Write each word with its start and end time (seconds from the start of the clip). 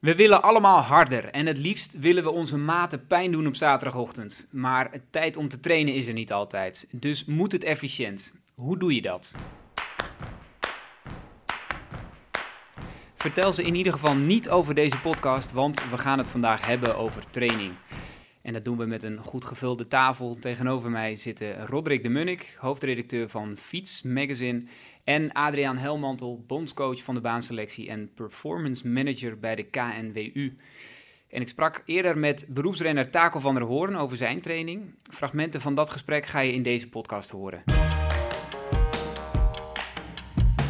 We 0.00 0.14
willen 0.14 0.42
allemaal 0.42 0.80
harder 0.80 1.24
en 1.24 1.46
het 1.46 1.58
liefst 1.58 1.98
willen 1.98 2.22
we 2.22 2.30
onze 2.30 2.56
maten 2.56 3.06
pijn 3.06 3.32
doen 3.32 3.46
op 3.46 3.56
zaterdagochtend. 3.56 4.46
Maar 4.52 4.90
tijd 5.10 5.36
om 5.36 5.48
te 5.48 5.60
trainen 5.60 5.94
is 5.94 6.06
er 6.06 6.12
niet 6.12 6.32
altijd. 6.32 6.86
Dus 6.90 7.24
moet 7.24 7.52
het 7.52 7.64
efficiënt. 7.64 8.34
Hoe 8.54 8.78
doe 8.78 8.94
je 8.94 9.02
dat? 9.02 9.34
Vertel 13.14 13.52
ze 13.52 13.62
in 13.62 13.74
ieder 13.74 13.92
geval 13.92 14.14
niet 14.14 14.48
over 14.48 14.74
deze 14.74 15.00
podcast, 15.00 15.52
want 15.52 15.90
we 15.90 15.98
gaan 15.98 16.18
het 16.18 16.28
vandaag 16.28 16.66
hebben 16.66 16.96
over 16.96 17.30
training. 17.30 17.72
En 18.42 18.52
dat 18.52 18.64
doen 18.64 18.76
we 18.76 18.86
met 18.86 19.02
een 19.02 19.18
goed 19.18 19.44
gevulde 19.44 19.88
tafel. 19.88 20.36
Tegenover 20.36 20.90
mij 20.90 21.16
zitten 21.16 21.66
Roderick 21.66 22.02
de 22.02 22.08
Munnik, 22.08 22.56
hoofdredacteur 22.58 23.28
van 23.28 23.56
Fiets 23.56 24.02
Magazine. 24.02 24.62
En 25.04 25.32
Adriaan 25.32 25.76
Helmantel, 25.76 26.44
bondscoach 26.46 27.02
van 27.02 27.14
de 27.14 27.20
baanselectie 27.20 27.88
en 27.88 28.10
performance 28.14 28.88
manager 28.88 29.38
bij 29.38 29.54
de 29.54 29.62
KNWU. 29.62 30.56
En 31.28 31.40
ik 31.40 31.48
sprak 31.48 31.82
eerder 31.84 32.18
met 32.18 32.46
beroepsrenner 32.48 33.10
Taco 33.10 33.40
van 33.40 33.54
der 33.54 33.64
Hoorn 33.64 33.96
over 33.96 34.16
zijn 34.16 34.40
training. 34.40 34.94
Fragmenten 35.10 35.60
van 35.60 35.74
dat 35.74 35.90
gesprek 35.90 36.26
ga 36.26 36.40
je 36.40 36.52
in 36.52 36.62
deze 36.62 36.88
podcast 36.88 37.30
horen. 37.30 37.62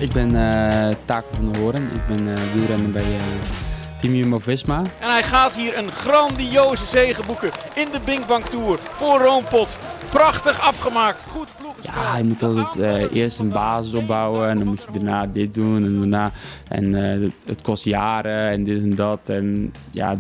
Ik 0.01 0.13
ben 0.13 0.35
uh, 0.35 0.91
Taco 1.05 1.35
van 1.35 1.53
der 1.53 1.61
Hoorn. 1.61 1.83
Ik 1.83 2.07
ben 2.07 2.27
uh, 2.27 2.53
wielrenner 2.53 2.91
bij 2.91 3.15
uh, 3.15 3.70
Team 4.01 4.15
Jumbo-Visma. 4.15 4.83
En 4.99 5.11
hij 5.11 5.23
gaat 5.23 5.57
hier 5.57 5.79
een 5.79 5.91
grandioze 5.91 6.87
zege 6.87 7.23
boeken 7.27 7.51
in 7.75 7.89
de 7.93 8.01
Binkbank 8.05 8.45
Tour 8.45 8.79
voor 8.93 9.19
Roompot. 9.19 9.79
Prachtig 10.11 10.61
afgemaakt. 10.61 11.21
Goed 11.31 11.49
ploeg. 11.59 11.75
Ja, 11.83 12.17
je 12.17 12.25
moet 12.25 12.43
altijd 12.43 12.77
uh, 12.77 13.15
eerst 13.23 13.39
een 13.39 13.49
basis 13.49 13.93
opbouwen 13.93 14.49
en 14.49 14.59
dan 14.59 14.67
moet 14.67 14.83
je 14.93 14.99
daarna 14.99 15.27
dit 15.27 15.55
doen 15.55 15.85
en 15.85 15.99
daarna. 15.99 16.33
En 16.69 16.85
uh, 16.85 17.23
het, 17.23 17.33
het, 17.47 17.63
kost 17.63 17.85
jaren 17.85 18.51
en 18.51 18.65
dit 18.65 18.83
en 18.83 18.95
dat. 18.95 19.21
En 19.25 19.75
ja, 19.91 20.19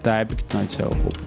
daar 0.00 0.16
heb 0.16 0.32
ik 0.32 0.38
het 0.38 0.52
nooit 0.52 0.72
zo 0.72 0.82
op. 0.82 1.18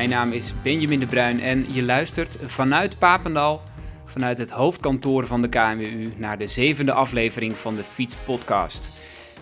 Mijn 0.00 0.12
naam 0.12 0.32
is 0.32 0.54
Benjamin 0.62 1.00
de 1.00 1.06
Bruin 1.06 1.40
en 1.40 1.66
je 1.72 1.82
luistert 1.82 2.38
vanuit 2.46 2.98
Papendal, 2.98 3.62
vanuit 4.04 4.38
het 4.38 4.50
hoofdkantoor 4.50 5.26
van 5.26 5.42
de 5.42 5.48
KNWU, 5.48 6.12
naar 6.16 6.38
de 6.38 6.46
zevende 6.46 6.92
aflevering 6.92 7.56
van 7.56 7.76
de 7.76 7.84
Fiets 7.84 8.16
Podcast. 8.24 8.92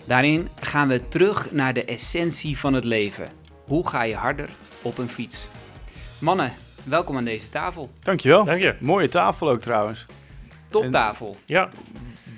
Daarin 0.05 0.47
gaan 0.59 0.87
we 0.87 1.07
terug 1.07 1.51
naar 1.51 1.73
de 1.73 1.85
essentie 1.85 2.57
van 2.57 2.73
het 2.73 2.83
leven. 2.83 3.29
Hoe 3.65 3.87
ga 3.87 4.03
je 4.03 4.15
harder 4.15 4.49
op 4.81 4.97
een 4.97 5.09
fiets? 5.09 5.49
Mannen, 6.19 6.53
welkom 6.83 7.17
aan 7.17 7.23
deze 7.23 7.49
tafel. 7.49 7.89
Dankjewel. 7.99 8.45
Dank 8.45 8.61
je. 8.61 8.75
Mooie 8.79 9.09
tafel 9.09 9.49
ook 9.49 9.61
trouwens. 9.61 10.05
Toptafel. 10.69 11.37
Ja, 11.45 11.69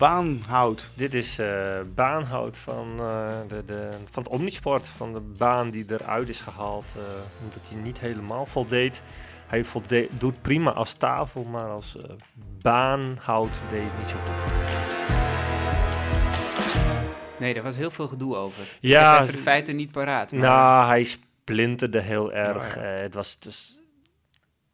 baanhout. 0.09 0.91
dit 0.95 1.13
is 1.13 1.39
eh, 1.39 1.79
baanhout 1.95 2.57
van, 2.57 2.87
eh, 2.99 3.29
de, 3.47 3.65
de, 3.65 3.89
van 4.09 4.23
het 4.23 4.31
Omnisport. 4.31 4.87
Van 4.87 5.13
de 5.13 5.19
baan 5.19 5.69
die 5.69 5.85
eruit 5.87 6.29
is 6.29 6.41
gehaald. 6.41 6.85
eh, 6.97 7.01
omdat 7.43 7.59
hij 7.69 7.77
niet 7.81 7.99
helemaal 7.99 8.45
voldeed. 8.45 9.01
Hij 9.47 9.63
volde- 9.63 10.07
doet 10.11 10.41
prima 10.41 10.71
als 10.71 10.93
tafel, 10.93 11.43
maar 11.43 11.69
als 11.69 11.97
eh, 11.97 12.03
baanhout 12.61 13.59
deed 13.69 13.83
het 13.83 13.97
niet 13.97 14.07
zo 14.07 14.17
goed. 14.17 14.69
Nee, 17.39 17.53
daar 17.53 17.63
was 17.63 17.75
heel 17.75 17.91
veel 17.91 18.07
gedoe 18.07 18.35
over. 18.35 18.63
Ja, 18.79 19.19
ik 19.19 19.25
heb 19.25 19.35
de 19.35 19.41
feiten 19.41 19.75
niet 19.75 19.91
paraat. 19.91 20.31
maar- 20.31 20.41
Nou, 20.41 20.85
hij 20.87 21.03
splinterde 21.03 22.01
heel 22.01 22.33
erg. 22.33 22.75
Oh, 22.77 22.81
ja. 22.83 22.87
Het 22.89 23.13
was 23.13 23.39
dus 23.39 23.79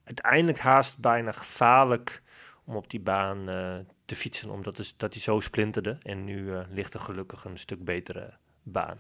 uiteindelijk 0.03 0.59
haast 0.59 0.98
bijna 0.98 1.31
gevaarlijk 1.31 2.22
om 2.66 2.76
op 2.76 2.89
die 2.89 2.99
baan 2.99 3.49
eh, 3.49 3.76
te 4.08 4.16
fietsen, 4.16 4.50
omdat 4.50 4.76
dus, 4.76 4.94
dat 4.98 5.14
hij 5.14 5.22
zo 5.22 5.40
splinterde. 5.40 5.98
En 6.02 6.23
nu 6.23 6.54
eh, 6.54 6.60
ligt 6.70 6.94
er 6.94 7.00
gelukkig 7.00 7.45
een 7.45 7.58
stuk 7.58 7.84
betere 7.84 8.34
baan. 8.64 9.00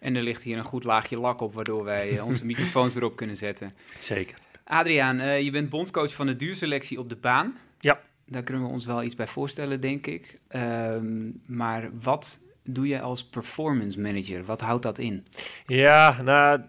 En 0.00 0.16
er 0.16 0.22
ligt 0.22 0.42
hier 0.42 0.58
een 0.58 0.64
goed 0.64 0.84
laagje 0.84 1.18
lak 1.18 1.40
op, 1.40 1.54
waardoor 1.54 1.84
wij 1.84 2.16
eh, 2.16 2.26
onze 2.26 2.46
microfoons 2.54 2.94
erop 2.94 3.16
kunnen 3.16 3.36
zetten. 3.36 3.74
Zeker. 4.00 4.38
Adriaan, 4.64 5.18
eh, 5.20 5.40
je 5.40 5.50
bent 5.50 5.70
bondscoach 5.70 6.12
van 6.14 6.26
de 6.26 6.36
duurselectie 6.36 6.98
op 6.98 7.08
de 7.08 7.16
baan. 7.16 7.56
Ja. 7.80 8.00
Daar 8.26 8.42
kunnen 8.42 8.62
we 8.62 8.68
ons 8.68 8.84
wel 8.84 9.02
iets 9.02 9.14
bij 9.14 9.26
voorstellen, 9.26 9.80
denk 9.80 10.06
ik. 10.06 10.40
Ehm, 10.48 11.30
maar 11.46 11.90
wat 12.00 12.40
doe 12.62 12.88
je 12.88 13.00
als 13.00 13.24
performance 13.24 14.00
manager? 14.00 14.44
Wat 14.44 14.60
houdt 14.60 14.82
dat 14.82 14.98
in? 14.98 15.26
Ja, 15.66 16.22
nou, 16.22 16.60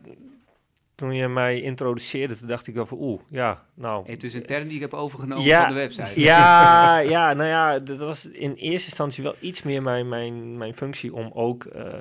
toen 0.95 1.15
je 1.15 1.27
mij 1.27 1.61
introduceerde, 1.61 2.37
toen 2.37 2.47
dacht 2.47 2.67
ik 2.67 2.73
wel 2.73 2.85
van 2.85 2.97
oeh, 3.01 3.21
ja, 3.29 3.65
nou... 3.73 4.11
Het 4.11 4.23
is 4.23 4.33
een 4.33 4.45
term 4.45 4.67
die 4.67 4.75
ik 4.75 4.81
heb 4.81 4.93
overgenomen 4.93 5.45
Ja, 5.45 5.59
van 5.59 5.73
de 5.73 5.79
website. 5.79 6.21
Ja, 6.21 6.97
ja, 7.15 7.33
nou 7.33 7.49
ja, 7.49 7.79
dat 7.79 7.99
was 7.99 8.29
in 8.29 8.53
eerste 8.53 8.87
instantie 8.87 9.23
wel 9.23 9.35
iets 9.39 9.63
meer 9.63 9.81
mijn, 9.81 10.09
mijn, 10.09 10.57
mijn 10.57 10.73
functie 10.73 11.13
om 11.13 11.31
ook 11.33 11.65
eh, 11.65 11.93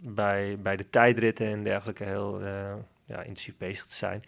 bij, 0.00 0.58
bij 0.62 0.76
de 0.76 0.90
tijdritten 0.90 1.46
en 1.46 1.64
dergelijke 1.64 2.04
heel 2.04 2.40
eh, 2.40 2.74
ja, 3.04 3.22
intensief 3.22 3.56
bezig 3.56 3.86
te 3.86 3.94
zijn. 3.94 4.22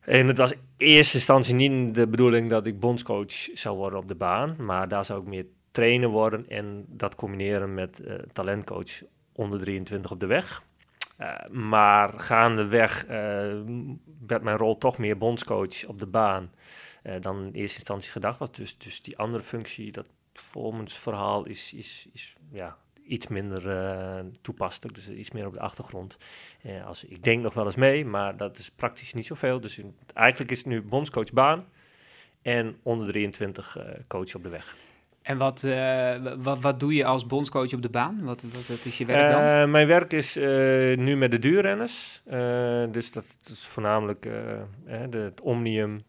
En 0.00 0.26
het 0.26 0.36
was 0.36 0.52
in 0.52 0.58
eerste 0.76 1.16
instantie 1.16 1.54
niet 1.54 1.94
de 1.94 2.06
bedoeling 2.06 2.50
dat 2.50 2.66
ik 2.66 2.80
bondscoach 2.80 3.48
zou 3.54 3.76
worden 3.76 3.98
op 3.98 4.08
de 4.08 4.14
baan, 4.14 4.56
maar 4.58 4.88
daar 4.88 5.04
zou 5.04 5.20
ik 5.20 5.28
meer 5.28 5.46
trainer 5.70 6.08
worden 6.08 6.48
en 6.48 6.84
dat 6.88 7.14
combineren 7.14 7.74
met 7.74 8.00
eh, 8.00 8.14
talentcoach 8.32 9.02
onder 9.32 9.60
23 9.60 10.10
op 10.10 10.20
de 10.20 10.26
weg. 10.26 10.62
Eh, 11.20 11.48
maar 11.50 12.18
gaandeweg 12.18 13.04
eh 13.04 13.60
werd 14.26 14.42
mijn 14.42 14.56
rol 14.56 14.78
toch 14.78 14.98
meer 14.98 15.18
bondscoach 15.18 15.84
op 15.86 15.98
de 15.98 16.06
baan 16.06 16.50
eh, 17.02 17.20
dan 17.20 17.36
in 17.36 17.52
eerste 17.52 17.78
instantie 17.78 18.10
gedacht 18.10 18.38
was. 18.38 18.52
Dus, 18.52 18.78
dus 18.78 19.02
die 19.02 19.18
andere 19.18 19.42
functie, 19.42 19.92
dat 19.92 20.06
performance 20.32 21.00
verhaal, 21.00 21.46
is, 21.46 21.72
is, 21.74 22.08
is 22.12 22.36
ja, 22.50 22.76
iets 23.02 23.26
minder 23.26 23.68
eh, 23.68 24.24
toepasselijk. 24.40 24.94
Dus 24.94 25.08
iets 25.08 25.30
meer 25.30 25.46
op 25.46 25.52
de 25.52 25.60
achtergrond. 25.60 26.16
Als, 26.84 27.04
ik 27.04 27.22
denk 27.22 27.42
nog 27.42 27.54
wel 27.54 27.64
eens 27.64 27.76
mee, 27.76 28.04
maar 28.04 28.36
dat 28.36 28.58
is 28.58 28.70
praktisch 28.70 29.14
niet 29.14 29.26
zoveel. 29.26 29.60
Dus 29.60 29.80
eigenlijk 30.14 30.50
is 30.50 30.58
het 30.58 30.66
nu 30.66 30.82
bondscoach 30.82 31.32
baan 31.32 31.66
en 32.42 32.78
onder 32.82 33.06
23 33.08 33.76
eh, 33.76 33.84
coach 34.08 34.34
op 34.34 34.42
de 34.42 34.48
weg. 34.48 34.76
En 35.22 35.38
wat, 35.38 35.64
eh, 35.64 36.14
wat, 36.38 36.60
wat 36.60 36.80
doe 36.80 36.94
je 36.94 37.04
als 37.04 37.26
bondscoach 37.26 37.72
op 37.72 37.82
de 37.82 37.88
baan? 37.88 38.24
Wat, 38.24 38.42
wat, 38.68 38.84
is 38.84 38.98
je 38.98 39.04
werk 39.04 39.32
dan? 39.32 39.40
Eh, 39.40 39.70
mijn 39.70 39.86
werk 39.86 40.12
is 40.12 40.36
eh, 40.36 40.44
nu 40.96 41.16
met 41.16 41.30
de 41.30 41.38
duurrenners. 41.38 42.22
Dus 42.90 43.12
dat, 43.12 43.36
is 43.50 43.66
voornamelijk 43.66 44.28
het 44.86 45.40
Omnium 45.40 46.02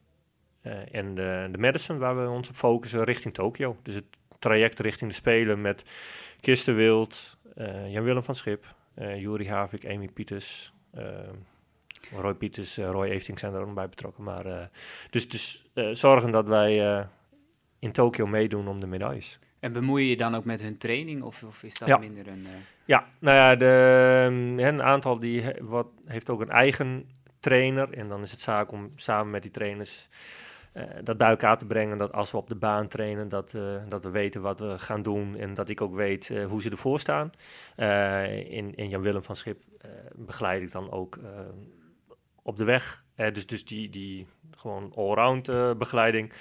en 0.91 1.15
de, 1.15 1.47
de 1.51 1.57
Madison 1.57 1.97
waar 1.97 2.23
we 2.23 2.29
ons 2.29 2.49
op 2.49 2.55
focussen 2.55 3.03
richting 3.03 3.33
Tokio. 3.33 3.77
Dus 3.83 3.95
het 3.95 4.05
traject 4.39 4.79
richting 4.79 5.09
de 5.09 5.15
Spelen 5.15 5.61
met 5.61 5.83
Kirsten 6.39 6.75
Wild, 6.75 7.37
Jan-Willem 7.87 8.23
van 8.23 8.35
Schip, 8.35 8.65
Juri 8.95 9.49
Havik, 9.49 9.85
Amy 9.85 10.09
Pieters, 10.13 10.73
Roy 12.15 12.33
Pieters, 12.33 12.77
Roy 12.77 13.07
Efting 13.07 13.39
zijn 13.39 13.53
er 13.53 13.61
ook 13.61 13.73
bij 13.73 13.89
betrokken. 13.89 14.23
Maar, 14.23 14.69
dus 15.09 15.29
dus 15.29 15.65
zorgen 15.91 16.31
dat 16.31 16.47
wij 16.47 17.07
in 17.81 17.91
Tokio 17.91 18.27
meedoen 18.27 18.67
om 18.67 18.79
de 18.79 18.87
medailles. 18.87 19.39
En 19.59 19.73
bemoei 19.73 20.03
je 20.03 20.09
je 20.09 20.17
dan 20.17 20.35
ook 20.35 20.45
met 20.45 20.61
hun 20.61 20.77
training? 20.77 21.21
Of, 21.23 21.43
of 21.43 21.63
is 21.63 21.77
dat 21.77 21.87
Ja. 21.87 21.97
minder 21.97 22.27
een... 22.27 22.45
eh, 22.45 22.51
Ja, 22.85 23.05
nou 23.19 23.37
ja, 23.37 23.55
de, 23.55 23.65
hè, 24.61 24.67
een 24.67 24.83
aantal 24.83 25.19
die 25.19 25.41
he- 25.41 25.63
wat, 25.63 25.87
heeft 26.05 26.29
ook 26.29 26.41
een 26.41 26.49
eigen 26.49 27.09
trainer. 27.39 27.93
En 27.93 28.07
dan 28.07 28.21
is 28.21 28.31
het 28.31 28.39
zaak 28.39 28.71
om 28.71 28.91
samen 28.95 29.31
met 29.31 29.41
die 29.41 29.51
trainers 29.51 30.07
eh, 30.71 30.83
dat 31.03 31.17
bij 31.17 31.29
elkaar 31.29 31.57
te 31.57 31.65
brengen. 31.65 31.97
Dat 31.97 32.11
als 32.13 32.31
we 32.31 32.37
op 32.37 32.47
de 32.47 32.55
baan 32.55 32.87
trainen, 32.87 33.29
dat, 33.29 33.53
eh, 33.53 33.61
dat 33.89 34.03
we 34.03 34.09
weten 34.09 34.41
wat 34.41 34.59
we 34.59 34.79
gaan 34.79 35.01
doen. 35.01 35.35
En 35.35 35.53
dat 35.53 35.69
ik 35.69 35.81
ook 35.81 35.95
weet 35.95 36.27
hoe 36.47 36.61
ze 36.61 36.69
ervoor 36.69 36.99
staan. 36.99 37.31
In, 38.49 38.75
in 38.75 38.89
Jan-Willem 38.89 39.23
van 39.23 39.35
Schip 39.35 39.63
begeleid 40.15 40.61
ik 40.61 40.71
dan 40.71 40.91
ook 40.91 41.19
op 42.41 42.57
de 42.57 42.63
weg. 42.63 43.03
Dus, 43.15 43.45
dus 43.45 43.65
die, 43.65 43.89
die 43.89 44.27
gewoon 44.57 44.91
allround 44.95 45.45
begeleiding. 45.77 46.31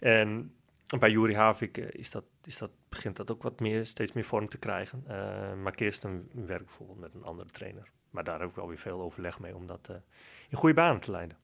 En 0.00 0.52
bij 0.98 1.10
Juri 1.10 1.34
Havik 1.34 1.78
eh, 1.78 1.86
is 1.90 2.10
dat, 2.10 2.24
is 2.44 2.58
dat, 2.58 2.70
begint 2.88 3.16
dat 3.16 3.30
ook 3.30 3.42
wat 3.42 3.60
meer, 3.60 3.86
steeds 3.86 4.12
meer 4.12 4.24
vorm 4.24 4.48
te 4.48 4.58
krijgen. 4.58 5.04
Eh, 5.06 5.54
maar 5.62 5.74
Kirsten 5.74 6.28
werkt 6.32 6.64
bijvoorbeeld 6.64 7.00
met 7.00 7.14
een 7.14 7.24
andere 7.24 7.50
trainer. 7.50 7.90
Maar 8.10 8.24
daar 8.24 8.40
heb 8.40 8.48
ik 8.48 8.54
wel 8.54 8.68
weer 8.68 8.78
veel 8.78 9.00
overleg 9.00 9.38
mee 9.38 9.54
om 9.54 9.66
dat 9.66 9.88
eh, 9.90 9.96
in 10.48 10.56
goede 10.56 10.74
banen 10.74 11.00
te 11.00 11.10
leiden. 11.10 11.36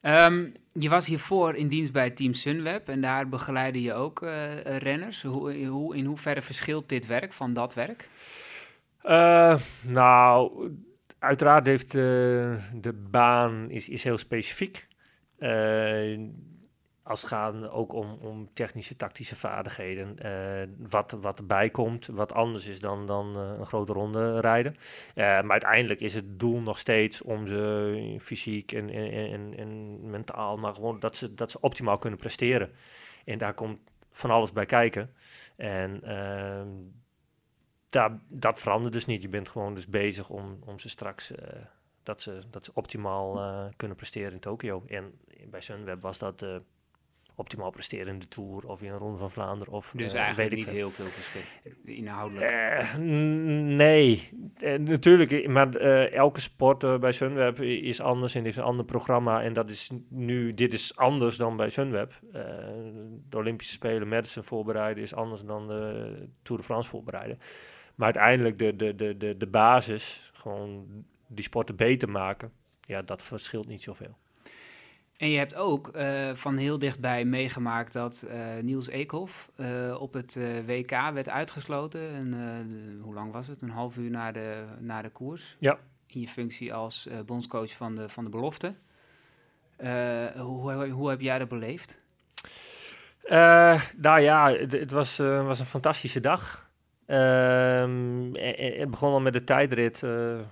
Ehm, 0.00 0.46
je 0.72 0.88
was 0.88 1.06
hiervoor 1.06 1.54
in 1.54 1.68
dienst 1.68 1.92
bij 1.92 2.10
Team 2.10 2.34
Sunweb 2.34 2.88
en 2.88 3.00
daar 3.00 3.28
begeleide 3.28 3.82
je 3.82 3.94
ook 3.94 4.20
renners. 4.64 5.22
Hoe, 5.22 5.66
hoe, 5.66 5.96
in 5.96 6.04
hoeverre 6.04 6.42
verschilt 6.42 6.88
dit 6.88 7.06
werk 7.06 7.32
van 7.32 7.52
dat 7.52 7.74
werk? 7.74 8.08
Nou, 9.80 10.70
uiteraard 11.18 11.66
heeft 11.66 11.92
de 11.92 13.06
baan 13.10 13.70
is, 13.70 13.88
is 13.88 14.04
heel 14.04 14.18
specifiek. 14.18 14.86
Als 17.06 17.20
het 17.20 17.30
gaat 17.30 17.68
ook 17.68 17.92
om, 17.92 18.18
om 18.20 18.48
technische, 18.52 18.96
tactische 18.96 19.36
vaardigheden. 19.36 20.18
eh, 20.18 20.68
wat, 20.88 21.16
wat 21.20 21.38
erbij 21.38 21.70
komt, 21.70 22.06
wat 22.06 22.32
anders 22.32 22.66
is 22.66 22.80
dan, 22.80 23.06
dan 23.06 23.36
eh, 23.36 23.58
een 23.58 23.66
grote 23.66 23.92
ronde 23.92 24.40
rijden. 24.40 24.76
Eh, 25.14 25.24
maar 25.24 25.50
uiteindelijk 25.50 26.00
is 26.00 26.14
het 26.14 26.40
doel 26.40 26.60
nog 26.60 26.78
steeds 26.78 27.22
om 27.22 27.46
ze 27.46 28.16
fysiek 28.20 28.72
en, 28.72 28.90
en, 28.90 29.32
en, 29.32 29.54
en 29.56 30.10
mentaal, 30.10 30.56
maar 30.56 30.74
gewoon 30.74 31.00
dat 31.00 31.16
ze, 31.16 31.34
dat 31.34 31.50
ze 31.50 31.60
optimaal 31.60 31.98
kunnen 31.98 32.18
presteren. 32.18 32.70
En 33.24 33.38
daar 33.38 33.54
komt 33.54 33.78
van 34.10 34.30
alles 34.30 34.52
bij 34.52 34.66
kijken. 34.66 35.14
En 35.56 36.02
ehm, 36.02 36.68
daar, 37.88 38.18
dat 38.28 38.58
verandert 38.58 38.92
dus 38.92 39.06
niet. 39.06 39.22
Je 39.22 39.28
bent 39.28 39.48
gewoon 39.48 39.74
dus 39.74 39.86
bezig 39.86 40.28
om, 40.28 40.58
om 40.64 40.78
ze 40.78 40.88
straks 40.88 41.32
dat, 42.02 42.20
ze, 42.20 42.40
dat 42.50 42.64
ze 42.64 42.70
optimaal 42.74 43.40
kunnen 43.76 43.96
presteren 43.96 44.32
in 44.32 44.40
Tokio. 44.40 44.84
En 44.86 45.18
bij 45.50 45.60
Sunweb 45.60 46.00
was 46.00 46.18
dat 46.18 46.44
optimaal 47.34 47.70
presteren 47.70 48.06
in 48.06 48.18
de 48.18 48.28
Tour 48.28 48.66
of 48.68 48.82
in 48.82 48.90
een 48.90 48.98
Ronde 48.98 49.18
van 49.18 49.30
Vlaanderen. 49.30 49.72
Of, 49.72 49.92
Dus 49.96 50.12
eh, 50.12 50.20
eigenlijk 50.20 50.50
weet 50.50 50.60
ik 50.60 50.66
niet 50.66 50.74
heel 50.74 50.90
veel 50.90 51.04
verschil 51.04 51.40
inhoudelijk. 51.84 52.50
Eh, 52.50 52.94
nee, 52.96 54.28
Eh, 54.58 54.78
natuurlijk. 54.78 55.48
Maar 55.48 55.74
elke 56.06 56.40
sport 56.40 57.00
bij 57.00 57.12
Sunweb 57.12 57.60
is 57.60 58.00
anders 58.00 58.34
en 58.34 58.44
heeft 58.44 58.56
een 58.56 58.62
ander 58.62 58.84
programma. 58.84 59.42
En 59.42 59.52
dat 59.52 59.70
is 59.70 59.90
nu, 60.08 60.54
dit 60.54 60.72
is 60.72 60.96
anders 60.96 61.36
dan 61.36 61.56
bij 61.56 61.68
Sunweb. 61.68 62.12
De 63.28 63.36
Olympische 63.36 63.72
Spelen, 63.72 64.08
Madison 64.08 64.42
voorbereiden 64.44 65.02
is 65.02 65.14
anders 65.14 65.42
dan 65.42 65.66
de 65.66 66.28
Tour 66.42 66.60
de 66.60 66.66
France 66.66 66.90
voorbereiden. 66.90 67.38
Maar 67.94 68.06
uiteindelijk 68.06 68.58
de, 68.58 68.76
de, 68.76 68.94
de, 68.94 69.16
de, 69.16 69.36
de 69.36 69.46
basis, 69.46 70.30
gewoon 70.32 70.86
die 71.26 71.44
sporten 71.44 71.76
beter 71.76 72.10
maken, 72.10 72.52
ja, 72.80 73.02
dat 73.02 73.22
verschilt 73.22 73.66
niet 73.66 73.82
zoveel. 73.82 74.16
En 75.16 75.30
je 75.30 75.38
hebt 75.38 75.54
ook 75.54 75.88
eh, 75.88 76.34
van 76.34 76.56
heel 76.56 76.78
dichtbij 76.78 77.24
meegemaakt 77.24 77.92
dat 77.92 78.22
eh, 78.22 78.38
Niels 78.62 78.88
Eekhoff 78.88 79.50
eh, 79.56 79.96
op 80.00 80.12
het 80.12 80.38
WK 80.66 80.90
werd 80.90 81.28
uitgesloten. 81.28 82.08
En, 82.14 82.30
de- 82.30 82.98
hoe 83.02 83.14
lang 83.14 83.32
was 83.32 83.46
het? 83.46 83.62
Een 83.62 83.70
half 83.70 83.96
uur 83.96 84.10
na 84.10 84.32
de, 84.32 84.64
na 84.78 85.02
de 85.02 85.10
koers. 85.10 85.56
Ja. 85.58 85.78
In 86.06 86.20
je 86.20 86.28
functie 86.28 86.74
als 86.74 87.08
bondscoach 87.26 87.72
van 87.72 87.94
de, 87.94 88.08
van 88.08 88.24
de 88.24 88.30
belofte. 88.30 88.74
Hoe, 90.36 90.88
hoe, 90.88 91.10
heb 91.10 91.20
jij 91.20 91.38
dat 91.38 91.48
beleefd? 91.48 92.00
Nou 93.96 94.20
ja, 94.20 94.52
het, 94.52 94.72
het 94.72 94.90
was, 94.90 95.16
was 95.16 95.58
een 95.58 95.66
fantastische 95.66 96.20
dag. 96.20 96.63
Ehm, 97.06 98.34
e- 98.34 98.54
e- 98.56 98.78
het 98.78 98.90
begon 98.90 99.12
al 99.12 99.20
met 99.20 99.32
de 99.32 99.44
tijdrit, 99.44 100.02
eh, 100.02 100.38
eh, 100.38 100.44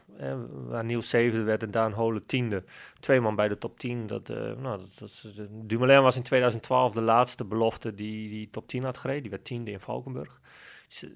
waar 0.51 0.85
Niels 0.85 1.09
zevende 1.09 1.45
werd 1.45 1.63
en 1.63 1.71
Daan 1.71 1.93
Holen 1.93 2.27
tiende. 2.27 2.65
Twee 3.01 3.21
man 3.21 3.35
bij 3.35 3.49
de 3.49 3.59
top 3.59 3.79
10. 3.79 4.07
Dat, 4.07 4.31
eh, 4.31 4.37
nou, 4.37 4.79
dat, 4.79 4.99
dat, 4.99 5.47
Dumoulin 5.51 6.03
was 6.03 6.17
in 6.17 6.23
2012 6.23 6.93
de 6.93 7.01
laatste 7.01 7.45
belofte 7.45 7.95
die, 7.95 8.29
die 8.29 8.51
top 8.51 8.69
10 8.69 8.85
had 8.85 8.97
gereden. 8.97 9.23
Die 9.23 9.31
werd 9.31 9.45
tiende 9.45 9.71
in 9.71 9.81
Valkenburg. 9.81 10.41
Dus, 10.89 11.05
eh, 11.05 11.11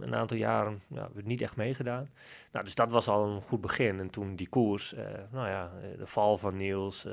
een 0.00 0.14
aantal 0.14 0.36
jaren 0.36 0.82
ja, 0.88 1.08
werd 1.14 1.26
niet 1.26 1.42
echt 1.42 1.56
meegedaan. 1.56 2.10
Nou, 2.52 2.64
dus 2.64 2.74
dat 2.74 2.90
was 2.90 3.08
al 3.08 3.26
een 3.26 3.42
goed 3.42 3.60
begin. 3.60 3.98
En 4.00 4.10
toen 4.10 4.36
die 4.36 4.48
koers, 4.48 4.94
eh, 4.94 5.04
nou 5.30 5.48
ja, 5.48 5.70
eh, 5.82 5.98
de 5.98 6.06
val 6.06 6.38
van 6.38 6.56
Niels. 6.56 7.04
eh, 7.04 7.12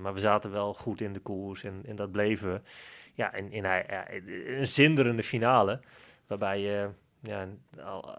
maar 0.00 0.14
we 0.14 0.20
zaten 0.20 0.50
wel 0.50 0.74
goed 0.74 1.00
in 1.00 1.12
de 1.12 1.20
koers 1.20 1.64
en, 1.64 1.82
en 1.86 1.96
dat 1.96 2.10
bleven 2.10 2.52
we. 2.52 2.60
Ja, 3.14 3.32
en, 3.32 3.50
en 3.52 3.64
hij, 3.64 3.86
een 4.58 4.66
zinderende 4.66 5.22
finale, 5.22 5.80
waarbij 6.28 6.60
je 6.60 6.88
ja, 7.22 7.48
al, 7.84 8.14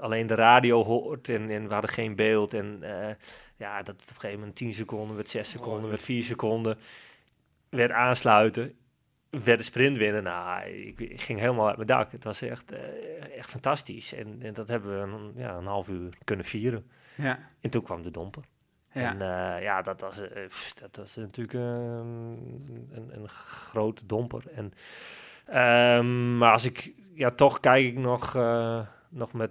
alleen 0.00 0.26
de 0.26 0.34
radio 0.34 0.84
hoort 0.84 1.28
en, 1.28 1.50
en 1.50 1.66
we 1.66 1.72
hadden 1.72 1.90
geen 1.90 2.16
beeld. 2.16 2.54
En 2.54 2.78
eh, 2.82 3.14
ja, 3.56 3.82
dat 3.82 4.02
op 4.02 4.08
een 4.08 4.14
gegeven 4.14 4.38
moment 4.38 4.56
10 4.56 4.72
seconden, 4.72 5.16
werd 5.16 5.28
6 5.28 5.50
seconden, 5.50 5.88
werd 5.88 6.02
4 6.02 6.22
seconden, 6.22 6.76
werd 7.68 7.90
aansluiten, 7.90 8.74
werd 9.30 9.58
de 9.58 9.64
sprint 9.64 9.96
winnen. 9.96 10.22
Nou, 10.22 10.68
ik, 10.68 11.00
ik 11.00 11.20
ging 11.20 11.38
helemaal 11.38 11.66
uit 11.66 11.76
mijn 11.76 11.88
dak. 11.88 12.12
Het 12.12 12.24
was 12.24 12.42
echt, 12.42 12.72
eh, 12.72 13.36
echt 13.38 13.50
fantastisch. 13.50 14.14
En, 14.14 14.36
en 14.42 14.54
dat 14.54 14.68
hebben 14.68 14.90
we 14.90 15.16
een, 15.16 15.32
ja, 15.36 15.54
een 15.54 15.66
half 15.66 15.88
uur 15.88 16.14
kunnen 16.24 16.44
vieren. 16.44 16.90
Ja. 17.14 17.38
En 17.60 17.70
toen 17.70 17.82
kwam 17.82 18.02
de 18.02 18.10
domper. 18.10 18.42
Ja. 18.92 19.10
En 19.10 19.20
eh, 19.20 19.62
ja, 19.62 19.82
dat 19.82 20.00
was, 20.00 20.20
pff, 20.48 20.74
dat 20.74 20.96
was 20.96 21.16
natuurlijk 21.16 21.54
eh, 21.54 21.60
een, 21.60 23.10
een 23.10 23.28
grote 23.28 24.06
domper. 24.06 24.42
En, 24.54 24.72
ehm, 25.44 26.38
maar 26.38 26.52
als 26.52 26.64
ik, 26.64 26.92
ja, 27.14 27.30
toch 27.30 27.60
kijk 27.60 27.86
ik 27.86 27.96
nog, 27.98 28.34
eh, 28.34 28.86
nog 29.08 29.32
met, 29.32 29.50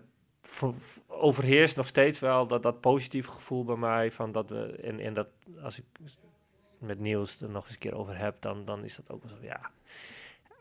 overheerst 1.07 1.75
nog 1.75 1.87
steeds 1.87 2.19
wel 2.19 2.47
dat, 2.47 2.63
dat 2.63 2.81
positieve 2.81 3.29
gevoel 3.31 3.63
bij 3.63 3.75
mij. 3.75 4.11
Van 4.11 4.31
dat 4.31 4.49
we, 4.49 4.65
en, 4.83 4.99
en 4.99 5.13
dat 5.13 5.27
als 5.63 5.77
ik 5.79 5.85
met 6.77 6.99
Niels 6.99 7.41
er 7.41 7.49
nog 7.49 7.63
eens 7.63 7.73
een 7.73 7.79
keer 7.79 7.95
over 7.95 8.17
heb, 8.17 8.41
dan, 8.41 8.65
dan 8.65 8.83
is 8.83 8.95
dat 8.95 9.09
ook 9.09 9.23
wel 9.23 9.37
zo, 9.37 9.43
ja, 9.45 9.71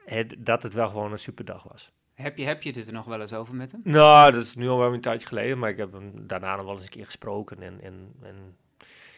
het, 0.05 0.35
dat 0.39 0.63
het 0.63 0.75
wel 0.75 0.89
gewoon 0.89 1.13
een 1.13 1.19
superdag 1.19 1.63
was. 1.63 1.93
Heb, 2.15 2.37
je, 2.37 2.45
heb 2.45 2.63
je 2.63 2.73
dit 2.73 2.87
er 2.87 2.93
nog 2.93 3.05
wel 3.05 3.21
eens 3.21 3.33
over 3.33 3.55
met 3.55 3.73
hem? 3.73 3.81
Nou, 3.85 4.33
dat 4.33 4.43
is 4.45 4.55
nu 4.55 4.69
al 4.69 4.79
wel 4.79 4.93
een 4.93 5.01
tijdje 5.01 5.27
geleden, 5.29 5.59
maar 5.59 5.71
ik 5.71 5.77
heb 5.77 5.93
hem 5.93 6.27
daarna 6.27 6.57
nog 6.57 6.65
wel 6.65 6.75
eens 6.75 6.83
een 6.83 6.89
keer 6.89 7.05
gesproken. 7.05 7.63
En, 7.63 7.81
en, 7.81 8.15
en 8.23 8.57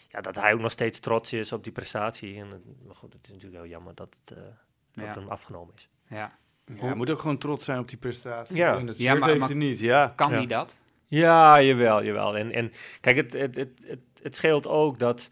ja, 0.08 0.20
dat 0.20 0.36
hij 0.36 0.52
ook 0.52 0.60
nog 0.60 0.70
steeds 0.70 0.98
trots 1.00 1.32
is 1.32 1.52
op 1.52 1.62
die 1.64 1.72
prestatie. 1.72 2.36
En, 2.40 2.48
maar 2.86 2.94
goed, 2.94 3.12
het 3.12 3.24
is 3.24 3.30
natuurlijk 3.32 3.60
wel 3.60 3.70
jammer 3.70 3.94
dat 3.94 4.16
het, 4.24 4.36
eh, 4.38 4.44
dat 4.92 5.04
Ja. 5.04 5.12
hem 5.20 5.28
afgenomen 5.28 5.74
is. 5.74 5.88
Ja. 6.08 6.38
Ja, 6.66 6.74
hij 6.86 6.94
moet 6.94 7.10
ook 7.10 7.18
gewoon 7.18 7.38
trots 7.38 7.64
zijn 7.64 7.78
op 7.78 7.88
die 7.88 7.98
prestatie. 7.98 8.56
Ja. 8.56 8.76
En 8.78 8.86
dat 8.86 8.98
Ja, 8.98 9.14
maar- 9.14 9.28
heeft 9.28 9.40
maar- 9.40 9.48
hij 9.48 9.58
niet, 9.58 9.78
ja. 9.78 10.12
Kan 10.16 10.30
Ja. 10.30 10.36
hij 10.36 10.46
dat? 10.46 10.80
Ja, 11.06 11.62
jawel, 11.62 12.04
jawel. 12.04 12.36
En, 12.36 12.52
en 12.52 12.72
kijk, 13.00 13.16
het, 13.16 13.32
het, 13.32 13.56
het, 13.56 13.80
het, 13.86 14.00
het 14.22 14.36
scheelt 14.36 14.66
ook 14.66 14.98
dat 14.98 15.28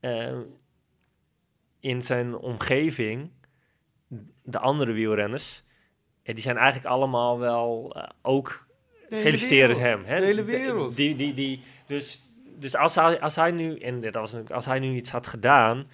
eh, 0.00 0.38
in 1.80 2.02
zijn 2.02 2.36
omgeving 2.36 3.30
de 4.42 4.58
andere 4.58 4.92
wielrenners, 4.92 5.62
eh, 6.22 6.34
die 6.34 6.42
zijn 6.42 6.56
eigenlijk 6.56 6.86
allemaal 6.86 7.38
wel 7.38 7.92
eh, 7.96 8.08
ook 8.22 8.66
feliciteren 9.10 9.76
wereld. 9.76 9.80
hem. 9.86 10.04
Hè? 10.04 10.20
De 10.20 10.26
hele 10.26 10.44
De- 10.44 10.50
wereld. 10.50 10.96
Die, 10.96 11.16
die, 11.16 11.34
die, 11.34 11.62
dus 11.86 12.20
dus 12.58 12.76
als, 12.76 12.94
hij, 12.94 13.20
als 13.20 13.36
hij 13.36 13.50
nu, 13.50 13.78
en 13.78 14.00
dat 14.00 14.14
was, 14.14 14.22
natuurlijk- 14.22 14.54
als 14.54 14.64
hij 14.66 14.78
nu 14.78 14.94
iets 14.94 15.10
had 15.10 15.26
gedaan, 15.26 15.86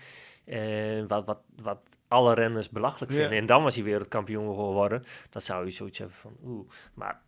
wat, 1.08 1.24
wat, 1.26 1.42
wat 1.62 1.78
alle 2.12 2.34
renners 2.34 2.70
belachelijk 2.70 3.12
Ja. 3.12 3.18
vinden, 3.18 3.38
en 3.38 3.46
dan 3.46 3.62
was 3.62 3.74
hij 3.74 3.84
wereldkampioen 3.84 4.54
geworden, 4.54 5.04
dan 5.30 5.42
zou 5.42 5.64
je 5.64 5.70
zoiets 5.70 5.98
hebben 5.98 6.16
van, 6.16 6.36
oeh. 6.44 6.68
Maar 6.94 7.20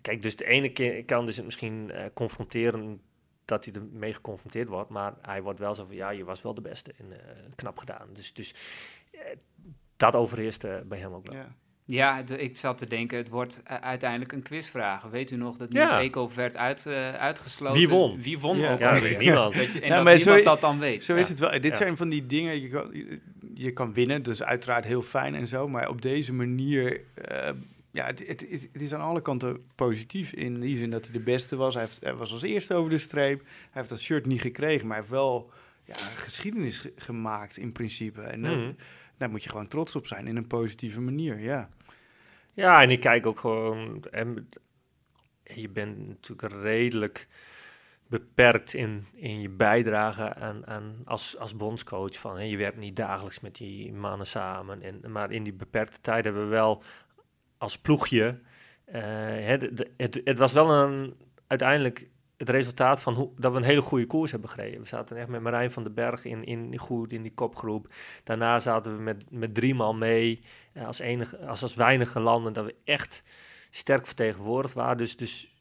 kijk, 0.00 0.22
dus 0.22 0.36
de 0.36 0.46
ene 0.46 0.72
keer 0.72 1.04
kan 1.04 1.26
dus 1.26 1.36
het 1.36 1.44
misschien 1.44 1.90
eh, 1.90 2.04
confronteren 2.14 3.00
dat 3.44 3.64
hij 3.64 3.74
ermee 3.74 4.14
geconfronteerd 4.14 4.68
wordt, 4.68 4.90
maar 4.90 5.14
hij 5.22 5.42
wordt 5.42 5.58
wel 5.58 5.74
zo 5.74 5.84
van, 5.84 5.94
ja, 5.94 6.10
je 6.10 6.24
was 6.24 6.42
wel 6.42 6.54
de 6.54 6.60
beste 6.60 6.92
en 6.98 7.12
eh, 7.12 7.18
knap 7.54 7.78
gedaan. 7.78 8.08
Dus, 8.12 8.32
dus 8.32 8.54
eh, 9.12 9.20
dat 9.96 10.16
overheerst 10.16 10.64
eh, 10.64 10.74
bij 10.84 10.98
hem 10.98 11.12
ook 11.12 11.26
wel. 11.26 11.36
ja. 11.36 11.54
Ja, 11.84 12.22
de- 12.22 12.38
ik 12.38 12.56
zat 12.56 12.78
te 12.78 12.86
denken, 12.86 13.18
het 13.18 13.28
wordt 13.28 13.62
uiteindelijk 13.64 14.32
een 14.32 14.42
quizvraag. 14.42 15.02
Weet 15.02 15.30
u 15.30 15.36
nog 15.36 15.56
dat 15.56 15.72
Niels 15.72 15.90
Ja. 15.90 16.28
Werd 16.34 16.56
uit, 16.56 16.86
eh, 16.86 17.12
uitgesloten? 17.14 17.76
Wie 17.78 17.88
won? 17.88 18.22
Wie 18.22 18.38
won 18.38 18.58
Ja. 18.58 18.72
ook 18.72 18.78
Ja, 18.78 18.98
niemand. 19.18 19.54
Weet 19.54 19.72
je, 19.72 19.80
en 19.80 19.88
Ja, 19.88 19.94
dat 19.94 20.04
maar 20.04 20.14
niemand 20.16 20.38
zo- 20.38 20.44
dat 20.44 20.60
dan 20.60 20.78
weet. 20.78 21.04
Zo 21.04 21.14
Ja. 21.14 21.20
is 21.20 21.28
het 21.28 21.38
wel. 21.38 21.50
Dit 21.50 21.64
Ja. 21.64 21.74
zijn 21.74 21.96
van 21.96 22.08
die 22.08 22.26
dingen, 22.26 22.60
je 22.60 22.68
kan, 22.68 22.90
je 23.54 23.72
kan 23.72 23.92
winnen, 23.92 24.22
dus 24.22 24.42
uiteraard 24.42 24.84
heel 24.84 25.02
fijn 25.02 25.34
en 25.34 25.48
zo. 25.48 25.68
Maar 25.68 25.88
op 25.88 26.02
deze 26.02 26.32
manier, 26.32 27.00
eh, 27.14 27.50
ja, 27.90 28.06
het, 28.06 28.26
het, 28.26 28.48
is, 28.48 28.62
het 28.72 28.82
is 28.82 28.94
aan 28.94 29.00
alle 29.00 29.22
kanten 29.22 29.62
positief. 29.74 30.32
In 30.32 30.60
die 30.60 30.76
zin 30.76 30.90
dat 30.90 31.04
hij 31.04 31.12
de 31.12 31.20
beste 31.22 31.56
was. 31.56 31.74
Hij, 31.74 31.82
heeft, 31.82 32.00
hij 32.02 32.14
was 32.14 32.32
als 32.32 32.42
eerste 32.42 32.74
over 32.74 32.90
de 32.90 32.98
streep. 32.98 33.40
Hij 33.40 33.48
heeft 33.72 33.88
dat 33.88 34.00
shirt 34.00 34.26
niet 34.26 34.40
gekregen, 34.40 34.86
maar 34.86 34.96
hij 34.96 35.06
heeft 35.06 35.18
wel 35.18 35.50
ja, 35.84 35.94
geschiedenis 35.94 36.78
ge- 36.78 36.92
gemaakt 36.96 37.56
in 37.56 37.72
principe. 37.72 38.20
En 38.22 38.42
daar- 38.42 38.56
Mhm. 38.58 38.72
daar 39.16 39.30
moet 39.30 39.42
je 39.42 39.48
gewoon 39.50 39.68
trots 39.68 39.96
op 39.96 40.06
zijn 40.06 40.26
in 40.26 40.36
een 40.36 40.46
positieve 40.46 41.00
manier, 41.00 41.38
ja. 41.40 41.68
Ja, 42.54 42.82
en 42.82 42.90
ik 42.90 43.00
kijk 43.00 43.26
ook 43.26 43.40
gewoon. 43.40 44.04
En 44.10 44.48
je 45.44 45.68
bent 45.68 46.08
natuurlijk 46.08 46.62
redelijk 46.62 47.28
beperkt 48.12 48.74
in, 48.74 49.04
in 49.12 49.40
je 49.40 49.48
bijdrage 49.48 50.34
aan, 50.34 50.66
aan 50.66 50.96
als, 51.04 51.38
als 51.38 51.56
bondscoach. 51.56 52.16
Van, 52.18 52.36
hè, 52.36 52.42
je 52.42 52.56
werkt 52.56 52.76
niet 52.76 52.96
dagelijks 52.96 53.40
met 53.40 53.54
die 53.56 53.92
mannen 53.92 54.26
samen. 54.26 54.82
En, 54.82 55.10
maar 55.12 55.30
in 55.32 55.42
die 55.42 55.52
beperkte 55.52 56.00
tijd 56.00 56.24
hebben 56.24 56.42
we 56.42 56.48
wel 56.48 56.82
als 57.58 57.78
ploegje. 57.78 58.40
eh, 58.84 59.58
de- 59.58 59.72
de- 59.74 59.90
het, 59.96 60.20
het 60.24 60.38
was 60.38 60.52
wel 60.52 60.70
een, 60.72 61.14
uiteindelijk 61.46 62.08
het 62.36 62.48
resultaat 62.50 63.02
van 63.02 63.14
hoe, 63.14 63.30
dat 63.36 63.52
we 63.52 63.58
een 63.58 63.64
hele 63.64 63.80
goede 63.80 64.06
koers 64.06 64.30
hebben 64.30 64.50
gereden. 64.50 64.80
We 64.80 64.86
zaten 64.86 65.16
echt 65.16 65.28
met 65.28 65.40
Marijn 65.40 65.70
van 65.70 65.82
den 65.82 65.94
Berg 65.94 66.24
in, 66.24 66.44
in, 66.44 66.78
goed 66.78 67.12
in 67.12 67.22
die 67.22 67.34
kopgroep. 67.34 67.86
Daarna 68.24 68.58
zaten 68.58 68.96
we 68.96 69.02
met, 69.02 69.24
met 69.30 69.54
drie 69.54 69.74
man 69.74 69.98
mee. 69.98 70.40
eh, 70.72 70.86
als, 70.86 70.98
enige, 70.98 71.38
als, 71.46 71.62
als 71.62 71.74
weinige 71.74 72.20
landen 72.20 72.52
dat 72.52 72.64
we 72.64 72.74
echt 72.84 73.22
sterk 73.70 74.06
vertegenwoordigd 74.06 74.74
waren. 74.74 74.96
Dus, 74.96 75.16
dus 75.16 75.44
eh, 75.44 75.51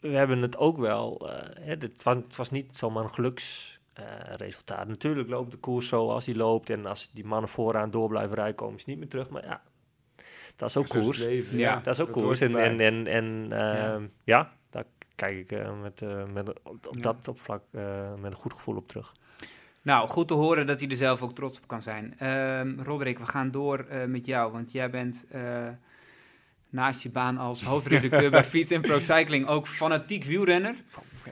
we 0.00 0.08
hebben 0.08 0.42
het 0.42 0.56
ook 0.56 0.78
wel. 0.78 1.28
eh, 1.30 1.64
hè, 1.64 1.70
het, 1.78 2.02
was, 2.02 2.16
het 2.16 2.36
was 2.36 2.50
niet 2.50 2.76
zomaar 2.76 3.04
een 3.04 3.10
geluksresultaat. 3.10 4.88
Natuurlijk 4.88 5.28
loopt 5.28 5.50
de 5.50 5.56
koers 5.56 5.88
zo 5.88 6.08
als 6.10 6.24
die 6.24 6.36
loopt. 6.36 6.70
En 6.70 6.86
als 6.86 7.10
die 7.12 7.24
mannen 7.24 7.50
vooraan 7.50 7.90
door 7.90 8.08
blijven 8.08 8.34
rijden, 8.34 8.54
komen 8.54 8.80
ze 8.80 8.84
niet 8.88 8.98
meer 8.98 9.08
terug. 9.08 9.28
Maar 9.28 9.44
ja, 9.44 9.62
dat 10.56 10.68
is 10.68 10.76
ook 10.76 10.84
is 10.84 10.90
koers. 10.90 11.18
leven, 11.18 11.58
Ja, 11.58 11.80
Dat 11.80 11.94
is 11.94 12.00
ook 12.00 12.14
dat 12.14 12.22
koers. 12.22 12.40
En, 12.40 12.56
en, 12.56 12.80
en, 12.80 13.06
en 13.06 13.46
ehm, 13.50 14.06
ja. 14.24 14.52
daar 14.70 14.84
kijk 15.14 15.38
ik 15.38 15.52
eh, 15.52 15.80
met, 15.80 16.02
eh, 16.02 16.24
met, 16.32 16.62
op, 16.62 17.02
dat 17.02 17.28
op 17.28 17.38
vlak 17.40 17.62
eh, 17.70 18.14
met 18.14 18.30
een 18.30 18.36
goed 18.36 18.52
gevoel 18.52 18.76
op 18.76 18.88
terug. 18.88 19.12
Nou, 19.82 20.08
goed 20.08 20.28
te 20.28 20.34
horen 20.34 20.66
dat 20.66 20.80
hij 20.80 20.88
er 20.88 20.96
zelf 20.96 21.22
ook 21.22 21.34
trots 21.34 21.58
op 21.58 21.66
kan 21.68 21.82
zijn. 21.82 22.14
Ehm 22.18 22.80
Roderick, 22.80 23.18
we 23.18 23.26
gaan 23.26 23.50
door 23.50 23.78
eh, 23.78 24.04
met 24.04 24.26
jou, 24.26 24.52
want 24.52 24.72
jij 24.72 24.90
bent 24.90 25.26
eh, 25.30 25.68
naast 26.70 27.02
je 27.02 27.10
baan 27.10 27.38
als 27.38 27.62
hoofdredacteur 27.62 28.30
bij 28.30 28.44
Fiets 28.54 28.70
en 28.70 28.80
Pro 28.80 28.98
Cycling 28.98 29.46
ook 29.46 29.66
fanatiek 29.66 30.24
wielrenner. 30.24 30.74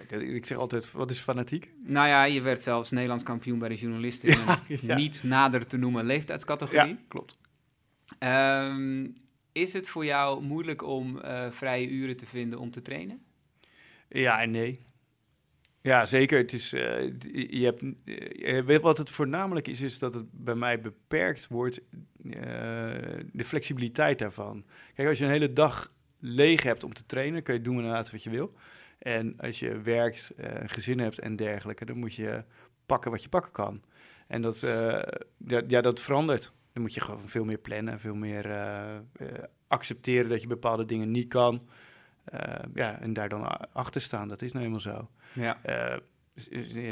Ik 0.09 0.47
zeg 0.47 0.59
altijd, 0.59 0.92
wat 0.92 1.11
is 1.11 1.18
fanatiek? 1.18 1.71
Nou 1.85 2.09
ja, 2.09 2.25
je 2.25 2.40
werd 2.40 2.62
zelfs 2.62 2.90
Nederlands 2.90 3.25
kampioen 3.25 3.59
bij 3.59 3.68
de 3.68 3.75
journalisten 3.75 4.38
ja. 4.80 4.95
niet 4.95 5.23
nader 5.23 5.66
te 5.66 5.76
noemen 5.76 6.04
leeftijdscategorie. 6.04 6.88
Ja, 6.88 6.99
klopt. 7.09 7.38
Ehm, 8.18 9.07
is 9.52 9.73
het 9.73 9.88
voor 9.88 10.04
jou 10.04 10.42
moeilijk 10.42 10.83
om 10.83 11.21
eh, 11.21 11.50
vrije 11.50 11.88
uren 11.88 12.16
te 12.16 12.26
vinden 12.26 12.59
om 12.59 12.71
te 12.71 12.83
trainen? 12.83 13.23
Ja 14.09 14.42
en 14.42 14.50
nee. 14.50 14.87
Ja, 15.80 16.04
zeker. 16.04 16.38
Het 16.38 16.52
is, 16.52 16.73
eh, 16.73 17.12
je 17.50 17.64
hebt, 17.64 17.85
eh, 18.68 18.80
wat 18.80 18.99
het 18.99 19.11
voornamelijk 19.11 19.68
is, 19.68 19.80
is 19.80 19.99
dat 19.99 20.14
het 20.14 20.26
bij 20.33 20.54
mij 20.54 20.80
beperkt 20.80 21.47
wordt, 21.47 21.80
de 23.32 23.44
flexibiliteit 23.44 24.18
daarvan. 24.18 24.64
Kijk, 24.94 25.08
als 25.08 25.18
je 25.18 25.25
een 25.25 25.30
hele 25.30 25.52
dag 25.52 25.92
leeg 26.18 26.62
hebt 26.62 26.85
om 26.85 26.92
te 26.92 27.06
trainen, 27.06 27.42
kun 27.42 27.54
je 27.54 27.61
doen 27.61 27.76
inderdaad 27.76 28.11
wat 28.11 28.23
je 28.23 28.30
wil. 28.30 28.54
En 28.99 29.35
als 29.40 29.58
je 29.58 29.80
werkt, 29.80 30.32
eh, 30.37 30.61
een 30.61 30.68
gezin 30.68 30.99
hebt 30.99 31.18
en 31.18 31.37
dergelijke, 31.37 31.85
dan 31.85 31.99
moet 31.99 32.14
je 32.14 32.44
pakken 32.87 33.11
wat 33.11 33.23
je 33.23 33.28
pakken 33.28 33.52
kan. 33.52 33.82
En 34.26 34.42
dat, 34.42 34.62
eh, 34.62 35.02
ja, 35.37 35.62
ja, 35.66 35.80
dat 35.80 36.00
verandert. 36.00 36.52
Dan 36.73 36.82
moet 36.82 36.94
je 36.94 37.00
gewoon 37.00 37.28
veel 37.28 37.44
meer 37.44 37.58
plannen, 37.58 38.00
veel 38.00 38.14
meer 38.14 38.47
eh, 38.50 38.97
eh, 38.97 39.02
accepteren 39.68 40.28
dat 40.30 40.40
je 40.40 40.47
bepaalde 40.47 40.85
dingen 40.85 41.11
niet 41.11 41.28
kan. 41.28 41.68
Eh, 42.25 42.64
ja, 42.75 43.00
en 43.00 43.12
daar 43.12 43.28
dan 43.28 43.73
achter 43.73 44.00
staan, 44.00 44.28
dat 44.28 44.42
is 44.42 44.52
nou 44.52 44.64
eenmaal 44.64 44.80
zo. 44.80 45.08
Ja. 45.32 45.58
Eh, 45.62 45.99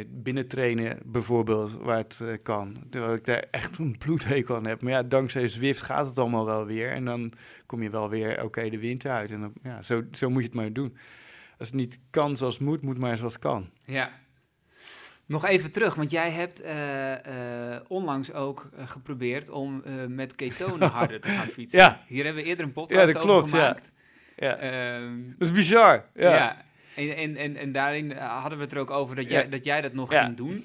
binnentrainen 0.08 0.98
bijvoorbeeld, 1.04 1.72
waar 1.72 1.96
het 1.98 2.20
eh, 2.22 2.28
kan. 2.42 2.76
Terwijl 2.90 3.14
ik 3.14 3.24
daar 3.24 3.44
echt 3.50 3.78
een 3.78 3.98
bloedhekel 3.98 4.56
aan 4.56 4.66
heb. 4.66 4.82
Maar 4.82 4.92
ja, 4.92 5.02
dankzij 5.02 5.48
Zwift 5.48 5.80
gaat 5.80 6.06
het 6.06 6.18
allemaal 6.18 6.44
wel 6.44 6.66
weer. 6.66 6.90
En 6.92 7.04
dan 7.04 7.32
kom 7.66 7.82
je 7.82 7.90
wel 7.90 8.08
weer, 8.08 8.42
oké, 8.44 8.68
de 8.70 8.78
winter 8.78 9.10
uit. 9.10 9.30
En 9.30 9.40
dan, 9.40 9.52
ja, 9.62 9.82
zo, 9.82 10.02
zo 10.12 10.30
moet 10.30 10.42
je 10.42 10.48
het 10.48 10.56
maar 10.56 10.72
doen. 10.72 10.96
Als 11.58 11.68
het 11.68 11.76
niet 11.76 11.98
kan 12.10 12.36
zoals 12.36 12.54
het 12.54 12.62
moet, 12.62 12.82
moet 12.82 12.98
maar 12.98 13.16
zoals 13.16 13.32
het 13.32 13.42
kan. 13.42 13.70
Ja. 13.84 14.10
Nog 15.26 15.44
even 15.44 15.72
terug, 15.72 15.94
want 15.94 16.10
jij 16.10 16.30
hebt 16.30 16.60
eh, 16.60 17.74
eh, 17.74 17.80
onlangs 17.88 18.32
ook 18.32 18.68
eh, 18.76 18.88
geprobeerd 18.88 19.48
om 19.48 19.82
eh, 19.84 19.92
met 20.08 20.34
ketonen 20.34 20.88
harder 20.98 21.20
te 21.20 21.28
gaan 21.28 21.46
fietsen. 21.46 21.78
Ja. 21.78 22.00
Hier 22.06 22.24
hebben 22.24 22.42
we 22.42 22.48
eerder 22.48 22.64
een 22.64 22.72
podcast 22.72 23.00
Ja, 23.00 23.06
dat 23.06 23.16
over 23.16 23.28
klopt, 23.28 23.50
ja. 23.50 23.56
gemaakt. 23.58 23.92
Ja, 24.36 24.56
Ehm, 24.56 25.22
dat 25.38 25.48
is 25.48 25.54
bizar. 25.54 26.04
ja. 26.14 26.34
Ja. 26.34 26.64
En, 26.96 27.16
en, 27.16 27.36
en, 27.36 27.56
en 27.56 27.72
daarin 27.72 28.12
eh, 28.12 28.40
hadden 28.40 28.58
we 28.58 28.64
het 28.64 28.72
er 28.72 28.78
ook 28.78 28.90
over 28.90 29.16
dat 29.16 29.24
Ja. 29.24 29.30
jij, 29.30 29.48
dat, 29.48 29.64
jij 29.64 29.80
dat 29.80 29.92
nog 29.92 30.14
ging 30.18 30.36
doen. 30.36 30.64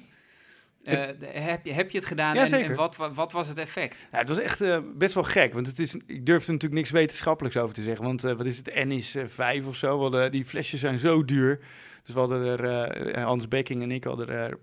Eh, 0.84 1.02
heb, 1.26 1.66
je, 1.66 1.72
heb 1.74 1.92
je 1.92 1.98
het 1.98 2.08
gedaan 2.08 2.36
Ja, 2.36 2.52
en, 2.52 2.76
wat, 2.76 2.96
wa- 2.96 3.14
wat 3.14 3.32
was 3.32 3.48
het 3.48 3.58
effect? 3.58 4.08
Ja, 4.12 4.18
het 4.18 4.28
was 4.28 4.40
echt 4.40 4.62
eh, 4.62 4.78
best 4.96 5.14
wel 5.14 5.24
gek, 5.24 5.54
want 5.54 5.68
het 5.68 5.80
is, 5.80 5.96
ik 6.06 6.26
durf 6.26 6.46
er 6.46 6.52
natuurlijk 6.52 6.82
niks 6.82 6.92
wetenschappelijks 6.92 7.58
over 7.58 7.76
te 7.76 7.82
zeggen. 7.82 8.06
Want 8.06 8.22
wat 8.22 8.46
is 8.46 8.58
het, 8.58 8.74
N 8.76 8.92
is 8.92 9.16
eh, 9.16 9.24
vijf 9.28 9.68
of 9.68 9.76
zo. 9.76 10.02
Hadden- 10.02 10.32
die 10.32 10.46
flesjes 10.46 10.80
zijn 10.80 11.00
zo 11.00 11.26
duur. 11.26 11.60
Dus 12.04 12.14
we 12.14 12.20
hadden 12.20 12.60
er, 12.60 13.20
Hans 13.20 13.48
Bekking 13.48 13.82
en 13.82 13.92
ik 13.92 14.04
hadden 14.04 14.30
er 14.30 14.58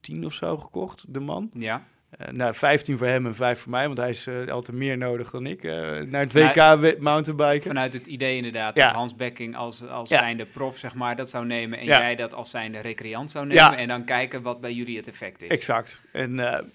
tien 0.00 0.24
of 0.26 0.32
zo 0.34 0.56
gekocht, 0.56 1.04
de 1.08 1.20
man. 1.20 1.50
Ja. 1.54 1.86
Eh, 2.10 2.28
nou, 2.32 2.54
15 2.54 2.98
voor 2.98 3.06
hem 3.06 3.26
en 3.26 3.34
5 3.34 3.60
voor 3.60 3.70
mij, 3.70 3.86
want 3.86 3.98
hij 3.98 4.10
is 4.10 4.26
eh, 4.26 4.46
altijd 4.48 4.76
meer 4.76 4.98
nodig 4.98 5.30
dan 5.30 5.46
ik. 5.46 5.64
eh, 5.64 5.70
naar 6.00 6.20
het 6.20 6.32
WK 6.32 6.98
mountainbiken. 7.00 7.62
Vanuit 7.62 7.92
het 7.92 8.06
idee 8.06 8.36
inderdaad 8.36 8.76
Ja. 8.76 8.84
dat 8.86 8.94
Hans 8.94 9.16
Bekking 9.16 9.56
als, 9.56 9.88
als 9.88 10.08
Ja. 10.08 10.18
zijnde 10.18 10.46
prof 10.46 10.76
zeg 10.78 10.94
maar, 10.94 11.16
dat 11.16 11.30
zou 11.30 11.46
nemen 11.46 11.78
en 11.78 11.84
jij 11.84 12.16
dat 12.16 12.34
als 12.34 12.50
zijnde 12.50 12.78
recreant 12.80 13.30
zou 13.30 13.46
nemen 13.46 13.76
en 13.76 13.88
dan 13.88 14.04
kijken 14.04 14.42
wat 14.42 14.60
bij 14.60 14.72
jullie 14.72 14.96
het 14.96 15.08
effect 15.08 15.42
is. 15.42 15.48
Exact. 15.48 16.02
En 16.12 16.34
nou, 16.34 16.66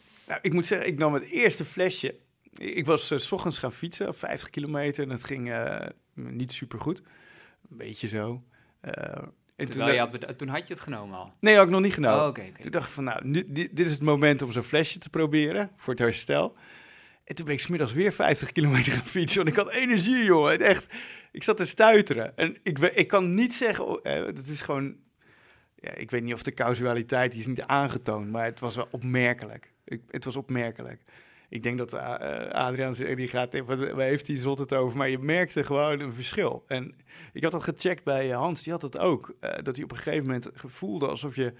ik 0.41 0.53
moet 0.53 0.65
zeggen, 0.65 0.87
ik 0.87 0.97
nam 0.97 1.13
het 1.13 1.25
eerste 1.25 1.65
flesje. 1.65 2.15
Ik 2.57 2.85
was 2.85 3.11
s 3.15 3.31
ochtends 3.31 3.57
gaan 3.57 3.71
fietsen, 3.73 4.15
50 4.15 4.49
kilometer. 4.49 5.03
En 5.03 5.09
dat 5.09 5.23
ging 5.23 5.53
niet 6.13 6.51
super 6.51 6.79
goed. 6.79 6.99
Een 7.69 7.77
beetje 7.77 8.07
zo. 8.07 8.43
En 9.55 9.71
toen, 9.71 9.85
je 9.85 9.99
had 9.99 10.11
beda- 10.11 10.33
toen 10.33 10.47
had 10.47 10.67
je 10.67 10.73
het 10.73 10.83
genomen 10.83 11.17
al. 11.17 11.33
Nee, 11.39 11.55
had 11.55 11.65
ik 11.65 11.71
nog 11.71 11.81
niet 11.81 11.93
genomen. 11.93 12.19
Oh, 12.21 12.27
oké. 12.27 12.41
oké. 12.49 12.61
Toen 12.61 12.71
dacht 12.71 12.87
ik 12.87 12.93
van, 12.93 13.03
nou, 13.03 13.27
nu, 13.27 13.43
dit, 13.47 13.75
dit 13.75 13.85
is 13.85 13.91
het 13.91 14.01
moment 14.01 14.41
om 14.41 14.51
zo'n 14.51 14.63
flesje 14.63 14.99
te 14.99 15.09
proberen 15.09 15.71
voor 15.75 15.93
het 15.93 16.01
herstel. 16.01 16.55
En 17.23 17.35
toen 17.35 17.45
ben 17.45 17.53
ik 17.53 17.59
smiddags 17.59 17.93
weer 17.93 18.11
50 18.13 18.51
kilometer 18.51 18.91
gaan 18.91 19.05
fietsen, 19.05 19.37
want 19.43 19.49
ik 19.57 19.63
had 19.63 19.71
energie, 19.71 20.23
jongen. 20.23 20.51
Het 20.51 20.61
echt, 20.61 20.95
ik 21.31 21.43
zat 21.43 21.57
te 21.57 21.65
stuiteren. 21.65 22.37
En 22.37 22.57
ik, 22.63 22.79
ik 22.79 23.07
kan 23.07 23.33
niet 23.33 23.53
zeggen, 23.53 23.99
eh, 24.03 24.23
dat 24.23 24.45
is 24.45 24.61
gewoon, 24.61 24.95
ja, 25.75 25.93
ik 25.93 26.11
weet 26.11 26.23
niet 26.23 26.33
of 26.33 26.43
de 26.43 26.53
causaliteit 26.53 27.31
die 27.31 27.41
is 27.41 27.47
niet 27.47 27.61
aangetoond, 27.61 28.31
maar 28.31 28.45
het 28.45 28.59
was 28.59 28.75
wel 28.75 28.87
opmerkelijk. 28.91 29.73
Ik, 29.85 30.01
het 30.09 30.25
was 30.25 30.35
opmerkelijk. 30.35 31.01
Ik 31.49 31.63
denk 31.63 31.77
dat 31.77 31.93
eh, 31.93 32.49
Adriaan 32.49 32.93
die 32.93 33.27
gaat, 33.27 33.53
even- 33.53 33.95
waar 33.95 34.05
heeft 34.05 34.27
hij 34.27 34.37
zot 34.37 34.59
het 34.59 34.73
over? 34.73 34.97
Maar 34.97 35.09
je 35.09 35.19
merkte 35.19 35.63
gewoon 35.63 35.99
een 35.99 36.13
verschil. 36.13 36.63
En 36.67 36.95
ik 37.33 37.43
had 37.43 37.51
dat 37.51 37.63
gecheckt 37.63 38.03
bij 38.03 38.31
eh, 38.31 38.37
Hans, 38.37 38.63
die 38.63 38.71
had 38.71 38.81
dat 38.81 38.97
ook. 38.97 39.35
eh, 39.39 39.63
dat 39.63 39.75
hij 39.75 39.83
op 39.83 39.91
een 39.91 39.97
gegeven 39.97 40.25
moment 40.25 40.49
voelde 40.55 41.07
alsof 41.07 41.35
je, 41.35 41.53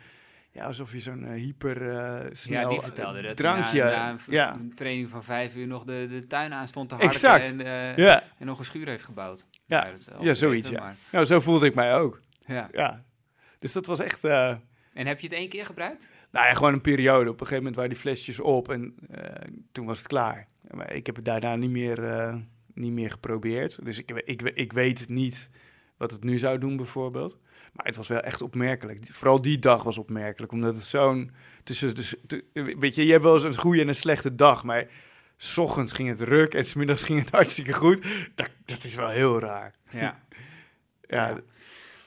ja, 0.51 0.65
alsof 0.65 0.91
je 0.91 0.99
zo'n 0.99 1.25
hyper 1.33 1.89
eh, 1.89 2.25
snel 2.31 2.61
Ja, 2.61 2.69
die 2.69 2.81
vertelde 2.81 3.21
dat. 3.21 3.37
drankje. 3.37 3.83
Na, 3.83 3.89
na 3.89 4.09
een, 4.09 4.19
ja. 4.29 4.53
een 4.55 4.75
training 4.75 5.09
van 5.09 5.23
vijf 5.23 5.55
uur 5.55 5.67
nog 5.67 5.83
de, 5.83 6.07
de 6.09 6.27
tuin 6.27 6.53
aan 6.53 6.67
stond 6.67 6.89
te 6.89 6.95
harken 6.95 7.65
en, 7.65 7.95
ja, 8.03 8.23
en 8.39 8.45
nog 8.45 8.59
een 8.59 8.65
schuur 8.65 8.87
heeft 8.87 9.03
gebouwd. 9.03 9.45
Ja. 9.65 9.85
is 9.85 10.07
Ja, 10.21 10.33
zoiets, 10.33 10.69
ja. 10.69 10.95
nou 11.11 11.25
zo 11.25 11.39
voelde 11.39 11.65
ik 11.65 11.75
mij 11.75 11.95
ook. 11.95 12.21
ja. 12.47 12.69
Ja. 12.71 13.03
Dus 13.59 13.73
dat 13.73 13.85
was 13.85 13.99
echt, 13.99 14.23
En 14.23 14.61
heb 15.07 15.19
je 15.19 15.27
het 15.27 15.35
één 15.35 15.49
keer 15.49 15.65
gebruikt? 15.65 16.11
Nou 16.35 16.47
ja, 16.47 16.53
gewoon 16.53 16.73
een 16.73 16.81
periode. 16.81 17.29
Op 17.29 17.41
een 17.41 17.47
gegeven 17.47 17.57
moment 17.57 17.75
waren 17.75 17.89
die 17.89 17.99
flesjes 17.99 18.39
op 18.39 18.69
en 18.69 18.95
eh, 19.11 19.47
toen 19.71 19.85
was 19.85 19.97
het 19.97 20.07
klaar. 20.07 20.47
Maar 20.71 20.93
ik 20.93 21.05
heb 21.05 21.15
het 21.15 21.25
daarna 21.25 21.55
niet 21.55 21.69
meer, 21.69 22.03
eh, 22.03 22.35
niet 22.73 22.91
meer 22.91 23.11
geprobeerd. 23.11 23.85
Dus 23.85 23.99
ik, 23.99 24.11
ik, 24.11 24.41
ik 24.41 24.73
weet 24.73 25.09
niet 25.09 25.49
wat 25.97 26.11
het 26.11 26.23
nu 26.23 26.37
zou 26.37 26.57
doen 26.57 26.77
bijvoorbeeld. 26.77 27.37
Maar 27.73 27.85
het 27.85 27.95
was 27.95 28.07
wel 28.07 28.19
echt 28.19 28.41
opmerkelijk. 28.41 28.99
Vooral 29.11 29.41
die 29.41 29.59
dag 29.59 29.83
was 29.83 29.97
opmerkelijk, 29.97 30.51
omdat 30.51 30.73
het 30.73 30.83
zo'n... 30.83 31.31
Tussen, 31.63 31.95
dus, 31.95 32.15
weet 32.53 32.95
je, 32.95 33.05
je 33.05 33.11
hebt 33.11 33.23
wel 33.23 33.33
eens 33.33 33.43
een 33.43 33.57
goede 33.57 33.81
en 33.81 33.87
een 33.87 33.95
slechte 33.95 34.35
dag, 34.35 34.63
maar... 34.63 34.87
S 35.37 35.57
ochtends 35.57 35.91
ging 35.91 36.09
het 36.09 36.21
ruk 36.21 36.53
en 36.53 36.65
's 36.65 36.73
middags 36.73 37.03
ging 37.03 37.19
het 37.19 37.31
hartstikke 37.39 37.73
goed. 37.73 38.05
Dat, 38.35 38.49
dat 38.65 38.83
is 38.83 38.95
wel 38.95 39.09
heel 39.09 39.39
raar. 39.39 39.73
Ja. 39.89 39.99
Ja, 41.07 41.27
Ja. 41.29 41.41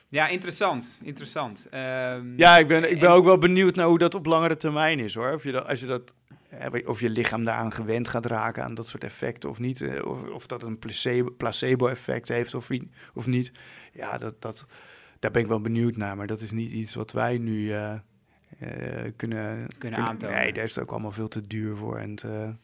Ja, 0.08 0.28
interessant. 0.28 0.98
Interessant. 1.02 1.66
Ehm, 1.70 2.36
Ja, 2.36 2.58
ik 2.58 2.66
ben, 2.68 2.90
ik 2.90 3.00
ben 3.00 3.08
en- 3.08 3.14
ook 3.14 3.24
wel 3.24 3.38
benieuwd 3.38 3.74
naar 3.74 3.86
hoe 3.86 3.98
dat 3.98 4.14
op 4.14 4.26
langere 4.26 4.56
termijn 4.56 4.98
is 4.98 5.14
hoor. 5.14 5.32
Of 5.32 5.42
je, 5.44 5.52
dat, 5.52 5.66
als 5.66 5.80
je, 5.80 5.86
dat, 5.86 6.14
of 6.84 7.00
je 7.00 7.10
lichaam 7.10 7.44
daaraan 7.44 7.72
gewend 7.72 8.08
gaat 8.08 8.26
raken 8.26 8.64
aan 8.64 8.74
dat 8.74 8.88
soort 8.88 9.04
effecten 9.04 9.48
of 9.50 9.58
niet. 9.58 9.80
eh, 9.80 10.04
Of, 10.06 10.22
of 10.28 10.46
dat 10.46 10.62
een 10.62 10.78
placebo- 10.78 11.30
placebo-effect 11.30 12.28
heeft 12.28 12.54
of, 12.54 12.68
of 13.14 13.26
niet. 13.26 13.52
Ja, 13.92 14.18
dat, 14.18 14.42
dat, 14.42 14.66
daar 15.18 15.30
ben 15.30 15.42
ik 15.42 15.48
wel 15.48 15.60
benieuwd 15.60 15.96
naar. 15.96 16.16
Maar 16.16 16.26
dat 16.26 16.40
is 16.40 16.50
niet 16.50 16.70
iets 16.70 16.94
wat 16.94 17.12
wij 17.12 17.38
nu 17.38 17.72
eh, 17.72 17.92
eh, 18.58 19.12
kunnen, 19.16 19.66
Kunnen 19.78 19.98
aantonen. 20.00 20.36
Nee, 20.36 20.52
daar 20.52 20.64
is 20.64 20.74
het 20.74 20.84
ook 20.84 20.90
allemaal 20.90 21.12
veel 21.12 21.28
te 21.28 21.46
duur 21.46 21.76
voor 21.76 21.96
en 21.98 22.14
te, 22.14 22.54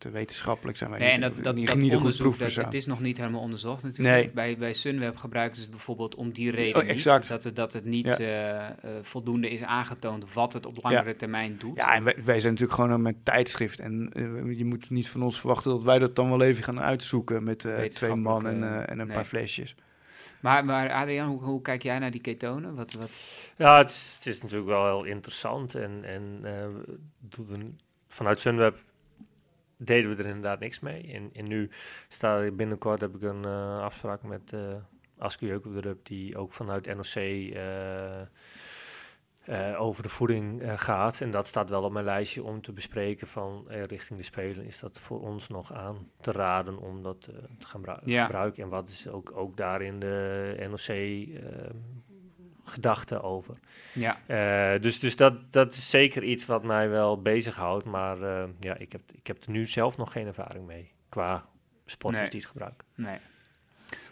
te 0.00 0.10
wetenschappelijk 0.10 0.78
zijn 0.78 0.90
wij 0.90 0.98
Nee, 0.98 1.08
niet. 1.08 1.22
en 1.22 1.22
dat, 1.34 1.44
dat, 1.44 1.54
niet, 1.54 1.66
dat 1.66 1.76
niet 1.76 1.92
een 1.92 1.98
goed 1.98 2.38
dat, 2.38 2.54
het 2.54 2.74
is 2.74 2.86
nog 2.86 3.00
niet 3.00 3.16
helemaal 3.16 3.40
onderzocht 3.40 3.82
natuurlijk. 3.82 4.16
Nee. 4.16 4.30
Bij, 4.30 4.56
bij 4.56 4.72
Sunweb 4.72 5.16
gebruiken 5.16 5.56
ze 5.56 5.62
het 5.62 5.70
bijvoorbeeld 5.70 6.14
om 6.14 6.32
die 6.32 6.50
reden 6.50 6.82
Oh, 6.82 6.88
exact. 6.88 7.20
niet. 7.20 7.28
Dat 7.28 7.44
het, 7.44 7.56
dat 7.56 7.72
het 7.72 7.84
niet 7.84 8.06
Ja. 8.06 8.16
eh, 8.18 8.66
eh, 8.66 8.72
voldoende 9.02 9.50
is 9.50 9.62
aangetoond 9.62 10.32
wat 10.32 10.52
het 10.52 10.66
op 10.66 10.82
langere 10.82 11.16
termijn 11.16 11.56
doet. 11.58 11.76
Ja, 11.76 11.94
en 11.94 12.04
wij, 12.04 12.14
wij 12.24 12.40
zijn 12.40 12.52
natuurlijk 12.52 12.80
gewoon 12.80 13.06
een 13.06 13.22
tijdschrift. 13.22 13.80
En 13.80 14.10
eh, 14.12 14.58
je 14.58 14.64
moet 14.64 14.90
niet 14.90 15.08
van 15.08 15.22
ons 15.22 15.38
verwachten 15.40 15.70
dat 15.70 15.82
wij 15.82 15.98
dat 15.98 16.16
dan 16.16 16.28
wel 16.28 16.42
even 16.42 16.62
gaan 16.62 16.80
uitzoeken 16.80 17.44
met 17.44 17.64
eh, 17.64 17.82
twee 17.82 18.14
man 18.14 18.46
en, 18.46 18.86
en 18.88 18.98
een 18.98 19.06
nee. 19.06 19.16
paar 19.16 19.24
flesjes. 19.24 19.74
Maar, 20.40 20.64
maar 20.64 20.90
Adriaan, 20.90 21.28
hoe, 21.28 21.42
hoe 21.42 21.62
kijk 21.62 21.82
jij 21.82 21.98
naar 21.98 22.10
die 22.10 22.20
ketonen? 22.20 22.74
Wat, 22.74 22.92
wat... 22.92 23.16
Ja, 23.56 23.78
het 23.78 23.90
is, 23.90 24.14
het 24.16 24.26
is 24.26 24.42
natuurlijk 24.42 24.68
wel 24.68 24.86
heel 24.86 25.04
interessant. 25.04 25.74
En, 25.74 26.00
en 26.04 26.38
eh, 26.42 27.48
een- 27.48 27.78
vanuit 28.08 28.38
Sunweb 28.40 28.78
deden 29.80 30.10
we 30.10 30.22
er 30.22 30.28
inderdaad 30.28 30.60
niks 30.60 30.80
mee. 30.80 31.12
En, 31.12 31.30
en 31.32 31.48
nu 31.48 31.70
sta 32.08 32.50
binnenkort 32.50 33.00
heb 33.00 33.14
ik 33.14 33.22
een 33.22 33.44
eh, 33.44 33.78
afspraak 33.78 34.22
met 34.22 34.52
uh, 34.52 34.74
Aske 35.18 35.96
die 36.02 36.36
ook 36.36 36.52
vanuit 36.52 36.94
NOC 36.94 37.14
eh, 39.44 39.80
over 39.80 40.02
de 40.02 40.08
voeding 40.08 40.62
gaat. 40.76 41.20
En 41.20 41.30
dat 41.30 41.46
staat 41.46 41.70
wel 41.70 41.82
op 41.82 41.92
mijn 41.92 42.04
lijstje 42.04 42.42
om 42.42 42.60
te 42.60 42.72
bespreken 42.72 43.26
van 43.26 43.64
richting 43.68 44.18
de 44.18 44.24
Spelen. 44.24 44.64
Is 44.66 44.78
dat 44.78 44.98
voor 44.98 45.20
ons 45.20 45.48
nog 45.48 45.72
aan 45.72 46.10
te 46.20 46.32
raden 46.32 46.78
om 46.78 47.02
dat 47.02 47.20
te 47.58 47.66
gaan 47.66 47.82
Ja. 48.04 48.24
gebruiken? 48.24 48.62
En 48.62 48.68
wat 48.68 48.88
is 48.88 49.08
ook, 49.08 49.32
ook 49.34 49.56
daarin 49.56 49.98
de 49.98 50.66
NOC 50.68 50.96
eh, 52.70 52.74
gedachte 52.74 53.22
over? 53.22 53.54
Ja, 53.92 54.16
Eh, 54.26 54.80
dus 54.82 54.98
dus 55.00 55.16
dat, 55.16 55.52
dat 55.52 55.72
is 55.74 55.90
zeker 55.90 56.22
iets 56.22 56.46
wat 56.46 56.62
mij 56.62 56.88
wel 56.88 57.22
bezighoudt. 57.22 57.84
Maar 57.84 58.22
eh, 58.22 58.48
ja, 58.60 58.76
ik 58.76 58.92
heb, 58.92 59.00
ik 59.12 59.26
heb 59.26 59.42
er 59.44 59.50
nu 59.50 59.66
zelf 59.66 59.96
nog 59.96 60.12
geen 60.12 60.26
ervaring 60.26 60.66
mee. 60.66 60.92
Qua 61.08 61.44
sporters 61.86 62.22
Nee. 62.22 62.30
die 62.30 62.40
het 62.40 62.48
gebruiken. 62.50 62.84
nee. 62.94 63.18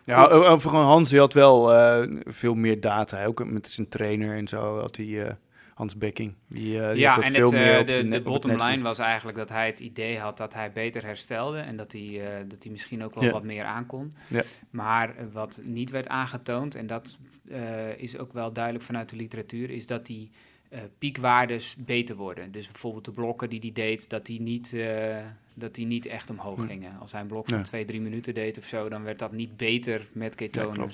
Ja, 0.05 0.27
over 0.27 0.71
gewoon 0.71 0.85
Hans, 0.85 1.11
die 1.11 1.19
had 1.19 1.33
wel 1.33 1.75
eh, 1.75 2.17
veel 2.25 2.55
meer 2.55 2.81
data. 2.81 3.25
Ook 3.25 3.45
met 3.45 3.69
zijn 3.69 3.89
trainer 3.89 4.37
en 4.37 4.49
zo 4.49 4.81
had 4.81 4.97
hij, 4.97 5.27
eh, 5.27 5.33
Hans 5.79 5.99
Bekking. 5.99 6.35
Die, 6.49 6.81
eh, 6.81 6.91
die 6.91 6.99
ja, 6.99 7.23
en 7.23 7.33
veel 7.33 7.45
het, 7.45 7.53
meer 7.53 7.79
eh, 7.79 7.87
de, 7.87 7.93
de, 7.93 8.09
de, 8.09 8.21
bottom 8.21 8.51
line 8.51 8.83
was 8.83 8.99
eigenlijk 8.99 9.39
dat 9.39 9.49
hij 9.49 9.67
het 9.67 9.81
idee 9.81 10.19
had 10.19 10.37
dat 10.37 10.55
hij 10.55 10.73
beter 10.73 11.05
herstelde 11.05 11.59
en 11.59 11.77
dat 11.77 11.93
hij, 11.93 12.25
eh, 12.25 12.45
dat 12.49 12.63
hij 12.63 12.73
misschien 12.73 13.05
ook 13.05 13.15
wel 13.15 13.25
Ja. 13.25 13.31
wat 13.31 13.43
meer 13.43 13.65
aankon. 13.65 14.15
Ja. 14.27 14.43
Maar 14.71 15.15
wat 15.33 15.61
niet 15.65 15.91
werd 15.91 16.09
aangetoond, 16.09 16.75
en 16.75 16.87
dat 16.87 17.19
is 17.97 18.19
ook 18.19 18.33
wel 18.33 18.53
duidelijk 18.53 18.85
vanuit 18.85 19.09
de 19.09 19.17
literatuur, 19.17 19.71
is 19.71 19.87
dat 19.87 20.07
die 20.07 20.31
piekwaardes 20.99 21.77
beter 21.77 22.17
worden. 22.17 22.53
Dus 22.53 22.67
bijvoorbeeld 22.67 23.05
de 23.05 23.13
blokken 23.13 23.49
die 23.49 23.61
hij 23.61 23.73
deed, 23.73 24.11
dat 24.11 24.27
die 24.27 24.41
niet, 24.41 24.77
dat 25.55 25.75
die 25.75 25.87
niet 25.87 26.07
echt 26.07 26.31
omhoog 26.31 26.65
gingen. 26.65 26.99
Als 26.99 27.13
hij 27.13 27.21
een 27.21 27.27
blok 27.27 27.49
van 27.49 27.63
twee, 27.63 27.85
drie 27.85 28.01
minuten 28.01 28.35
deed 28.35 28.59
of 28.59 28.65
zo, 28.65 28.89
dan 28.89 29.03
werd 29.03 29.19
dat 29.19 29.33
niet 29.33 29.57
beter 29.57 30.09
met 30.13 30.35
ketonen 30.35 30.91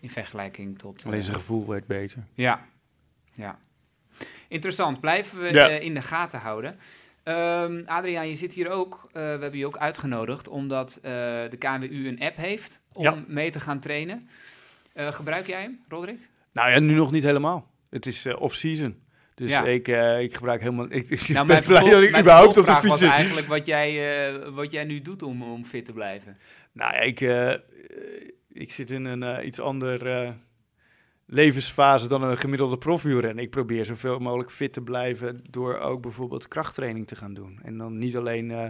in 0.00 0.10
vergelijking 0.10 0.78
tot... 0.78 1.06
Alleen 1.06 1.22
zijn 1.22 1.36
gevoel 1.36 1.66
werd 1.66 1.86
beter. 1.86 2.24
ja, 2.34 2.66
ja. 3.34 3.58
Interessant. 4.52 5.00
Blijven 5.00 5.40
we 5.40 5.52
Ja. 5.52 5.68
in 5.68 5.94
de 5.94 6.02
gaten 6.02 6.38
houden. 6.40 6.78
Ehm, 7.22 7.82
Adriaan, 7.86 8.28
je 8.28 8.34
zit 8.34 8.52
hier 8.52 8.70
ook. 8.70 9.00
eh, 9.06 9.12
we 9.12 9.18
hebben 9.28 9.56
je 9.58 9.66
ook 9.66 9.76
uitgenodigd 9.78 10.48
omdat 10.48 10.98
eh, 11.02 11.10
de 11.50 11.56
KNWU 11.58 12.08
een 12.08 12.20
app 12.20 12.36
heeft 12.36 12.82
om 12.92 13.02
Ja. 13.02 13.24
mee 13.26 13.50
te 13.50 13.60
gaan 13.60 13.80
trainen. 13.80 14.28
Eh, 14.92 15.12
gebruik 15.12 15.46
jij 15.46 15.60
hem, 15.60 15.80
Roderick? 15.88 16.18
Nou 16.52 16.70
ja, 16.70 16.78
nu 16.78 16.94
nog 16.94 17.10
niet 17.12 17.22
helemaal. 17.22 17.70
Het 17.90 18.06
is 18.06 18.26
off-season. 18.34 19.00
Dus 19.34 19.50
Ja. 19.50 19.64
ik, 19.64 19.88
eh, 19.88 20.20
ik 20.20 20.34
gebruik 20.34 20.60
helemaal... 20.60 20.86
Ik, 20.88 21.10
ik 21.10 21.28
Nou, 21.28 21.46
ben 21.46 21.62
blij 21.62 21.90
dat 21.90 22.02
ik 22.02 22.18
überhaupt 22.18 22.56
op 22.56 22.66
de 22.66 22.74
fiets 22.74 22.98
zit. 22.98 23.10
eigenlijk 23.10 23.46
wat 23.46 23.66
jij, 23.66 24.26
eh, 24.32 24.48
wat 24.48 24.70
jij 24.70 24.84
nu 24.84 25.00
doet 25.02 25.22
om, 25.22 25.42
om 25.42 25.64
fit 25.64 25.84
te 25.84 25.92
blijven. 25.92 26.38
Nou 26.72 26.94
ik, 26.96 27.20
ik 28.52 28.72
zit 28.72 28.90
in 28.90 29.04
een 29.04 29.46
iets 29.46 29.60
andere 29.60 30.10
eh, 30.10 30.30
levensfase 31.32 32.08
dan 32.08 32.22
een 32.22 32.36
gemiddelde 32.38 32.78
profwielrenner. 32.78 33.44
Ik 33.44 33.50
probeer 33.50 33.84
zoveel 33.84 34.18
mogelijk 34.18 34.50
fit 34.50 34.72
te 34.72 34.82
blijven 34.82 35.40
door 35.50 35.78
ook 35.78 36.02
bijvoorbeeld 36.02 36.48
krachttraining 36.48 37.06
te 37.06 37.16
gaan 37.16 37.34
doen. 37.34 37.58
En 37.62 37.78
dan 37.78 37.98
niet 37.98 38.16
alleen 38.16 38.50
eh, 38.50 38.66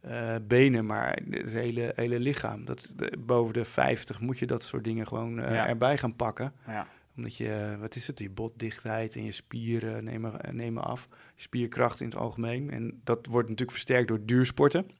eh, 0.00 0.42
benen, 0.42 0.86
maar 0.86 1.18
het 1.30 1.52
hele, 1.52 1.92
hele 1.96 2.18
lichaam. 2.20 2.64
Dat, 2.64 2.92
de- 2.96 3.16
boven 3.18 3.54
de 3.54 3.64
50 3.64 4.20
moet 4.20 4.38
je 4.38 4.46
dat 4.46 4.62
soort 4.62 4.84
dingen 4.84 5.06
gewoon 5.06 5.40
eh, 5.40 5.54
Ja. 5.54 5.68
erbij 5.68 5.98
gaan 5.98 6.16
pakken. 6.16 6.52
Ja. 6.66 6.86
Omdat 7.16 7.36
je, 7.36 7.76
wat 7.80 7.94
is 7.94 8.06
het, 8.06 8.18
je 8.18 8.30
botdichtheid 8.30 9.16
en 9.16 9.24
je 9.24 9.32
spieren 9.32 10.04
nemen, 10.04 10.32
nemen 10.52 10.82
af. 10.84 11.08
Spierkracht 11.36 12.00
in 12.00 12.06
het 12.08 12.16
algemeen. 12.18 12.70
En 12.70 13.00
dat 13.04 13.26
wordt 13.26 13.48
natuurlijk 13.48 13.76
versterkt 13.78 14.08
door 14.08 14.24
duursporten. 14.24 14.90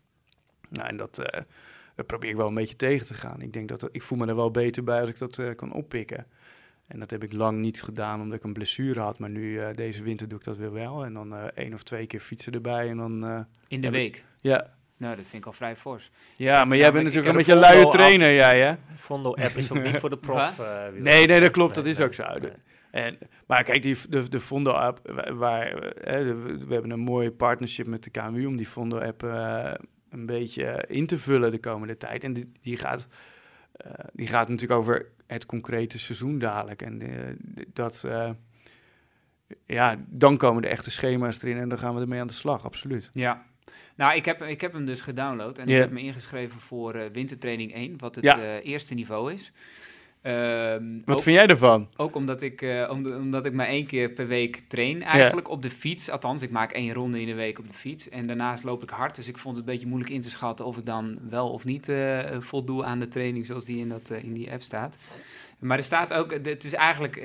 Nou, 0.68 0.88
en 0.88 0.96
dat, 0.96 1.14
dat 1.94 2.06
probeer 2.06 2.30
ik 2.30 2.36
wel 2.36 2.48
een 2.48 2.54
beetje 2.54 2.76
tegen 2.76 3.06
te 3.06 3.14
gaan. 3.14 3.40
Ik 3.40 3.52
denk 3.52 3.68
dat 3.68 3.80
dat- 3.80 3.88
ik 3.92 4.02
voel 4.02 4.18
me 4.18 4.26
er 4.26 4.36
wel 4.36 4.50
beter 4.50 4.84
bij 4.84 5.00
als 5.00 5.10
ik 5.10 5.18
dat 5.18 5.54
kan 5.56 5.72
oppikken. 5.72 6.26
En 6.88 6.98
dat 6.98 7.10
heb 7.10 7.22
ik 7.22 7.32
lang 7.32 7.58
niet 7.58 7.82
gedaan 7.82 8.20
omdat 8.20 8.38
ik 8.38 8.44
een 8.44 8.52
blessure 8.52 9.00
had. 9.00 9.18
Maar 9.18 9.30
nu, 9.30 9.58
eh, 9.60 9.66
deze 9.74 10.02
winter 10.02 10.28
doe 10.28 10.38
ik 10.38 10.44
dat 10.44 10.56
weer 10.56 10.72
wel. 10.72 11.04
En 11.04 11.12
dan 11.12 11.34
eh 11.34 11.44
één 11.54 11.74
of 11.74 11.82
twee 11.82 12.06
keer 12.06 12.20
fietsen 12.20 12.52
erbij. 12.52 12.88
En 12.88 12.96
dan, 12.96 13.26
eh, 13.26 13.40
In 13.68 13.80
de 13.80 13.90
week. 13.90 14.24
ja. 14.40 14.76
Nou, 14.96 15.16
dat 15.16 15.24
vind 15.26 15.42
ik 15.42 15.46
al 15.46 15.52
vrij 15.52 15.76
fors. 15.76 16.10
ja, 16.36 16.64
maar 16.64 16.76
Ja, 16.76 16.82
jij 16.82 16.92
maar 16.92 17.02
bent 17.02 17.04
natuurlijk 17.04 17.30
een 17.30 17.36
beetje 17.36 17.52
een 17.52 17.74
luie 17.76 17.88
trainer, 17.88 18.34
jij 18.34 18.60
hè? 18.60 18.74
Fondo-app 18.96 19.56
is 19.56 19.72
ook 19.72 19.82
niet 19.82 19.96
voor 19.96 20.10
de 20.10 20.18
prof. 20.28 20.58
Eh. 20.58 20.82
Nee, 20.94 21.26
nee, 21.26 21.40
dat 21.40 21.50
klopt, 21.50 21.74
dat 21.74 21.86
is 21.86 21.98
nee, 21.98 22.06
ook 22.06 22.14
zo. 22.14 22.24
nee. 22.38 22.50
En, 22.90 23.18
maar 23.46 23.64
kijk, 23.64 23.82
die, 23.82 23.96
de, 24.08 24.28
de 24.28 24.40
Fondo-app, 24.40 25.00
wa- 25.12 25.32
waar, 25.34 25.66
eh, 25.66 26.12
hè, 26.12 26.24
de- 26.24 26.64
we 26.66 26.72
hebben 26.72 26.90
een 26.90 27.00
mooie 27.00 27.30
partnership 27.32 27.86
met 27.86 28.04
de 28.04 28.10
KMU 28.10 28.46
om 28.46 28.56
die 28.56 28.66
Fondo-app 28.66 29.22
eh, 29.22 29.72
een 30.10 30.26
beetje 30.26 30.84
in 30.88 31.06
te 31.06 31.18
vullen 31.18 31.50
de 31.50 31.58
komende 31.60 31.96
tijd. 31.96 32.24
En 32.24 32.32
die, 32.32 32.52
die, 32.60 32.76
gaat, 32.76 33.08
die 34.12 34.26
gaat 34.26 34.48
natuurlijk 34.48 34.80
over 34.80 35.06
het 35.26 35.46
concrete 35.46 35.98
seizoen 35.98 36.38
dadelijk. 36.38 36.82
En 36.82 37.00
eh, 37.02 37.34
dat, 37.72 38.04
eh, 38.06 38.30
ja, 39.66 39.96
dan 40.06 40.36
komen 40.36 40.62
de 40.62 40.68
echte 40.68 40.90
schema's 40.90 41.42
erin 41.42 41.56
en 41.58 41.68
dan 41.68 41.78
gaan 41.78 41.94
we 41.94 42.00
ermee 42.00 42.20
aan 42.20 42.26
de 42.26 42.32
slag, 42.32 42.64
absoluut. 42.64 43.10
Ja. 43.12 43.46
Nou, 43.96 44.16
ik 44.16 44.24
heb, 44.24 44.42
ik 44.42 44.60
heb 44.60 44.72
hem 44.72 44.84
dus 44.86 45.00
gedownload 45.00 45.58
en 45.58 45.68
ik 45.68 45.76
heb 45.78 45.90
me 45.90 46.00
ingeschreven 46.00 46.60
voor 46.60 46.94
eh, 46.94 47.10
wintertraining 47.12 47.74
1, 47.74 47.98
wat 47.98 48.14
het 48.14 48.24
Ja. 48.24 48.38
eh, 48.38 48.66
eerste 48.66 48.94
niveau 48.94 49.32
is. 49.32 49.52
Ehm, 50.22 50.84
Wat 51.04 51.16
ook- 51.16 51.22
vind 51.22 51.36
jij 51.36 51.46
ervan? 51.46 51.88
Ook 51.96 52.14
omdat 52.14 52.42
ik, 52.42 52.62
eh, 52.62 52.88
om- 52.92 53.12
omdat 53.12 53.44
ik 53.44 53.52
maar 53.52 53.66
één 53.66 53.86
keer 53.86 54.10
per 54.10 54.26
week 54.26 54.62
train 54.68 55.02
eigenlijk 55.02 55.48
op 55.48 55.62
de 55.62 55.70
fiets. 55.70 56.10
Althans, 56.10 56.42
ik 56.42 56.50
maak 56.50 56.72
één 56.72 56.92
ronde 56.92 57.20
in 57.20 57.26
de 57.26 57.34
week 57.34 57.58
op 57.58 57.66
de 57.68 57.74
fiets. 57.74 58.08
En 58.08 58.26
daarnaast 58.26 58.64
loop 58.64 58.82
ik 58.82 58.90
hard. 58.90 59.16
Dus 59.16 59.28
ik 59.28 59.38
vond 59.38 59.56
het 59.56 59.66
een 59.66 59.72
beetje 59.72 59.86
moeilijk 59.88 60.12
in 60.12 60.20
te 60.20 60.30
schatten 60.30 60.64
of 60.66 60.76
ik 60.76 60.84
dan 60.84 61.18
wel 61.28 61.50
of 61.50 61.64
niet 61.64 61.88
eh, 61.88 62.18
voldoe 62.38 62.84
aan 62.84 62.98
de 63.00 63.08
training 63.08 63.46
zoals 63.46 63.64
die 63.64 63.78
in, 63.78 63.88
dat, 63.88 64.10
eh, 64.10 64.22
in 64.22 64.32
die 64.32 64.50
app 64.52 64.62
staat. 64.62 64.96
Maar 65.58 65.78
er 65.78 65.84
staat 65.84 66.12
ook, 66.12 66.32
het 66.44 66.64
is 66.64 66.74
eigenlijk, 66.74 67.16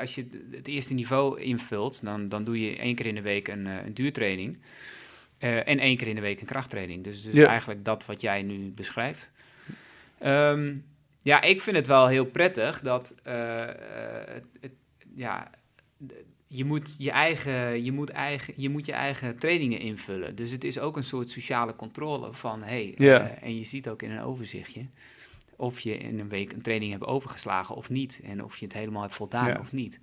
als 0.00 0.14
je 0.14 0.26
het 0.50 0.68
eerste 0.68 0.94
niveau 0.94 1.40
invult, 1.40 2.04
dan, 2.04 2.28
dan 2.28 2.44
doe 2.44 2.60
je 2.60 2.76
één 2.76 2.94
keer 2.94 3.06
in 3.06 3.14
de 3.14 3.22
week 3.22 3.48
een, 3.48 3.66
een 3.66 3.94
duurtraining. 3.94 4.58
En 5.38 5.78
één 5.78 5.96
keer 5.96 6.08
in 6.08 6.14
de 6.14 6.20
week 6.20 6.40
een 6.40 6.46
krachttraining. 6.46 7.04
Dus, 7.04 7.22
dus 7.22 7.34
Ja. 7.34 7.46
eigenlijk 7.46 7.84
dat 7.84 8.06
wat 8.06 8.20
jij 8.20 8.42
nu 8.42 8.70
beschrijft. 8.70 9.30
Ehm, 10.18 10.74
ja, 11.24 11.42
ik 11.42 11.60
vind 11.60 11.76
het 11.76 11.86
wel 11.86 12.06
heel 12.08 12.24
prettig 12.24 12.80
dat 12.80 13.14
eh, 13.22 13.62
eh, 13.62 13.70
het, 14.26 14.44
het- 14.60 14.72
ja, 15.14 15.50
je 16.46 16.64
moet 16.64 16.94
je, 16.98 17.10
eigen, 17.10 17.84
je, 17.84 17.92
moet 17.92 18.10
eigen, 18.10 18.54
je 18.56 18.68
moet 18.70 18.86
je 18.86 18.92
eigen 18.92 19.38
trainingen 19.38 19.78
invullen. 19.78 20.34
Dus 20.34 20.50
het 20.50 20.64
is 20.64 20.78
ook 20.78 20.96
een 20.96 21.04
soort 21.04 21.30
sociale 21.30 21.76
controle 21.76 22.32
van 22.32 22.62
hey, 22.62 22.92
Ja. 22.96 23.20
eh, 23.28 23.42
en 23.42 23.56
je 23.56 23.64
ziet 23.64 23.88
ook 23.88 24.02
in 24.02 24.10
een 24.10 24.22
overzichtje 24.22 24.86
of 25.56 25.80
je 25.80 25.96
in 25.98 26.18
een 26.20 26.28
week 26.28 26.52
een 26.52 26.62
training 26.62 26.92
hebt 26.92 27.04
overgeslagen 27.04 27.74
of 27.76 27.90
niet. 27.90 28.20
En 28.24 28.44
of 28.44 28.56
je 28.56 28.64
het 28.64 28.74
helemaal 28.74 29.02
hebt 29.02 29.14
voldaan 29.14 29.46
Ja. 29.48 29.58
of 29.60 29.72
niet. 29.72 30.00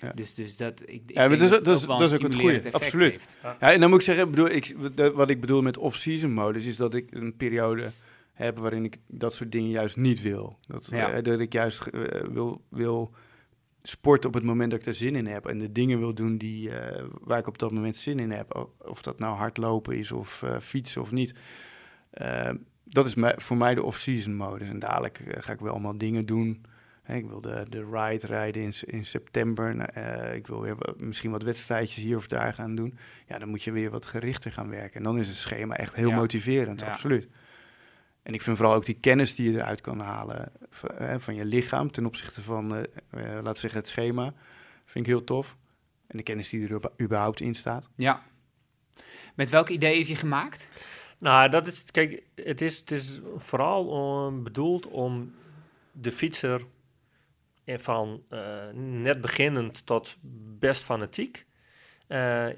Ja. 0.00 0.12
Dus, 0.14 0.34
dus 0.34 0.56
dat, 0.56 0.82
ik, 0.82 0.88
ik 0.88 1.02
Ja, 1.06 1.14
maar 1.14 1.28
denk 1.28 1.40
dat 1.40 1.50
is- 1.50 1.56
het 1.56 1.64
dat 1.64 1.76
is- 1.76 1.86
ook 1.88 2.22
het 2.52 2.66
effect 2.66 2.74
absoluut. 2.74 3.12
heeft. 3.12 3.36
Ja, 3.42 3.72
en 3.72 3.80
dan 3.80 3.88
moet 3.90 3.98
ik 3.98 4.04
zeggen, 4.04 4.30
bedoel, 4.30 4.50
ik, 4.50 4.76
wat 5.14 5.30
ik 5.30 5.40
bedoel 5.40 5.62
met 5.62 5.78
off-season 5.78 6.32
modus 6.32 6.66
is 6.66 6.76
dat 6.76 6.94
ik 6.94 7.06
een 7.10 7.36
periode 7.36 7.92
heb 8.34 8.58
waarin 8.58 8.84
ik 8.84 8.96
dat 9.06 9.34
soort 9.34 9.52
dingen 9.52 9.70
juist 9.70 9.96
niet 9.96 10.22
wil. 10.22 10.58
Dat, 10.66 10.86
Ja. 10.90 11.10
eh, 11.12 11.22
dat 11.22 11.40
ik 11.40 11.52
juist 11.52 11.86
eh, 11.86 12.20
wil, 12.28 12.64
wil 12.68 13.14
sporten 13.82 14.28
op 14.28 14.34
het 14.34 14.44
moment 14.44 14.70
dat 14.70 14.80
ik 14.80 14.86
er 14.86 14.94
zin 14.94 15.14
in 15.14 15.26
heb 15.26 15.46
en 15.46 15.58
de 15.58 15.72
dingen 15.72 15.98
wil 15.98 16.14
doen 16.14 16.36
die, 16.38 16.70
eh, 16.70 17.04
waar 17.20 17.38
ik 17.38 17.46
op 17.46 17.58
dat 17.58 17.70
moment 17.72 17.96
zin 17.96 18.18
in 18.18 18.30
heb. 18.30 18.68
Of 18.78 19.02
dat 19.02 19.18
nou 19.18 19.36
hardlopen 19.36 19.96
is 19.98 20.12
of 20.12 20.44
fietsen 20.60 21.00
of 21.00 21.10
niet. 21.12 21.34
Dat 22.84 23.06
is 23.06 23.14
voor 23.36 23.56
mij 23.56 23.74
de 23.74 23.82
off-season 23.82 24.34
modus. 24.34 24.68
En 24.68 24.78
dadelijk 24.78 25.20
ga 25.38 25.52
ik 25.52 25.60
wel 25.60 25.72
allemaal 25.72 25.98
dingen 25.98 26.26
doen. 26.26 26.64
Ik 27.06 27.26
wil 27.26 27.40
de, 27.40 27.66
de 27.68 27.84
ride 27.92 28.26
rijden 28.26 28.62
in, 28.62 28.72
in 28.80 29.04
september. 29.06 29.76
Nou, 29.76 29.90
ik 30.34 30.46
wil 30.46 30.60
weer 30.60 30.76
misschien 30.96 31.30
wat 31.30 31.42
wedstrijdjes 31.42 32.04
hier 32.04 32.16
of 32.16 32.26
daar 32.26 32.54
gaan 32.54 32.74
doen. 32.74 32.98
Ja, 33.26 33.38
dan 33.38 33.48
moet 33.48 33.62
je 33.62 33.72
weer 33.72 33.90
wat 33.90 34.06
gerichter 34.06 34.52
gaan 34.52 34.68
werken. 34.70 34.96
En 34.96 35.02
dan 35.02 35.18
is 35.18 35.28
het 35.28 35.36
schema 35.36 35.76
echt 35.76 35.94
heel 35.94 36.08
Ja. 36.08 36.16
motiverend, 36.16 36.80
Ja. 36.80 36.86
absoluut. 36.90 37.28
En 38.24 38.34
ik 38.34 38.42
vind 38.42 38.56
vooral 38.56 38.74
ook 38.74 38.84
die 38.84 38.98
kennis 39.00 39.34
die 39.34 39.50
je 39.50 39.58
eruit 39.58 39.80
kan 39.80 40.00
halen 40.00 40.52
van, 40.70 40.90
eh, 40.90 41.18
van 41.18 41.34
je 41.34 41.44
lichaam 41.44 41.90
ten 41.90 42.06
opzichte 42.06 42.42
van, 42.42 42.74
eh, 42.74 42.82
eh, 42.82 43.34
laten 43.34 43.52
we 43.52 43.58
zeggen, 43.58 43.80
het 43.80 43.88
schema. 43.88 44.34
Vind 44.84 45.06
ik 45.06 45.12
heel 45.12 45.24
tof. 45.24 45.56
En 46.06 46.16
de 46.16 46.22
kennis 46.22 46.48
die 46.48 46.68
er 46.68 46.80
überhaupt 47.00 47.40
in 47.40 47.54
staat. 47.54 47.88
Ja. 47.96 48.22
Met 49.34 49.50
welk 49.50 49.68
idee 49.68 49.98
is 49.98 50.06
hij 50.06 50.16
gemaakt? 50.16 50.68
Nou, 51.18 51.48
dat 51.48 51.66
is, 51.66 51.84
kijk, 51.90 52.22
het 52.34 52.60
is, 52.60 52.78
het 52.78 52.90
is 52.90 53.20
vooral 53.36 53.86
om, 53.86 54.42
bedoeld 54.42 54.86
om 54.86 55.34
de 55.92 56.12
fietser 56.12 56.66
eh, 57.64 57.78
van 57.78 58.22
net 59.02 59.20
beginnend 59.20 59.86
tot 59.86 60.16
best 60.58 60.82
fanatiek 60.82 61.46
eh, 62.06 62.48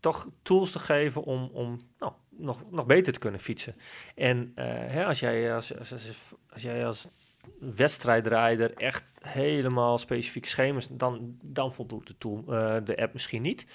toch 0.00 0.30
tools 0.42 0.70
te 0.70 0.78
geven 0.78 1.22
om, 1.22 1.50
om 1.52 1.80
nou, 1.98 2.12
nog, 2.30 2.70
nog 2.70 2.86
beter 2.86 3.12
te 3.12 3.18
kunnen 3.18 3.40
fietsen. 3.40 3.76
En 4.14 4.52
eh, 4.54 4.64
hè, 4.66 5.04
als, 5.04 5.20
jij 5.20 5.54
als, 5.54 5.78
als, 5.78 5.92
als, 6.52 6.62
jij 6.62 6.86
als 6.86 7.08
wedstrijdrijder 7.58 8.74
echt 8.74 9.04
helemaal 9.20 9.98
specifiek 9.98 10.46
schema's, 10.46 10.88
dan, 10.90 11.36
dan 11.42 11.72
voldoet 11.72 12.06
de, 12.06 12.18
tool, 12.18 12.44
eh, 12.46 12.76
de 12.84 12.96
app 12.96 13.12
misschien 13.12 13.42
niet. 13.42 13.66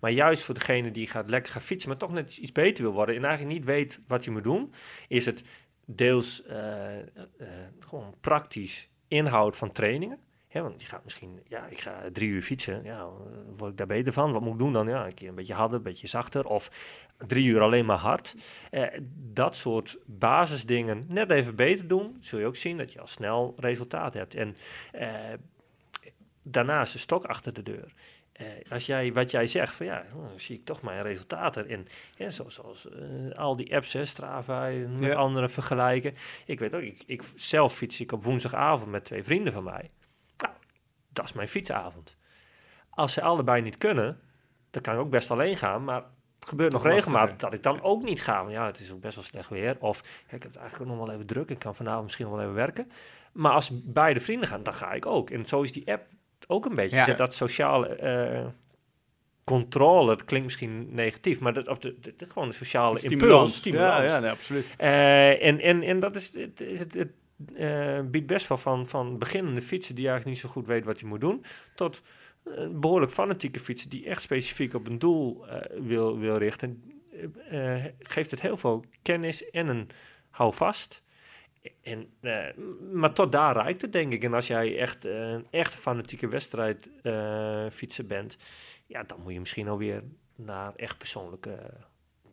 Maar 0.00 0.10
juist 0.10 0.42
voor 0.42 0.54
degene 0.54 0.90
die 0.90 1.06
gaat 1.06 1.30
lekker 1.30 1.52
gaat 1.52 1.62
fietsen, 1.62 1.88
maar 1.88 1.98
toch 1.98 2.12
net 2.12 2.36
iets 2.36 2.52
beter 2.52 2.84
wil 2.84 2.92
worden 2.92 3.16
en 3.16 3.24
eigenlijk 3.24 3.56
niet 3.56 3.66
weet 3.66 4.00
wat 4.06 4.24
je 4.24 4.30
moet 4.30 4.44
doen, 4.44 4.72
is 5.08 5.26
het 5.26 5.44
deels 5.86 6.44
eh, 6.44 6.96
gewoon 7.78 8.14
praktisch 8.20 8.88
inhoud 9.08 9.56
van 9.56 9.72
trainingen. 9.72 10.18
Ja, 10.54 10.62
want 10.62 10.82
je 10.82 10.88
gaat 10.88 11.04
misschien, 11.04 11.40
ja, 11.48 11.66
ik 11.66 11.80
ga 11.80 12.00
drie 12.12 12.28
uur 12.28 12.42
fietsen. 12.42 12.80
Ja, 12.84 13.08
word 13.56 13.70
ik 13.70 13.76
daar 13.76 13.86
beter 13.86 14.12
van? 14.12 14.32
Wat 14.32 14.42
moet 14.42 14.52
ik 14.52 14.58
doen 14.58 14.72
dan? 14.72 14.88
Ja, 14.88 15.06
een 15.06 15.14
keer 15.14 15.28
een 15.28 15.34
beetje 15.34 15.54
harder, 15.54 15.76
een 15.76 15.82
beetje 15.82 16.06
zachter. 16.06 16.46
Of 16.46 16.70
drie 17.26 17.46
uur 17.46 17.60
alleen 17.60 17.86
maar 17.86 17.96
hard. 17.96 18.34
Eh, 18.70 18.82
dat 19.32 19.56
soort 19.56 19.98
basisdingen 20.06 21.04
net 21.08 21.30
even 21.30 21.56
beter 21.56 21.86
doen, 21.86 22.16
zul 22.20 22.38
je 22.38 22.46
ook 22.46 22.56
zien 22.56 22.76
dat 22.76 22.92
je 22.92 23.00
al 23.00 23.06
snel 23.06 23.54
resultaat 23.56 24.14
hebt. 24.14 24.34
En 24.34 24.56
eh, 24.92 25.08
daarnaast 26.42 26.94
een 26.94 27.00
stok 27.00 27.24
achter 27.24 27.52
de 27.52 27.62
deur. 27.62 27.92
Eh, 28.32 28.46
als 28.70 28.86
jij, 28.86 29.12
wat 29.12 29.30
jij 29.30 29.46
zegt, 29.46 29.74
van 29.74 29.86
ja, 29.86 30.04
dan 30.14 30.40
zie 30.40 30.56
ik 30.56 30.64
toch 30.64 30.82
mijn 30.82 31.02
resultaten. 31.02 31.68
En 31.68 31.86
ja, 32.16 32.30
zoals, 32.30 32.54
zoals 32.54 32.88
eh, 32.88 33.38
al 33.38 33.56
die 33.56 33.74
apps, 33.76 33.92
hè, 33.92 34.04
Strava, 34.04 34.70
eh, 34.70 34.88
met 34.88 35.00
Ja. 35.00 35.14
anderen 35.14 35.50
vergelijken. 35.50 36.14
Ik 36.46 36.58
weet 36.58 36.74
ook, 36.74 36.82
ik, 36.82 37.02
ik 37.06 37.22
zelf 37.34 37.74
fiets 37.74 38.00
ik 38.00 38.12
op 38.12 38.22
woensdagavond 38.22 38.90
met 38.90 39.04
twee 39.04 39.24
vrienden 39.24 39.52
van 39.52 39.64
mij. 39.64 39.90
Dat 41.14 41.24
is 41.24 41.32
mijn 41.32 41.48
fietsavond. 41.48 42.16
als 42.90 43.12
ze 43.12 43.22
allebei 43.22 43.62
niet 43.62 43.78
kunnen, 43.78 44.20
dan 44.70 44.82
kan 44.82 44.94
ik 44.94 45.00
ook 45.00 45.10
best 45.10 45.30
alleen 45.30 45.56
gaan. 45.56 45.84
Maar 45.84 46.02
het 46.40 46.48
gebeurt 46.48 46.70
Toch 46.70 46.82
nog 46.82 46.92
regelmatig 46.92 47.36
dat 47.36 47.52
ik 47.52 47.62
dan 47.62 47.82
ook 47.82 48.02
niet 48.02 48.22
ga. 48.22 48.40
Want 48.40 48.52
ja, 48.52 48.66
het 48.66 48.80
is 48.80 48.92
ook 48.92 49.00
best 49.00 49.14
wel 49.14 49.24
slecht 49.24 49.48
weer. 49.48 49.76
Of 49.80 50.02
ja, 50.04 50.36
ik 50.36 50.42
heb 50.42 50.52
het 50.52 50.56
eigenlijk 50.56 50.90
ook 50.90 50.96
nog 50.96 51.06
wel 51.06 51.14
even 51.14 51.26
druk. 51.26 51.48
Ik 51.48 51.58
kan 51.58 51.74
vanavond 51.74 52.04
misschien 52.04 52.24
nog 52.26 52.34
wel 52.34 52.42
even 52.42 52.54
werken. 52.54 52.90
Maar 53.32 53.52
als 53.52 53.70
beide 53.84 54.20
vrienden 54.20 54.48
gaan, 54.48 54.62
dan 54.62 54.74
ga 54.74 54.92
ik 54.92 55.06
ook. 55.06 55.30
En 55.30 55.44
zo 55.46 55.62
is 55.62 55.72
die 55.72 55.92
app 55.92 56.06
ook 56.46 56.64
een 56.64 56.74
beetje. 56.74 56.96
Ja. 56.96 57.04
Dat, 57.04 57.16
dat 57.16 57.34
sociale 57.34 57.88
eh, 57.88 58.46
controle, 59.44 60.06
dat 60.06 60.24
klinkt 60.24 60.46
misschien 60.46 60.94
negatief. 60.94 61.40
Maar 61.40 61.52
dat, 61.52 61.68
of 61.68 61.78
de, 61.78 62.00
de, 62.00 62.14
de- 62.16 62.26
gewoon 62.26 62.48
de 62.48 62.54
sociale 62.54 63.00
impuls. 63.00 63.60
Ja, 63.62 64.02
ja 64.02 64.18
nee, 64.18 64.30
absoluut. 64.30 64.66
Eh, 64.76 65.46
en, 65.46 65.60
en, 65.60 65.82
en 65.82 65.98
dat 65.98 66.16
is, 66.16 66.34
het, 66.34 66.58
het, 66.58 66.94
het 66.94 67.10
eh, 67.54 68.00
biedt 68.00 68.26
best 68.26 68.48
wel 68.48 68.58
van, 68.58 68.88
van 68.88 69.18
beginnende 69.18 69.62
fietsen 69.62 69.94
die 69.94 70.08
eigenlijk 70.08 70.36
niet 70.36 70.44
zo 70.44 70.54
goed 70.54 70.66
weet 70.66 70.84
wat 70.84 71.00
je 71.00 71.06
moet 71.06 71.20
doen, 71.20 71.44
tot 71.74 72.02
eh, 72.44 72.68
behoorlijk 72.68 73.12
fanatieke 73.12 73.60
fietsen 73.60 73.90
die 73.90 74.06
echt 74.06 74.22
specifiek 74.22 74.74
op 74.74 74.86
een 74.86 74.98
doel 74.98 75.48
eh, 75.48 75.80
wil, 75.80 76.18
wil 76.18 76.36
richten. 76.36 76.92
Geeft 77.98 78.30
het 78.30 78.40
heel 78.40 78.56
veel 78.56 78.84
kennis 79.02 79.50
en 79.50 79.68
een 79.68 79.88
houvast. 80.30 81.02
En, 81.82 82.12
maar 82.92 83.12
tot 83.12 83.32
daar 83.32 83.56
reikt 83.56 83.82
het, 83.82 83.92
denk 83.92 84.12
ik. 84.12 84.24
En 84.24 84.34
als 84.34 84.46
jij 84.46 84.78
echt 84.78 85.04
een 85.04 85.46
echte 85.50 85.78
fanatieke 85.78 86.28
wedstrijd 86.28 86.90
fietser 87.72 88.06
bent, 88.06 88.36
ja, 88.86 89.02
dan 89.02 89.20
moet 89.22 89.32
je 89.32 89.38
misschien 89.38 89.68
alweer 89.68 90.02
naar 90.34 90.72
echt 90.76 90.98
persoonlijke 90.98 91.58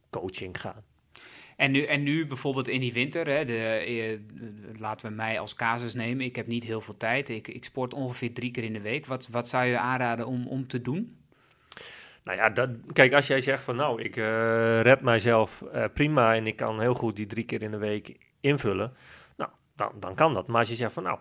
coaching 0.09 0.61
gaan. 0.61 0.83
En 1.61 1.71
nu, 1.71 1.83
en 1.83 2.03
nu 2.03 2.27
bijvoorbeeld 2.27 2.67
in 2.67 2.79
die 2.79 2.93
winter, 2.93 3.27
hè, 3.27 3.45
de, 3.45 3.57
eh, 3.57 4.17
laten 4.79 5.09
we 5.09 5.15
mij 5.15 5.39
als 5.39 5.53
casus 5.53 5.93
nemen. 5.93 6.25
Ik 6.25 6.35
heb 6.35 6.47
niet 6.47 6.63
heel 6.63 6.81
veel 6.81 6.97
tijd. 6.97 7.29
Ik, 7.29 7.47
ik 7.47 7.63
sport 7.63 7.93
ongeveer 7.93 8.33
drie 8.33 8.51
keer 8.51 8.63
in 8.63 8.73
de 8.73 8.81
week. 8.81 9.05
Wat, 9.05 9.27
wat 9.31 9.47
zou 9.47 9.65
je 9.65 9.77
aanraden 9.77 10.25
om, 10.25 10.47
om 10.47 10.67
te 10.67 10.81
doen? 10.81 11.17
Nou 12.23 12.37
ja, 12.37 12.49
dat, 12.49 12.69
kijk, 12.93 13.13
als 13.13 13.27
jij 13.27 13.41
zegt 13.41 13.63
van 13.63 13.75
nou, 13.75 14.01
ik 14.01 14.17
eh 14.17 14.81
red 14.81 15.01
mijzelf 15.01 15.61
eh, 15.61 15.83
prima 15.93 16.35
en 16.35 16.47
ik 16.47 16.55
kan 16.55 16.79
heel 16.79 16.93
goed 16.93 17.15
die 17.15 17.27
drie 17.27 17.45
keer 17.45 17.61
in 17.61 17.71
de 17.71 17.77
week 17.77 18.17
invullen, 18.39 18.93
nou, 19.37 19.49
dan, 19.75 19.91
dan 19.99 20.15
kan 20.15 20.33
dat. 20.33 20.47
Maar 20.47 20.59
als 20.59 20.69
je 20.69 20.75
zegt 20.75 20.93
van 20.93 21.03
nou, 21.03 21.19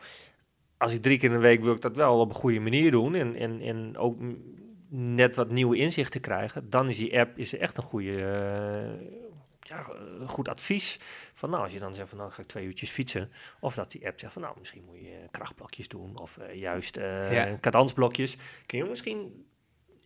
als 0.76 0.92
ik 0.92 1.02
drie 1.02 1.18
keer 1.18 1.28
in 1.28 1.34
de 1.34 1.42
week 1.42 1.62
wil 1.62 1.74
ik 1.74 1.80
dat 1.80 1.96
wel 1.96 2.20
op 2.20 2.28
een 2.28 2.34
goede 2.34 2.60
manier 2.60 2.90
doen 2.90 3.14
en, 3.14 3.36
en, 3.36 3.60
en 3.60 3.96
ook 3.96 4.18
net 4.88 5.36
wat 5.36 5.50
nieuwe 5.50 5.76
inzichten 5.76 6.20
krijgen, 6.20 6.70
dan 6.70 6.88
is 6.88 6.96
die 6.96 7.18
app 7.18 7.38
is 7.38 7.56
echt 7.56 7.76
een 7.76 7.82
goede, 7.82 8.24
eh, 8.24 9.18
ja, 9.70 9.86
eh, 9.88 10.28
goed 10.28 10.48
advies. 10.48 10.98
Van 11.34 11.50
nou, 11.50 11.62
als 11.62 11.72
je 11.72 11.78
dan 11.78 11.94
zegt 11.94 12.08
van 12.08 12.18
nou, 12.18 12.30
ga 12.30 12.42
ik 12.42 12.48
twee 12.48 12.66
uurtjes 12.66 12.90
fietsen, 12.90 13.32
of 13.60 13.74
dat 13.74 13.90
die 13.90 14.06
app 14.06 14.20
zegt 14.20 14.32
van 14.32 14.42
nou, 14.42 14.54
misschien 14.58 14.84
moet 14.84 14.98
je 14.98 15.28
krachtblokjes 15.30 15.88
doen 15.88 16.18
of 16.18 16.38
eh, 16.38 16.54
juist 16.54 16.96
eh 16.96 17.32
Ja. 17.32 17.58
cadensblokjes. 17.60 18.36
Kun 18.66 18.78
je 18.78 18.84
misschien 18.84 19.46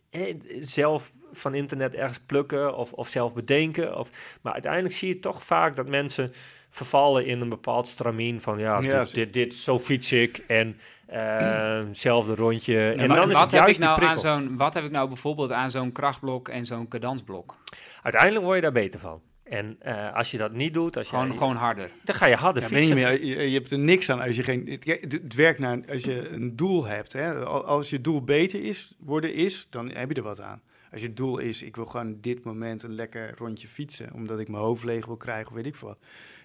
eh, 0.09 0.35
zelf 0.59 1.13
van 1.31 1.55
internet 1.55 1.93
ergens 1.93 2.19
plukken 2.19 2.75
of, 2.77 2.93
of 2.93 3.07
zelf 3.07 3.33
bedenken. 3.33 3.97
Of, 3.97 4.09
maar 4.41 4.53
uiteindelijk 4.53 4.93
zie 4.93 5.07
je 5.07 5.19
toch 5.19 5.43
vaak 5.43 5.75
dat 5.75 5.87
mensen 5.87 6.33
vervallen 6.69 7.25
in 7.25 7.41
een 7.41 7.49
bepaald 7.49 7.87
stramien 7.87 8.41
van 8.41 8.59
ja, 8.59 8.79
Ja, 8.79 9.03
dit, 9.03 9.13
dit, 9.13 9.33
dit, 9.33 9.53
zo 9.53 9.79
fiets 9.79 10.11
ik 10.11 10.37
en 10.47 10.77
eh, 11.05 11.81
zelfde 12.07 12.35
rondje. 12.35 12.91
en 12.91 13.07
dan 13.07 13.29
is 13.29 13.33
wat, 13.33 13.41
het 13.41 13.51
heb 13.51 13.67
ik 13.67 13.77
juist 13.77 13.79
die 13.79 13.85
nou 13.87 14.03
aan 14.03 14.17
zo'n, 14.17 14.57
wat 14.57 14.73
heb 14.73 14.83
ik 14.83 14.91
nou 14.91 15.07
bijvoorbeeld 15.07 15.51
aan 15.51 15.71
zo'n 15.71 15.91
krachtblok 15.91 16.49
en 16.49 16.65
zo'n 16.65 16.87
cadensblok? 16.87 17.55
Uiteindelijk 18.01 18.43
word 18.43 18.55
je 18.55 18.61
daar 18.61 18.71
beter 18.71 18.99
van. 18.99 19.21
En 19.45 19.75
eh, 19.79 20.13
als 20.13 20.31
je 20.31 20.37
dat 20.37 20.51
niet 20.53 20.73
doet, 20.73 20.97
als 20.97 21.09
Gewoon, 21.09 21.27
je, 21.31 21.37
gewoon 21.37 21.55
harder. 21.55 21.91
dan 22.03 22.15
ga 22.15 22.25
je 22.27 22.35
harder 22.35 22.63
Ja, 22.63 22.69
weet 22.69 22.81
je, 22.81 22.93
niet 22.93 23.03
meer, 23.03 23.25
je, 23.25 23.49
je 23.49 23.57
hebt 23.57 23.71
er 23.71 23.79
niks 23.79 24.09
aan 24.09 24.19
als 24.21 24.35
je 24.35 24.43
geen. 24.43 24.79
Het, 24.83 25.33
werkt 25.35 25.59
naar 25.59 25.79
als 25.91 26.03
je 26.03 26.29
een 26.29 26.55
doel 26.55 26.85
hebt. 26.85 27.13
Hè? 27.13 27.45
Al- 27.45 27.65
Als 27.65 27.89
je 27.89 28.01
doel 28.01 28.23
beter 28.23 28.63
is, 28.63 28.95
worden 28.99 29.33
is, 29.33 29.67
dan 29.69 29.89
heb 29.91 30.09
je 30.09 30.15
er 30.15 30.21
wat 30.23 30.41
aan. 30.41 30.61
Als 30.91 31.01
je 31.01 31.13
doel 31.13 31.37
is, 31.37 31.61
ik 31.63 31.75
wil 31.75 31.85
gewoon 31.85 32.17
dit 32.21 32.43
moment 32.43 32.83
een 32.83 32.93
lekker 32.95 33.33
rondje 33.37 33.67
fietsen, 33.67 34.13
omdat 34.13 34.39
ik 34.39 34.47
mijn 34.47 34.63
hoofd 34.63 34.83
leeg 34.83 35.05
wil 35.05 35.17
krijgen, 35.17 35.47
of 35.49 35.55
weet 35.55 35.65
ik 35.65 35.75
veel 35.75 35.87
wat. 35.87 35.99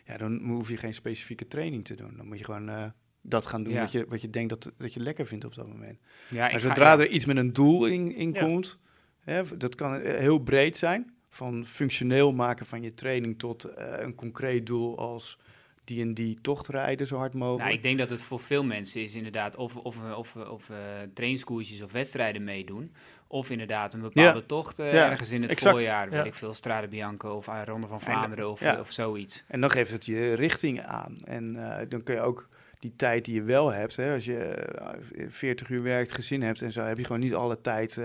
Ja, 0.05 0.17
dan 0.17 0.39
hoef 0.45 0.69
je 0.69 0.77
geen 0.77 0.95
specifieke 0.95 1.47
training 1.49 1.85
te 1.85 1.95
doen. 1.95 2.15
Dan 2.17 2.27
moet 2.27 2.39
je 2.39 2.45
gewoon 2.45 2.69
eh, 2.69 2.85
dat 3.23 3.47
gaan 3.47 3.63
doen 3.63 3.73
Ja. 3.73 3.81
wat, 3.81 3.93
je, 3.93 4.05
wat 4.09 4.21
je 4.21 4.31
denkt 4.31 4.49
dat, 4.49 4.73
dat 4.79 4.95
je 4.95 5.01
lekker 5.01 5.27
vindt 5.27 5.45
op 5.45 5.55
dat 5.55 5.69
moment. 5.69 5.99
Ja, 6.31 6.41
Maar 6.41 6.51
ga- 6.51 6.59
zodra 6.59 6.93
ja. 6.93 6.99
er 6.99 7.09
iets 7.09 7.25
met 7.25 7.37
een 7.37 7.53
doel 7.53 7.87
in, 7.87 8.15
in 8.15 8.33
Ja. 8.33 8.41
komt, 8.41 8.79
hè, 9.21 9.43
dat 9.57 9.75
kan 9.75 9.95
eh, 10.01 10.19
heel 10.19 10.39
breed 10.39 10.77
zijn. 10.77 11.15
Van 11.31 11.67
functioneel 11.67 12.33
maken 12.33 12.67
van 12.67 12.83
je 12.83 12.95
training 12.95 13.39
tot 13.39 13.65
eh, 13.65 13.87
een 13.99 14.15
concreet 14.15 14.67
doel 14.67 14.99
als 14.99 15.39
die 15.85 16.03
en 16.03 16.15
die 16.15 16.39
tocht 16.41 16.69
rijden 16.69 17.07
zo 17.07 17.17
hard 17.17 17.35
mogelijk. 17.35 17.63
Nou, 17.63 17.75
ik 17.75 17.83
denk 17.83 17.99
dat 17.99 18.11
het 18.11 18.23
voor 18.23 18.41
veel 18.41 18.65
mensen 18.65 19.03
is 19.03 19.15
inderdaad 19.15 19.57
of, 19.57 19.77
of, 19.77 19.97
of, 20.17 20.37
of 20.37 20.71
eh, 20.71 20.77
trainingskoersjes 21.15 21.83
of 21.83 21.93
wedstrijden 21.93 22.45
meedoen. 22.45 22.93
Of 23.27 23.51
inderdaad 23.51 23.95
een 23.95 24.01
bepaalde 24.01 24.47
tocht 24.47 24.79
eh, 24.79 24.93
Ja, 24.93 25.11
ergens 25.11 25.31
in 25.31 25.43
het 25.43 25.51
exact. 25.51 25.75
voorjaar. 25.77 26.11
Ja. 26.11 26.17
Weet 26.17 26.27
ik 26.27 26.35
veel, 26.35 26.55
Strade 26.55 26.89
Bianco 26.89 27.31
of 27.31 27.47
Ronde 27.65 27.87
van 27.87 27.99
En, 27.99 28.03
Vlaanderen 28.03 28.51
of, 28.51 28.79
of 28.79 28.91
zoiets. 28.91 29.45
En 29.47 29.61
dan 29.61 29.71
geeft 29.71 29.91
het 29.91 30.07
je 30.07 30.33
richting 30.33 30.83
aan. 30.83 31.19
En 31.25 31.53
dan 31.89 32.03
kun 32.03 32.15
je 32.15 32.21
ook 32.21 32.49
die 32.81 32.97
tijd 32.97 33.25
die 33.25 33.35
je 33.35 33.43
wel 33.43 33.73
hebt, 33.73 33.97
hè, 33.97 34.15
als 34.15 34.25
je 34.25 34.39
eh, 34.39 35.27
40 35.29 35.69
uur 35.69 35.83
werkt, 35.83 36.13
gezin 36.13 36.43
hebt 36.43 36.63
en 36.63 36.73
zo, 36.73 36.83
heb 36.83 36.99
je 36.99 37.05
gewoon 37.05 37.21
niet 37.21 37.35
alle 37.35 37.61
tijd 37.61 38.01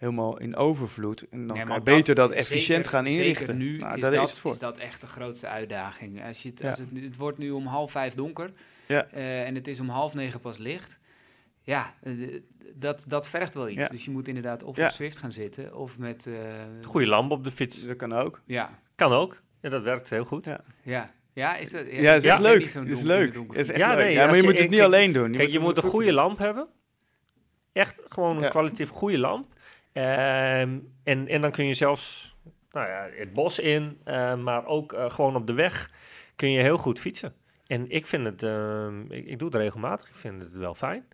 helemaal 0.00 0.38
in 0.38 0.56
overvloed. 0.56 1.20
En 1.22 1.28
dan 1.30 1.38
Nee, 1.38 1.46
kan 1.48 1.58
je 1.58 1.66
maar 1.66 1.82
beter 1.82 2.14
dat, 2.14 2.28
zeker- 2.28 2.42
efficiënt 2.44 2.88
gaan 2.88 3.04
zeker 3.04 3.20
inrichten. 3.20 3.56
nu 3.56 3.76
nou, 3.76 3.94
is, 3.94 4.00
daar 4.00 4.10
dat, 4.10 4.24
is 4.24 4.30
het 4.30 4.40
voor. 4.40 4.52
is 4.52 4.58
dat 4.58 4.78
echt 4.78 5.00
de 5.00 5.06
grootste 5.06 5.46
uitdaging. 5.46 6.24
Als 6.26 6.42
je 6.42 6.48
het, 6.48 6.60
Ja. 6.60 6.68
als 6.68 6.78
het, 6.78 6.88
het 6.94 7.16
wordt 7.16 7.38
nu 7.38 7.50
om 7.50 7.66
half 7.66 7.90
vijf 7.90 8.14
donker 8.14 8.52
Ja. 8.86 9.06
eh, 9.06 9.46
en 9.46 9.54
het 9.54 9.68
is 9.68 9.80
om 9.80 9.88
half 9.88 10.14
negen 10.14 10.40
pas 10.40 10.58
licht. 10.58 10.98
Ja, 11.62 11.94
eh, 12.02 12.12
dat, 12.74 13.04
dat 13.08 13.28
vergt 13.28 13.54
wel 13.54 13.68
iets. 13.68 13.82
Ja. 13.82 13.88
Dus 13.88 14.04
je 14.04 14.10
moet 14.10 14.28
inderdaad 14.28 14.62
of 14.62 14.76
Ja. 14.76 14.86
op 14.86 14.92
Zwift 14.92 15.18
gaan 15.18 15.32
zitten 15.32 15.74
of 15.74 15.98
met... 15.98 16.26
eh, 16.26 16.34
Goede 16.86 17.06
lamp 17.06 17.30
op 17.30 17.44
de 17.44 17.50
fiets. 17.50 17.86
Dat 17.86 17.96
kan 17.96 18.12
ook. 18.12 18.40
Ja, 18.46 18.78
Kan 18.94 19.12
ook. 19.12 19.40
Ja, 19.60 19.68
dat 19.68 19.82
werkt 19.82 20.10
heel 20.10 20.24
goed. 20.24 20.44
Ja. 20.44 20.60
ja. 20.82 21.10
Ja, 21.32 21.56
is 21.56 21.70
dat... 21.70 21.86
Ja, 21.90 22.14
is 22.14 22.24
echt 22.24 22.40
leuk. 22.40 22.60
is 22.86 23.02
leuk. 23.02 23.34
Is 23.52 23.68
echt 23.68 23.78
Ja, 23.78 23.88
leuk. 23.94 24.04
nee, 24.04 24.12
ja, 24.12 24.24
maar 24.26 24.34
je 24.36 24.40
je- 24.42 24.48
moet 24.48 24.58
het 24.58 24.70
niet 24.70 24.80
alleen 24.80 25.12
doen. 25.12 25.32
Kijk, 25.32 25.50
je 25.50 25.58
moet 25.58 25.76
een 25.76 25.82
goed 25.82 25.90
goede 25.90 26.12
lamp 26.12 26.38
hebben. 26.38 26.68
Echt 27.72 28.02
gewoon 28.08 28.36
een 28.36 28.42
Ja. 28.42 28.48
kwalitatief 28.48 28.88
goede 28.90 29.18
lamp. 29.18 29.52
Ehm, 29.92 30.78
en, 31.04 31.28
en 31.28 31.40
dan 31.40 31.50
kun 31.50 31.64
je 31.66 31.74
zelfs 31.74 32.36
nou 32.72 32.88
ja, 32.88 33.08
het 33.14 33.32
bos 33.32 33.58
in, 33.58 33.98
eh, 34.04 34.36
maar 34.36 34.66
ook 34.66 34.92
eh, 34.92 35.10
gewoon 35.10 35.36
op 35.36 35.46
de 35.46 35.52
weg 35.52 35.90
kun 36.36 36.50
je 36.50 36.60
heel 36.62 36.78
goed 36.78 36.98
fietsen. 36.98 37.34
En 37.66 37.90
ik 37.90 38.06
vind 38.06 38.24
het, 38.24 38.42
ehm, 38.42 39.10
ik, 39.12 39.38
doe 39.38 39.48
het 39.48 39.56
regelmatig, 39.56 40.08
ik 40.08 40.14
vind 40.14 40.42
het 40.42 40.52
wel 40.52 40.74
fijn. 40.74 41.04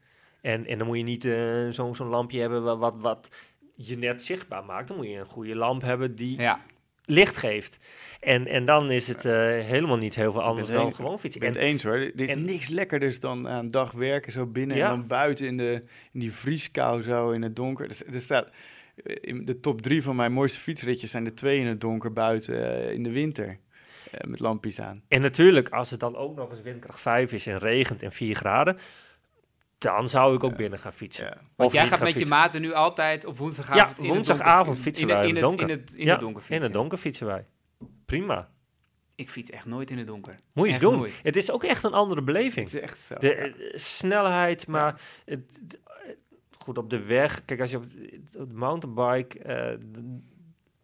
En, 0.41 0.67
en 0.67 0.79
dan 0.79 0.87
moet 0.87 0.97
je 0.97 1.03
niet 1.03 1.25
eh, 1.25 1.69
zo'n 1.71 1.95
zo'n 1.95 2.07
lampje 2.09 2.41
hebben 2.41 2.63
wa- 2.63 2.77
wat, 2.77 3.01
wat 3.01 3.31
je 3.75 3.99
net 3.99 4.23
zichtbaar 4.23 4.65
maakt. 4.65 4.89
Dan 4.89 4.97
moet 4.97 5.07
je 5.07 5.19
een 5.19 5.27
goede 5.27 5.55
lamp 5.57 5.83
hebben 5.83 6.17
die 6.17 6.41
Ja, 6.41 6.61
licht 7.07 7.37
geeft. 7.37 7.79
En, 8.21 8.47
en 8.47 8.65
dan 8.65 8.91
is 8.91 9.09
het 9.09 9.25
eh, 9.25 9.33
helemaal 9.47 9.97
niet 9.97 10.15
heel 10.15 10.33
veel 10.33 10.43
anders 10.43 10.69
dan 10.69 10.95
gewoon 10.95 11.13
Ik 11.15 11.19
fietsen. 11.21 11.41
ben 11.41 11.51
het 11.51 11.59
En, 11.59 11.65
eens 11.67 11.83
hoor. 11.83 11.95
Er 11.95 12.21
is 12.21 12.31
en- 12.31 12.45
niks 12.45 12.69
lekkerders 12.69 13.21
dan 13.21 13.49
aan 13.49 13.71
dag 13.71 13.93
werken 13.93 14.33
zo 14.33 14.47
binnen 14.47 14.77
Ja. 14.77 14.85
en 14.91 14.97
dan 14.97 15.07
buiten 15.07 15.47
in, 15.47 15.57
de, 15.57 15.83
in 16.13 16.21
die 16.21 16.33
vrieskou 16.33 17.03
zo 17.03 17.31
in 17.31 17.43
het 17.43 17.57
donker. 17.57 17.91
Er, 17.91 18.15
er 18.15 18.21
staat, 18.21 18.49
eh, 19.05 19.17
in 19.21 19.45
de 19.45 19.61
top 19.61 19.83
drie 19.83 20.03
van 20.03 20.17
mijn 20.17 20.33
mooiste 20.33 20.61
fietsritjes 20.61 21.11
zijn 21.11 21.25
er 21.25 21.35
twee 21.35 21.59
in 21.61 21.67
het 21.67 21.81
donker 21.81 22.13
buiten 22.13 22.85
eh, 22.87 22.93
in 22.93 23.03
de 23.03 23.11
winter. 23.11 23.59
met 24.27 24.41
lampjes 24.41 24.81
aan. 24.81 25.03
En 25.09 25.21
natuurlijk, 25.21 25.69
als 25.69 25.91
het 25.91 26.01
dan 26.01 26.17
ook 26.17 26.37
nog 26.37 26.51
eens 26.51 26.63
windkracht 26.63 27.01
5 27.01 27.33
is 27.33 27.47
en 27.47 27.59
regent 27.59 28.03
en 28.03 28.13
4 28.13 28.35
graden, 28.35 28.79
dan 29.79 30.09
zou 30.09 30.35
ik 30.35 30.45
ook 30.45 30.57
binnen 30.57 30.79
gaan 30.79 30.93
fietsen. 30.93 31.27
Ja. 31.27 31.37
want 31.57 31.73
jij 31.73 31.87
gaat 31.89 32.01
met 32.01 32.19
je 32.19 32.27
maten 32.27 32.61
nu 32.61 32.73
altijd 32.73 33.25
op 33.25 33.39
woensdagavond 33.39 33.81
Ja, 33.83 33.97
in 33.97 34.05
het 34.05 34.15
woensdagavond 34.15 34.65
donker, 34.67 34.83
fietsen 34.83 35.09
in, 35.09 35.15
wij 35.15 35.29
in, 35.29 35.37
in 35.37 35.43
het, 35.43 35.51
het 35.51 35.53
in, 35.53 35.59
donker. 35.67 35.77
het, 35.85 35.95
in 35.95 36.09
het 36.09 36.21
donker 36.21 36.41
In 36.41 36.47
fietsen. 36.47 36.65
het 36.65 36.73
donker 36.73 36.99
fietsen 36.99 37.27
wij. 37.27 37.47
Prima. 38.07 38.49
Ik 39.15 39.31
fiets 39.31 39.51
echt 39.51 39.67
nooit 39.67 39.91
in 39.91 39.99
het 39.99 40.07
donker. 40.07 40.39
Moet 40.53 40.67
je 40.67 40.73
eens 40.73 40.81
doen. 40.81 40.97
nooit. 40.97 41.21
Het 41.23 41.37
is 41.37 41.51
ook 41.51 41.65
echt 41.65 41.85
een 41.85 41.93
andere 41.93 42.23
beleving. 42.23 42.67
Het 42.67 42.75
is 42.75 42.81
echt 42.81 42.99
zo. 42.99 43.15
De 43.19 43.27
ja. 43.29 43.35
eh, 43.35 43.77
snelheid, 43.79 44.67
maar 44.67 45.01
het, 45.25 45.41
het- 45.63 45.81
eh, 45.85 46.11
goed 46.59 46.79
op 46.79 46.91
de 46.91 46.99
weg. 47.03 47.45
Kijk, 47.45 47.61
als 47.61 47.71
je 47.71 47.77
op, 47.77 47.85
op 48.37 48.49
de 48.49 48.55
mountainbike, 48.55 49.39
eh, 49.39 49.79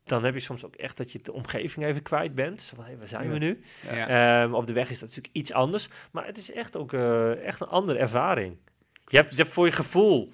dan 0.05 0.24
heb 0.24 0.35
je 0.35 0.40
soms 0.40 0.64
ook 0.64 0.74
echt 0.76 0.96
dat 0.96 1.12
je 1.12 1.18
de 1.22 1.33
omgeving 1.33 1.87
even 1.87 2.02
kwijt 2.02 2.35
bent. 2.35 2.61
Zo 2.62 2.76
van, 2.76 2.85
hé, 2.85 2.96
waar 2.96 3.09
zijn 3.09 3.24
Ja. 3.24 3.31
we 3.33 3.38
nu? 3.38 3.62
Ja. 3.92 4.42
Ehm, 4.42 4.55
op 4.55 4.66
de 4.66 4.72
weg 4.72 4.90
is 4.90 4.98
dat 4.98 5.09
natuurlijk 5.09 5.35
iets 5.37 5.52
anders, 5.52 5.88
maar 6.12 6.26
het 6.26 6.37
is 6.38 6.52
echt 6.52 6.76
ook 6.76 6.92
eh, 6.92 7.44
echt 7.46 7.61
een 7.61 7.68
andere 7.68 7.98
ervaring. 7.98 8.57
Je 9.12 9.18
hebt, 9.18 9.31
je 9.31 9.37
hebt 9.42 9.55
voor 9.55 9.66
je 9.66 9.72
gevoel 9.72 10.33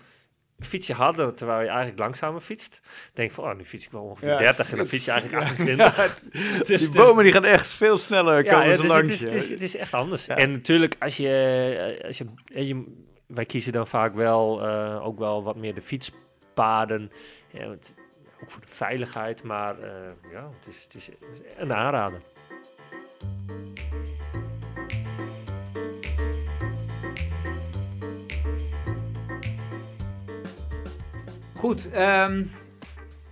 fiets 0.60 0.86
je 0.86 0.92
harder 0.94 1.34
terwijl 1.34 1.60
je 1.60 1.66
eigenlijk 1.68 1.98
langzamer 1.98 2.40
fietst. 2.40 2.80
Denk 3.12 3.30
van, 3.30 3.44
oh, 3.44 3.56
nu 3.56 3.64
fiets 3.64 3.84
ik 3.84 3.90
wel 3.92 4.02
ongeveer 4.02 4.28
Ja, 4.28 4.36
30 4.36 4.70
en 4.70 4.76
dan 4.76 4.86
fiets 4.86 5.04
je 5.04 5.10
eigenlijk 5.10 5.44
ja. 5.44 5.50
28. 5.50 6.22
Dus- 6.66 6.66
die 6.66 6.76
dus- 6.78 6.90
bomen 6.90 7.24
die 7.24 7.32
gaan 7.32 7.44
echt 7.44 7.66
veel 7.66 7.98
sneller 7.98 8.44
ja, 8.44 8.52
komen 8.52 8.68
ja, 8.68 8.76
dus 8.76 8.86
langs 8.86 9.08
het, 9.08 9.10
is, 9.10 9.20
het, 9.20 9.32
is, 9.32 9.50
het 9.50 9.62
is 9.62 9.76
echt 9.76 9.94
anders. 9.94 10.26
En 10.28 10.52
natuurlijk, 10.52 10.94
als 10.98 11.16
je, 11.16 11.28
eh, 12.00 12.06
als 12.06 12.18
je, 12.18 12.24
eh, 12.54 12.68
je- 12.68 12.94
wij 13.26 13.44
kiezen 13.44 13.72
dan 13.72 13.86
vaak 13.86 14.14
wel 14.14 14.66
eh, 14.66 15.06
ook 15.06 15.18
wel 15.18 15.42
wat 15.42 15.56
meer 15.56 15.74
de 15.74 15.82
fietspaden. 15.82 17.10
Ja, 17.50 17.70
het- 17.70 17.92
ook 18.42 18.50
voor 18.50 18.60
de 18.60 18.66
veiligheid, 18.74 19.42
maar 19.42 19.78
eh, 19.82 19.90
ja, 20.32 20.50
het 20.58 20.74
is, 20.74 20.82
het 20.82 20.94
is 20.94 21.08
een 21.56 21.72
aanrader. 21.72 22.20
Goed, 31.58 31.90
ehm, 31.90 32.44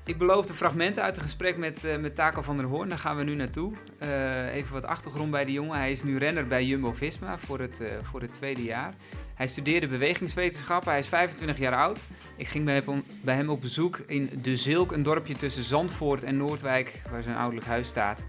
ik 0.05 0.19
beloofde 0.19 0.55
fragmenten 0.55 1.03
uit 1.03 1.15
het 1.15 1.25
gesprek 1.25 1.57
met, 1.57 1.85
uh, 1.85 1.97
met 1.97 2.15
Taco 2.15 2.43
van 2.43 2.57
der 2.57 2.67
Hoorn. 2.67 2.89
Daar 2.89 2.99
gaan 2.99 3.17
we 3.17 3.25
nu 3.25 3.35
naartoe. 3.35 3.73
Uh, 4.03 4.55
even 4.55 4.73
wat 4.73 4.85
achtergrond 4.85 5.31
bij 5.31 5.45
de 5.45 5.53
jongen. 5.53 5.79
Hij 5.79 5.91
is 5.91 6.03
nu 6.03 6.19
renner 6.19 6.47
bij 6.47 6.65
Jumbo-Visma 6.65 7.39
voor 7.39 7.61
het, 7.61 7.81
uh, 7.81 7.89
voor 8.03 8.21
het 8.21 8.33
tweede 8.33 8.63
jaar. 8.63 8.95
Hij 9.35 9.47
studeerde 9.47 9.89
bewegingswetenschappen. 9.89 10.91
Hij 10.91 10.99
is 10.99 11.09
25 11.09 11.59
jaar 11.59 11.77
oud. 11.77 12.07
Ik 12.37 12.49
ging 12.49 12.65
bij 12.65 12.83
hem, 12.85 13.05
bij 13.23 13.35
hem 13.35 13.49
op 13.49 13.61
bezoek 13.61 13.99
in 14.07 14.31
De 14.43 14.57
Zilk, 14.57 14.93
een 14.93 15.03
dorpje 15.03 15.35
tussen 15.35 15.63
Zandvoort 15.63 16.25
en 16.25 16.37
Noordwijk, 16.37 17.03
waar 17.11 17.23
zijn 17.23 17.37
ouderlijk 17.37 17.67
huis 17.67 17.89
staat. 17.89 18.27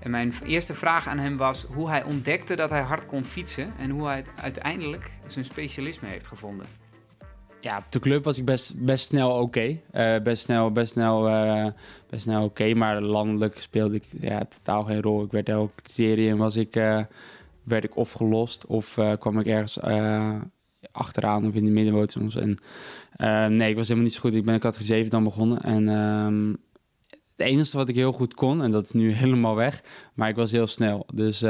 En 0.00 0.10
mijn 0.10 0.34
eerste 0.44 0.74
vraag 0.74 1.08
aan 1.08 1.18
hem 1.18 1.36
was 1.36 1.66
hoe 1.74 1.88
hij 1.88 2.02
ontdekte 2.02 2.56
dat 2.56 2.70
hij 2.70 2.82
hard 2.82 3.06
kon 3.06 3.24
fietsen 3.24 3.72
en 3.78 3.90
hoe 3.90 4.06
hij 4.06 4.24
uiteindelijk 4.42 5.10
zijn 5.26 5.44
specialisme 5.44 6.08
heeft 6.08 6.26
gevonden 6.26 6.85
ja, 7.66 7.86
de 7.90 7.98
club 7.98 8.24
was 8.24 8.38
ik 8.38 8.44
best, 8.44 8.84
best 8.84 9.04
snel 9.04 9.30
oké. 9.30 9.78
Eh, 9.90 10.18
best 10.22 10.42
snel, 10.42 10.72
best 10.72 10.92
snel, 10.92 11.28
uh, 11.28 11.66
best 12.10 12.22
snel 12.22 12.44
oké. 12.44 12.74
maar 12.74 13.00
landelijk 13.00 13.60
speelde 13.60 13.94
ik 13.94 14.04
ja, 14.20 14.44
totaal 14.44 14.84
geen 14.84 15.02
rol. 15.02 15.22
Ik 15.22 15.30
werd 15.30 15.48
elke 15.48 15.82
criterium 15.82 16.38
was 16.38 16.56
ik, 16.56 16.76
uh, 16.76 17.00
werd 17.62 17.84
ik 17.84 17.96
of 17.96 18.12
gelost 18.12 18.66
of 18.66 18.98
kwam 19.18 19.38
ik 19.38 19.46
ergens 19.46 19.80
achteraan 20.92 21.46
of 21.46 21.54
in 21.54 21.64
de 21.64 21.70
middenboot 21.70 22.10
soms. 22.10 22.36
En 22.36 22.58
nee, 23.56 23.70
ik 23.70 23.76
was 23.76 23.88
helemaal 23.88 24.08
niet 24.08 24.14
zo 24.14 24.20
goed. 24.20 24.34
Ik 24.34 24.44
ben 24.44 24.60
categorie 24.60 24.94
7 24.94 25.10
dan 25.10 25.24
begonnen. 25.24 25.62
En 25.62 25.88
um, 25.88 26.56
het 27.10 27.46
enige 27.46 27.76
wat 27.76 27.88
ik 27.88 27.94
heel 27.94 28.12
goed 28.12 28.34
kon, 28.34 28.62
en 28.62 28.70
dat 28.70 28.84
is 28.84 28.92
nu 28.92 29.12
helemaal 29.22 29.54
weg, 29.54 29.82
maar 30.14 30.28
ik 30.28 30.36
was 30.36 30.50
heel 30.50 30.66
snel. 30.66 31.06
Dus 31.14 31.42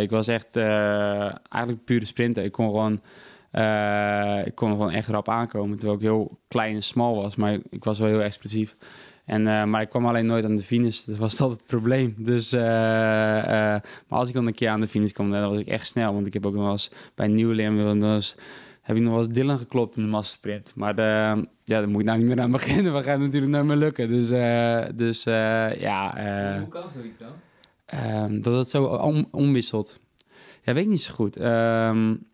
ik 0.00 0.10
was 0.10 0.28
echt 0.28 0.56
eigenlijk 0.56 1.84
pure 1.84 2.06
sprinter. 2.06 2.44
Ik 2.44 2.52
kon 2.52 2.66
gewoon 2.66 3.00
uh, 3.54 4.46
ik 4.46 4.54
kon 4.54 4.70
gewoon 4.70 4.90
echt 4.90 5.08
erop 5.08 5.28
aankomen, 5.28 5.78
terwijl 5.78 5.98
ik 5.98 6.04
heel 6.04 6.38
klein 6.48 6.74
en 6.74 6.82
smal 6.82 7.14
was. 7.14 7.36
Maar 7.36 7.58
ik 7.70 7.84
was 7.84 7.98
wel 7.98 8.08
heel 8.08 8.22
explosief. 8.22 8.76
En, 9.24 9.46
uh, 9.46 9.64
maar 9.64 9.82
ik 9.82 9.88
kwam 9.88 10.06
alleen 10.06 10.26
nooit 10.26 10.44
aan 10.44 10.56
de 10.56 10.62
finish. 10.62 11.02
Dat 11.04 11.16
was 11.16 11.40
altijd 11.40 11.60
het 11.60 11.68
probleem. 11.68 12.14
Dus, 12.18 12.52
uh, 12.52 12.60
maar 12.60 13.82
als 14.08 14.28
ik 14.28 14.34
dan 14.34 14.46
een 14.46 14.54
keer 14.54 14.68
aan 14.68 14.80
de 14.80 14.86
finish 14.86 15.12
kwam, 15.12 15.30
dan 15.30 15.50
was 15.50 15.60
ik 15.60 15.66
echt 15.66 15.86
snel. 15.86 16.14
Want 16.14 16.26
ik 16.26 16.32
heb 16.32 16.46
ook 16.46 16.54
nog 16.54 16.62
wel 16.62 16.72
eens 16.72 16.90
bij 17.14 17.26
Nieuwleer, 17.26 17.72
heb 18.80 18.96
ik 18.96 19.02
nog 19.02 19.12
wel 19.12 19.22
eens 19.22 19.32
Dylan 19.32 19.58
geklopt 19.58 19.96
in 19.96 20.02
de 20.02 20.08
massasprint. 20.08 20.72
Maar 20.74 20.94
ja, 20.96 21.44
daar 21.64 21.88
moet 21.88 22.00
ik 22.00 22.06
nou 22.06 22.18
niet 22.18 22.26
meer 22.26 22.40
aan 22.40 22.50
beginnen. 22.60 22.94
We 22.94 23.02
gaan 23.02 23.20
natuurlijk 23.20 23.52
nooit 23.52 23.64
meer 23.64 23.76
lukken. 23.76 24.08
Dus, 24.08 24.28
dus 24.94 25.22
ja... 25.80 26.14
Hoe 26.58 26.68
kan 26.68 26.88
zoiets 26.88 27.18
dan? 27.18 27.32
Ehm, 27.86 28.40
dat 28.40 28.56
het 28.56 28.68
zo 28.68 28.84
om, 28.84 29.24
omwisselt. 29.30 30.00
Ja, 30.62 30.72
weet 30.72 30.84
ik 30.84 30.90
niet 30.90 31.02
zo 31.02 31.14
goed. 31.14 31.40
Um, 31.40 32.26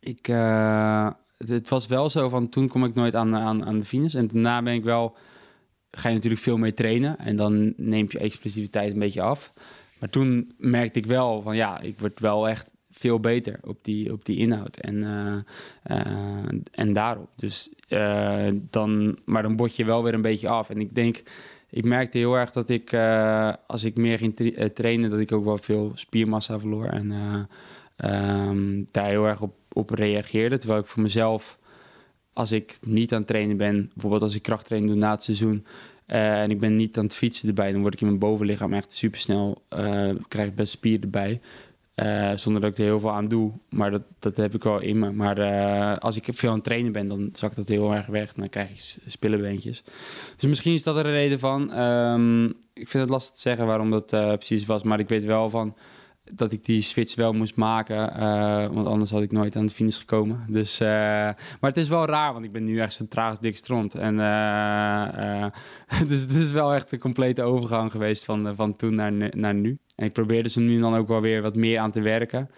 ik, 0.00 0.28
uh, 0.28 1.10
het, 1.36 1.68
was 1.68 1.86
wel 1.86 2.10
zo 2.10 2.28
van 2.28 2.48
toen 2.48 2.68
kom 2.68 2.84
ik 2.84 2.94
nooit 2.94 3.14
aan, 3.14 3.36
aan, 3.36 3.64
aan 3.64 3.80
de 3.80 3.86
finish. 3.86 4.14
En 4.14 4.26
daarna 4.26 4.62
ben 4.62 4.74
ik 4.74 4.84
wel, 4.84 5.16
ga 5.90 6.08
je 6.08 6.14
natuurlijk 6.14 6.42
veel 6.42 6.56
meer 6.56 6.74
trainen. 6.74 7.18
En 7.18 7.36
dan 7.36 7.72
neemt 7.76 8.12
je 8.12 8.18
explosiviteit 8.18 8.92
een 8.92 8.98
beetje 8.98 9.22
af. 9.22 9.52
Maar 9.98 10.10
toen 10.10 10.54
merkte 10.58 10.98
ik 10.98 11.06
wel 11.06 11.42
van 11.42 11.56
ja, 11.56 11.80
ik 11.80 11.98
word 11.98 12.20
wel 12.20 12.48
echt 12.48 12.72
veel 12.90 13.20
beter 13.20 13.58
op 13.62 13.84
die, 13.84 14.12
op 14.12 14.24
die 14.24 14.36
inhoud 14.36 14.76
en, 14.76 14.96
uh, 14.96 15.36
uh, 15.96 16.60
en 16.72 16.92
daarop. 16.92 17.28
Dus 17.36 17.72
dan, 18.70 19.18
maar 19.24 19.42
dan 19.42 19.56
bot 19.56 19.76
je 19.76 19.84
wel 19.84 20.02
weer 20.02 20.14
een 20.14 20.22
beetje 20.22 20.48
af. 20.48 20.70
En 20.70 20.80
ik 20.80 20.94
denk, 20.94 21.22
ik 21.70 21.84
merkte 21.84 22.18
heel 22.18 22.34
erg 22.34 22.52
dat 22.52 22.68
ik, 22.68 22.94
als 23.66 23.84
ik 23.84 23.96
meer 23.96 24.18
ging 24.18 24.36
tra 24.36 24.68
trainen, 24.74 25.10
dat 25.10 25.20
ik 25.20 25.32
ook 25.32 25.44
wel 25.44 25.58
veel 25.58 25.92
spiermassa 25.94 26.58
verloor. 26.58 26.86
En 26.86 27.12
um, 28.04 28.86
daar 28.90 29.08
heel 29.08 29.26
erg 29.26 29.40
op 29.40 29.59
op 29.72 29.90
reageerde. 29.90 30.58
Terwijl 30.58 30.80
ik 30.80 30.86
voor 30.86 31.02
mezelf, 31.02 31.58
als 32.32 32.52
ik 32.52 32.78
niet 32.86 33.12
aan 33.12 33.18
het 33.18 33.26
trainen 33.26 33.56
ben, 33.56 33.90
bijvoorbeeld 33.92 34.22
als 34.22 34.34
ik 34.34 34.42
krachttraining 34.42 34.92
doe 34.92 35.00
na 35.00 35.10
het 35.10 35.22
seizoen. 35.22 35.66
Uh, 36.06 36.42
en 36.42 36.50
ik 36.50 36.60
ben 36.60 36.76
niet 36.76 36.98
aan 36.98 37.04
het 37.04 37.14
fietsen 37.14 37.48
erbij, 37.48 37.72
dan 37.72 37.80
word 37.80 37.94
ik 37.94 38.00
in 38.00 38.06
mijn 38.06 38.18
bovenlichaam 38.18 38.72
echt 38.72 38.92
supersnel, 38.92 39.62
uh, 39.76 40.10
krijg 40.28 40.48
ik 40.48 40.54
best 40.54 40.72
spier 40.72 41.00
erbij. 41.00 41.40
Uh, 41.94 42.32
zonder 42.34 42.62
dat 42.62 42.70
ik 42.70 42.78
er 42.78 42.84
heel 42.84 43.00
veel 43.00 43.12
aan 43.12 43.28
doe, 43.28 43.52
maar 43.68 43.90
dat, 43.90 44.02
dat 44.18 44.36
heb 44.36 44.54
ik 44.54 44.62
wel 44.62 44.80
in 44.80 44.98
me. 44.98 45.12
Maar 45.12 45.98
als 45.98 46.16
ik 46.16 46.26
veel 46.30 46.48
aan 46.48 46.54
het 46.54 46.64
trainen 46.64 46.92
ben, 46.92 47.06
dan 47.06 47.28
zakt 47.32 47.56
dat 47.56 47.68
heel 47.68 47.94
erg 47.94 48.06
weg. 48.06 48.32
Dan 48.32 48.48
krijg 48.48 48.70
ik 48.70 49.02
spillebeentjes. 49.06 49.82
Dus 50.36 50.48
misschien 50.48 50.74
is 50.74 50.82
dat 50.82 50.96
er 50.96 51.06
een 51.06 51.12
reden 51.12 51.38
van. 51.38 51.78
Um, 51.78 52.46
ik 52.72 52.88
vind 52.88 53.02
het 53.02 53.08
lastig 53.08 53.34
te 53.34 53.40
zeggen 53.40 53.66
waarom 53.66 53.90
dat 53.90 54.06
precies 54.06 54.66
was. 54.66 54.82
Maar 54.82 55.00
ik 55.00 55.08
weet 55.08 55.24
wel 55.24 55.50
van 55.50 55.76
dat 56.32 56.52
ik 56.52 56.64
die 56.64 56.82
switch 56.82 57.14
wel 57.14 57.32
moest 57.32 57.56
maken. 57.56 58.12
Uh, 58.18 58.74
want 58.74 58.86
anders 58.86 59.10
had 59.10 59.22
ik 59.22 59.32
nooit 59.32 59.56
aan 59.56 59.66
de 59.66 59.72
finish 59.72 59.98
gekomen. 59.98 60.44
Dus, 60.48 60.80
uh, 60.80 60.88
maar 60.88 61.58
het 61.60 61.76
is 61.76 61.88
wel 61.88 62.06
raar, 62.06 62.32
want 62.32 62.44
ik 62.44 62.52
ben 62.52 62.64
nu 62.64 62.80
echt 62.80 62.94
zo'n 62.94 63.08
traag 63.08 63.38
dik 63.38 63.56
stront. 63.56 63.94
En, 63.94 64.14
uh, 64.14 65.46
dus 66.08 66.20
het 66.20 66.34
is 66.34 66.52
wel 66.52 66.74
echt 66.74 66.92
een 66.92 66.98
complete 66.98 67.42
overgang 67.42 67.90
geweest 67.90 68.24
van, 68.24 68.54
van 68.54 68.76
toen 68.76 68.94
naar, 68.94 69.12
naar 69.36 69.54
nu. 69.54 69.78
En 69.94 70.06
ik 70.06 70.12
probeerde 70.12 70.48
ze 70.48 70.60
nu 70.60 70.80
dan 70.80 70.94
ook 70.94 71.08
wel 71.08 71.20
weer 71.20 71.42
wat 71.42 71.56
meer 71.56 71.78
aan 71.78 71.90
te 71.90 72.00
werken. 72.00 72.50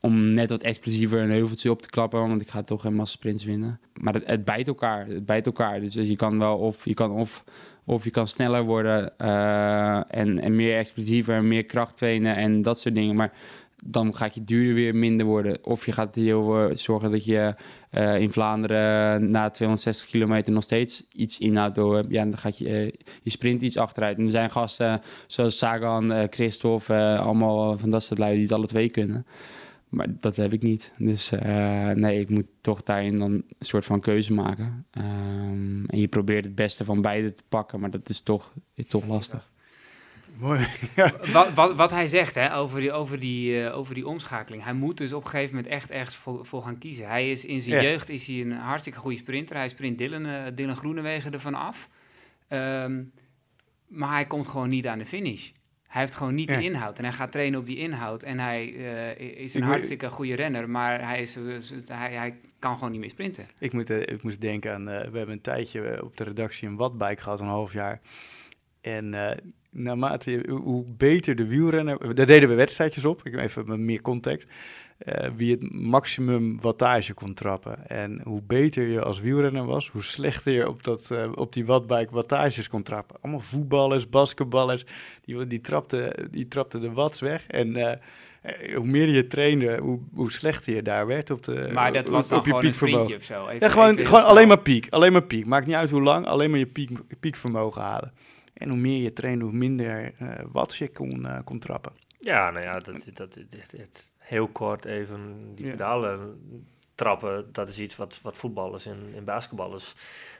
Om 0.00 0.34
net 0.34 0.50
wat 0.50 0.62
explosiever 0.62 1.22
een 1.22 1.30
heuveltje 1.30 1.70
op 1.70 1.82
te 1.82 1.90
klappen, 1.90 2.28
want 2.28 2.40
ik 2.40 2.50
ga 2.50 2.62
toch 2.62 2.80
geen 2.80 2.94
massa 2.94 3.16
sprints 3.16 3.44
winnen. 3.44 3.80
Maar 4.00 4.14
het 4.14 4.44
bijt 4.44 4.68
elkaar, 4.68 5.06
het 5.06 5.26
bijt 5.26 5.46
elkaar. 5.46 5.80
Dus 5.80 5.94
je 5.94 6.16
kan 6.16 6.38
wel 6.38 6.58
of, 6.58 6.84
je 6.84 6.94
kan 6.94 7.10
of 7.10 7.44
of 7.90 8.04
je 8.04 8.10
kan 8.10 8.28
sneller 8.28 8.62
worden 8.62 9.12
uh, 9.18 9.96
en, 9.96 10.40
en 10.40 10.56
meer 10.56 10.76
explosiever 10.76 11.34
en 11.34 11.48
meer 11.48 11.64
kracht 11.64 11.96
trainen 11.96 12.36
en 12.36 12.62
dat 12.62 12.80
soort 12.80 12.94
dingen. 12.94 13.16
Maar 13.16 13.32
dan 13.84 14.14
gaat 14.14 14.34
je 14.34 14.44
duur 14.44 14.74
weer 14.74 14.94
minder 14.94 15.26
worden. 15.26 15.64
Of 15.64 15.86
je 15.86 15.92
gaat 15.92 16.14
heel 16.14 16.70
zorgen 16.72 17.10
dat 17.10 17.24
je 17.24 17.54
uh, 17.92 18.20
in 18.20 18.32
Vlaanderen 18.32 19.30
na 19.30 19.50
260 19.50 20.08
kilometer 20.08 20.52
nog 20.52 20.62
steeds 20.62 21.04
iets 21.12 21.38
inhoudt 21.38 21.74
door. 21.74 22.04
Ja, 22.08 22.24
dan 22.24 22.38
gaat 22.38 22.58
je, 22.58 22.94
je 23.22 23.30
sprint 23.30 23.62
iets 23.62 23.76
achteruit. 23.76 24.18
En 24.18 24.24
er 24.24 24.30
zijn 24.30 24.50
gasten 24.50 25.02
zoals 25.26 25.58
Sagan, 25.58 26.12
uh, 26.12 26.22
Christophe, 26.30 27.18
allemaal 27.20 27.78
van 27.78 27.90
dat 27.90 28.02
soort 28.02 28.18
lui 28.18 28.32
die 28.34 28.42
het 28.42 28.52
alle 28.52 28.66
twee 28.66 28.88
kunnen. 28.88 29.26
Maar 29.90 30.06
dat 30.20 30.36
heb 30.36 30.52
ik 30.52 30.62
niet. 30.62 30.92
Dus 30.96 31.32
uh, 31.32 31.90
nee, 31.90 32.20
ik 32.20 32.28
moet 32.28 32.46
toch 32.60 32.82
daarin 32.82 33.18
dan 33.18 33.32
een 33.32 33.44
soort 33.58 33.84
van 33.84 34.00
keuze 34.00 34.32
maken. 34.32 34.86
Um, 34.98 35.84
en 35.86 35.98
je 35.98 36.08
probeert 36.08 36.44
het 36.44 36.54
beste 36.54 36.84
van 36.84 37.00
beide 37.00 37.32
te 37.32 37.42
pakken, 37.48 37.80
maar 37.80 37.90
dat 37.90 38.08
is 38.08 38.20
toch, 38.20 38.52
is 38.74 38.86
toch 38.86 39.06
lastig. 39.06 39.50
Mooi. 40.38 40.66
wat, 41.32 41.52
wat, 41.52 41.74
wat, 41.74 41.90
hij 41.90 42.06
zegt 42.06 42.34
hè, 42.34 42.56
over, 42.56 42.80
die, 42.80 42.92
over, 42.92 43.20
die, 43.20 43.62
uh, 43.62 43.76
over 43.76 43.94
die 43.94 44.06
omschakeling. 44.06 44.64
Hij 44.64 44.72
moet 44.72 44.96
dus 44.96 45.12
op 45.12 45.24
een 45.24 45.30
gegeven 45.30 45.54
moment 45.54 45.72
echt 45.72 45.90
ergens 45.90 46.16
voor, 46.16 46.46
voor 46.46 46.62
gaan 46.62 46.78
kiezen. 46.78 47.06
Hij 47.06 47.30
is 47.30 47.44
in 47.44 47.60
zijn 47.60 47.76
ja. 47.76 47.82
jeugd 47.82 48.08
is 48.08 48.26
hij 48.26 48.40
een 48.40 48.52
hartstikke 48.52 48.98
goede 48.98 49.16
sprinter. 49.16 49.56
Hij 49.56 49.68
sprint 49.68 49.98
Dylan, 49.98 50.26
uh, 50.26 50.42
Dylan 50.54 50.76
Groenewegen 50.76 51.32
ervan 51.32 51.54
af. 51.54 51.88
Um, 52.48 53.12
maar 53.86 54.10
hij 54.10 54.26
komt 54.26 54.48
gewoon 54.48 54.68
niet 54.68 54.86
aan 54.86 54.98
de 54.98 55.06
finish. 55.06 55.50
Hij 55.90 56.00
heeft 56.00 56.14
gewoon 56.14 56.34
niet 56.34 56.48
de 56.48 56.62
inhoud. 56.62 56.98
En 56.98 57.04
hij 57.04 57.12
gaat 57.12 57.32
trainen 57.32 57.60
op 57.60 57.66
die 57.66 57.76
inhoud. 57.76 58.22
En 58.22 58.38
hij 58.38 58.72
uh, 58.72 59.38
is 59.38 59.54
een 59.54 59.62
ik 59.62 59.68
hartstikke 59.68 60.04
moet, 60.04 60.14
goede 60.14 60.34
renner. 60.34 60.70
Maar 60.70 61.08
hij, 61.08 61.20
is, 61.20 61.36
hij, 61.86 62.12
hij 62.12 62.34
kan 62.58 62.74
gewoon 62.74 62.90
niet 62.90 63.00
meer 63.00 63.10
sprinten. 63.10 63.46
Ik, 63.58 63.72
moet, 63.72 63.90
uh, 63.90 64.00
ik 64.00 64.22
moest 64.22 64.40
denken 64.40 64.74
aan... 64.74 64.84
We 64.84 64.92
hebben 64.92 65.30
een 65.30 65.40
tijdje 65.40 66.04
op 66.04 66.16
de 66.16 66.24
redactie 66.24 66.68
een 66.68 66.76
wattbike 66.76 67.22
gehad, 67.22 67.40
een 67.40 67.46
half 67.46 67.72
jaar. 67.72 68.00
En 68.80 69.14
naarmate 69.70 70.30
je, 70.30 70.50
hoe 70.50 70.84
beter 70.96 71.36
de 71.36 71.46
wielrenner... 71.46 72.14
Daar 72.14 72.26
deden 72.26 72.48
we 72.48 72.54
wedstrijdjes 72.54 73.04
op. 73.04 73.26
Ik 73.26 73.36
even 73.36 73.68
met 73.68 73.78
meer 73.78 74.00
context. 74.00 74.48
Uh, 75.06 75.30
wie 75.36 75.50
het 75.50 75.72
maximum 75.72 76.60
wattage 76.60 77.14
kon 77.14 77.34
trappen. 77.34 77.88
En 77.88 78.20
hoe 78.24 78.42
beter 78.42 78.86
je 78.86 79.02
als 79.02 79.20
wielrenner 79.20 79.64
was, 79.64 79.88
hoe 79.88 80.02
slechter 80.02 80.52
je 80.52 80.68
op, 80.68 80.84
dat, 80.84 81.10
uh, 81.12 81.32
op 81.34 81.52
die 81.52 81.66
wattbike 81.66 82.14
wattages 82.14 82.68
kon 82.68 82.82
trappen. 82.82 83.16
Allemaal 83.20 83.40
voetballers, 83.40 84.08
basketballers, 84.08 84.84
die, 85.24 85.46
die, 85.46 85.60
trapten, 85.60 86.28
die 86.30 86.48
trapten 86.48 86.80
de 86.80 86.92
watts 86.92 87.20
weg. 87.20 87.46
En 87.46 87.78
uh, 87.78 87.92
hoe 88.74 88.86
meer 88.86 89.08
je 89.08 89.26
trainde, 89.26 89.78
hoe, 89.78 90.00
hoe 90.14 90.32
slechter 90.32 90.74
je 90.74 90.82
daar 90.82 91.06
werd 91.06 91.30
op 91.30 91.42
de 91.42 91.70
Maar 91.72 91.92
dat 91.92 92.08
was 92.08 92.32
op, 92.32 92.44
dan 92.44 92.54
op 92.54 92.62
je 92.62 92.72
gewoon 92.72 93.14
of 93.14 93.22
zo? 93.22 93.48
Even, 93.48 93.66
ja, 93.66 93.72
gewoon, 93.72 93.98
gewoon 93.98 94.24
alleen 94.24 94.48
maar 94.48 94.60
piek. 94.60 94.86
Alleen 94.90 95.12
maar 95.12 95.22
piek. 95.22 95.46
Maakt 95.46 95.66
niet 95.66 95.76
uit 95.76 95.90
hoe 95.90 96.02
lang, 96.02 96.26
alleen 96.26 96.50
maar 96.50 96.58
je 96.58 96.66
piek, 96.66 96.90
piekvermogen 97.20 97.82
halen. 97.82 98.12
En 98.54 98.68
hoe 98.68 98.78
meer 98.78 99.02
je 99.02 99.12
trainde, 99.12 99.44
hoe 99.44 99.54
minder 99.54 100.12
watts 100.52 100.78
je 100.78 100.88
kon, 100.88 101.26
kon 101.44 101.58
trappen. 101.58 101.92
Ja, 102.18 102.50
nou 102.50 102.64
ja, 102.64 102.72
dat, 102.72 103.04
dat, 103.14 103.16
dat, 103.16 103.34
het, 103.76 104.09
heel 104.30 104.48
kort 104.48 104.84
even 104.84 105.52
die 105.54 105.70
pedalen 105.70 106.40
trappen, 106.94 107.48
dat 107.52 107.68
is 107.68 107.78
iets 107.78 107.96
wat, 107.96 108.18
wat 108.22 108.36
voetballers 108.36 108.86
en, 108.86 109.12
en 109.16 109.24
basketballers... 109.24 109.94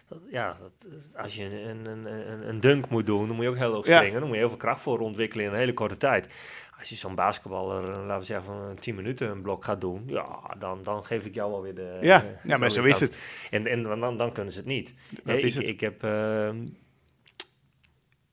Dat, 0.08 0.18
ja, 0.30 0.56
dat, 0.60 0.90
als 1.16 1.36
je 1.36 1.44
een, 1.44 1.86
een, 1.86 2.06
een, 2.06 2.48
een 2.48 2.60
dunk 2.60 2.88
moet 2.88 3.06
doen, 3.06 3.26
dan 3.26 3.36
moet 3.36 3.44
je 3.44 3.50
ook 3.50 3.56
heel 3.56 3.72
hoog 3.72 3.84
springen. 3.84 4.12
Ja. 4.12 4.18
Dan 4.18 4.22
moet 4.22 4.32
je 4.32 4.38
heel 4.38 4.48
veel 4.48 4.58
kracht 4.58 4.80
voor 4.80 4.98
ontwikkelen 4.98 5.44
in 5.44 5.52
een 5.52 5.58
hele 5.58 5.72
korte 5.72 5.96
tijd. 5.96 6.34
Als 6.78 6.88
je 6.88 6.94
zo'n 6.94 7.14
basketballer, 7.14 7.88
laten 7.88 8.18
we 8.18 8.24
zeggen, 8.24 8.44
van 8.44 8.76
10 8.78 8.94
minuten 8.94 9.30
een 9.30 9.42
blok 9.42 9.64
gaat 9.64 9.80
doen, 9.80 10.02
ja, 10.06 10.54
dan, 10.58 10.82
dan 10.82 11.04
geef 11.04 11.26
ik 11.26 11.34
jou 11.34 11.50
wel 11.50 11.62
weer 11.62 11.74
de. 11.74 11.98
Ja, 12.00 12.24
ja 12.42 12.56
maar 12.56 12.70
zo 12.70 12.82
is 12.84 13.00
het. 13.00 13.18
En, 13.50 13.66
en 13.66 13.82
dan, 13.82 14.16
dan 14.16 14.32
kunnen 14.32 14.52
ze 14.52 14.58
het 14.58 14.68
niet. 14.68 14.94
Dat 15.10 15.24
nee, 15.24 15.36
is 15.36 15.56
ik, 15.56 15.60
het. 15.60 15.70
ik 15.70 15.80
heb 15.80 16.04
uh, 16.04 16.48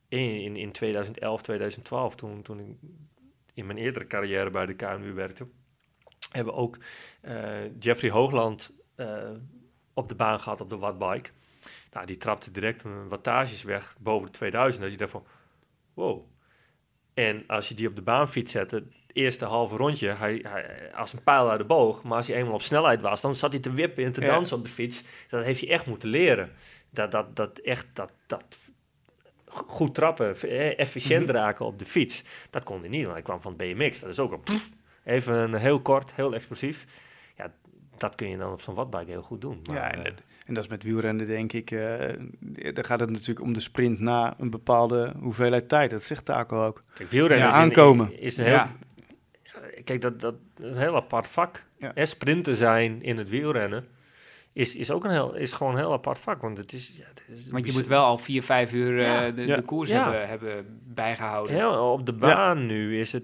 in, 0.08 0.56
in 0.56 0.72
2011, 0.72 1.41
2012, 1.41 2.15
toen, 2.15 2.41
toen 2.41 2.60
ik 2.60 2.65
in 3.58 3.65
mijn 3.65 3.78
eerdere 3.78 4.08
carrière 4.08 4.50
bij 4.50 4.65
de 4.65 4.74
KMU 4.74 5.13
werkte, 5.13 5.48
hebben 6.32 6.54
we 6.54 6.60
ook 6.60 6.78
uh, 7.22 7.78
Jeffrey 7.80 8.12
Hoogland 8.12 8.72
uh, 8.98 9.30
op 9.93 10.08
de 10.08 10.15
baan 10.15 10.39
gehad 10.39 10.62
op 10.62 10.70
de 10.70 10.78
wattbike. 10.78 11.30
Nou, 11.91 12.06
die 12.06 12.17
trapte 12.17 12.52
direct 12.52 12.84
een 12.84 13.08
wattages 13.08 13.63
weg 13.63 13.96
boven 14.00 14.26
de 14.26 14.32
2000. 14.32 14.84
Dat 14.84 14.91
je 14.91 14.98
dacht 14.98 15.12
van, 15.12 15.26
wow. 15.93 16.26
En 17.13 17.43
als 17.48 17.67
je 17.67 17.76
die 17.76 17.88
op 17.88 17.96
de 17.96 18.02
baanfiets 18.02 18.52
zette, 18.52 18.76
het 18.76 18.86
eerste 19.13 19.46
halve 19.46 19.76
rondje, 19.76 20.10
hij, 20.10 20.39
hij, 20.48 20.93
als 20.93 21.13
een 21.13 21.24
pijl 21.24 21.50
uit 21.50 21.60
de 21.60 21.65
boog. 21.65 22.04
Maar 22.04 22.17
als 22.17 22.28
hij 22.28 22.36
eenmaal 22.36 22.54
op 22.54 22.62
snelheid 22.62 23.02
was, 23.02 23.22
dan 23.22 23.36
zat 23.36 23.52
hij 23.52 23.62
te 23.62 23.72
wippen 23.74 24.04
en 24.04 24.12
te 24.12 24.22
Ja. 24.22 24.28
dansen 24.28 24.58
op 24.58 24.63
de 24.63 24.70
fiets. 24.70 25.04
Dat 25.30 25.43
heeft 25.43 25.62
hij 25.62 25.70
echt 25.70 25.86
moeten 25.86 26.10
leren. 26.10 26.52
Dat, 26.89 27.12
dat, 27.12 27.36
dat 27.36 27.58
echt, 27.60 27.88
dat, 27.93 28.12
dat 28.28 28.58
goed 29.67 29.96
trappen, 29.96 30.36
eh, 30.41 30.80
efficiënt 30.80 31.26
Mhm. 31.26 31.36
raken 31.36 31.65
op 31.65 31.80
de 31.80 31.86
fiets. 31.86 32.24
Dat 32.50 32.63
kon 32.63 32.80
hij 32.80 32.89
niet, 32.89 33.02
want 33.02 33.13
hij 33.13 33.22
kwam 33.22 33.41
van 33.41 33.54
het 33.58 33.62
BMX. 33.62 34.00
Dat 34.00 34.10
is 34.10 34.20
ook 34.20 34.32
een 34.32 34.60
even 35.04 35.54
heel 35.54 35.80
kort, 35.82 36.13
heel 36.13 36.34
explosief. 36.34 36.86
Ja, 37.38 37.52
dat 37.98 38.15
kun 38.15 38.30
je 38.30 38.38
dan 38.38 38.52
op 38.52 38.62
zo'n 38.62 38.76
wattbike 38.76 39.12
heel 39.12 39.22
goed 39.22 39.41
doen. 39.41 39.60
Maar, 39.67 39.76
ja, 39.76 39.91
en, 39.91 39.98
eh, 39.98 40.04
dat- 40.04 40.24
en 40.46 40.54
dat 40.54 40.63
is 40.63 40.70
met 40.70 40.84
wielrennen 40.84 41.26
denk 41.28 41.54
ik, 41.54 41.72
eh 41.72 42.13
dan 42.74 42.84
gaat 42.86 43.00
het 43.00 43.10
natuurlijk 43.10 43.41
om 43.41 43.54
de 43.54 43.60
sprint 43.60 44.00
na 44.00 44.36
een 44.38 44.50
bepaalde 44.50 45.13
hoeveelheid 45.20 45.70
tijd. 45.70 45.89
Dat 45.91 46.04
zegt 46.04 46.26
Taco 46.26 46.65
ook. 46.65 46.84
Kijk, 46.93 47.10
wielrennen 47.10 47.48
Ja, 47.48 47.48
is 47.48 47.54
een- 47.58 47.62
aankomen. 47.62 48.20
Is 48.20 48.38
een 48.38 48.46
heel, 48.46 48.54
Ja. 48.54 48.67
Kijk, 49.84 50.02
dat, 50.02 50.20
dat, 50.20 50.36
is 50.58 50.74
een 50.74 50.82
heel 50.82 50.96
apart 50.96 51.28
vak. 51.28 51.63
Ja. 51.78 52.06
Sprinten 52.06 52.56
zijn 52.56 53.02
in 53.02 53.17
het 53.17 53.30
wielrennen 53.30 53.88
is, 54.58 54.76
is 54.76 54.91
ook 54.91 55.04
een 55.04 55.12
heel, 55.12 55.36
is 55.36 55.54
gewoon 55.54 55.72
een 55.72 55.78
heel 55.78 55.91
apart 55.91 56.20
vak. 56.20 56.41
Want 56.41 56.58
het 56.58 56.74
is... 56.74 56.96
Ja, 56.98 57.06
het 57.08 57.38
is 57.38 57.50
Want 57.50 57.65
je 57.65 57.72
moet 57.74 57.88
wel 57.88 58.04
al 58.04 58.17
vier, 58.17 58.43
vijf 58.43 58.74
uur 58.74 59.00
eh, 59.06 59.36
de, 59.36 59.46
Ja. 59.46 59.56
de 59.56 59.62
koers 59.62 59.89
Ja. 59.89 60.04
hebben, 60.04 60.28
hebben 60.28 60.80
bijgehouden. 60.84 61.56
Heel, 61.56 61.91
op 61.91 62.06
de 62.06 62.13
baan 62.13 62.65
nu 62.65 63.00
is 63.00 63.12
het 63.12 63.24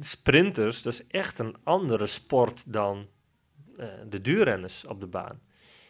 sprinters, 0.00 0.82
dat 0.82 0.92
is 0.92 1.06
echt 1.06 1.38
een 1.38 1.56
andere 1.64 2.06
sport 2.06 2.72
dan 2.72 3.06
eh, 3.76 3.86
de 4.08 4.20
duurrenners 4.20 4.86
op 4.86 5.00
de 5.00 5.06
baan. 5.06 5.40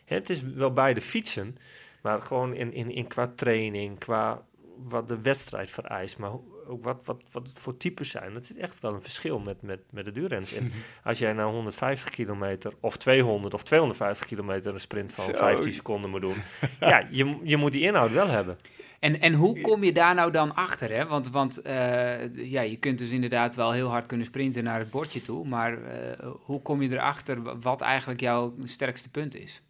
Hè, 0.04 0.14
het 0.16 0.30
is 0.30 0.42
wel 0.42 0.72
beide 0.72 1.00
fietsen, 1.00 1.56
maar 2.02 2.22
gewoon 2.22 2.54
in, 2.54 2.72
in, 2.72 2.90
in 2.90 3.06
qua 3.06 3.26
training, 3.26 3.98
qua 3.98 4.46
wat 4.76 5.08
de 5.08 5.20
wedstrijd 5.20 5.70
vereist, 5.70 6.18
maar 6.18 6.30
ook 6.68 6.84
wat, 6.84 7.06
wat, 7.06 7.24
wat 7.32 7.48
het 7.48 7.58
voor 7.58 7.76
types 7.76 8.10
zijn. 8.10 8.32
Dat 8.32 8.42
is 8.42 8.54
echt 8.54 8.80
wel 8.80 8.94
een 8.94 9.02
verschil 9.02 9.38
met, 9.38 9.62
met, 9.62 9.80
met 9.90 10.04
de 10.04 10.10
duurrenners. 10.12 10.54
En 10.54 10.72
als 11.04 11.18
jij 11.18 11.32
nou 11.32 11.52
150 11.52 12.10
kilometer 12.10 12.72
of 12.80 12.96
200 12.96 13.54
of 13.54 13.62
250 13.62 14.26
kilometer 14.26 14.72
een 14.72 14.80
sprint 14.80 15.12
van 15.12 15.24
Zo. 15.24 15.32
15 15.34 15.72
seconden 15.72 16.10
moet 16.10 16.20
doen, 16.20 16.34
ja, 16.80 17.06
je, 17.10 17.38
je 17.42 17.56
moet 17.56 17.72
die 17.72 17.82
inhoud 17.82 18.12
wel 18.12 18.28
hebben. 18.28 18.56
En, 19.00 19.20
en 19.20 19.32
hoe 19.34 19.60
kom 19.60 19.84
je 19.84 19.92
daar 19.92 20.14
nou 20.14 20.30
dan 20.30 20.54
achter? 20.54 20.90
Hè? 20.90 21.06
Want, 21.06 21.30
want 21.30 21.62
eh, 21.62 22.36
ja, 22.50 22.60
je 22.60 22.76
kunt 22.76 22.98
dus 22.98 23.10
inderdaad 23.10 23.54
wel 23.54 23.72
heel 23.72 23.88
hard 23.88 24.06
kunnen 24.06 24.26
sprinten 24.26 24.64
naar 24.64 24.78
het 24.78 24.90
bordje 24.90 25.22
toe. 25.22 25.46
Maar 25.48 25.82
eh, 25.82 26.28
hoe 26.42 26.62
kom 26.62 26.82
je 26.82 26.90
erachter 26.92 27.42
wa- 27.42 27.58
wat 27.58 27.80
eigenlijk 27.80 28.20
jouw 28.20 28.54
sterkste 28.64 29.10
punt 29.10 29.34
is? 29.36 29.62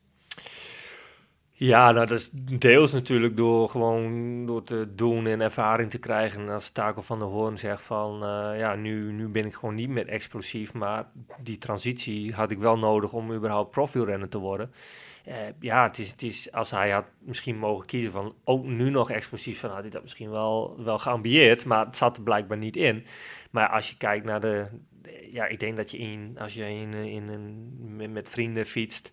Ja, 1.61 1.93
nou, 1.93 2.07
dat 2.07 2.19
is 2.19 2.31
deels 2.33 2.93
natuurlijk 2.93 3.37
door 3.37 3.69
gewoon 3.69 4.47
door 4.47 4.63
te 4.63 4.89
doen 4.95 5.27
en 5.27 5.41
ervaring 5.41 5.91
te 5.91 5.99
krijgen. 5.99 6.41
En 6.41 6.49
als 6.49 6.71
Taco 6.71 7.01
van 7.01 7.19
der 7.19 7.29
Hoorn 7.29 7.59
zegt 7.59 7.83
van, 7.83 8.23
eh, 8.23 8.59
ja, 8.59 8.75
nu, 8.75 9.13
nu 9.13 9.29
ben 9.29 9.45
ik 9.45 9.55
gewoon 9.55 9.75
niet 9.75 9.89
meer 9.89 10.09
explosief, 10.09 10.73
maar 10.73 11.07
die 11.43 11.59
transitie 11.59 12.33
had 12.33 12.51
ik 12.51 12.59
wel 12.59 12.79
nodig 12.79 13.13
om 13.13 13.33
überhaupt 13.33 13.71
profielrenner 13.71 14.29
te 14.29 14.39
worden. 14.39 14.73
Eh, 15.25 15.35
ja, 15.61 15.83
het 15.83 15.99
is, 15.99 16.11
het 16.11 16.23
is, 16.23 16.53
als 16.53 16.71
hij 16.71 16.91
had 16.91 17.07
misschien 17.19 17.59
mogen 17.59 17.87
kiezen 17.87 18.13
van 18.13 18.35
ook 18.45 18.65
nu 18.65 18.91
nog 18.91 19.11
explosief, 19.11 19.61
dan 19.61 19.71
had 19.71 19.81
hij 19.81 19.91
dat 19.91 20.03
misschien 20.03 20.31
wel, 20.31 20.83
wel 20.85 20.99
geambieerd, 20.99 21.65
maar 21.65 21.87
het 21.87 21.97
zat 21.97 22.17
er 22.17 22.23
blijkbaar 22.23 22.59
niet 22.59 22.77
in. 22.77 23.05
Maar 23.51 23.69
als 23.69 23.91
je 23.91 23.97
kijkt 23.97 24.25
naar 24.25 24.41
de, 24.41 24.67
ja, 25.33 25.47
ik 25.47 25.61
denk 25.61 25.77
dat 25.77 25.91
je 25.91 25.99
in, 25.99 26.37
als 26.39 26.55
je 26.55 26.65
in, 26.65 26.95
in, 26.95 27.97
met, 27.97 28.11
met 28.11 28.29
vrienden 28.29 28.67
fietst, 28.67 29.13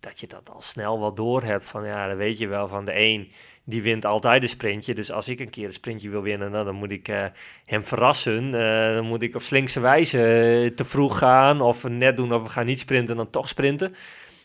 dat 0.00 0.20
je 0.20 0.26
dat 0.26 0.50
al 0.50 0.60
snel 0.60 1.00
wel 1.00 1.14
door 1.14 1.42
hebt. 1.42 1.64
Van 1.64 1.84
ja, 1.84 2.08
dan 2.08 2.16
weet 2.16 2.38
je 2.38 2.46
wel 2.46 2.68
van 2.68 2.84
de 2.84 2.98
een 2.98 3.32
die 3.68 3.82
wint 3.82 4.04
altijd 4.04 4.42
een 4.42 4.48
sprintje. 4.48 4.94
Dus 4.94 5.12
als 5.12 5.28
ik 5.28 5.40
een 5.40 5.50
keer 5.50 5.66
een 5.66 5.72
sprintje 5.72 6.08
wil 6.08 6.22
winnen, 6.22 6.50
nou, 6.50 6.64
dan 6.64 6.74
moet 6.74 6.90
ik 6.90 7.08
eh, 7.08 7.24
hem 7.64 7.82
verrassen. 7.82 8.54
Eh, 8.54 8.94
dan 8.94 9.04
moet 9.04 9.22
ik 9.22 9.34
op 9.34 9.42
slinkse 9.42 9.80
wijze 9.80 10.18
eh, 10.18 10.74
te 10.74 10.84
vroeg 10.84 11.18
gaan 11.18 11.60
of 11.60 11.88
net 11.88 12.16
doen 12.16 12.32
of 12.32 12.42
we 12.42 12.48
gaan 12.48 12.66
niet 12.66 12.78
sprinten 12.78 13.16
dan 13.16 13.30
toch 13.30 13.48
sprinten. 13.48 13.94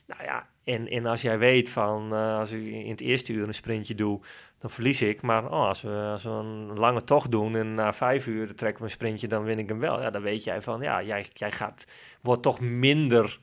Nou 0.07 0.23
ja, 0.23 0.47
en, 0.63 0.87
en 0.87 1.05
als 1.05 1.21
jij 1.21 1.37
weet 1.37 1.69
van 1.69 2.11
als 2.11 2.51
ik 2.51 2.65
in 2.65 2.89
het 2.89 3.01
eerste 3.01 3.33
uur 3.33 3.47
een 3.47 3.53
sprintje 3.53 3.95
doe, 3.95 4.19
dan 4.57 4.69
verlies 4.69 5.01
ik. 5.01 5.21
Maar 5.21 5.45
oh, 5.45 5.67
als, 5.67 5.81
we, 5.81 6.09
als 6.11 6.23
we 6.23 6.29
een 6.29 6.79
lange 6.79 7.03
tocht 7.03 7.31
doen 7.31 7.55
en 7.55 7.75
na 7.75 7.93
vijf 7.93 8.27
uur 8.27 8.55
trekken 8.55 8.79
we 8.79 8.83
een 8.83 8.89
sprintje, 8.93 9.27
dan 9.27 9.43
win 9.43 9.59
ik 9.59 9.69
hem 9.69 9.79
wel. 9.79 10.01
Ja, 10.01 10.09
dan 10.09 10.21
weet 10.21 10.43
jij 10.43 10.61
van 10.61 10.81
ja, 10.81 11.03
jij, 11.03 11.25
jij 11.33 11.51
gaat, 11.51 11.87
wordt 12.21 12.41
toch 12.41 12.59
minder, 12.59 13.39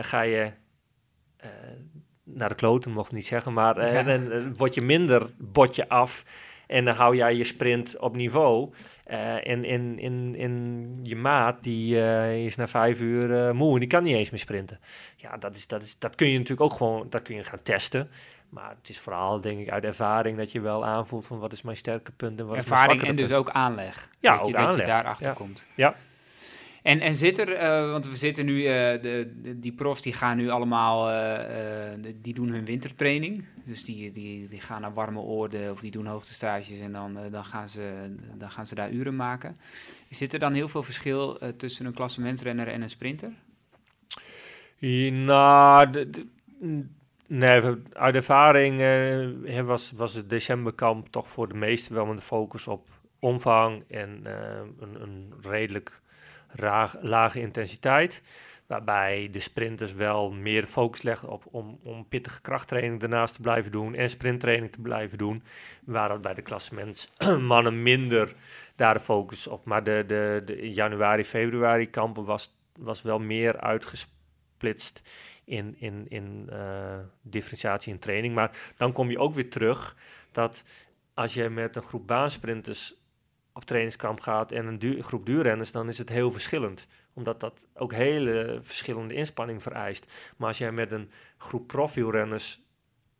ga 0.00 0.20
je 0.20 0.52
naar 2.24 2.48
de 2.48 2.54
kloten, 2.54 2.90
mocht 2.90 3.08
ik 3.08 3.14
niet 3.14 3.26
zeggen, 3.26 3.52
maar 3.52 3.76
eh, 3.76 3.92
Ja. 3.92 4.02
dan 4.02 4.30
eh, 4.32 4.42
word 4.56 4.74
je 4.74 4.80
minder 4.80 5.26
botje 5.38 5.88
af 5.88 6.24
en 6.66 6.84
dan 6.84 6.94
hou 6.94 7.16
jij 7.16 7.34
je 7.36 7.44
sprint 7.44 7.98
op 7.98 8.16
niveau. 8.16 8.72
Eh, 9.04 9.48
en, 9.48 9.64
en, 9.64 9.98
en, 10.00 10.34
en 10.38 10.98
je 11.02 11.16
maat 11.16 11.62
die 11.62 12.00
eh, 12.02 12.44
is 12.44 12.56
na 12.56 12.68
vijf 12.68 13.00
uur 13.00 13.46
eh, 13.46 13.52
moe 13.52 13.72
en 13.74 13.78
die 13.78 13.88
kan 13.88 14.02
niet 14.02 14.16
eens 14.16 14.30
meer 14.30 14.38
sprinten. 14.40 14.80
Ja, 15.16 15.36
dat, 15.36 15.56
is, 15.56 15.66
dat, 15.66 15.82
is, 15.82 15.98
dat 15.98 16.14
kun 16.14 16.28
je 16.28 16.38
natuurlijk 16.38 16.70
ook 16.72 16.76
gewoon 16.76 17.06
dat 17.10 17.22
kun 17.22 17.36
je 17.36 17.44
gaan 17.44 17.62
testen. 17.62 18.10
Maar 18.48 18.74
het 18.80 18.88
is 18.88 18.98
vooral, 18.98 19.40
denk 19.40 19.58
ik, 19.60 19.70
uit 19.70 19.84
ervaring 19.84 20.36
dat 20.36 20.52
je 20.52 20.60
wel 20.60 20.84
aanvoelt 20.84 21.26
van 21.26 21.38
wat 21.38 21.52
is 21.52 21.62
mijn 21.62 21.76
sterke 21.76 22.12
punt 22.12 22.40
en 22.40 22.46
wat 22.46 22.56
is 22.56 22.62
Ervaring 22.62 22.86
mijn 22.86 22.98
en 23.00 23.06
zwakke 23.06 23.20
dus 23.22 23.28
punt. 23.36 23.48
ook 23.48 23.54
aanleg. 23.54 24.08
Ja, 24.18 24.36
dat 24.36 24.40
je, 24.40 24.46
ook 24.46 24.52
dat 24.52 24.60
je 24.62 24.68
aanleg. 24.70 24.86
daarachter 24.86 25.26
Ja. 25.26 25.32
komt. 25.32 25.66
Ja. 25.74 25.94
En, 26.82 27.00
en 27.00 27.14
zit 27.14 27.38
er, 27.38 27.52
eh, 27.52 27.90
want 27.90 28.08
we 28.08 28.16
zitten 28.16 28.44
nu, 28.44 28.64
eh, 28.64 29.02
de, 29.02 29.32
die 29.56 29.72
profs 29.72 30.02
die 30.02 30.12
gaan 30.12 30.36
nu 30.36 30.48
allemaal, 30.48 31.10
eh, 31.10 32.12
die 32.20 32.34
doen 32.34 32.48
hun 32.48 32.64
wintertraining. 32.64 33.44
Dus 33.64 33.84
die, 33.84 34.12
die, 34.12 34.48
die 34.48 34.60
gaan 34.60 34.80
naar 34.80 34.94
warme 34.94 35.20
oorden 35.20 35.70
of 35.70 35.80
die 35.80 35.90
doen 35.90 36.06
hoogtestages 36.06 36.80
en 36.80 36.92
dan, 36.92 37.18
dan, 37.30 37.44
gaan 37.44 37.68
ze, 37.68 38.14
dan 38.34 38.50
gaan 38.50 38.66
ze 38.66 38.74
daar 38.74 38.90
uren 38.90 39.16
maken. 39.16 39.56
Zit 40.10 40.32
er 40.32 40.38
dan 40.38 40.52
heel 40.52 40.68
veel 40.68 40.82
verschil 40.82 41.38
tussen 41.56 41.86
een 41.86 41.94
klassementsrenner 41.94 42.68
en 42.68 42.82
een 42.82 42.90
sprinter? 42.90 43.32
Nou, 45.10 46.06
nee, 47.26 47.62
uit 47.92 48.14
ervaring 48.14 48.82
was, 49.64 49.92
was 49.96 50.14
het 50.14 50.30
decemberkamp 50.30 51.08
toch 51.08 51.28
voor 51.28 51.48
de 51.48 51.54
meesten 51.54 51.94
wel 51.94 52.06
met 52.06 52.16
de 52.16 52.22
focus 52.22 52.66
op 52.66 52.88
omvang 53.18 53.84
en 53.88 54.20
een, 54.78 55.02
een 55.02 55.32
redelijk 55.42 56.00
lage 57.00 57.40
intensiteit. 57.40 58.22
Waarbij 58.66 59.28
de 59.32 59.40
sprinters 59.40 59.92
wel 59.92 60.30
meer 60.30 60.66
focus 60.66 61.02
leggen 61.02 61.28
op 61.28 61.44
om, 61.50 61.78
om 61.82 62.08
pittige 62.08 62.40
krachttraining 62.40 63.00
daarnaast 63.00 63.34
te 63.34 63.40
blijven 63.40 63.72
doen 63.72 63.94
en 63.94 64.10
sprinttraining 64.10 64.72
te 64.72 64.80
blijven 64.80 65.18
doen. 65.18 65.42
Waar 65.84 66.08
dat 66.08 66.22
bij 66.22 66.34
de 66.34 66.42
klassementsmannen 66.42 67.82
minder 67.92 68.34
daar 68.76 68.94
de 68.94 69.00
focus 69.00 69.46
op. 69.46 69.64
Maar 69.64 69.84
de, 69.84 70.04
de, 70.06 70.42
de 70.44 70.72
januari, 70.72 71.24
februari 71.24 71.90
kampen 71.90 72.24
was, 72.24 72.54
was 72.78 73.02
wel 73.02 73.18
meer 73.18 73.60
uitgesplitst 73.60 75.02
in, 75.44 75.74
in, 75.78 76.04
in 76.08 76.46
eh, 76.50 76.98
differentiatie 77.22 77.92
in 77.92 77.98
training. 77.98 78.34
Maar 78.34 78.50
dan 78.76 78.92
kom 78.92 79.10
je 79.10 79.18
ook 79.18 79.34
weer 79.34 79.50
terug 79.50 79.96
dat 80.32 80.64
als 81.14 81.34
je 81.34 81.48
met 81.48 81.76
een 81.76 81.82
groep 81.82 82.06
baansprinters 82.06 82.94
op 83.58 83.64
trainingskamp 83.64 84.20
gaat 84.20 84.52
en 84.52 84.66
een 84.66 84.78
du- 84.78 85.02
groep 85.02 85.26
duurrenners, 85.26 85.72
dan 85.72 85.88
is 85.88 85.98
het 85.98 86.08
heel 86.08 86.30
verschillend. 86.32 86.86
Omdat 87.14 87.40
dat 87.40 87.66
ook 87.74 87.92
hele 87.92 88.58
verschillende 88.62 89.14
inspanning 89.14 89.62
vereist. 89.62 90.12
Maar 90.36 90.48
als 90.48 90.58
jij 90.58 90.72
met 90.72 90.92
een 90.92 91.10
groep 91.38 91.66
profielrenners 91.66 92.60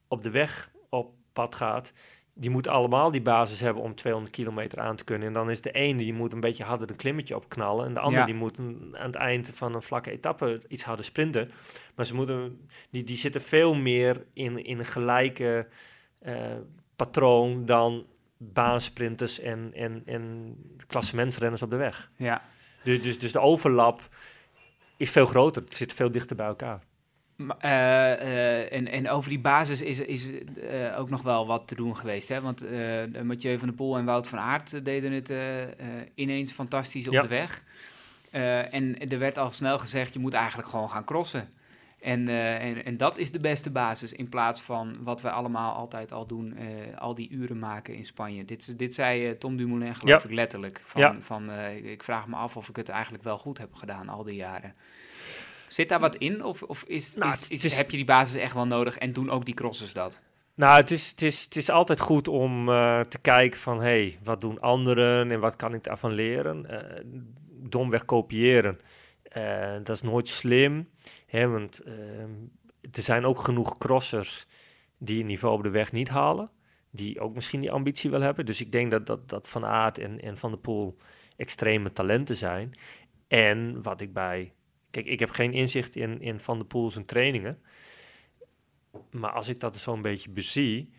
op 0.08 0.22
de 0.22 0.30
weg 0.30 0.70
op 0.88 1.14
pad 1.32 1.54
gaat, 1.54 1.92
die 2.34 2.50
moeten 2.50 2.72
allemaal 2.72 3.10
die 3.10 3.22
basis 3.22 3.60
hebben 3.60 3.82
om 3.82 3.94
200 3.94 4.34
kilometer 4.34 4.78
aan 4.80 4.96
te 4.96 5.04
kunnen. 5.04 5.26
En 5.28 5.34
dan 5.34 5.50
is 5.50 5.60
de 5.60 5.70
ene 5.72 5.98
die 5.98 6.12
moet 6.14 6.32
een 6.32 6.40
beetje 6.40 6.64
harder 6.64 6.90
een 6.90 6.96
klimmetje 6.96 7.36
opknallen. 7.36 7.86
En 7.86 7.94
de 7.94 8.00
andere 8.00 8.20
Ja. 8.20 8.26
die 8.26 8.34
moet 8.34 8.58
een- 8.58 8.94
aan 8.98 9.06
het 9.06 9.14
eind 9.14 9.50
van 9.54 9.74
een 9.74 9.82
vlakke 9.82 10.10
etappe 10.10 10.60
iets 10.68 10.82
harder 10.82 11.04
sprinten. 11.04 11.50
Maar 11.94 12.06
ze 12.06 12.14
moeten, 12.14 12.68
die, 12.90 13.04
die 13.04 13.16
zitten 13.16 13.40
veel 13.42 13.74
meer 13.74 14.24
in, 14.32 14.64
in 14.64 14.78
een 14.78 14.84
gelijke 14.84 15.68
eh, 16.18 16.34
patroon 16.96 17.66
dan 17.66 18.06
baansprinters 18.38 19.40
en, 19.40 19.70
en, 19.74 20.02
en 20.06 20.54
klassementsrenners 20.86 21.62
op 21.62 21.70
de 21.70 21.76
weg. 21.76 22.10
Ja. 22.16 22.42
Dus, 22.82 23.02
dus, 23.02 23.18
dus 23.18 23.32
de 23.32 23.40
overlap 23.40 24.08
is 24.96 25.10
veel 25.10 25.26
groter. 25.26 25.62
Het 25.62 25.76
zit 25.76 25.92
veel 25.92 26.10
dichter 26.10 26.36
bij 26.36 26.46
elkaar. 26.46 26.80
Maar, 27.36 27.56
eh, 27.58 28.12
eh, 28.12 28.72
en, 28.72 28.88
en 28.88 29.08
over 29.10 29.30
die 29.30 29.38
basis 29.38 29.82
is, 29.82 30.00
is 30.00 30.30
eh, 30.70 30.98
ook 30.98 31.10
nog 31.10 31.22
wel 31.22 31.46
wat 31.46 31.68
te 31.68 31.74
doen 31.74 31.96
geweest. 31.96 32.28
Hè? 32.28 32.40
Want 32.40 32.64
Mathieu 33.22 33.58
van 33.58 33.68
der 33.68 33.76
Poel 33.76 33.96
en 33.96 34.04
Wout 34.04 34.28
van 34.28 34.38
Aert 34.38 34.84
deden 34.84 35.12
het 35.12 35.32
ineens 36.14 36.52
fantastisch 36.52 37.06
op 37.06 37.12
Ja. 37.12 37.20
de 37.20 37.28
weg. 37.28 37.62
En 38.70 39.08
er 39.08 39.18
werd 39.18 39.38
al 39.38 39.50
snel 39.50 39.78
gezegd, 39.78 40.12
je 40.12 40.18
moet 40.18 40.34
eigenlijk 40.34 40.68
gewoon 40.68 40.90
gaan 40.90 41.04
crossen. 41.04 41.48
En, 42.00 42.28
eh, 42.28 42.64
en, 42.64 42.84
en 42.84 42.96
dat 42.96 43.18
is 43.18 43.30
de 43.32 43.38
beste 43.38 43.70
basis 43.70 44.12
in 44.12 44.28
plaats 44.28 44.60
van 44.62 44.96
wat 45.02 45.20
we 45.20 45.30
allemaal 45.30 45.74
altijd 45.74 46.12
al 46.12 46.26
doen, 46.26 46.56
eh, 46.56 46.66
al 46.98 47.14
die 47.14 47.30
uren 47.30 47.58
maken 47.58 47.94
in 47.94 48.06
Spanje. 48.06 48.44
Dit, 48.44 48.78
dit 48.78 48.94
zei 48.94 49.26
eh, 49.26 49.32
Tom 49.32 49.56
Dumoulin 49.56 49.94
geloof 49.94 50.22
Ja. 50.22 50.28
ik 50.28 50.34
letterlijk. 50.34 50.82
Van, 50.84 51.00
Ja. 51.00 51.16
van, 51.20 51.50
ik- 51.84 52.02
vraag 52.02 52.26
me 52.26 52.36
af 52.36 52.56
of 52.56 52.68
ik 52.68 52.76
het 52.76 52.88
eigenlijk 52.88 53.24
wel 53.24 53.36
goed 53.38 53.58
heb 53.58 53.74
gedaan 53.74 54.08
al 54.08 54.22
die 54.22 54.34
jaren. 54.34 54.74
Zit 55.66 55.88
daar 55.88 56.00
wat 56.00 56.16
in? 56.16 56.44
Of, 56.44 56.62
of 56.62 56.82
is, 56.82 57.14
Nou, 57.14 57.32
is, 57.32 57.40
het 57.40 57.50
is- 57.50 57.64
is- 57.64 57.76
heb 57.76 57.90
je 57.90 57.96
die 57.96 58.06
basis 58.06 58.40
echt 58.40 58.54
wel 58.54 58.66
nodig 58.66 58.98
en 58.98 59.12
doen 59.12 59.30
ook 59.30 59.44
die 59.44 59.54
crossers 59.54 59.92
dat? 59.92 60.20
Nou, 60.54 60.80
het 60.80 60.90
is, 60.90 61.10
het 61.10 61.22
is, 61.22 61.44
het 61.44 61.56
is 61.56 61.70
altijd 61.70 62.00
goed 62.00 62.28
om 62.28 62.66
te 63.08 63.18
kijken 63.22 63.60
van... 63.60 63.76
hé, 63.78 63.82
hey, 63.84 64.18
wat 64.22 64.40
doen 64.40 64.60
anderen 64.60 65.30
en 65.30 65.40
wat 65.40 65.56
kan 65.56 65.74
ik 65.74 65.84
daarvan 65.84 66.12
leren? 66.12 66.66
Domweg 67.50 68.04
kopiëren, 68.04 68.80
dat 69.82 69.88
is 69.96 70.02
nooit 70.02 70.28
slim. 70.28 70.88
Hè, 71.28 71.48
want 71.48 71.78
ehm, 71.78 72.32
er 72.80 73.02
zijn 73.02 73.24
ook 73.24 73.38
genoeg 73.38 73.78
crossers 73.78 74.46
die 74.98 75.18
het 75.18 75.26
niveau 75.26 75.56
op 75.56 75.62
de 75.62 75.70
weg 75.70 75.92
niet 75.92 76.08
halen. 76.08 76.50
Die 76.90 77.20
ook 77.20 77.34
misschien 77.34 77.60
die 77.60 77.70
ambitie 77.70 78.10
wel 78.10 78.20
hebben. 78.20 78.46
Dus 78.46 78.60
ik 78.60 78.72
denk 78.72 78.90
dat, 78.90 79.06
dat, 79.06 79.28
dat 79.28 79.48
Van 79.48 79.64
Aert 79.64 79.98
en, 79.98 80.20
en 80.20 80.38
Van 80.38 80.50
der 80.50 80.60
Poel 80.60 80.96
extreme 81.36 81.92
talenten 81.92 82.36
zijn. 82.36 82.74
En 83.28 83.82
wat 83.82 84.00
ik 84.00 84.12
bij... 84.12 84.52
Kijk, 84.90 85.06
ik 85.06 85.18
heb 85.18 85.30
geen 85.30 85.52
inzicht 85.52 85.96
in, 85.96 86.20
in 86.20 86.40
Van 86.40 86.58
der 86.58 86.66
Poel 86.66 86.90
zijn 86.90 87.04
trainingen. 87.04 87.62
Maar 89.10 89.30
als 89.30 89.48
ik 89.48 89.60
dat 89.60 89.76
zo'n 89.76 90.02
beetje 90.02 90.30
bezie, 90.30 90.92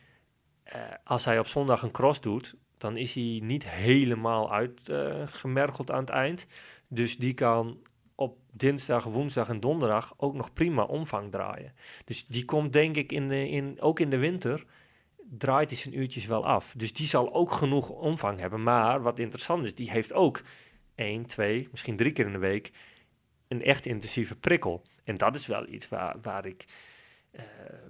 eh, 0.64 0.82
als 1.04 1.26
hij 1.26 1.40
op 1.40 1.48
zondag 1.48 1.82
een 1.82 1.92
cross 1.92 2.22
doet, 2.22 2.56
dan 2.78 2.98
is 2.98 3.14
hij 3.14 3.40
niet 3.44 3.70
helemaal 3.70 4.54
uitgemergeld 4.54 5.92
aan 5.92 6.00
het 6.00 6.10
eind. 6.10 6.48
Dus 6.88 7.18
die 7.18 7.34
kan 7.34 7.80
op 8.20 8.38
dinsdag, 8.52 9.04
woensdag 9.04 9.50
en 9.50 9.60
donderdag 9.60 10.14
ook 10.18 10.34
nog 10.34 10.54
prima 10.54 10.84
omvang 10.84 11.32
draaien. 11.32 11.74
Dus 12.06 12.26
die 12.26 12.46
komt 12.46 12.74
denk 12.74 12.96
ik 12.96 13.12
in 13.12 13.30
de, 13.30 13.50
in, 13.50 13.82
ook 13.82 14.00
in 14.00 14.10
de 14.10 14.18
winter, 14.18 14.66
draait 15.30 15.70
hij 15.70 15.80
zijn 15.80 15.98
uurtjes 15.98 16.26
wel 16.26 16.46
af. 16.46 16.74
Dus 16.78 16.94
die 16.94 17.08
zal 17.08 17.34
ook 17.34 17.52
genoeg 17.52 17.90
omvang 17.90 18.40
hebben. 18.40 18.64
Maar 18.64 19.02
wat 19.02 19.20
interessant 19.20 19.66
is, 19.66 19.76
die 19.76 19.92
heeft 19.92 20.14
ook 20.14 20.42
één, 20.96 21.26
twee, 21.26 21.68
misschien 21.72 21.96
drie 21.96 22.12
keer 22.12 22.26
in 22.26 22.32
de 22.32 22.38
week 22.38 22.72
een 23.48 23.64
echt 23.64 23.86
intensieve 23.86 24.36
prikkel. 24.36 24.82
En 25.04 25.18
dat 25.18 25.36
is 25.36 25.48
wel 25.48 25.68
iets 25.68 25.90
waar, 25.90 26.16
waar 26.22 26.46
ik 26.46 26.66
eh, 27.32 27.44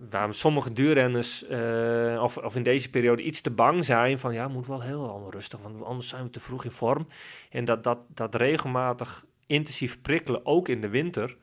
waar 0.10 0.34
sommige 0.34 0.74
duurrenners, 0.74 1.46
eh, 1.46 2.22
of, 2.24 2.38
of 2.38 2.56
in 2.56 2.64
deze 2.64 2.90
periode, 2.90 3.22
iets 3.22 3.42
te 3.42 3.52
bang 3.52 3.86
zijn 3.86 4.20
van 4.20 4.34
ja, 4.34 4.48
moet 4.48 4.68
wel 4.68 4.82
heel 4.82 5.28
rustig, 5.32 5.60
want 5.60 5.84
anders 5.84 6.08
zijn 6.08 6.24
we 6.24 6.30
te 6.30 6.40
vroeg 6.40 6.64
in 6.64 6.72
vorm. 6.72 7.08
En 7.50 7.66
dat, 7.66 7.84
dat, 7.84 8.06
dat 8.14 8.36
regelmatig 8.36 9.26
intensief 9.50 10.02
prikkelen, 10.02 10.46
ook 10.46 10.68
in 10.68 10.82
de 10.82 10.90
winter, 10.90 11.38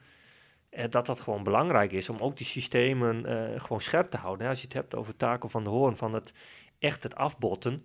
eh, 0.70 0.84
dat 0.90 1.06
dat 1.06 1.20
gewoon 1.20 1.42
belangrijk 1.42 1.92
is 1.92 2.08
om 2.08 2.18
ook 2.18 2.36
die 2.36 2.46
systemen 2.46 3.26
eh, 3.26 3.60
gewoon 3.60 3.80
scherp 3.80 4.10
te 4.10 4.16
houden. 4.16 4.48
Als 4.48 4.58
je 4.58 4.64
het 4.64 4.74
hebt 4.76 4.94
over 4.94 5.16
taken 5.16 5.50
van 5.50 5.64
de 5.64 5.70
hoorn, 5.70 5.96
van 5.96 6.14
het 6.14 6.32
echt 6.78 7.02
het 7.02 7.14
afbotten, 7.14 7.84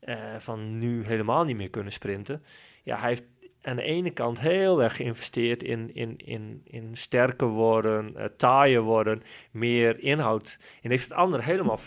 eh, 0.00 0.36
van 0.38 0.78
nu 0.78 1.04
helemaal 1.04 1.44
niet 1.44 1.56
meer 1.56 1.70
kunnen 1.70 1.92
sprinten. 1.92 2.44
Ja, 2.82 2.98
hij 2.98 3.08
heeft 3.08 3.24
aan 3.62 3.76
de 3.76 3.82
ene 3.82 4.10
kant 4.10 4.40
heel 4.40 4.82
erg 4.82 4.96
geïnvesteerd 4.96 5.62
in, 5.62 5.94
in, 5.94 6.16
in, 6.16 6.60
in 6.64 6.96
sterker 6.96 7.46
worden, 7.46 8.16
eh, 8.16 8.24
taaier 8.36 8.82
worden, 8.82 9.22
meer 9.50 10.00
inhoud. 10.00 10.58
En 10.82 10.90
heeft 10.90 11.04
het 11.04 11.12
andere 11.12 11.42
helemaal 11.42 11.78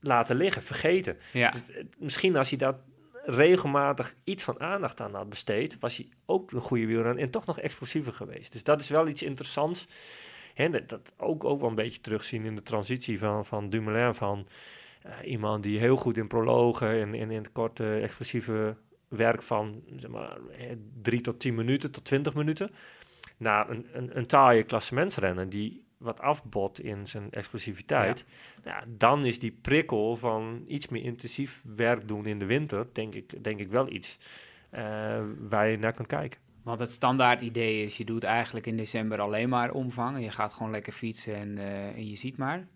laten 0.00 0.36
liggen, 0.36 0.62
vergeten. 0.62 1.16
Ja, 1.32 1.50
Dus, 1.50 1.62
misschien 1.98 2.36
als 2.36 2.48
hij 2.48 2.58
dat 2.58 2.76
regelmatig 3.24 4.14
iets 4.24 4.44
van 4.44 4.60
aandacht 4.60 5.00
aan 5.00 5.14
had 5.14 5.28
besteed, 5.28 5.78
was 5.78 5.96
hij 5.96 6.08
ook 6.26 6.52
een 6.52 6.60
goede 6.60 6.86
wielrenner 6.86 7.22
en 7.22 7.30
toch 7.30 7.46
nog 7.46 7.58
explosiever 7.58 8.12
geweest. 8.12 8.52
Dus 8.52 8.64
dat 8.64 8.80
is 8.80 8.88
wel 8.88 9.08
iets 9.08 9.22
interessants. 9.22 9.86
En 10.54 10.84
dat, 10.86 11.12
ook, 11.16 11.44
ook 11.44 11.60
wel 11.60 11.68
een 11.68 11.74
beetje 11.74 12.00
terugzien 12.00 12.44
in 12.44 12.54
de 12.54 12.62
transitie 12.62 13.18
van, 13.18 13.46
van 13.46 13.70
Dumoulin 13.70 14.14
van 14.14 14.46
eh, 15.02 15.12
iemand 15.24 15.62
die 15.62 15.78
heel 15.78 15.96
goed 15.96 16.16
in 16.16 16.26
prologen 16.26 16.88
en, 16.88 17.14
en 17.14 17.30
in 17.30 17.42
het 17.42 17.52
korte 17.52 18.00
explosieve 18.00 18.76
werk 19.08 19.42
van 19.42 19.82
zeg 19.96 20.10
maar, 20.10 20.38
eh, 20.58 20.66
drie 21.02 21.20
tot 21.20 21.40
tien 21.40 21.54
minuten 21.54 21.90
tot 21.90 22.04
twintig 22.04 22.34
minuten 22.34 22.70
naar 23.36 23.70
een, 23.70 23.86
een, 23.92 24.16
een 24.16 24.26
taaie 24.26 24.62
klassementsrenner 24.62 25.48
die 25.48 25.84
wat 26.02 26.20
afbot 26.20 26.80
in 26.80 27.06
zijn 27.06 27.30
explosiviteit. 27.30 28.24
Ja. 28.64 28.84
dan 28.88 29.24
is 29.24 29.38
die 29.38 29.58
prikkel 29.62 30.16
van 30.16 30.64
iets 30.66 30.88
meer 30.88 31.02
intensief 31.04 31.62
werk 31.76 32.08
doen 32.08 32.26
in 32.26 32.38
de 32.38 32.44
winter, 32.44 32.86
denk 32.92 33.14
ik, 33.14 33.44
denk 33.44 33.60
ik 33.60 33.70
wel 33.70 33.92
iets 33.92 34.18
eh, 34.70 35.20
waar 35.48 35.68
je 35.68 35.78
naar 35.78 35.92
kan 35.94 36.06
kijken. 36.06 36.40
want 36.62 36.78
het 36.78 36.92
standaard 36.92 37.42
idee 37.42 37.84
is, 37.84 37.96
je 37.96 38.04
doet 38.04 38.24
eigenlijk 38.24 38.66
in 38.66 38.76
december 38.76 39.20
alleen 39.20 39.48
maar 39.48 39.70
omvang. 39.72 40.16
En 40.16 40.22
je 40.22 40.30
gaat 40.30 40.52
gewoon 40.52 40.72
lekker 40.72 40.92
fietsen 40.92 41.34
en, 41.34 41.58
eh, 41.58 41.86
en 41.86 42.08
je 42.08 42.16
ziet 42.16 42.36
maar. 42.36 42.66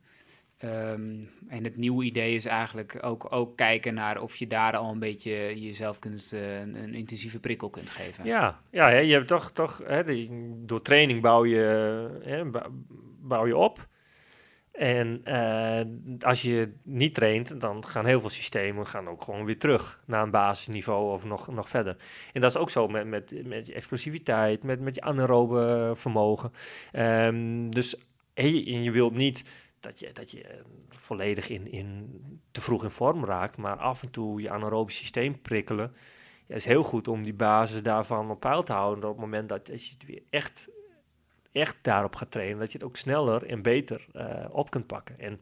Ehm, 0.57 1.15
en 1.49 1.65
het 1.65 1.77
nieuwe 1.77 2.05
idee 2.05 2.35
is 2.35 2.45
eigenlijk 2.45 2.99
ook, 3.01 3.33
ook 3.33 3.57
kijken 3.57 3.95
naar 3.95 4.21
of 4.21 4.37
je 4.37 4.47
daar 4.47 4.77
al 4.77 4.91
een 4.93 4.99
beetje 4.99 5.61
jezelf 5.61 5.99
kunt, 5.99 6.33
eh, 6.33 6.61
een, 6.61 6.75
een 6.75 6.95
intensieve 6.95 7.41
prikkel 7.41 7.71
kunt 7.71 7.91
geven. 7.91 8.25
Ja, 8.25 8.61
ja 8.71 8.89
hè, 8.89 8.99
je 8.99 9.13
hebt 9.13 9.29
toch, 9.29 9.51
toch 9.51 9.83
hè, 9.87 10.05
die- 10.05 10.31
door 10.57 10.83
training 10.83 11.23
bouw 11.23 11.45
je, 11.45 11.59
hè, 12.23 12.45
bouw 13.27 13.47
je 13.47 13.57
op. 13.57 13.89
En 14.73 15.21
eh, 15.25 15.87
als 16.21 16.43
je 16.43 16.73
niet 16.83 17.15
traint, 17.15 17.61
dan 17.61 17.87
gaan 17.87 18.07
heel 18.07 18.21
veel 18.21 18.29
systemen 18.29 18.87
gaan 18.87 19.09
ook 19.09 19.23
gewoon 19.23 19.45
weer 19.45 19.59
terug 19.59 20.03
naar 20.07 20.23
een 20.23 20.31
basisniveau 20.31 21.13
of 21.13 21.25
nog, 21.25 21.49
nog 21.49 21.69
verder. 21.69 21.97
En 22.33 22.41
dat 22.41 22.51
is 22.51 22.57
ook 22.57 22.71
zo 22.71 22.89
met, 22.89 23.07
met, 23.07 23.47
met 23.47 23.67
je 23.67 23.75
explosiviteit, 23.75 24.63
met, 24.63 24.81
met 24.81 24.95
je 24.95 25.01
anaerobe 25.01 25.93
vermogen. 25.95 26.53
Ehm, 26.93 27.71
dus 27.71 27.97
hey, 28.35 28.65
en 28.67 28.83
je 28.83 28.91
wilt 28.91 29.15
niet 29.15 29.45
dat 29.81 29.99
je, 29.99 30.13
dat 30.13 30.31
je 30.31 30.45
volledig 30.89 31.49
in, 31.49 31.73
in 31.73 32.21
te 32.51 32.61
vroeg 32.61 32.85
in 32.85 32.91
vorm 32.91 33.25
raakt, 33.25 33.57
maar 33.57 33.77
af 33.77 34.03
en 34.03 34.11
toe 34.11 34.41
je 34.41 34.51
anaerobisch 34.51 34.97
systeem 34.97 35.41
prikkelen. 35.43 35.95
Is 36.47 36.65
heel 36.65 36.83
goed 36.83 37.09
om 37.09 37.23
die 37.23 37.35
basis 37.35 37.83
daarvan 37.83 38.31
op 38.31 38.41
peil 38.41 38.63
te 38.63 38.73
houden. 38.73 39.05
Op 39.05 39.11
het 39.11 39.21
moment 39.21 39.49
dat 39.49 39.67
je 39.67 39.73
het 39.73 40.07
weer 40.07 40.23
echt, 40.31 40.69
echt 41.57 41.77
daarop 41.83 42.17
gaat 42.17 42.31
trainen, 42.31 42.59
dat 42.59 42.73
je 42.73 42.79
het 42.79 42.87
ook 42.87 42.97
sneller 42.97 43.47
en 43.47 43.63
beter 43.63 44.07
eh, 44.13 44.45
op 44.51 44.71
kunt 44.71 44.87
pakken. 44.87 45.17
En 45.17 45.41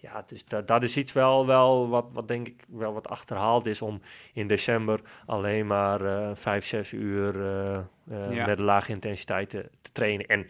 ja, 0.00 0.24
dus 0.26 0.44
dat, 0.44 0.68
dat 0.68 0.82
is 0.82 0.96
iets 0.96 1.12
wel, 1.12 1.46
wel 1.46 1.88
wat, 1.88 2.06
wat 2.12 2.28
denk 2.28 2.46
ik 2.46 2.64
wel 2.68 2.92
wat 2.92 3.08
achterhaald 3.08 3.66
is 3.66 3.82
om 3.82 4.00
in 4.32 4.46
december 4.46 5.00
alleen 5.26 5.66
maar 5.66 6.00
eh 6.04 6.30
vijf, 6.34 6.66
zes 6.66 6.92
uur 6.92 7.40
eh, 7.40 7.76
eh, 7.76 8.34
Ja. 8.34 8.46
met 8.46 8.58
lage 8.58 8.92
intensiteit 8.92 9.50
te, 9.50 9.70
te 9.82 9.92
trainen. 9.92 10.26
En 10.26 10.46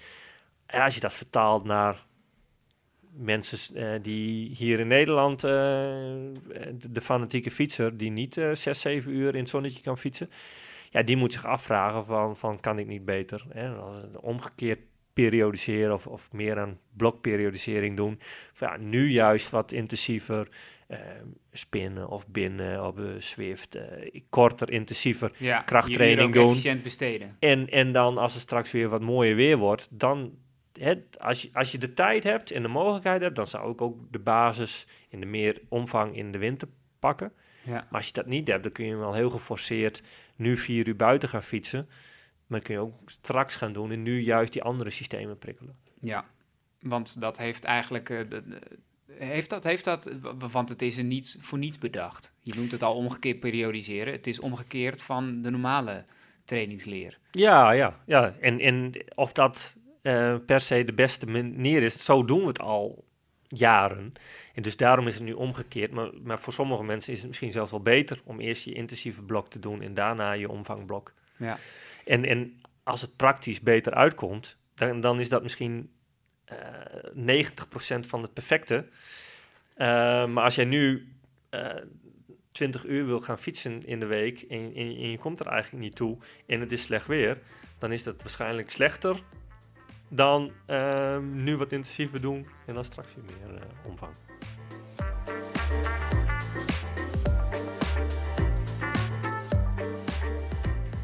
ja, 0.66 0.84
als 0.84 0.94
je 0.94 1.00
dat 1.00 1.14
vertaalt 1.14 1.64
naar 1.64 2.06
mensen 3.10 4.02
die 4.02 4.54
hier 4.56 4.80
in 4.80 4.86
Nederland, 4.86 5.40
de, 5.40 7.00
fanatieke 7.00 7.50
fietser, 7.50 7.96
die 7.96 8.10
niet 8.10 8.36
eh, 8.36 8.54
zes, 8.54 8.80
zeven 8.80 9.12
uur 9.12 9.34
in 9.34 9.40
het 9.40 9.48
zonnetje 9.48 9.82
kan 9.82 9.98
fietsen, 9.98 10.30
ja, 10.90 11.02
die 11.02 11.16
moet 11.16 11.32
zich 11.32 11.46
afvragen 11.46 12.04
van, 12.04 12.36
van 12.36 12.60
kan 12.60 12.78
ik 12.78 12.86
niet 12.86 13.04
beter? 13.04 13.44
Hè? 13.48 13.72
Omgekeerd 14.20 14.80
periodiseren 15.22 15.92
of, 15.94 16.06
of 16.06 16.32
meer 16.32 16.58
aan 16.58 16.78
blokperiodisering 16.96 17.96
doen. 17.96 18.20
Ja, 18.58 18.76
nu 18.76 19.10
juist 19.10 19.50
wat 19.50 19.72
intensiever 19.72 20.48
eh, 20.86 20.98
spinnen 21.52 22.08
of 22.08 22.26
binnen 22.26 22.86
op 22.86 22.96
de 22.96 23.16
Swift, 23.18 23.74
eh, 23.74 24.20
korter, 24.30 24.70
intensiever. 24.70 25.32
Ja, 25.36 25.62
krachttraining 25.62 26.32
doen. 26.32 26.50
efficiënt 26.50 26.82
besteden. 26.82 27.36
En, 27.38 27.68
en 27.68 27.92
dan 27.92 28.18
als 28.18 28.32
het 28.32 28.42
straks 28.42 28.70
weer 28.70 28.88
wat 28.88 29.00
mooier 29.00 29.34
weer 29.34 29.56
wordt, 29.56 29.88
dan 29.90 30.38
hè, 30.72 30.94
als, 31.18 31.42
je, 31.42 31.50
als 31.52 31.72
je 31.72 31.78
de 31.78 31.94
tijd 31.94 32.24
hebt 32.24 32.50
en 32.50 32.62
de 32.62 32.68
mogelijkheid 32.68 33.20
hebt, 33.20 33.36
dan 33.36 33.46
zou 33.46 33.72
ik 33.72 33.80
ook 33.80 34.12
de 34.12 34.18
basis 34.18 34.86
in 35.08 35.20
de 35.20 35.26
meer 35.26 35.60
omvang 35.68 36.16
in 36.16 36.32
de 36.32 36.38
winter 36.38 36.68
pakken. 36.98 37.32
Ja. 37.62 37.72
Maar 37.72 37.86
als 37.90 38.06
je 38.06 38.12
dat 38.12 38.26
niet 38.26 38.48
hebt, 38.48 38.62
dan 38.62 38.72
kun 38.72 38.86
je 38.86 38.96
wel 38.96 39.14
heel 39.14 39.30
geforceerd 39.30 40.02
nu 40.36 40.56
vier 40.56 40.86
uur 40.86 40.96
buiten 40.96 41.28
gaan 41.28 41.42
fietsen. 41.42 41.88
Maar 42.48 42.60
kun 42.60 42.74
je 42.74 42.80
ook 42.80 42.94
straks 43.06 43.56
gaan 43.56 43.72
doen 43.72 43.90
en 43.90 44.02
nu 44.02 44.20
juist 44.20 44.52
die 44.52 44.62
andere 44.62 44.90
systemen 44.90 45.38
prikkelen. 45.38 45.76
Ja, 46.00 46.24
want 46.80 47.20
dat 47.20 47.38
heeft 47.38 47.64
eigenlijk. 47.64 48.10
eh, 48.10 48.18
de- 48.28 48.48
de- 48.48 48.60
heeft 49.14 49.50
dat, 49.50 49.64
heeft 49.64 49.84
dat, 49.84 50.10
want 50.38 50.68
het 50.68 50.82
is 50.82 50.96
er 50.98 51.04
niet 51.04 51.36
voor 51.40 51.58
niets 51.58 51.78
bedacht. 51.78 52.32
Je 52.42 52.54
noemt 52.56 52.72
het 52.72 52.82
al 52.82 52.94
omgekeerd 52.94 53.40
periodiseren. 53.40 54.12
Het 54.12 54.26
is 54.26 54.40
omgekeerd 54.40 55.02
van 55.02 55.42
de 55.42 55.50
normale 55.50 56.04
trainingsleer. 56.44 57.18
Ja, 57.30 57.70
ja, 57.72 58.00
ja. 58.06 58.34
En, 58.40 58.60
en 58.60 58.92
of 59.14 59.32
dat 59.32 59.76
eh, 60.02 60.36
per 60.46 60.60
se 60.60 60.84
de 60.84 60.92
beste 60.92 61.26
manier 61.26 61.82
is, 61.82 62.04
zo 62.04 62.24
doen 62.24 62.40
we 62.40 62.46
het 62.46 62.60
al 62.60 63.04
jaren. 63.48 64.12
En 64.54 64.62
dus 64.62 64.76
daarom 64.76 65.06
is 65.06 65.14
het 65.14 65.22
nu 65.24 65.32
omgekeerd. 65.32 65.90
Maar, 65.92 66.10
maar 66.22 66.38
voor 66.40 66.52
sommige 66.52 66.84
mensen 66.84 67.12
is 67.12 67.18
het 67.18 67.26
misschien 67.28 67.52
zelfs 67.52 67.70
wel 67.70 67.82
beter 67.82 68.20
om 68.24 68.40
eerst 68.40 68.64
je 68.64 68.72
intensieve 68.72 69.22
blok 69.22 69.48
te 69.48 69.58
doen 69.58 69.82
en 69.82 69.94
daarna 69.94 70.32
je 70.32 70.48
omvangblok. 70.50 71.12
Ja. 71.36 71.58
En, 72.08 72.24
en 72.24 72.60
als 72.82 73.00
het 73.00 73.16
praktisch 73.16 73.60
beter 73.60 73.94
uitkomt, 73.94 74.56
dan, 74.74 75.00
dan 75.00 75.20
is 75.20 75.28
dat 75.28 75.42
misschien 75.42 75.90
eh 76.44 76.56
90% 77.14 78.00
van 78.00 78.22
het 78.22 78.32
perfecte. 78.32 78.88
Eh, 79.74 79.86
maar 80.26 80.44
als 80.44 80.54
jij 80.54 80.64
nu 80.64 81.12
eh 81.50 81.76
20 82.52 82.84
uur 82.84 83.06
wil 83.06 83.20
gaan 83.20 83.38
fietsen 83.38 83.86
in 83.86 84.00
de 84.00 84.06
week 84.06 84.40
en, 84.40 84.74
en, 84.74 85.10
je 85.10 85.18
komt 85.18 85.40
er 85.40 85.46
eigenlijk 85.46 85.84
niet 85.84 85.96
toe 85.96 86.18
en 86.46 86.60
het 86.60 86.72
is 86.72 86.82
slecht 86.82 87.06
weer, 87.06 87.38
dan 87.78 87.92
is 87.92 88.02
dat 88.02 88.22
waarschijnlijk 88.22 88.70
slechter 88.70 89.22
dan 90.08 90.52
nu 91.32 91.56
wat 91.56 91.72
intensiever 91.72 92.20
doen 92.20 92.46
en 92.66 92.74
dan 92.74 92.84
straks 92.84 93.14
weer 93.14 93.24
meer 93.24 93.62
eh, 93.62 93.86
omvang. 93.86 94.12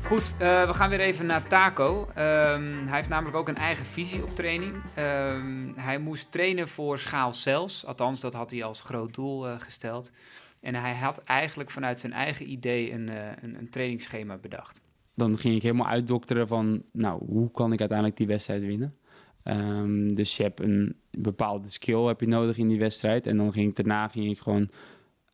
Goed, 0.04 0.32
uh, 0.32 0.66
we 0.66 0.74
gaan 0.74 0.90
weer 0.90 1.00
even 1.00 1.26
naar 1.26 1.46
Taco. 1.46 2.00
Um, 2.00 2.86
hij 2.86 2.96
heeft 2.96 3.08
namelijk 3.08 3.36
ook 3.36 3.48
een 3.48 3.56
eigen 3.56 3.86
visie 3.86 4.22
op 4.22 4.36
training. 4.36 4.72
Um, 4.98 5.72
hij 5.76 5.98
moest 5.98 6.32
trainen 6.32 6.68
voor 6.68 6.98
schaal 6.98 7.32
cells. 7.32 7.86
Althans, 7.86 8.20
dat 8.20 8.34
had 8.34 8.50
hij 8.50 8.64
als 8.64 8.80
groot 8.80 9.14
doel 9.14 9.48
uh, 9.48 9.60
gesteld. 9.60 10.12
En 10.60 10.74
hij 10.74 10.94
had 10.94 11.18
eigenlijk 11.18 11.70
vanuit 11.70 12.00
zijn 12.00 12.12
eigen 12.12 12.50
idee 12.50 12.92
een, 12.92 13.08
uh, 13.08 13.14
een, 13.42 13.58
een 13.58 13.70
trainingsschema 13.70 14.36
bedacht. 14.36 14.80
Dan 15.14 15.38
ging 15.38 15.54
ik 15.54 15.62
helemaal 15.62 15.86
uitdokteren 15.86 16.48
van, 16.48 16.82
nou, 16.92 17.24
hoe 17.26 17.50
kan 17.50 17.72
ik 17.72 17.78
uiteindelijk 17.78 18.18
die 18.18 18.26
wedstrijd 18.26 18.60
winnen? 18.60 18.96
Um, 19.44 20.14
dus 20.14 20.36
je 20.36 20.42
hebt 20.42 20.60
een 20.60 20.96
bepaalde 21.10 21.70
skill 21.70 22.02
heb 22.02 22.20
je 22.20 22.28
nodig 22.28 22.56
in 22.56 22.68
die 22.68 22.78
wedstrijd. 22.78 23.26
En 23.26 23.36
dan 23.36 23.52
ging 23.52 23.68
ik 23.68 23.76
daarna 23.76 24.08
ging 24.08 24.30
ik 24.30 24.38
gewoon 24.38 24.70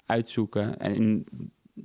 uitzoeken. 0.07 0.79
En 0.79 1.25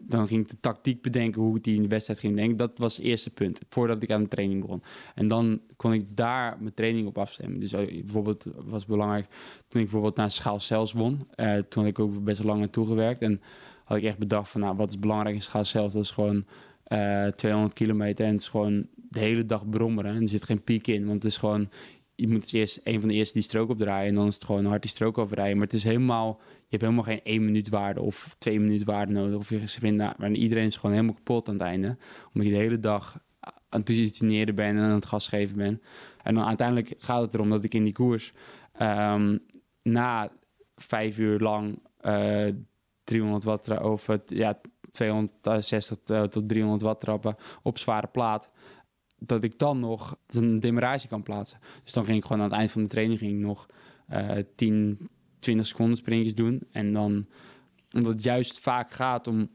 dan 0.03 0.27
ging 0.27 0.41
ik 0.41 0.49
de 0.49 0.59
tactiek 0.59 1.01
bedenken 1.01 1.41
hoe 1.41 1.57
ik 1.57 1.63
die 1.63 1.75
in 1.75 1.81
de 1.81 1.87
wedstrijd 1.87 2.19
ging 2.19 2.35
denken. 2.35 2.57
Dat 2.57 2.77
was 2.77 2.97
het 2.97 3.05
eerste 3.05 3.29
punt, 3.29 3.59
voordat 3.69 4.03
ik 4.03 4.11
aan 4.11 4.23
de 4.23 4.29
training 4.29 4.61
begon. 4.61 4.83
En 5.15 5.27
dan 5.27 5.61
kon 5.75 5.93
ik 5.93 6.05
daar 6.09 6.57
mijn 6.59 6.73
training 6.73 7.07
op 7.07 7.17
afstemmen. 7.17 7.59
Dus 7.59 7.73
eh, 7.73 7.85
bijvoorbeeld 7.85 8.45
was 8.65 8.85
belangrijk 8.85 9.25
toen 9.67 9.81
ik 9.81 9.87
bijvoorbeeld 9.87 10.15
naar 10.15 10.31
Schaal 10.31 10.59
Zelfs 10.59 10.93
won. 10.93 11.19
Uh, 11.35 11.57
toen 11.57 11.83
had 11.83 11.91
ik 11.91 11.99
ook 11.99 12.23
best 12.23 12.43
lang 12.43 12.59
naartoe 12.59 12.87
gewerkt. 12.87 13.21
En 13.21 13.41
had 13.83 13.97
ik 13.97 14.03
echt 14.03 14.17
bedacht 14.17 14.49
van, 14.49 14.61
nou, 14.61 14.75
wat 14.75 14.89
is 14.89 14.99
belangrijk 14.99 15.35
in 15.35 15.41
Schaal 15.41 15.65
Zelfs? 15.65 15.93
Dat 15.93 16.03
is 16.03 16.11
gewoon 16.11 16.45
uh, 16.87 17.27
200 17.27 17.73
kilometer 17.73 18.25
en 18.25 18.31
het 18.31 18.41
is 18.41 18.47
gewoon 18.47 18.87
de 19.09 19.19
hele 19.19 19.45
dag 19.45 19.69
brommeren. 19.69 20.15
En 20.15 20.21
er 20.21 20.29
zit 20.29 20.43
geen 20.43 20.63
piek 20.63 20.87
in, 20.87 21.05
want 21.05 21.23
het 21.23 21.31
is 21.31 21.37
gewoon... 21.37 21.69
Je 22.17 22.27
moet 22.27 22.53
eerst 22.53 22.79
een 22.83 22.99
van 22.99 23.09
de 23.09 23.15
eerste 23.15 23.33
die 23.33 23.43
strook 23.43 23.69
opdraaien 23.69 24.09
en 24.09 24.15
dan 24.15 24.27
is 24.27 24.33
het 24.33 24.43
gewoon 24.43 24.65
hard 24.65 24.81
die 24.81 24.91
strook 24.91 25.17
overrijden. 25.17 25.57
Maar 25.57 25.65
het 25.65 25.75
is 25.75 25.83
helemaal 25.83 26.39
je 26.67 26.77
hebt 26.77 26.81
helemaal 26.81 27.03
geen 27.03 27.23
één 27.23 27.45
minuut 27.45 27.69
waarde 27.69 28.01
of 28.01 28.35
twee 28.37 28.59
minuut 28.59 28.83
waarde 28.83 29.11
nodig. 29.11 29.37
Of 29.37 29.49
je 29.49 29.67
sprint 29.67 29.97
naar, 29.97 30.15
maar 30.17 30.31
iedereen 30.31 30.65
is 30.65 30.75
gewoon 30.75 30.95
helemaal 30.95 31.15
kapot 31.15 31.47
aan 31.47 31.53
het 31.53 31.63
einde. 31.63 31.97
Omdat 32.33 32.47
je 32.47 32.57
de 32.57 32.63
hele 32.63 32.79
dag 32.79 33.19
aan 33.39 33.79
het 33.79 33.83
positioneren 33.83 34.55
bent 34.55 34.77
en 34.77 34.83
aan 34.83 34.91
het 34.91 35.05
gas 35.05 35.27
geven 35.27 35.57
bent. 35.57 35.81
En 36.23 36.35
dan 36.35 36.45
uiteindelijk 36.45 36.93
gaat 36.97 37.21
het 37.21 37.33
erom 37.33 37.49
dat 37.49 37.63
ik 37.63 37.73
in 37.73 37.83
die 37.83 37.93
koers 37.93 38.33
um, 38.81 39.39
na 39.81 40.31
vijf 40.75 41.17
uur 41.17 41.39
lang 41.39 41.79
uh, 42.01 42.47
300 43.03 43.43
watt 43.43 43.81
of 43.81 44.07
ja, 44.25 44.59
260 44.91 45.97
tot 46.29 46.49
300 46.49 46.81
watt 46.81 47.01
trappen 47.01 47.35
op 47.63 47.77
zware 47.77 48.07
plaat 48.07 48.49
dat 49.19 49.43
ik 49.43 49.59
dan 49.59 49.79
nog 49.79 50.17
een 50.27 50.59
demarage 50.59 51.07
kan 51.07 51.23
plaatsen. 51.23 51.59
Dus 51.83 51.93
dan 51.93 52.05
ging 52.05 52.17
ik 52.17 52.25
gewoon 52.25 52.41
aan 52.41 52.49
het 52.49 52.57
eind 52.57 52.71
van 52.71 52.83
de 52.83 52.89
training 52.89 53.39
nog 53.39 53.65
uh, 54.09 54.31
10, 54.55 55.09
20 55.45 55.67
seconden 55.67 55.97
sprintjes 55.97 56.35
doen. 56.35 56.61
En 56.71 56.93
dan, 56.93 57.25
omdat 57.91 58.13
het 58.13 58.23
juist 58.23 58.59
vaak 58.59 58.91
gaat 58.91 59.27
om 59.27 59.49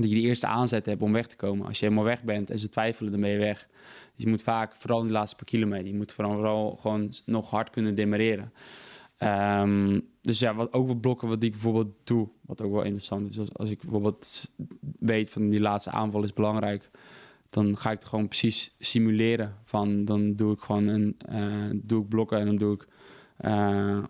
dat 0.00 0.10
je 0.10 0.14
de 0.14 0.20
eerste 0.20 0.46
aanzet 0.46 0.86
hebt 0.86 1.02
om 1.02 1.12
weg 1.12 1.26
te 1.26 1.36
komen. 1.36 1.66
Als 1.66 1.78
je 1.78 1.84
helemaal 1.84 2.04
weg 2.04 2.22
bent 2.22 2.50
en 2.50 2.58
ze 2.58 2.68
twijfelen, 2.68 3.12
dan 3.12 3.20
ben 3.20 3.30
je 3.30 3.38
weg. 3.38 3.68
Dus 4.14 4.24
je 4.24 4.28
moet 4.28 4.42
vaak, 4.42 4.74
vooral 4.78 5.00
in 5.00 5.06
de 5.06 5.12
laatste 5.12 5.36
paar 5.36 5.44
kilometer, 5.44 5.86
je 5.86 5.94
moet 5.94 6.12
vooral, 6.12 6.76
gewoon 6.76 7.12
nog 7.24 7.50
hard 7.50 7.70
kunnen 7.70 7.94
demareren. 7.94 8.52
Um, 9.18 10.08
dus 10.20 10.38
ja, 10.38 10.54
wat, 10.54 10.72
ook 10.72 10.86
wat 10.88 11.00
blokken 11.00 11.28
wat 11.28 11.42
ik 11.42 11.50
bijvoorbeeld 11.50 11.94
doe, 12.04 12.28
wat 12.40 12.62
ook 12.62 12.72
wel 12.72 12.82
interessant 12.82 13.28
is. 13.28 13.54
Als, 13.54 13.70
ik 13.70 13.80
bijvoorbeeld 13.80 14.52
weet 14.98 15.30
van 15.30 15.48
die 15.48 15.60
laatste 15.60 15.90
aanval 15.90 16.22
is 16.22 16.32
belangrijk, 16.32 16.90
dan 17.50 17.76
ga 17.76 17.90
ik 17.90 17.98
het 17.98 18.08
gewoon 18.08 18.28
precies 18.28 18.74
simuleren. 18.78 19.56
Van, 19.64 20.04
dan 20.04 20.34
doe 20.34 20.52
ik 20.52 20.60
gewoon 20.60 20.86
een, 20.86 21.16
uh, 21.30 21.80
doe 21.82 22.02
ik 22.02 22.08
blokken 22.08 22.38
en 22.38 22.46
dan 22.46 22.56
doe 22.56 22.74
ik 22.74 22.86
uh, 23.40 24.04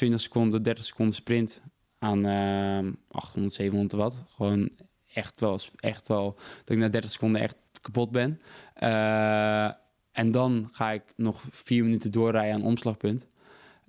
20 0.00 0.20
seconden, 0.20 0.62
30 0.62 0.84
seconden 0.84 1.14
sprint 1.14 1.62
aan 1.98 2.26
uh, 2.26 2.92
800, 3.08 3.54
700 3.54 3.92
watt. 3.92 4.22
Gewoon 4.28 4.70
echt 5.14 5.40
wel, 5.40 5.58
echt 5.76 6.08
wel 6.08 6.38
dat 6.64 6.76
ik 6.76 6.78
na 6.78 6.88
30 6.88 7.10
seconden 7.10 7.42
echt 7.42 7.56
kapot 7.80 8.10
ben. 8.10 8.40
Uh, 8.82 9.64
en 10.12 10.30
dan 10.30 10.68
ga 10.72 10.90
ik 10.90 11.02
nog 11.16 11.44
vier 11.50 11.84
minuten 11.84 12.12
doorrijden 12.12 12.54
aan 12.54 12.62
omslagpunt. 12.62 13.26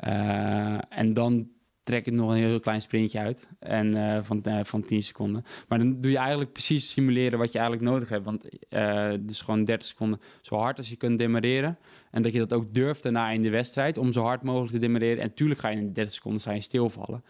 Uh, 0.06 0.78
en 0.90 1.14
dan 1.14 1.50
trek 1.84 2.06
ik 2.06 2.14
nog 2.14 2.30
een 2.30 2.38
heel 2.38 2.60
klein 2.60 2.82
sprintje 2.82 3.20
uit 3.20 3.48
en, 3.60 3.96
uh, 3.96 4.18
van, 4.22 4.44
van 4.64 4.86
10 4.86 5.04
seconden. 5.04 5.46
Maar 5.68 5.78
dan 5.78 6.02
doe 6.02 6.12
je 6.12 6.18
eigenlijk 6.18 6.52
precies 6.52 6.92
simuleren 6.92 7.40
wat 7.40 7.52
je 7.52 7.60
eigenlijk 7.60 7.90
nodig 7.92 8.10
hebt. 8.10 8.26
Want 8.26 8.46
uh, 8.70 9.14
dus 9.20 9.42
gewoon 9.42 9.66
30 9.66 9.88
seconden 9.88 10.22
zo 10.42 10.56
hard 10.56 10.78
als 10.78 10.90
je 10.90 10.96
kunt 10.96 11.20
demareren. 11.20 11.78
En 12.12 12.22
dat 12.22 12.34
je 12.34 12.40
dat 12.40 12.54
ook 12.54 12.74
durft 12.74 13.04
daarna 13.04 13.30
in 13.30 13.42
de 13.42 13.50
wedstrijd 13.50 13.98
om 13.98 14.12
zo 14.12 14.24
hard 14.24 14.44
mogelijk 14.44 14.72
te 14.72 14.80
demareren. 14.80 15.22
En 15.22 15.28
natuurlijk 15.28 15.60
ga 15.60 15.70
je 15.70 15.78
in 15.78 15.94
30 15.94 16.14
seconden 16.14 16.42
zijn 16.42 16.64
stilvallen. 16.64 17.24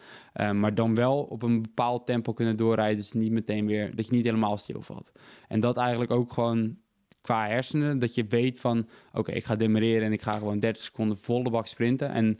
maar 0.53 0.75
dan 0.75 0.95
wel 0.95 1.21
op 1.21 1.43
een 1.43 1.61
bepaald 1.61 2.05
tempo 2.05 2.33
kunnen 2.33 2.57
doorrijden. 2.57 2.97
Dus 2.97 3.11
niet 3.11 3.31
meteen 3.31 3.65
weer, 3.65 3.95
dat 3.95 4.05
je 4.05 4.13
niet 4.13 4.25
helemaal 4.25 4.57
stilvalt. 4.57 5.11
En 5.47 5.59
dat 5.59 5.77
eigenlijk 5.77 6.11
ook 6.11 6.33
gewoon 6.33 6.77
qua 7.21 7.47
hersenen. 7.47 7.99
Dat 7.99 8.15
je 8.15 8.25
weet 8.29 8.59
van, 8.59 8.87
oké, 9.13 9.31
ik 9.31 9.45
ga 9.45 9.55
demareren 9.55 10.05
en 10.05 10.13
ik 10.13 10.21
ga 10.21 10.31
gewoon 10.31 10.59
30 10.59 10.83
seconden 10.83 11.17
volle 11.17 11.49
bak 11.49 11.67
sprinten. 11.67 12.09
En 12.09 12.39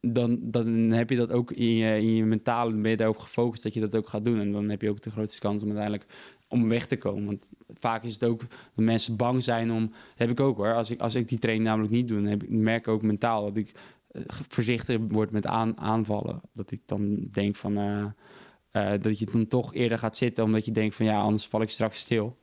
dan, 0.00 0.38
dan 0.42 0.66
heb 0.68 1.10
je 1.10 1.16
dat 1.16 1.32
ook 1.32 1.52
in 1.52 1.74
je, 1.74 1.96
in 1.96 2.14
je 2.14 2.24
mentale, 2.24 2.74
ben 2.74 2.90
je 2.90 2.96
daarop 2.96 3.18
gefocust 3.18 3.62
dat 3.62 3.74
je 3.74 3.80
dat 3.80 3.96
ook 3.96 4.08
gaat 4.08 4.24
doen. 4.24 4.40
En 4.40 4.52
dan 4.52 4.68
heb 4.68 4.82
je 4.82 4.90
ook 4.90 5.02
de 5.02 5.10
grootste 5.10 5.40
kans 5.40 5.62
om 5.62 5.68
uiteindelijk 5.68 6.06
om 6.48 6.68
weg 6.68 6.86
te 6.86 6.96
komen. 6.96 7.24
Want 7.24 7.48
vaak 7.78 8.04
is 8.04 8.12
het 8.12 8.24
ook 8.24 8.40
dat 8.40 8.84
mensen 8.84 9.16
bang 9.16 9.42
zijn 9.42 9.72
om, 9.72 9.86
dat 9.88 9.98
heb 10.14 10.30
ik 10.30 10.40
ook 10.40 10.56
hoor, 10.56 10.74
als 10.74 10.90
ik, 10.90 11.00
als 11.00 11.14
ik 11.14 11.28
die 11.28 11.38
training 11.38 11.68
namelijk 11.68 11.92
niet 11.92 12.08
doe, 12.08 12.22
dan 12.22 12.40
merk 12.48 12.80
ik 12.80 12.88
ook 12.88 13.02
mentaal 13.02 13.44
dat 13.44 13.56
ik 13.56 13.72
uh, 14.12 14.22
voorzichtig 14.28 14.98
word 15.08 15.30
met 15.30 15.46
aan, 15.46 15.78
aanvallen. 15.78 16.40
Dat 16.52 16.70
ik 16.70 16.80
dan 16.84 17.28
denk 17.30 17.56
van, 17.56 17.78
uh, 17.78 18.04
uh, 18.72 18.92
dat 19.00 19.18
je 19.18 19.26
dan 19.26 19.46
toch 19.46 19.74
eerder 19.74 19.98
gaat 19.98 20.16
zitten, 20.16 20.44
omdat 20.44 20.64
je 20.64 20.72
denkt 20.72 20.94
van 20.94 21.06
ja, 21.06 21.20
anders 21.20 21.46
val 21.46 21.62
ik 21.62 21.70
straks 21.70 21.98
stil. 21.98 22.38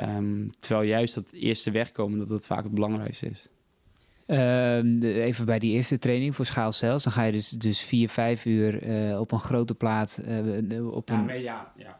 Um, 0.00 0.50
terwijl 0.58 0.88
juist 0.88 1.14
dat 1.14 1.30
eerste 1.30 1.70
wegkomen, 1.70 2.18
dat 2.18 2.28
dat 2.28 2.46
vaak 2.46 2.62
het 2.62 2.74
belangrijkste 2.74 3.26
is. 3.26 3.48
Uh, 4.26 5.24
even 5.24 5.46
bij 5.46 5.58
die 5.58 5.72
eerste 5.72 5.98
training 5.98 6.34
voor 6.34 6.46
schaal 6.46 6.72
zelfs. 6.72 7.04
Dan 7.04 7.12
ga 7.12 7.22
je 7.22 7.32
dus, 7.32 7.48
dus 7.48 7.80
vier, 7.80 8.08
vijf 8.08 8.44
uur 8.44 8.86
uh, 8.86 9.20
op 9.20 9.32
een 9.32 9.40
grote 9.40 9.74
plaat. 9.74 10.20
Op, 10.90 11.08
een. 11.08 11.24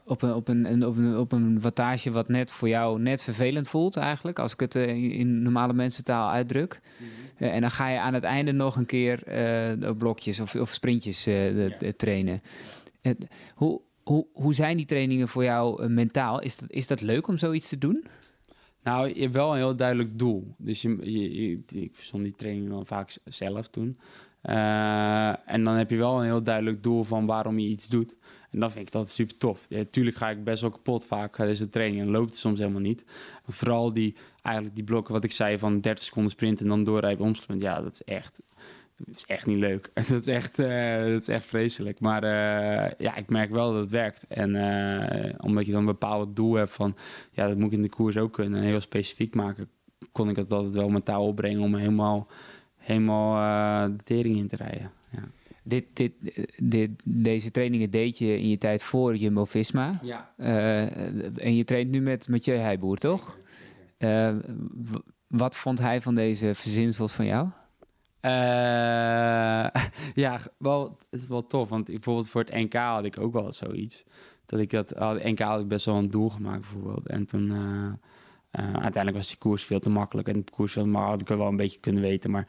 Op, 0.05 0.23
een, 0.23 0.35
op, 0.35 0.49
een, 0.49 0.73
een, 0.73 0.87
op, 0.87 0.97
een, 0.97 1.17
op 1.17 1.33
een 1.33 1.61
wattage 1.61 2.11
wat 2.11 2.29
net 2.29 2.53
voor 2.53 2.69
jou 2.69 3.01
net 3.01 3.23
vervelend 3.23 3.69
voelt 3.69 3.97
eigenlijk. 3.97 4.39
Als 4.39 4.53
ik 4.53 4.61
het 4.61 4.75
uh, 4.75 5.19
in 5.19 5.43
normale 5.43 5.73
mensentaal 5.73 6.31
uitdruk. 6.31 6.81
Mm 6.99 7.07
-hmm. 7.37 7.49
en 7.49 7.61
dan 7.61 7.71
ga 7.71 7.89
je 7.89 8.01
aan 8.01 8.15
het 8.15 8.25
einde 8.25 8.53
nog 8.53 8.77
een 8.77 8.87
keer 8.87 9.23
blokjes 9.99 10.41
of, 10.41 10.55
of 10.55 10.73
sprintjes 10.73 11.25
ja. 11.25 11.93
trainen. 11.97 12.41
hoe, 13.55 13.81
hoe, 14.03 14.27
hoe 14.33 14.55
zijn 14.55 14.77
die 14.77 14.87
trainingen 14.87 15.29
voor 15.29 15.45
jou 15.45 15.89
mentaal? 15.89 16.41
Is 16.41 16.57
dat, 16.57 16.71
is 16.71 16.87
dat 16.87 17.01
leuk 17.01 17.27
om 17.27 17.39
zoiets 17.39 17.69
te 17.69 17.79
doen? 17.79 18.05
Nou, 18.85 19.15
je 19.15 19.21
hebt 19.21 19.35
wel 19.35 19.51
een 19.51 19.57
heel 19.57 19.77
duidelijk 19.77 20.19
doel. 20.19 20.55
Dus 20.59 20.83
je, 20.83 21.13
je, 21.13 21.63
ik 21.81 21.97
verzon 21.97 22.23
die 22.23 22.35
training 22.35 22.69
dan 22.69 22.87
vaak 22.87 23.17
zelf 23.25 23.69
toen. 23.69 23.99
Uh, 24.43 25.51
en 25.51 25.65
dan 25.65 25.75
heb 25.75 25.91
je 25.91 25.97
wel 25.97 26.19
een 26.19 26.25
heel 26.25 26.43
duidelijk 26.43 26.83
doel 26.83 27.05
van 27.05 27.27
waarom 27.27 27.59
je 27.59 27.69
iets 27.69 27.89
doet. 27.89 28.15
En 28.51 28.61
dan 28.61 28.71
vind 28.71 28.87
ik 28.87 28.93
dat 28.93 29.11
super 29.11 29.37
tof. 29.37 29.67
Ja, 29.69 29.85
tuurlijk 29.91 30.17
ga 30.17 30.31
ik 30.31 30.45
best 30.45 30.61
wel 30.61 30.71
kapot 30.71 31.05
vaak 31.05 31.37
tijdens 31.37 31.59
de 31.59 31.69
training 31.69 32.03
en 32.03 32.11
loopt 32.11 32.29
het 32.29 32.39
soms 32.39 32.59
helemaal 32.59 32.81
niet. 32.81 33.05
Vooral 33.47 33.93
die, 33.93 34.17
eigenlijk 34.43 34.77
die 34.77 34.85
blokken 34.85 35.15
wat 35.15 35.25
ik 35.25 35.33
zei 35.33 35.59
van 35.59 35.81
30 35.81 36.05
seconden 36.05 36.31
sprint 36.31 36.61
en 36.61 36.69
dan 36.69 36.85
doorrijden 36.85 37.25
omspringen. 37.25 37.63
Ja, 37.63 37.83
dat 37.83 37.93
is 37.93 38.05
echt 38.05 38.41
dat 38.97 39.15
is 39.15 39.25
echt 39.27 39.47
niet 39.47 39.59
leuk. 39.59 39.91
dat, 40.09 40.11
is 40.11 40.27
echt, 40.27 40.59
uh, 40.59 40.97
dat 40.99 41.21
is 41.21 41.29
echt 41.29 41.45
vreselijk. 41.45 42.01
Maar 42.01 42.25
uh, 42.25 42.91
ja, 42.99 43.17
ik 43.17 43.31
merk 43.31 43.51
wel 43.51 43.73
dat 43.73 43.81
het 43.81 43.91
werkt. 43.91 44.27
En 44.29 44.55
uh, 44.55 45.35
omdat 45.37 45.67
je 45.67 45.73
dan 45.73 45.81
een 45.81 45.87
bepaald 45.87 46.37
doel 46.37 46.55
hebt 46.55 46.73
van... 46.73 46.97
ja, 47.31 47.49
dat 47.49 47.57
moet 47.57 47.67
ik 47.67 47.73
in 47.73 47.83
de 47.83 47.89
koers 47.89 48.17
ook 48.17 48.33
kunnen. 48.33 48.63
Heel 48.63 48.81
specifiek 48.81 49.35
maken. 49.35 49.69
Kon 50.13 50.29
ik 50.29 50.37
het 50.37 50.53
altijd 50.53 50.75
wel 50.75 50.89
mentaal 50.89 51.27
opbrengen 51.27 51.63
om 51.63 51.75
helemaal, 51.75 52.29
helemaal 52.77 53.91
de 53.97 54.05
tering 54.05 54.37
in 54.37 54.49
te 54.49 54.57
rijden. 54.57 54.91
Ja. 55.11 55.23
Dit, 55.63 55.85
dit, 55.93 56.13
dit, 56.57 56.91
deze 57.05 57.51
trainingen 57.51 57.91
deed 57.91 58.19
je 58.19 58.39
in 58.39 58.49
je 58.49 58.59
tijd 58.59 58.83
voor 58.83 59.17
Jumbo-Visma. 59.17 60.01
Ja. 60.03 60.33
en 61.37 61.57
je 61.57 61.65
traint 61.65 61.91
nu 61.91 62.01
met 62.01 62.29
Mathieu 62.29 62.57
Heijboer, 62.57 62.97
toch? 62.97 63.39
wat 65.27 65.57
vond 65.57 65.79
hij 65.79 66.01
van 66.01 66.15
deze 66.15 66.55
verzinsels 66.55 67.13
van 67.13 67.27
jou? 67.27 67.49
Uh, 68.25 68.31
ja, 70.25 70.41
wel, 70.59 70.99
het 71.11 71.21
is 71.21 71.29
wel 71.29 71.47
tof. 71.47 71.69
Want 71.69 71.85
bijvoorbeeld 71.85 72.29
voor 72.29 72.41
het 72.41 72.55
NK 72.55 72.75
had 72.75 73.05
ik 73.05 73.21
ook 73.21 73.33
wel 73.33 73.53
zoiets. 73.53 74.05
Dat 74.47 74.61
ik 74.61 74.71
dat, 74.71 74.91
had, 74.91 75.25
NK 75.25 75.39
had 75.39 75.61
ik 75.61 75.69
best 75.69 75.87
wel 75.87 75.97
een 75.97 76.11
doel 76.11 76.31
gemaakt 76.31 76.61
bijvoorbeeld. 76.61 77.07
En 77.07 77.27
toen, 77.27 77.51
uh, 77.51 77.57
uh, 77.57 78.73
uiteindelijk 78.73 79.17
was 79.17 79.29
die 79.29 79.39
koers 79.39 79.65
veel 79.65 79.81
te 79.81 79.91
makkelijk. 79.91 80.29
En 80.29 80.35
de 80.35 80.51
koers 80.53 80.75
maar 80.75 81.09
had 81.09 81.21
ik 81.21 81.29
wel 81.29 81.47
een 81.47 81.57
beetje 81.57 81.81
kunnen 81.81 82.03
weten. 82.03 82.31
Maar 82.31 82.49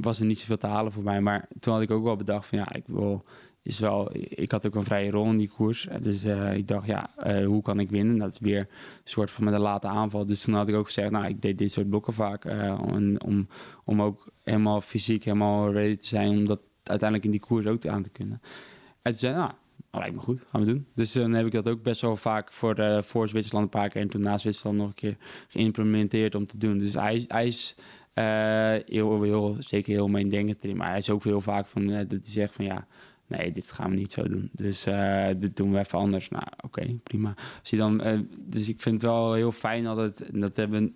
was 0.00 0.20
er 0.20 0.26
niet 0.26 0.38
zoveel 0.38 0.58
te 0.58 0.66
halen 0.66 0.92
voor 0.92 1.02
mij. 1.02 1.20
Maar 1.20 1.48
toen 1.60 1.72
had 1.72 1.82
ik 1.82 1.90
ook 1.90 2.04
wel 2.04 2.16
bedacht 2.16 2.46
van 2.46 2.58
ja, 2.58 2.72
ik 2.72 2.84
wil 2.86 3.24
is 3.62 3.78
wel, 3.78 4.10
ik 4.12 4.50
had 4.50 4.66
ook 4.66 4.74
een 4.74 4.84
vrije 4.84 5.10
rol 5.10 5.30
in 5.30 5.38
die 5.38 5.50
koers. 5.56 5.88
Dus 6.00 6.24
ik 6.54 6.68
dacht, 6.68 6.86
ja, 6.86 7.10
hoe 7.44 7.62
kan 7.62 7.80
ik 7.80 7.90
winnen? 7.90 8.18
Dat 8.18 8.32
is 8.32 8.38
weer 8.38 8.58
een 8.58 8.66
soort 9.04 9.30
van 9.30 9.44
met 9.44 9.54
een 9.54 9.60
late 9.60 9.86
aanval. 9.86 10.26
Dus 10.26 10.42
toen 10.42 10.54
had 10.54 10.68
ik 10.68 10.74
ook 10.74 10.86
gezegd, 10.86 11.10
nou, 11.10 11.26
ik 11.26 11.42
deed 11.42 11.58
dit 11.58 11.72
soort 11.72 11.88
blokken 11.88 12.12
vaak. 12.12 12.44
Om, 12.80 13.16
om, 13.16 13.48
om 13.84 14.02
ook 14.02 14.26
helemaal 14.48 14.80
fysiek 14.80 15.24
helemaal 15.24 15.72
ready 15.72 15.96
te 15.96 16.06
zijn. 16.06 16.28
Om 16.30 16.46
dat 16.46 16.60
uiteindelijk 16.82 17.24
in 17.28 17.30
die 17.38 17.46
koers 17.48 17.66
ook 17.66 17.86
aan 17.86 18.02
te 18.02 18.10
kunnen. 18.10 18.40
En 19.02 19.10
toen 19.10 19.20
zei 19.20 19.34
nou, 19.34 19.50
oh, 19.90 20.00
lijkt 20.00 20.14
me 20.14 20.20
goed, 20.20 20.40
gaan 20.50 20.60
we 20.60 20.66
doen. 20.66 20.86
Dus 20.94 21.12
dan 21.12 21.32
heb 21.32 21.46
ik 21.46 21.52
dat 21.52 21.68
ook 21.68 21.82
best 21.82 22.00
wel 22.00 22.16
vaak 22.16 22.52
voor, 22.52 22.74
eh, 22.74 23.02
voor 23.02 23.28
Zwitserland 23.28 23.64
een 23.64 23.80
paar 23.80 23.88
keer 23.88 24.02
en 24.02 24.08
toen 24.08 24.20
na 24.20 24.38
Zwitserland 24.38 24.78
nog 24.78 24.88
een 24.88 24.94
keer 24.94 25.16
geïmplementeerd 25.48 26.34
om 26.34 26.46
te 26.46 26.58
doen. 26.58 26.78
Dus 26.78 26.94
hij, 26.94 27.14
is- 27.14 27.24
hij 27.28 27.46
is 27.46 27.74
eh, 28.12 28.74
heel, 28.86 29.22
heel, 29.22 29.56
zeker 29.58 29.92
heel 29.92 30.08
meedenkend 30.08 30.64
erin, 30.64 30.76
maar 30.76 30.88
hij 30.88 30.98
is 30.98 31.10
ook 31.10 31.24
heel 31.24 31.40
vaak 31.40 31.66
van, 31.66 31.90
eh, 31.90 31.98
dat 31.98 32.08
hij 32.10 32.20
zegt 32.32 32.54
van 32.54 32.64
ja, 32.64 32.86
nee, 33.26 33.52
dit 33.52 33.72
gaan 33.72 33.90
we 33.90 33.96
niet 33.96 34.12
zo 34.12 34.22
doen. 34.22 34.48
Dus 34.52 34.84
dit 35.38 35.56
doen 35.56 35.72
we 35.72 35.78
even 35.78 35.98
anders. 35.98 36.28
Nou, 36.28 36.44
oké, 36.64 36.86
prima. 37.02 37.34
Als 37.60 37.70
je 37.70 37.76
dan, 37.76 38.26
dus 38.38 38.68
ik 38.68 38.80
vind 38.80 38.94
het 39.02 39.10
wel 39.10 39.32
heel 39.32 39.52
fijn 39.52 39.84
dat 39.84 39.96
het, 39.96 40.22
dat 40.32 40.56
hebben, 40.56 40.94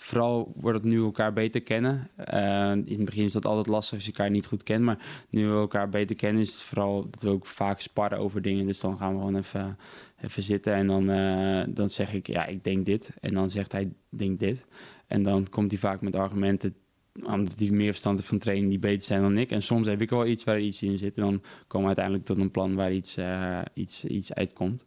vooral 0.00 0.52
wordt 0.56 0.78
het 0.78 0.86
nu 0.86 1.02
elkaar 1.02 1.32
beter 1.32 1.62
kennen. 1.62 2.10
Eh, 2.16 2.70
in 2.70 2.96
het 2.96 3.04
begin 3.04 3.24
is 3.24 3.32
dat 3.32 3.46
altijd 3.46 3.66
lastig 3.66 3.94
als 3.94 4.04
je 4.04 4.12
elkaar 4.12 4.30
niet 4.30 4.46
goed 4.46 4.62
kent, 4.62 4.84
maar 4.84 4.98
nu 5.30 5.46
we 5.46 5.54
elkaar 5.54 5.88
beter 5.88 6.16
kennen 6.16 6.42
is 6.42 6.52
het 6.52 6.62
vooral 6.62 7.10
dat 7.10 7.22
we 7.22 7.28
ook 7.28 7.46
vaak 7.46 7.80
sparren 7.80 8.18
over 8.18 8.42
dingen. 8.42 8.66
Dus 8.66 8.80
dan 8.80 8.98
gaan 8.98 9.12
we 9.12 9.18
gewoon 9.18 9.36
even, 9.36 9.78
even 10.20 10.42
zitten 10.42 10.74
en 10.74 10.86
dan, 10.86 11.10
eh, 11.10 11.62
dan 11.68 11.90
zeg 11.90 12.12
ik, 12.12 12.26
ja, 12.26 12.46
ik 12.46 12.64
denk 12.64 12.86
dit. 12.86 13.10
En 13.20 13.34
dan 13.34 13.50
zegt 13.50 13.72
hij, 13.72 13.92
denk 14.08 14.40
dit. 14.40 14.66
En 15.06 15.22
dan 15.22 15.48
komt 15.48 15.70
hij 15.70 15.80
vaak 15.80 16.00
met 16.00 16.14
argumenten 16.16 16.74
omdat 17.22 17.58
hij 17.58 17.70
meer 17.70 17.90
verstand 17.90 18.24
van 18.24 18.38
training 18.38 18.68
die 18.68 18.78
beter 18.78 19.06
zijn 19.06 19.22
dan 19.22 19.38
ik. 19.38 19.50
En 19.50 19.62
soms 19.62 19.86
heb 19.86 20.00
ik 20.00 20.10
wel 20.10 20.26
iets 20.26 20.44
waar 20.44 20.60
iets 20.60 20.82
in 20.82 20.98
zit. 20.98 21.16
En 21.16 21.22
dan 21.22 21.42
komen 21.66 21.80
we 21.80 21.86
uiteindelijk 21.86 22.24
tot 22.24 22.40
een 22.40 22.50
plan 22.50 22.74
waar 22.74 22.92
iets, 22.92 23.16
eh, 23.16 23.60
iets, 23.74 24.04
iets 24.04 24.34
uitkomt. 24.34 24.84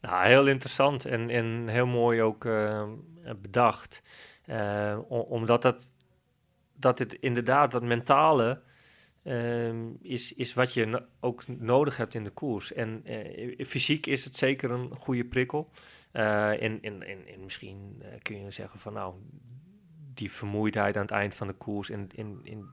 Nou, 0.00 0.26
heel 0.26 0.46
interessant 0.46 1.04
en, 1.04 1.30
en 1.30 1.68
heel 1.68 1.86
mooi 1.86 2.22
ook 2.22 2.46
bedacht. 3.40 4.02
Eh, 4.48 4.98
omdat 5.08 5.62
dat, 5.62 5.94
dat 6.74 6.98
het 6.98 7.12
inderdaad, 7.12 7.70
dat 7.70 7.82
mentale 7.82 8.62
ehm, 9.22 9.92
is, 10.00 10.32
is 10.34 10.54
wat 10.54 10.72
je 10.72 11.06
ook 11.20 11.48
nodig 11.48 11.96
hebt 11.96 12.14
in 12.14 12.24
de 12.24 12.30
koers. 12.30 12.72
En 12.72 13.00
eh, 13.04 13.66
fysiek 13.66 14.06
is 14.06 14.24
het 14.24 14.36
zeker 14.36 14.70
een 14.70 14.94
goede 14.94 15.24
prikkel. 15.24 15.70
Eh, 16.10 16.62
en, 16.62 16.82
en, 16.82 17.02
en, 17.02 17.26
en 17.26 17.40
misschien 17.44 18.02
kun 18.22 18.44
je 18.44 18.50
zeggen 18.50 18.80
van 18.80 18.92
nou, 18.92 19.14
die 20.14 20.32
vermoeidheid 20.32 20.96
aan 20.96 21.02
het 21.02 21.10
eind 21.10 21.34
van 21.34 21.46
de 21.46 21.52
koers 21.52 21.90
in, 21.90 22.10
in 22.42 22.68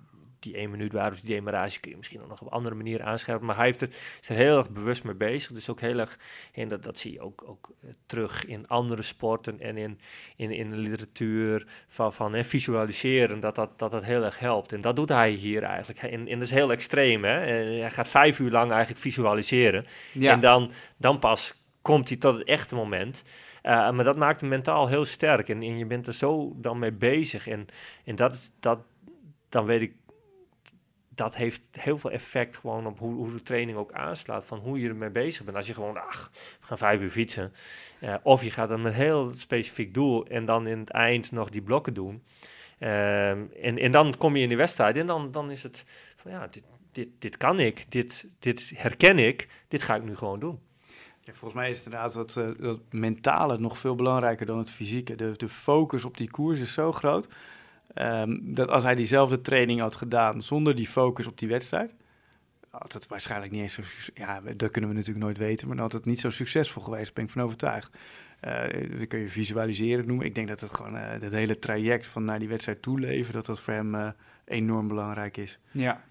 die 0.46 0.56
één 0.56 0.70
minuut 0.70 0.94
waar 0.94 1.12
of 1.12 1.20
die 1.20 1.36
demarage 1.36 1.80
kun 1.80 1.92
je 1.92 1.98
misschien 1.98 2.22
ook 2.22 2.30
nog 2.30 2.42
op 2.42 2.52
andere 2.52 2.76
manier 2.76 3.04
aanscherpen. 3.04 3.46
Maar 3.46 3.56
hij 3.56 3.66
heeft 3.66 3.82
er, 3.82 3.90
is 4.22 4.30
er 4.30 4.36
heel 4.36 4.58
erg 4.58 4.70
bewust 4.70 5.04
mee 5.04 5.16
bezig. 5.16 5.52
Dus 5.52 5.70
ook 5.70 5.80
heel 5.80 6.00
erg, 6.00 6.20
en 6.54 6.68
dat, 6.68 6.84
dat 6.84 7.00
zie 7.00 7.12
je 7.12 7.22
ook, 7.22 7.44
ook 7.48 7.70
eh, 7.82 7.90
terug 8.06 8.46
in 8.46 8.68
andere 8.68 9.02
sporten 9.02 9.60
en 9.60 9.78
in, 9.78 10.00
in, 10.36 10.52
in 10.52 10.70
de 10.70 10.78
literatuur 10.78 11.68
van, 11.88 12.14
van 12.14 12.36
en 12.36 12.46
visualiseren, 12.46 13.40
dat 13.40 13.56
dat, 13.56 13.80
dat 13.80 13.92
dat 13.92 14.04
heel 14.04 14.24
erg 14.24 14.40
helpt. 14.40 14.72
En 14.72 14.82
dat 14.82 14.96
doet 14.96 15.10
hij 15.10 15.32
hier 15.32 15.64
eigenlijk. 15.64 16.02
En, 16.02 16.28
en 16.28 16.40
dat 16.40 16.48
is 16.48 16.54
heel 16.54 16.72
extreem. 16.72 17.24
Hè? 17.24 17.40
En 17.40 17.80
hij 17.80 17.92
gaat 17.92 18.08
vijf 18.08 18.40
uur 18.40 18.52
lang 18.52 18.72
eigenlijk 18.72 19.02
visualiseren. 19.02 19.86
Ja, 20.12 20.32
En 20.32 20.40
dan, 20.40 20.72
dan 20.98 21.20
pas 21.20 21.64
komt 21.82 22.08
hij 22.08 22.18
tot 22.18 22.38
het 22.38 22.48
echte 22.48 22.76
moment. 22.76 23.24
Uh, 23.64 23.92
maar 23.92 24.04
dat 24.04 24.16
maakt 24.16 24.40
hem 24.40 24.50
mentaal 24.50 24.88
heel 24.88 25.06
sterk. 25.06 25.50
En, 25.50 25.62
en 25.62 25.78
je 25.78 25.86
bent 25.86 26.08
er 26.08 26.14
zo 26.14 26.54
dan 26.56 26.80
mee 26.80 26.92
bezig. 26.92 27.48
En, 27.48 27.66
en 28.06 28.16
dat, 28.16 28.52
dat, 28.60 28.80
dan 29.50 29.66
weet 29.66 29.82
ik, 29.82 29.94
dat 31.16 31.36
heeft 31.36 31.68
heel 31.72 31.98
veel 31.98 32.12
effect 32.12 32.58
gewoon 32.58 32.88
op 32.88 33.00
hoe, 33.00 33.14
hoe 33.14 33.32
de 33.32 33.44
training 33.44 33.78
ook 33.78 33.92
aanslaat. 33.92 34.46
Van 34.46 34.60
hoe 34.60 34.80
je 34.80 34.90
ermee 34.90 35.10
bezig 35.10 35.46
bent. 35.46 35.58
Als 35.58 35.68
je 35.68 35.74
gewoon, 35.74 35.98
ach, 35.98 36.32
we 36.60 36.66
gaan 36.66 36.78
vijf 36.78 37.02
uur 37.02 37.10
fietsen. 37.10 37.54
Uh, 38.04 38.16
of 38.24 38.44
je 38.44 38.52
gaat 38.52 38.70
dan 38.70 38.82
met 38.82 38.94
heel 38.94 39.32
specifiek 39.36 39.94
doel. 39.94 40.26
En 40.26 40.46
dan 40.46 40.68
in 40.68 40.80
het 40.80 40.90
eind 40.90 41.32
nog 41.32 41.50
die 41.50 41.62
blokken 41.62 41.94
doen. 41.94 42.24
Ehm, 42.80 43.44
en, 43.62 43.78
en 43.78 43.92
dan 43.92 44.18
kom 44.18 44.36
je 44.36 44.44
in 44.44 44.50
de 44.50 44.56
wedstrijd. 44.56 44.98
En 44.98 45.06
dan, 45.06 45.32
dan 45.32 45.52
is 45.52 45.64
het 45.64 45.84
van 46.16 46.32
ja, 46.32 46.48
dit, 46.48 46.64
dit, 46.92 47.08
dit 47.20 47.38
kan 47.38 47.60
ik. 47.60 47.92
Dit, 47.92 48.28
dit 48.40 48.72
herken 48.76 49.20
ik. 49.20 49.48
Dit 49.68 49.82
ga 49.82 49.96
ik 49.96 50.04
nu 50.04 50.16
gewoon 50.16 50.40
doen. 50.40 50.60
Ja, 51.22 51.34
volgens 51.34 51.54
mij 51.54 51.70
is 51.70 51.78
het 51.78 51.86
inderdaad 51.86 52.14
dat, 52.14 52.36
eh, 52.36 52.50
dat 52.60 52.80
mentale 52.90 53.58
nog 53.58 53.78
veel 53.78 53.96
belangrijker 53.96 54.46
dan 54.46 54.58
het 54.58 54.72
fysieke. 54.72 55.16
De, 55.16 55.34
de 55.38 55.50
focus 55.50 56.06
op 56.06 56.18
die 56.18 56.32
koers 56.32 56.60
is 56.60 56.74
zo 56.74 56.92
groot. 56.92 57.28
Ehm, 57.96 58.38
dat 58.42 58.70
als 58.70 58.84
hij 58.84 58.96
diezelfde 58.96 59.42
training 59.42 59.80
had 59.80 59.96
gedaan 59.96 60.42
zonder 60.42 60.76
die 60.76 60.88
focus 60.88 61.28
op 61.28 61.38
die 61.38 61.50
wedstrijd, 61.50 61.94
had 62.70 62.94
het 62.94 63.08
waarschijnlijk 63.08 63.52
niet 63.52 63.62
eens 63.62 63.74
zo. 63.74 63.82
Ja, 64.14 64.42
dat 64.56 64.72
kunnen 64.72 64.90
we 64.90 64.96
natuurlijk 64.96 65.26
nooit 65.26 65.38
weten, 65.38 65.68
maar 65.68 65.76
dan 65.76 65.86
had 65.86 65.94
het 65.94 66.06
niet 66.06 66.20
zo 66.20 66.30
succesvol 66.30 66.82
geweest. 66.82 67.06
Daar 67.06 67.14
ben 67.14 67.24
ik 67.24 67.30
van 67.30 67.42
overtuigd. 67.42 67.98
Eh 68.40 69.00
dat 69.00 69.08
kun 69.08 69.20
je 69.20 69.30
visualiseren 69.30 70.08
noemen. 70.08 70.26
Ik 70.26 70.36
denk 70.36 70.48
dat 70.48 70.62
het 70.62 70.74
gewoon 70.74 70.98
eh 70.98 71.22
het 71.22 71.32
hele 71.32 71.60
traject 71.60 72.08
van 72.08 72.26
naar 72.26 72.40
die 72.40 72.48
wedstrijd 72.48 72.82
toe 72.82 73.00
leven, 73.00 73.34
dat 73.34 73.46
dat 73.46 73.60
voor 73.60 73.74
hem 73.74 73.96
eh, 73.96 74.10
enorm 74.46 74.88
belangrijk 74.88 75.38
is. 75.38 75.60
ja. 75.72 76.04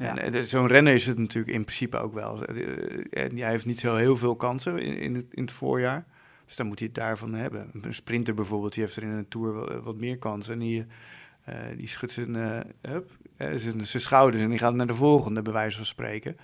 Ja. 0.00 0.16
En 0.16 0.46
zo'n 0.46 0.66
renner 0.66 0.94
is 0.94 1.06
het 1.06 1.18
natuurlijk 1.18 1.52
in 1.54 1.64
principe 1.64 1.98
ook 1.98 2.14
wel. 2.14 2.44
En 2.44 3.38
hij 3.38 3.50
heeft 3.50 3.66
niet 3.66 3.80
zo 3.80 3.96
heel 3.96 4.16
veel 4.16 4.36
kansen 4.36 4.78
in, 4.78 4.98
in, 4.98 5.14
het, 5.14 5.26
in 5.30 5.42
het 5.42 5.52
voorjaar. 5.52 6.06
Dus 6.44 6.56
dan 6.56 6.66
moet 6.66 6.78
hij 6.78 6.88
het 6.88 6.96
daarvan 6.96 7.34
hebben. 7.34 7.70
Een 7.82 7.94
sprinter 7.94 8.34
bijvoorbeeld, 8.34 8.74
die 8.74 8.82
heeft 8.82 8.96
er 8.96 9.02
in 9.02 9.08
een 9.08 9.28
Tour 9.28 9.82
wat 9.82 9.96
meer 9.96 10.18
kansen. 10.18 10.52
En 10.52 10.58
die, 10.58 10.86
die 11.76 11.88
schudt 11.88 12.12
zijn, 12.12 12.36
eh, 12.36 12.60
hup, 12.80 13.10
eh, 13.36 13.48
zijn, 13.56 13.86
zijn 13.86 14.02
schouders 14.02 14.42
en 14.42 14.50
die 14.50 14.58
gaat 14.58 14.74
naar 14.74 14.86
de 14.86 14.94
volgende, 14.94 15.42
bij 15.42 15.52
wijze 15.52 15.76
van 15.76 15.86
spreken. 15.86 16.36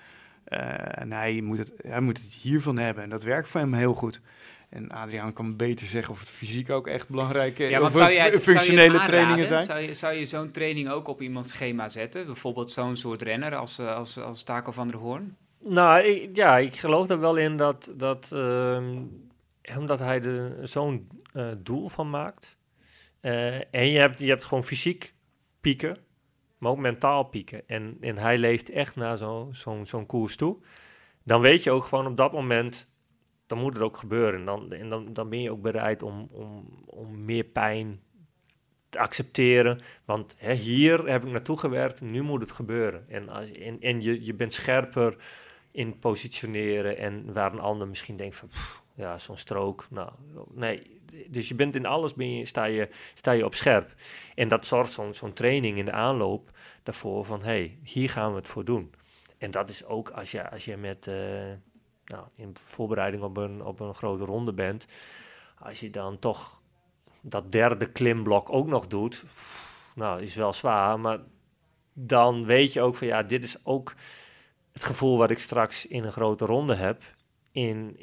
Eh, 0.47 1.01
en 1.01 1.12
hij 1.12 1.40
moet, 1.40 1.59
het, 1.59 1.72
hij 1.76 2.01
moet 2.01 2.18
het 2.18 2.32
hiervan 2.32 2.78
hebben. 2.78 3.03
En 3.03 3.11
dat 3.11 3.22
werkt 3.22 3.49
voor 3.49 3.61
hem 3.61 3.74
heel 3.74 3.94
goed. 3.94 4.20
En 4.68 4.90
Adriaan 4.90 5.32
kan 5.32 5.57
beter 5.57 5.86
zeggen 5.86 6.12
of 6.12 6.20
het 6.20 6.28
fysiek 6.28 6.70
ook 6.70 6.86
echt 6.86 7.07
Ja, 7.09 7.16
want 7.16 7.57
zou 7.59 7.70
je, 7.70 7.90
zou 7.94 8.11
je 8.12 8.20
het 8.20 8.42
functionele 8.42 9.03
trainingen 9.03 9.47
zijn. 9.47 9.64
Zou 9.64 9.80
je, 9.80 9.94
zou 9.94 10.14
je 10.14 10.24
zo'n 10.24 10.51
training 10.51 10.88
ook 10.90 11.09
op 11.09 11.22
iemands 11.22 11.49
schema 11.49 11.88
zetten? 11.88 12.26
Bijvoorbeeld 12.26 12.70
zo'n 12.70 12.97
soort 12.97 13.22
renner 13.22 13.57
als, 13.57 13.78
eh, 13.78 13.94
als, 13.94 14.18
als 14.18 14.42
Taco 14.42 14.72
van 14.72 14.88
der 14.88 14.97
Hoorn? 14.97 15.36
Nou, 15.59 16.03
ik, 16.03 16.36
ja, 16.36 16.59
ik 16.59 16.76
geloof 16.76 17.09
er 17.09 17.20
wel 17.20 17.36
in 17.36 17.57
dat, 17.57 17.92
dat 17.97 18.30
ehm, 18.32 19.03
omdat 19.76 19.99
hij 19.99 20.22
er 20.22 20.68
zo'n 20.68 21.09
eh, 21.32 21.49
doel 21.59 21.88
van 21.88 22.11
maakt. 22.11 22.57
Eh, 23.27 23.74
en 23.74 23.89
je 23.91 23.99
hebt, 23.99 24.18
je 24.18 24.29
hebt 24.29 24.45
gewoon 24.45 24.64
fysiek 24.64 25.14
pieken, 25.61 25.97
maar 26.59 26.70
ook 26.70 26.79
mentaal 26.79 27.24
pieken. 27.24 27.68
En, 27.68 27.97
en 28.01 28.18
hij 28.18 28.39
leeft 28.39 28.70
echt 28.70 28.97
naar 28.97 29.16
zo- 29.16 29.49
zo'n 29.53 29.87
zo'n 29.87 30.07
koers 30.07 30.37
toe. 30.37 30.57
Dan 31.22 31.41
weet 31.41 31.62
je 31.62 31.70
ook 31.70 31.85
gewoon 31.85 32.07
op 32.07 32.16
dat 32.16 32.33
moment, 32.33 32.89
dan 33.47 33.59
moet 33.59 33.74
het 33.74 33.83
ook 33.83 33.97
gebeuren. 33.97 34.45
Dan, 34.45 34.72
en 34.72 34.89
dan, 34.89 35.12
dan 35.12 35.29
ben 35.29 35.41
je 35.41 35.51
ook 35.51 35.62
bereid 35.62 36.03
om, 36.03 36.29
om, 36.31 36.83
om 36.87 37.24
meer 37.24 37.45
pijn 37.45 38.01
te 38.89 38.99
accepteren. 38.99 39.81
Want 40.05 40.35
hè, 40.39 40.55
hier 40.55 41.09
heb 41.09 41.24
ik 41.24 41.31
naartoe 41.31 41.59
gewerkt, 41.59 42.01
nu 42.01 42.22
moet 42.22 42.41
het 42.41 42.51
gebeuren. 42.51 43.09
En, 43.09 43.29
als, 43.29 43.53
en, 43.53 43.81
en 43.81 44.03
je, 44.03 44.24
je 44.24 44.35
bent 44.35 44.53
scherper 44.53 45.16
in 45.70 45.99
positioneren 45.99 46.97
en 46.97 47.33
waar 47.33 47.53
een 47.53 47.61
ander 47.61 47.89
misschien 47.89 48.16
denkt 48.16 48.37
van, 48.37 48.49
ja, 48.95 49.18
zo'n 49.18 49.39
strook, 49.39 49.87
nou, 49.91 50.11
nee. 50.55 50.95
Dus 51.29 51.49
je 51.49 51.55
bent 51.55 51.75
in 51.75 51.87
alles, 51.87 52.14
ben 52.14 52.31
je, 52.33 52.45
sta, 52.45 52.64
je, 52.64 52.89
sta 53.14 53.31
je 53.31 53.45
op 53.45 53.55
scherp. 53.55 53.95
En 54.35 54.49
dat 54.49 54.67
zorgt 54.67 54.99
zo'n 55.11 55.33
training 55.33 55.79
in 55.79 55.85
de 55.85 55.93
aanloop 55.93 56.51
daarvoor 56.83 57.25
van, 57.25 57.41
hé, 57.41 57.47
hey, 57.47 57.79
hier 57.83 58.11
gaan 58.11 58.31
we 58.31 58.37
het 58.37 58.49
voor 58.49 58.64
doen. 58.64 58.95
En 59.39 59.51
dat 59.51 59.69
is 59.69 59.85
ook 59.85 60.11
als 60.11 60.31
je, 60.31 60.51
als 60.51 60.64
je 60.64 60.77
met, 60.77 61.07
eh, 61.07 61.14
nou, 62.05 62.27
in 62.35 62.57
voorbereiding 62.62 63.23
op 63.23 63.37
een, 63.37 63.64
op 63.64 63.81
een 63.81 63.95
grote 63.95 64.25
ronde 64.25 64.53
bent, 64.53 64.87
als 65.59 65.81
je 65.81 65.91
dan 65.91 66.19
toch 66.19 66.62
dat 67.21 67.53
derde 67.53 67.93
klimblok 67.93 68.53
ook 68.53 68.67
nog 68.67 68.87
doet, 68.87 69.25
nou, 69.95 70.23
is 70.23 70.35
wel 70.35 70.53
zwaar, 70.53 71.01
maar 71.01 71.19
dan 71.93 72.45
weet 72.45 72.73
je 72.73 72.81
ook 72.81 72.97
van, 72.97 73.07
ja, 73.07 73.23
dit 73.23 73.43
is 73.43 73.64
ook 73.64 73.95
het 74.73 74.85
gevoel 74.85 75.19
wat 75.19 75.31
ik 75.31 75.39
straks 75.39 75.87
in 75.87 76.05
een 76.05 76.12
grote 76.12 76.45
ronde 76.45 76.75
heb 76.75 77.03
in, 77.51 77.97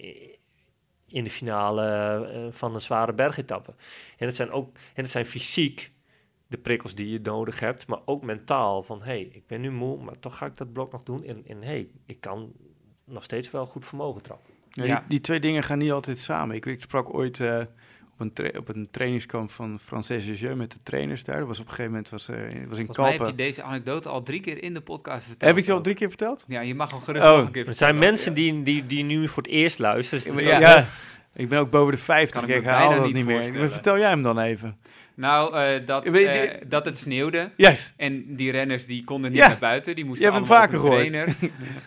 in 1.13 1.23
de 1.23 1.29
finale 1.29 1.85
eh, 1.85 2.45
van 2.49 2.73
een 2.73 2.81
zware 2.81 3.13
bergetappe. 3.13 3.73
En 4.17 4.27
het 4.27 4.35
zijn 4.35 4.51
ook 4.51 4.75
en 4.93 5.03
het 5.03 5.09
zijn 5.09 5.25
fysiek 5.25 5.91
de 6.47 6.57
prikkels 6.57 6.95
die 6.95 7.09
je 7.09 7.19
nodig 7.23 7.59
hebt, 7.59 7.87
maar 7.87 7.99
ook 8.05 8.23
mentaal 8.23 8.83
van 8.83 8.99
hé, 8.99 9.05
hey, 9.05 9.29
ik 9.31 9.47
ben 9.47 9.61
nu 9.61 9.71
moe, 9.71 10.03
maar 10.03 10.19
toch 10.19 10.37
ga 10.37 10.45
ik 10.45 10.57
dat 10.57 10.73
blok 10.73 10.91
nog 10.91 11.03
doen 11.03 11.23
en, 11.23 11.43
en 11.47 11.57
hé, 11.57 11.67
hey, 11.67 11.89
ik 12.05 12.21
kan 12.21 12.51
nog 13.05 13.23
steeds 13.23 13.51
wel 13.51 13.65
goed 13.65 13.85
vermogen 13.85 14.21
trappen. 14.21 14.53
Ja, 14.69 14.83
Ja. 14.83 14.99
Die, 14.99 15.07
die 15.07 15.21
twee 15.21 15.39
dingen 15.39 15.63
gaan 15.63 15.77
niet 15.77 15.91
altijd 15.91 16.17
samen. 16.17 16.55
Ik, 16.55 16.65
ik 16.65 16.81
sprak 16.81 17.13
ooit 17.13 17.39
eh, 17.39 17.61
een 18.23 18.33
tra- 18.33 18.57
op 18.57 18.67
een 18.75 18.87
trainingskamp 18.91 19.51
van 19.51 19.79
Frances 19.79 20.39
Jeu 20.39 20.55
met 20.55 20.71
de 20.71 20.77
trainers 20.83 21.23
daar. 21.23 21.37
Dat 21.39 21.47
was 21.47 21.59
op 21.59 21.63
een 21.65 21.69
gegeven 21.69 21.91
moment 21.91 22.09
was, 22.09 22.29
eh, 22.29 22.35
was 22.67 22.77
in 22.77 22.85
Volgens 22.85 23.17
heb 23.17 23.27
je 23.27 23.35
deze 23.35 23.63
anekdote 23.63 24.09
al 24.09 24.21
drie 24.21 24.39
keer 24.39 24.63
in 24.63 24.73
de 24.73 24.81
podcast 24.81 25.25
verteld. 25.25 25.49
Heb 25.51 25.57
ik 25.59 25.65
die 25.65 25.73
al 25.73 25.81
drie 25.81 25.95
keer 25.95 26.07
verteld? 26.09 26.45
Ja, 26.47 26.61
je 26.61 26.75
mag 26.75 26.91
hem 26.91 27.01
gerust 27.01 27.25
Oh. 27.25 27.35
nog 27.35 27.45
een 27.45 27.51
keer 27.51 27.67
Er 27.67 27.73
zijn 27.73 27.99
mensen 27.99 28.33
die, 28.33 28.63
die, 28.63 28.87
die 28.87 29.03
nu 29.03 29.27
voor 29.27 29.43
het 29.43 29.51
eerst 29.51 29.79
luisteren. 29.79 30.23
Ja, 30.25 30.35
dus 30.35 30.45
Ja. 30.45 30.59
ja, 30.59 30.85
ik 31.33 31.49
ben 31.49 31.59
ook 31.59 31.69
boven 31.69 31.91
de 31.93 31.99
50. 31.99 32.41
Kan 32.41 32.49
ik 32.49 32.55
Ik 32.57 32.63
herhaal 32.63 32.87
bijna 32.89 33.03
dat 33.03 33.13
niet 33.13 33.25
meer. 33.25 33.69
vertel 33.69 33.97
jij 33.97 34.09
hem 34.09 34.23
dan 34.23 34.39
even. 34.39 34.77
Nou, 35.15 35.55
eh, 35.55 35.85
dat, 35.85 36.05
eh, 36.05 36.49
dat 36.67 36.85
het 36.85 36.97
sneeuwde. 36.97 37.49
Juist. 37.57 37.93
En 37.97 38.35
die 38.35 38.51
renners 38.51 38.85
die 38.85 39.03
konden 39.03 39.31
niet 39.31 39.39
Ja. 39.39 39.47
naar 39.47 39.57
buiten. 39.59 39.95
Die 39.95 40.05
moesten 40.05 40.31
allemaal 40.31 40.63
op 40.63 40.73
een 40.73 40.79
trainer, 40.81 41.27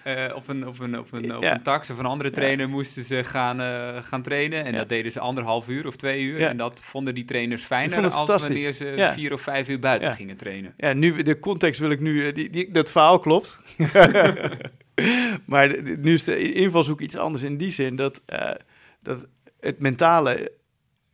eh, 0.04 0.36
op 0.36 0.48
een, 0.48 0.66
op 0.66 0.78
een, 0.78 0.98
op 0.98 1.12
een, 1.12 1.36
op 1.36 1.42
Ja. 1.42 1.54
een 1.54 1.62
tax 1.62 1.90
of 1.90 1.98
een 1.98 2.06
andere 2.06 2.30
trainer 2.30 2.68
moesten 2.68 3.02
ze 3.02 3.24
gaan, 3.24 3.60
gaan 4.04 4.22
trainen. 4.22 4.64
En 4.64 4.72
dat 4.72 4.88
deden 4.88 5.12
ze 5.12 5.20
anderhalf 5.20 5.68
uur 5.68 5.86
of 5.86 5.96
twee 5.96 6.22
uur. 6.22 6.42
En 6.42 6.56
dat 6.56 6.82
vonden 6.84 7.14
die 7.14 7.24
trainers 7.24 7.62
fijner 7.62 8.10
als 8.10 8.42
wanneer 8.42 8.72
ze 8.72 9.10
vier 9.14 9.32
of 9.32 9.40
vijf 9.40 9.68
uur 9.68 9.78
buiten 9.78 10.12
gingen 10.14 10.36
trainen. 10.36 10.74
Ja, 10.76 10.92
nu, 10.92 11.22
de 11.22 11.38
context 11.38 11.80
wil 11.80 11.90
ik 11.90 12.00
nu... 12.00 12.32
Die, 12.32 12.50
die, 12.50 12.70
dat 12.70 12.90
verhaal 12.90 13.18
klopt. 13.18 13.60
maar 15.46 15.82
nu 15.82 16.12
is 16.12 16.24
de 16.24 16.52
invalshoek 16.52 17.00
iets 17.00 17.16
anders 17.16 17.42
in 17.44 17.56
die 17.56 17.72
zin 17.72 17.96
dat, 17.96 18.22
dat 19.02 19.26
het 19.60 19.78
mentale... 19.78 20.52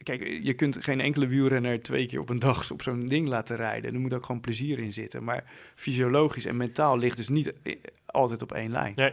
Kijk, 0.02 0.38
je 0.42 0.54
kunt 0.54 0.78
geen 0.84 1.00
enkele 1.00 1.26
wielrenner 1.26 1.82
twee 1.82 2.06
keer 2.06 2.20
op 2.20 2.28
een 2.28 2.38
dag 2.38 2.70
op 2.70 2.82
zo'n 2.82 3.08
ding 3.08 3.28
laten 3.28 3.56
rijden. 3.56 3.94
Er 3.94 4.00
moet 4.00 4.14
ook 4.14 4.24
gewoon 4.26 4.40
plezier 4.40 4.78
in 4.78 4.92
zitten. 4.92 5.24
Maar 5.24 5.44
fysiologisch 5.74 6.44
en 6.44 6.56
mentaal 6.56 6.98
ligt 6.98 7.16
dus 7.16 7.28
niet 7.28 7.52
eh, 7.62 7.76
altijd 8.06 8.42
op 8.42 8.52
één 8.52 8.70
lijn. 8.70 8.92
Nee. 8.96 9.12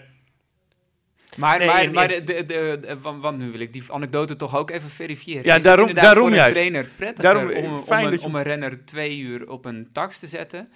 Maar, 1.35 1.57
Nee, 1.57 1.67
maar, 1.67 1.91
maar 1.91 2.07
de, 2.07 2.13
in- 2.15 2.25
de, 2.25 2.45
de, 2.45 2.77
de- 2.81 2.99
want, 3.01 3.21
want 3.21 3.37
nu 3.37 3.51
wil 3.51 3.59
ik 3.59 3.73
die 3.73 3.83
anekdote 3.87 4.35
toch 4.35 4.55
ook 4.55 4.69
even 4.69 4.89
verifiëren. 4.89 5.43
Ja, 5.43 5.47
Is 5.49 5.53
het 5.53 5.63
daarom- 5.63 5.93
daarom 5.93 6.27
voor 6.27 6.35
juist. 6.35 6.47
een 6.47 6.53
trainer 6.61 6.89
prettiger 6.95 7.33
Daarom, 7.33 7.49
eh, 7.51 7.57
om, 7.63 7.65
om, 7.73 7.91
een, 8.05 8.11
je- 8.11 8.21
om 8.21 8.35
een 8.35 8.43
renner 8.43 8.85
twee 8.85 9.19
uur 9.19 9.49
op 9.49 9.65
een 9.65 9.89
tax 9.91 10.19
te 10.19 10.27
zetten... 10.27 10.69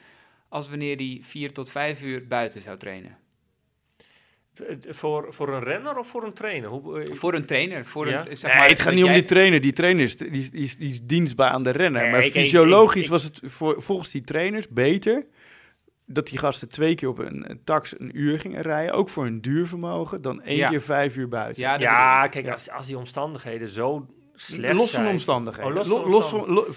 als 0.49 0.69
wanneer 0.69 0.97
die 0.97 1.25
vier 1.25 1.51
tot 1.53 1.69
vijf 1.71 2.01
uur 2.03 2.27
buiten 2.27 2.61
zou 2.61 2.77
trainen? 2.77 3.17
Voor, 4.89 5.33
voor 5.33 5.53
een 5.53 5.63
renner 5.63 5.97
of 5.97 6.07
voor 6.07 6.23
een 6.23 6.33
trainer? 6.33 6.69
Hoe, 6.69 7.01
eh, 7.01 7.15
Voor 7.15 7.33
een 7.33 7.45
trainer. 7.45 7.85
Voor 7.85 8.09
Ja? 8.09 8.25
een, 8.27 8.37
zeg 8.37 8.49
Nee, 8.51 8.59
maar, 8.59 8.69
het 8.69 8.79
gaat 8.79 8.93
niet 8.93 9.03
om 9.03 9.13
die 9.13 9.23
trainer. 9.23 9.61
Die 9.61 9.73
trainer 9.73 10.03
is, 10.03 10.17
die, 10.17 10.29
is- 10.31 10.51
die, 10.51 10.63
is, 10.63 10.77
die 10.77 10.89
is 10.89 11.01
dienstbaar 11.03 11.49
aan 11.49 11.63
de 11.63 11.69
renner. 11.69 12.01
Nee, 12.01 12.11
maar 12.11 12.25
ik- 12.25 12.31
fysiologisch 12.31 12.97
ik- 12.99 13.03
ik- 13.05 13.09
was 13.11 13.23
het 13.23 13.39
voor, 13.43 13.81
volgens 13.81 14.11
die 14.11 14.21
trainers 14.21 14.67
beter 14.69 15.25
dat 16.05 16.27
die 16.27 16.37
gasten 16.39 16.69
twee 16.69 16.95
keer 16.95 17.09
op 17.09 17.17
een, 17.19 17.49
een 17.49 17.63
tax 17.63 17.99
een 17.99 18.11
uur 18.19 18.39
gingen 18.39 18.61
rijden. 18.61 18.95
Ook 18.95 19.09
voor 19.09 19.23
hun 19.23 19.41
duurvermogen. 19.41 20.21
Dan 20.21 20.41
één 20.41 20.57
Ja. 20.57 20.69
keer 20.69 20.81
vijf 20.81 21.15
uur 21.17 21.27
buiten. 21.27 21.63
Ja, 21.63 22.27
kijk, 22.27 22.47
als, 22.47 22.69
als 22.69 22.87
die 22.87 22.97
omstandigheden 22.97 23.67
zo 23.67 24.07
slecht 24.35 24.73
los 24.73 24.91
zijn... 24.91 25.03
van 25.03 25.11
omstandigheden. 25.11 25.69
Oh, 25.71 25.75
los 25.77 25.87
Lo- 25.87 26.01
van 26.01 26.11
los 26.11 26.29
van, 26.29 26.49
lo- 26.53 26.67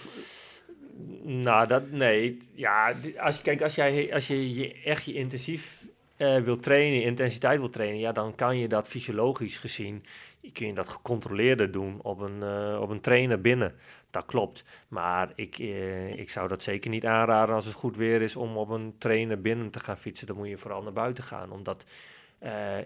Nou, 1.22 1.66
dat, 1.66 1.90
nee. 1.90 2.38
Ja, 2.54 2.92
als 3.18 3.36
je, 3.36 3.42
kijk, 3.42 3.62
als 3.62 3.74
jij 3.74 4.12
als 4.12 4.26
je, 4.26 4.54
je 4.54 4.74
echt 4.84 5.04
je 5.04 5.12
intensief 5.14 5.84
eh 6.16 6.36
wil 6.36 6.56
trainen, 6.56 7.02
intensiteit 7.02 7.58
wil 7.58 7.70
trainen, 7.70 7.98
ja, 7.98 8.12
dan 8.12 8.34
kan 8.34 8.58
je 8.58 8.68
dat 8.68 8.88
fysiologisch 8.88 9.58
gezien, 9.58 10.04
kun 10.52 10.66
je 10.66 10.72
dat 10.72 10.88
gecontroleerder 10.88 11.70
doen 11.70 11.98
op 12.02 12.20
een, 12.20 12.42
eh, 12.42 12.78
op 12.80 12.88
een 12.90 13.00
trainer 13.00 13.40
binnen. 13.40 13.74
Dat 14.10 14.24
klopt. 14.26 14.64
Maar 14.88 15.32
ik, 15.34 15.58
eh, 15.58 16.18
ik 16.18 16.30
zou 16.30 16.48
dat 16.48 16.62
zeker 16.62 16.90
niet 16.90 17.06
aanraden 17.06 17.54
als 17.54 17.64
het 17.64 17.74
goed 17.74 17.96
weer 17.96 18.22
is 18.22 18.36
om 18.36 18.56
op 18.56 18.68
een 18.68 18.94
trainer 18.98 19.40
binnen 19.40 19.70
te 19.70 19.80
gaan 19.80 19.96
fietsen. 19.98 20.26
Dan 20.26 20.36
moet 20.36 20.48
je 20.48 20.58
vooral 20.58 20.82
naar 20.82 20.92
buiten 20.92 21.24
gaan, 21.24 21.50
omdat... 21.50 21.84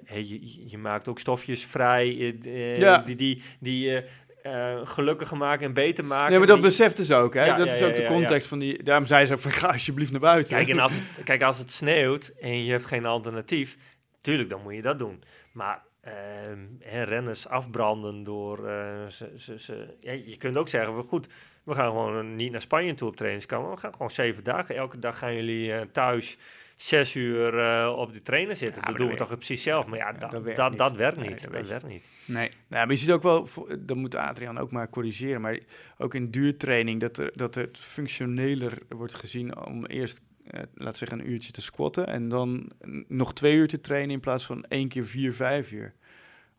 hey, 0.05 0.25
je, 0.25 0.69
je 0.69 0.79
maakt 0.79 1.09
ook 1.09 1.19
stofjes 1.19 1.65
vrij 1.65 2.37
Ja. 2.77 2.99
die, 2.99 3.17
die, 3.17 3.43
die 3.59 4.03
eh, 4.43 4.81
gelukkiger 4.85 5.37
maken 5.37 5.67
en 5.67 5.73
beter 5.73 6.05
maken. 6.05 6.31
Nee, 6.31 6.39
maar 6.39 6.47
dat 6.47 6.57
Die- 6.57 6.67
beseften 6.67 7.05
ze 7.05 7.15
ook. 7.15 7.35
Hè? 7.35 7.45
Ja, 7.45 7.57
dat 7.57 7.67
ja, 7.67 7.73
is 7.73 7.79
ja, 7.79 7.87
ook 7.87 7.97
de 7.97 8.05
context 8.05 8.49
van 8.49 8.59
die... 8.59 8.83
Daarom 8.83 9.07
zei 9.07 9.27
ze 9.27 9.39
van, 9.39 9.51
ga 9.61 9.67
alsjeblieft 9.67 10.11
naar 10.11 10.21
buiten. 10.21 10.57
Kijk, 10.57 10.69
en 10.69 10.79
als 10.87 10.93
het, 10.93 11.25
kijk, 11.25 11.43
als 11.43 11.59
het 11.59 11.71
sneeuwt 11.71 12.33
en 12.41 12.65
je 12.65 12.71
hebt 12.71 12.87
geen 12.87 13.07
alternatief, 13.07 13.77
tuurlijk, 14.21 14.49
dan 14.49 14.63
moet 14.63 14.75
je 14.75 14.83
dat 14.83 14.99
doen. 14.99 15.23
Maar 15.53 15.83
ehm, 16.01 16.59
hè, 16.81 17.03
renners 17.03 17.49
afbranden 17.49 18.25
door... 18.25 18.69
eh, 18.69 19.07
ze, 19.09 19.55
ze, 19.59 19.97
je 20.25 20.37
kunt 20.39 20.57
ook 20.57 20.69
zeggen, 20.69 20.97
we, 20.97 21.03
goed, 21.03 21.29
we 21.65 21.75
gaan 21.75 21.87
gewoon 21.87 22.37
niet 22.37 22.53
naar 22.53 22.61
Spanje 22.61 22.95
toe 22.95 23.09
op 23.09 23.17
trainingskamp. 23.17 23.71
We 23.71 23.77
gaan 23.81 23.93
gewoon 23.93 24.11
zeven 24.11 24.45
dagen. 24.45 24.77
Elke 24.77 24.99
dag 24.99 25.19
gaan 25.19 25.35
jullie 25.35 25.73
eh, 25.73 25.81
thuis 25.93 26.37
zes 26.83 27.15
uur 27.15 27.59
eh, 27.59 27.95
op 27.97 28.13
de 28.13 28.23
trainer 28.23 28.57
zitten. 28.57 28.81
Ja, 28.83 28.87
dat 28.89 28.97
doen 28.97 29.09
we 29.11 29.17
dat 29.17 29.29
toch 29.29 29.37
precies 29.37 29.63
zelf. 29.63 29.87
Maar 29.87 29.99
ja, 29.99 30.07
ja, 30.07 30.13
da- 30.13 30.19
dat 30.19 30.31
dat, 30.31 30.43
werkt 30.43 30.57
dat, 30.57 30.89
niet. 30.91 30.99
werkt 30.99 31.17
Nee, 31.17 31.29
niet. 31.29 31.43
dat 31.43 31.53
dat 31.53 31.67
werkt 31.69 31.87
niet. 31.87 32.05
Nee. 32.25 32.49
Nou, 32.49 32.87
maar 32.87 32.91
je 32.91 32.97
ziet 33.01 33.11
ook 33.11 33.23
wel, 33.23 33.47
voor- 33.47 33.77
dat 33.81 33.97
moet 33.97 34.15
Adriaan 34.15 34.59
ook 34.59 34.71
maar 34.73 34.89
corrigeren, 34.89 35.41
maar 35.41 35.59
ook 35.99 36.15
in 36.15 36.31
duurtraining 36.31 37.01
dat, 37.01 37.19
er, 37.19 37.31
dat 37.35 37.55
het 37.55 37.79
functioneler 37.79 38.79
wordt 38.89 39.15
gezien 39.15 39.57
om 39.67 39.87
eerst, 39.87 40.21
eh, 40.47 40.61
laten 40.75 40.93
we 40.93 40.97
zeggen, 40.99 41.19
een 41.21 41.31
uurtje 41.31 41.53
te 41.53 41.63
squatten 41.63 42.07
en 42.07 42.29
dan 42.29 42.71
nog 43.09 43.33
twee 43.35 43.57
uur 43.57 43.69
te 43.69 43.81
trainen 43.81 44.11
in 44.11 44.21
plaats 44.21 44.47
van 44.47 44.65
één 44.65 44.89
keer 44.89 45.07
vier, 45.07 45.33
vijf 45.35 45.73
uur. 45.73 45.95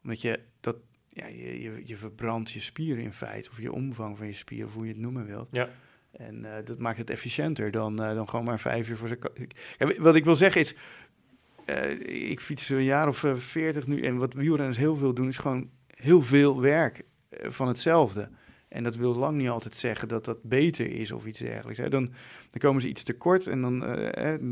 Omdat 0.04 0.22
je 0.22 0.40
dat, 0.60 0.76
ja, 1.10 1.28
je, 1.28 1.62
je, 1.62 1.82
je 1.86 1.96
verbrandt 1.98 2.52
je 2.52 2.60
spieren 2.60 3.04
in 3.04 3.14
feite, 3.14 3.50
of 3.50 3.62
je 3.62 3.72
omvang 3.72 4.18
van 4.18 4.28
je 4.28 4.34
spieren, 4.34 4.68
of 4.68 4.74
hoe 4.74 4.86
je 4.86 4.92
het 4.92 5.02
noemen 5.02 5.26
wilt. 5.26 5.48
Ja. 5.52 5.70
En 6.12 6.46
eh, 6.46 6.66
dat 6.66 6.80
maakt 6.80 6.98
het 6.98 7.10
efficiënter 7.10 7.72
dan, 7.72 8.04
eh, 8.04 8.16
dan 8.16 8.30
gewoon 8.30 8.46
maar 8.46 8.60
vijf 8.60 8.90
uur 8.90 8.98
voor 8.98 9.18
Ja, 9.78 9.92
wat 9.98 10.16
ik 10.16 10.26
wil 10.26 10.36
zeggen 10.36 10.62
is, 10.62 10.76
eh, 11.66 12.30
ik 12.30 12.40
fiets 12.40 12.70
een 12.70 12.84
jaar 12.84 13.08
of 13.08 13.26
veertig 13.36 13.88
nu 13.88 14.02
en 14.02 14.18
wat 14.18 14.34
wielrenners 14.34 14.78
heel 14.78 14.96
veel 14.96 15.14
doen 15.14 15.28
is 15.28 15.38
gewoon 15.38 15.70
heel 15.88 16.22
veel 16.22 16.62
werk 16.62 17.04
van 17.32 17.68
hetzelfde. 17.68 18.30
En 18.68 18.84
dat 18.84 18.96
wil 18.96 19.16
lang 19.16 19.38
niet 19.38 19.50
altijd 19.50 19.76
zeggen 19.76 20.08
dat 20.08 20.26
dat 20.26 20.44
beter 20.44 20.92
is 20.92 21.12
of 21.12 21.26
iets 21.26 21.40
dergelijks. 21.40 21.80
Hè. 21.80 21.90
Dan, 21.90 22.06
dan 22.50 22.60
komen 22.60 22.82
ze 22.82 22.88
iets 22.88 23.04
tekort 23.04 23.48
en 23.48 23.62
dan, 23.62 23.80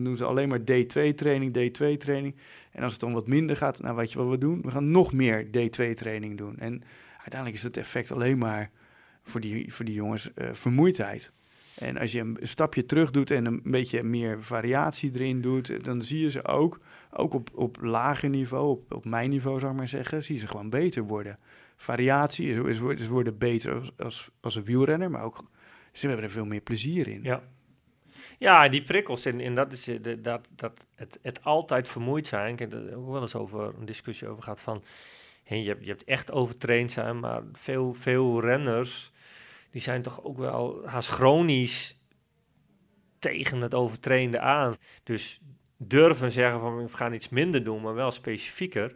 doen 0.03 0.17
ze 0.17 0.25
alleen 0.25 0.49
maar 0.49 0.59
D2-training, 0.59 1.57
D2-training. 1.57 2.35
En 2.71 2.83
als 2.83 2.91
het 2.91 3.01
dan 3.01 3.13
wat 3.13 3.27
minder 3.27 3.55
gaat, 3.55 3.81
nou 3.81 3.95
weet 3.95 4.11
je 4.11 4.17
wat 4.17 4.29
we 4.29 4.37
doen? 4.37 4.61
We 4.61 4.71
gaan 4.71 4.91
nog 4.91 5.13
meer 5.13 5.45
D2-training 5.45 6.37
doen. 6.37 6.57
En 6.57 6.81
uiteindelijk 7.11 7.55
is 7.55 7.63
het 7.63 7.77
effect 7.77 8.11
alleen 8.11 8.37
maar 8.37 8.71
voor 9.23 9.41
die, 9.41 9.73
voor 9.73 9.85
die 9.85 9.93
jongens 9.93 10.29
vermoeidheid. 10.35 11.31
En 11.79 11.97
als 11.97 12.11
je 12.11 12.19
een 12.19 12.37
stapje 12.41 12.85
terug 12.85 13.11
doet 13.11 13.31
en 13.31 13.45
een 13.45 13.61
beetje 13.63 14.03
meer 14.03 14.43
variatie 14.43 15.11
erin 15.13 15.41
doet, 15.41 15.83
dan 15.83 16.01
zie 16.01 16.21
je 16.21 16.31
ze 16.31 16.45
ook, 16.45 16.79
ook 17.11 17.33
op, 17.33 17.49
op 17.53 17.77
lager 17.81 18.29
niveau, 18.29 18.69
op, 18.69 18.93
op 18.93 19.05
mijn 19.05 19.29
niveau 19.29 19.59
zou 19.59 19.71
ik 19.71 19.77
maar 19.77 19.87
zeggen, 19.87 20.23
zie 20.23 20.35
je 20.35 20.41
ze 20.41 20.47
gewoon 20.47 20.69
beter 20.69 21.03
worden. 21.03 21.39
Variatie 21.75 22.49
is, 22.49 22.79
is, 22.79 22.99
is 22.99 23.07
worden 23.07 23.37
beter 23.37 23.91
als, 23.97 24.29
als, 24.41 24.55
een 24.55 24.63
wielrenner, 24.63 25.11
maar 25.11 25.23
ook 25.23 25.49
ze 25.91 26.07
hebben 26.07 26.25
er 26.25 26.31
veel 26.31 26.45
meer 26.45 26.61
plezier 26.61 27.07
in. 27.07 27.23
Ja. 27.23 27.43
Ja, 28.37 28.69
die 28.69 28.83
prikkels, 28.83 29.25
en, 29.25 29.39
en 29.39 29.55
dat 29.55 29.73
is 29.73 29.87
eh, 29.87 30.01
de, 30.01 30.21
dat, 30.21 30.51
dat 30.55 30.85
het, 30.95 31.19
het 31.21 31.43
altijd 31.43 31.87
vermoeid 31.87 32.27
zijn. 32.27 32.53
Ik 32.53 32.59
heb 32.59 32.73
er 32.73 32.97
ook 32.97 33.11
wel 33.11 33.21
eens 33.21 33.35
over 33.35 33.73
een 33.79 33.85
discussie 33.85 34.27
over 34.27 34.43
gehad 34.43 34.61
van, 34.61 34.83
je, 35.43 35.55
hebt, 35.55 35.83
je 35.83 35.89
hebt 35.89 36.03
echt 36.03 36.31
overtraind 36.31 36.91
zijn, 36.91 37.19
maar 37.19 37.43
veel, 37.53 37.93
veel 37.93 38.41
renners, 38.41 39.11
die 39.71 39.81
zijn 39.81 40.01
toch 40.01 40.23
ook 40.23 40.37
wel 40.37 40.81
haast 40.85 41.09
chronisch 41.09 41.99
tegen 43.19 43.61
het 43.61 43.73
overtrainde 43.73 44.39
aan. 44.39 44.73
Dus 45.03 45.41
durven 45.77 46.31
zeggen 46.31 46.59
van, 46.59 46.77
we 46.77 46.89
gaan 46.89 47.13
iets 47.13 47.29
minder 47.29 47.63
doen, 47.63 47.81
maar 47.81 47.93
wel 47.93 48.11
specifieker, 48.11 48.95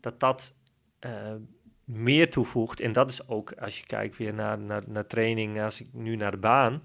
dat 0.00 0.20
dat 0.20 0.54
eh, 0.98 1.34
meer 1.84 2.30
toevoegt. 2.30 2.80
En 2.80 2.92
dat 2.92 3.10
is 3.10 3.28
ook, 3.28 3.52
als 3.52 3.78
je 3.78 3.86
kijkt 3.86 4.16
weer 4.16 4.34
naar, 4.34 4.58
naar, 4.86 5.06
training, 5.06 5.60
als 5.60 5.80
ik 5.80 5.88
nu 5.92 6.16
naar 6.16 6.30
de 6.30 6.36
baan, 6.36 6.82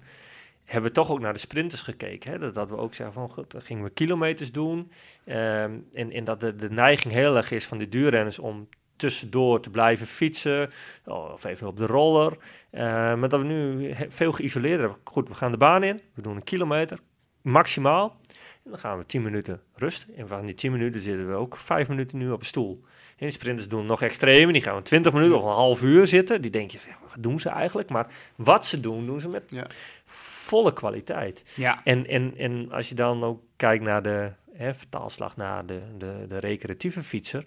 hebben 0.64 0.88
we 0.88 0.96
toch 0.96 1.10
ook 1.10 1.20
naar 1.20 1.32
de 1.32 1.38
sprinters 1.38 1.80
gekeken. 1.80 2.30
Hè? 2.30 2.38
Dat, 2.38 2.54
dat 2.54 2.68
we 2.68 2.76
ook 2.76 2.94
zeggen 2.94 3.14
van, 3.14 3.30
goed, 3.30 3.50
dan 3.50 3.62
gingen 3.62 3.84
we 3.84 3.90
kilometers 3.90 4.52
doen. 4.52 4.90
Ehm, 5.24 5.78
en, 5.92 6.10
en 6.12 6.24
dat 6.24 6.40
de, 6.40 6.54
de 6.54 6.70
neiging 6.70 7.12
heel 7.12 7.36
erg 7.36 7.50
is 7.50 7.66
van 7.66 7.78
de 7.78 7.88
duurrenners 7.88 8.38
om 8.38 8.68
tussendoor 8.98 9.60
te 9.60 9.70
blijven 9.70 10.06
fietsen. 10.06 10.70
Of 11.04 11.44
even 11.44 11.66
op 11.66 11.76
de 11.76 11.86
roller. 11.86 12.36
Eh, 12.70 12.82
maar 13.14 13.28
dat 13.28 13.40
we 13.40 13.46
nu 13.46 13.94
veel 14.08 14.32
geïsoleerd 14.32 14.80
hebben. 14.80 14.98
Goed, 15.04 15.28
we 15.28 15.34
gaan 15.34 15.50
de 15.50 15.56
baan 15.56 15.82
in. 15.82 16.00
We 16.14 16.22
doen 16.22 16.36
een 16.36 16.44
kilometer. 16.44 16.98
Maximaal. 17.42 18.16
En 18.64 18.70
dan 18.70 18.78
gaan 18.78 18.98
we 18.98 19.06
10 19.06 19.22
minuten 19.22 19.60
rust. 19.74 20.06
En 20.16 20.28
van 20.28 20.46
die 20.46 20.54
10 20.54 20.72
minuten 20.72 21.00
zitten 21.00 21.28
we 21.28 21.34
ook 21.34 21.56
5 21.56 21.88
minuten 21.88 22.18
nu 22.18 22.30
op 22.30 22.40
een 22.40 22.46
stoel. 22.46 22.84
En 23.16 23.26
de 23.26 23.32
sprinters 23.32 23.68
doen 23.68 23.86
nog 23.86 24.02
extreem. 24.02 24.52
Die 24.52 24.62
gaan 24.62 24.82
20 24.82 25.12
minuten 25.12 25.36
of 25.36 25.42
een 25.44 25.48
half 25.50 25.82
uur 25.82 26.06
zitten. 26.06 26.42
Die 26.42 26.50
denk 26.50 26.70
je, 26.70 26.78
wat 27.08 27.22
doen 27.22 27.40
ze 27.40 27.48
eigenlijk? 27.48 27.88
Maar 27.88 28.06
wat 28.36 28.66
ze 28.66 28.80
doen, 28.80 29.06
doen 29.06 29.20
ze 29.20 29.28
met 29.28 29.42
Ja. 29.48 29.66
volle 30.04 30.72
kwaliteit. 30.72 31.42
Ja, 31.54 31.80
En, 31.84 32.06
en, 32.06 32.34
en 32.36 32.72
als 32.72 32.88
je 32.88 32.94
dan 32.94 33.24
ook 33.24 33.42
kijkt 33.56 33.84
naar 33.84 34.02
de 34.02 34.32
hè, 34.52 34.74
vertaalslag 34.74 35.36
naar 35.36 35.66
de, 35.66 35.80
de, 35.98 36.24
de 36.28 36.38
recreatieve 36.38 37.02
fietser, 37.02 37.44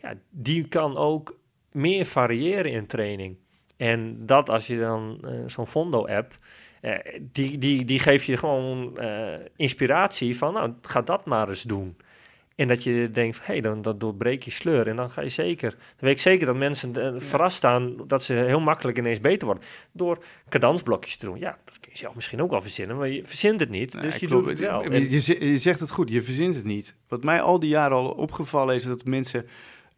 ja, 0.00 0.14
die 0.30 0.68
kan 0.68 0.96
ook 0.96 1.38
meer 1.72 2.04
variëren 2.04 2.70
in 2.70 2.86
training. 2.86 3.36
En 3.76 4.26
dat 4.26 4.50
als 4.50 4.66
je 4.66 4.78
dan 4.78 5.18
eh, 5.24 5.30
zo'n 5.46 5.66
Fondo-app, 5.66 6.38
eh, 6.80 6.94
die, 7.32 7.58
die, 7.58 7.84
die 7.84 7.98
geeft 7.98 8.24
je 8.24 8.36
gewoon 8.36 8.98
eh, 8.98 9.34
inspiratie 9.56 10.36
van, 10.36 10.52
nou, 10.52 10.72
ga 10.82 11.02
dat 11.02 11.24
maar 11.24 11.48
eens 11.48 11.62
doen. 11.62 11.96
En 12.54 12.68
dat 12.68 12.82
je 12.82 13.10
denkt, 13.12 13.38
hé, 13.38 13.44
hey, 13.44 13.60
dan, 13.60 13.82
dan 13.82 13.98
doorbreek 13.98 14.42
je 14.42 14.50
sleur. 14.50 14.88
En 14.88 14.96
dan 14.96 15.10
ga 15.10 15.22
je 15.22 15.28
zeker, 15.28 15.70
dan 15.70 15.78
weet 15.98 16.10
ik 16.10 16.18
zeker 16.18 16.46
dat 16.46 16.56
mensen 16.56 17.22
verrast 17.22 17.56
staan 17.56 17.96
dat 18.06 18.22
ze 18.22 18.32
heel 18.32 18.60
makkelijk 18.60 18.98
ineens 18.98 19.20
beter 19.20 19.46
worden. 19.46 19.64
Door 19.92 20.24
cadensblokjes 20.48 21.16
te 21.16 21.24
doen. 21.24 21.38
Ja, 21.38 21.58
dat 21.64 21.80
kun 21.80 21.90
je 21.92 21.98
zelf 21.98 22.14
misschien 22.14 22.42
ook 22.42 22.50
wel 22.50 22.62
verzinnen, 22.62 22.96
maar 22.96 23.08
je 23.08 23.22
verzint 23.24 23.60
het 23.60 23.70
niet. 23.70 24.02
Dus 24.02 24.16
je 24.16 24.26
klopt. 24.26 24.46
doet 24.46 24.58
het 24.58 24.68
wel. 24.68 24.92
Je 24.92 25.58
zegt 25.58 25.80
het 25.80 25.90
goed, 25.90 26.10
je 26.10 26.22
verzint 26.22 26.54
het 26.54 26.64
niet. 26.64 26.96
Wat 27.08 27.24
mij 27.24 27.40
al 27.40 27.58
die 27.58 27.70
jaren 27.70 27.96
al 27.96 28.10
opgevallen 28.10 28.74
is 28.74 28.84
dat 28.84 29.04
mensen... 29.04 29.46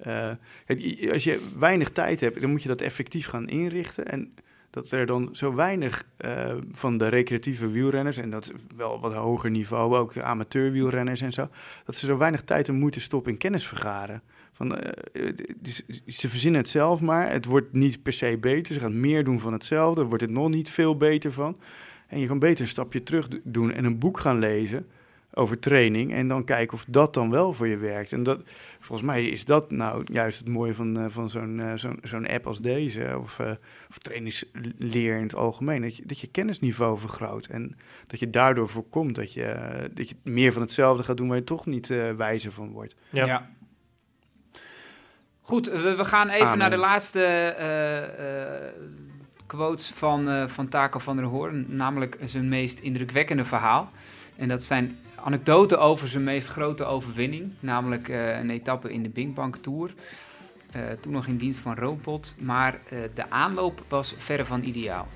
eh, 0.03 1.13
als 1.13 1.25
je 1.25 1.51
weinig 1.59 1.91
tijd 1.91 2.21
hebt, 2.21 2.41
dan 2.41 2.51
moet 2.51 2.63
je 2.63 2.69
dat 2.69 2.81
effectief 2.81 3.27
gaan 3.27 3.49
inrichten. 3.49 4.07
En 4.07 4.35
dat 4.71 4.91
er 4.91 5.07
dan 5.07 5.29
zo 5.33 5.55
weinig 5.55 6.07
eh, 6.17 6.55
van 6.71 6.99
de 6.99 7.09
recreatieve 7.09 7.69
wielrenners... 7.69 8.17
en 8.17 8.31
dat 8.31 8.53
wel 8.77 9.01
wat 9.01 9.15
hoger 9.15 9.51
niveau, 9.51 9.97
ook 9.97 10.19
amateurwielrenners 10.19 11.21
en 11.21 11.33
zo... 11.33 11.49
dat 11.85 11.97
ze 11.97 12.07
zo 12.07 12.17
weinig 12.17 12.43
tijd 12.43 12.69
en 12.69 12.75
moeite 12.75 13.01
stoppen 13.01 13.33
in 13.33 13.39
kennis 13.39 13.67
vergaren. 13.67 14.23
Van, 14.53 14.79
eh, 14.79 15.33
ze 16.07 16.29
verzinnen 16.29 16.61
het 16.61 16.71
zelf 16.71 17.01
maar. 17.01 17.31
Het 17.31 17.45
wordt 17.45 17.73
niet 17.73 18.03
per 18.03 18.13
se 18.13 18.39
beter. 18.41 18.75
Ze 18.75 18.81
gaan 18.81 19.01
meer 19.01 19.25
doen 19.25 19.41
van 19.41 19.53
hetzelfde. 19.53 20.05
Wordt 20.05 20.23
het 20.23 20.33
nog 20.33 20.49
niet 20.49 20.71
veel 20.71 20.97
beter 20.97 21.33
van. 21.33 21.59
En 22.07 22.21
je 22.21 22.27
kan 22.27 22.39
beter 22.39 22.61
een 22.61 22.69
stapje 22.69 23.03
terug 23.03 23.29
doen 23.45 23.73
en 23.73 23.85
een 23.85 23.99
boek 23.99 24.19
gaan 24.19 24.39
lezen. 24.39 24.87
Over 25.35 25.59
training. 25.59 26.13
En 26.13 26.29
dan 26.29 26.45
kijken 26.45 26.75
of 26.75 26.85
dat 26.89 27.15
dan 27.15 27.31
wel 27.31 27.53
voor 27.53 27.67
je 27.67 27.77
werkt. 27.77 28.13
En 28.13 28.23
dat, 28.23 28.41
volgens 28.81 29.09
mij 29.09 29.27
is 29.27 29.45
dat 29.45 29.71
nou 29.71 30.05
juist 30.13 30.39
het 30.39 30.49
mooie 30.49 30.75
van, 30.75 30.99
eh, 30.99 31.05
van 31.09 31.31
zo'n 31.31 31.61
eh, 31.61 31.73
zo'n 31.75 31.99
zo'n 32.03 32.29
app 32.29 32.47
als 32.47 32.61
deze. 32.61 33.19
Of, 33.19 33.39
uh, 33.39 33.51
of 33.89 33.99
trainingsleer 33.99 35.17
in 35.17 35.23
het 35.23 35.35
algemeen. 35.35 35.83
Dat 35.83 35.97
je, 35.97 36.07
dat 36.07 36.19
je 36.19 36.27
kennisniveau 36.27 36.99
vergroot. 36.99 37.47
En 37.47 37.77
dat 38.07 38.19
je 38.19 38.31
daardoor 38.31 38.69
voorkomt 38.69 39.15
dat 39.15 39.33
je, 39.33 39.57
dat 39.95 40.09
je 40.09 40.17
meer 40.23 40.53
van 40.53 40.63
hetzelfde 40.63 41.03
gaat 41.03 41.17
doen 41.17 41.29
waar 41.29 41.37
je 41.37 41.45
toch 41.45 41.67
niet 41.67 41.87
wijzer 42.17 42.53
van 42.53 42.71
wordt. 42.73 42.97
ja. 43.11 43.27
ja. 43.27 43.51
Goed, 45.45 45.67
we, 45.67 45.95
we 45.97 46.05
gaan 46.05 46.29
even 46.29 46.59
naar 46.59 46.71
de 46.71 46.77
laatste 46.77 47.57
uh, 47.61 48.83
quotes 49.47 49.91
van, 49.91 50.29
uh, 50.29 50.47
van 50.47 50.69
Taco 50.69 50.99
van 50.99 51.17
der 51.17 51.25
Hoorn. 51.25 51.67
Namelijk 51.69 52.17
zijn 52.25 52.49
meest 52.49 52.79
indrukwekkende 52.79 53.45
verhaal. 53.45 53.91
En 54.37 54.49
dat 54.49 54.63
zijn 54.63 54.99
anekdoten 55.23 55.81
over 55.81 56.09
zijn 56.09 56.25
meest 56.25 56.47
grote 56.47 56.85
overwinning. 56.85 57.53
Namelijk 57.61 58.09
uh, 58.09 58.39
een 58.39 58.51
etappe 58.51 58.93
in 58.93 59.03
de 59.03 59.09
Binkbank 59.09 59.57
Tour. 59.57 59.95
toen 61.01 61.13
nog 61.13 61.27
in 61.27 61.37
dienst 61.37 61.59
van 61.59 61.75
Roompot. 61.75 62.37
Maar 62.41 62.81
de 63.15 63.31
aanloop 63.31 63.85
was 63.89 64.15
verre 64.19 64.45
van 64.45 64.63
ideaal. 64.63 65.09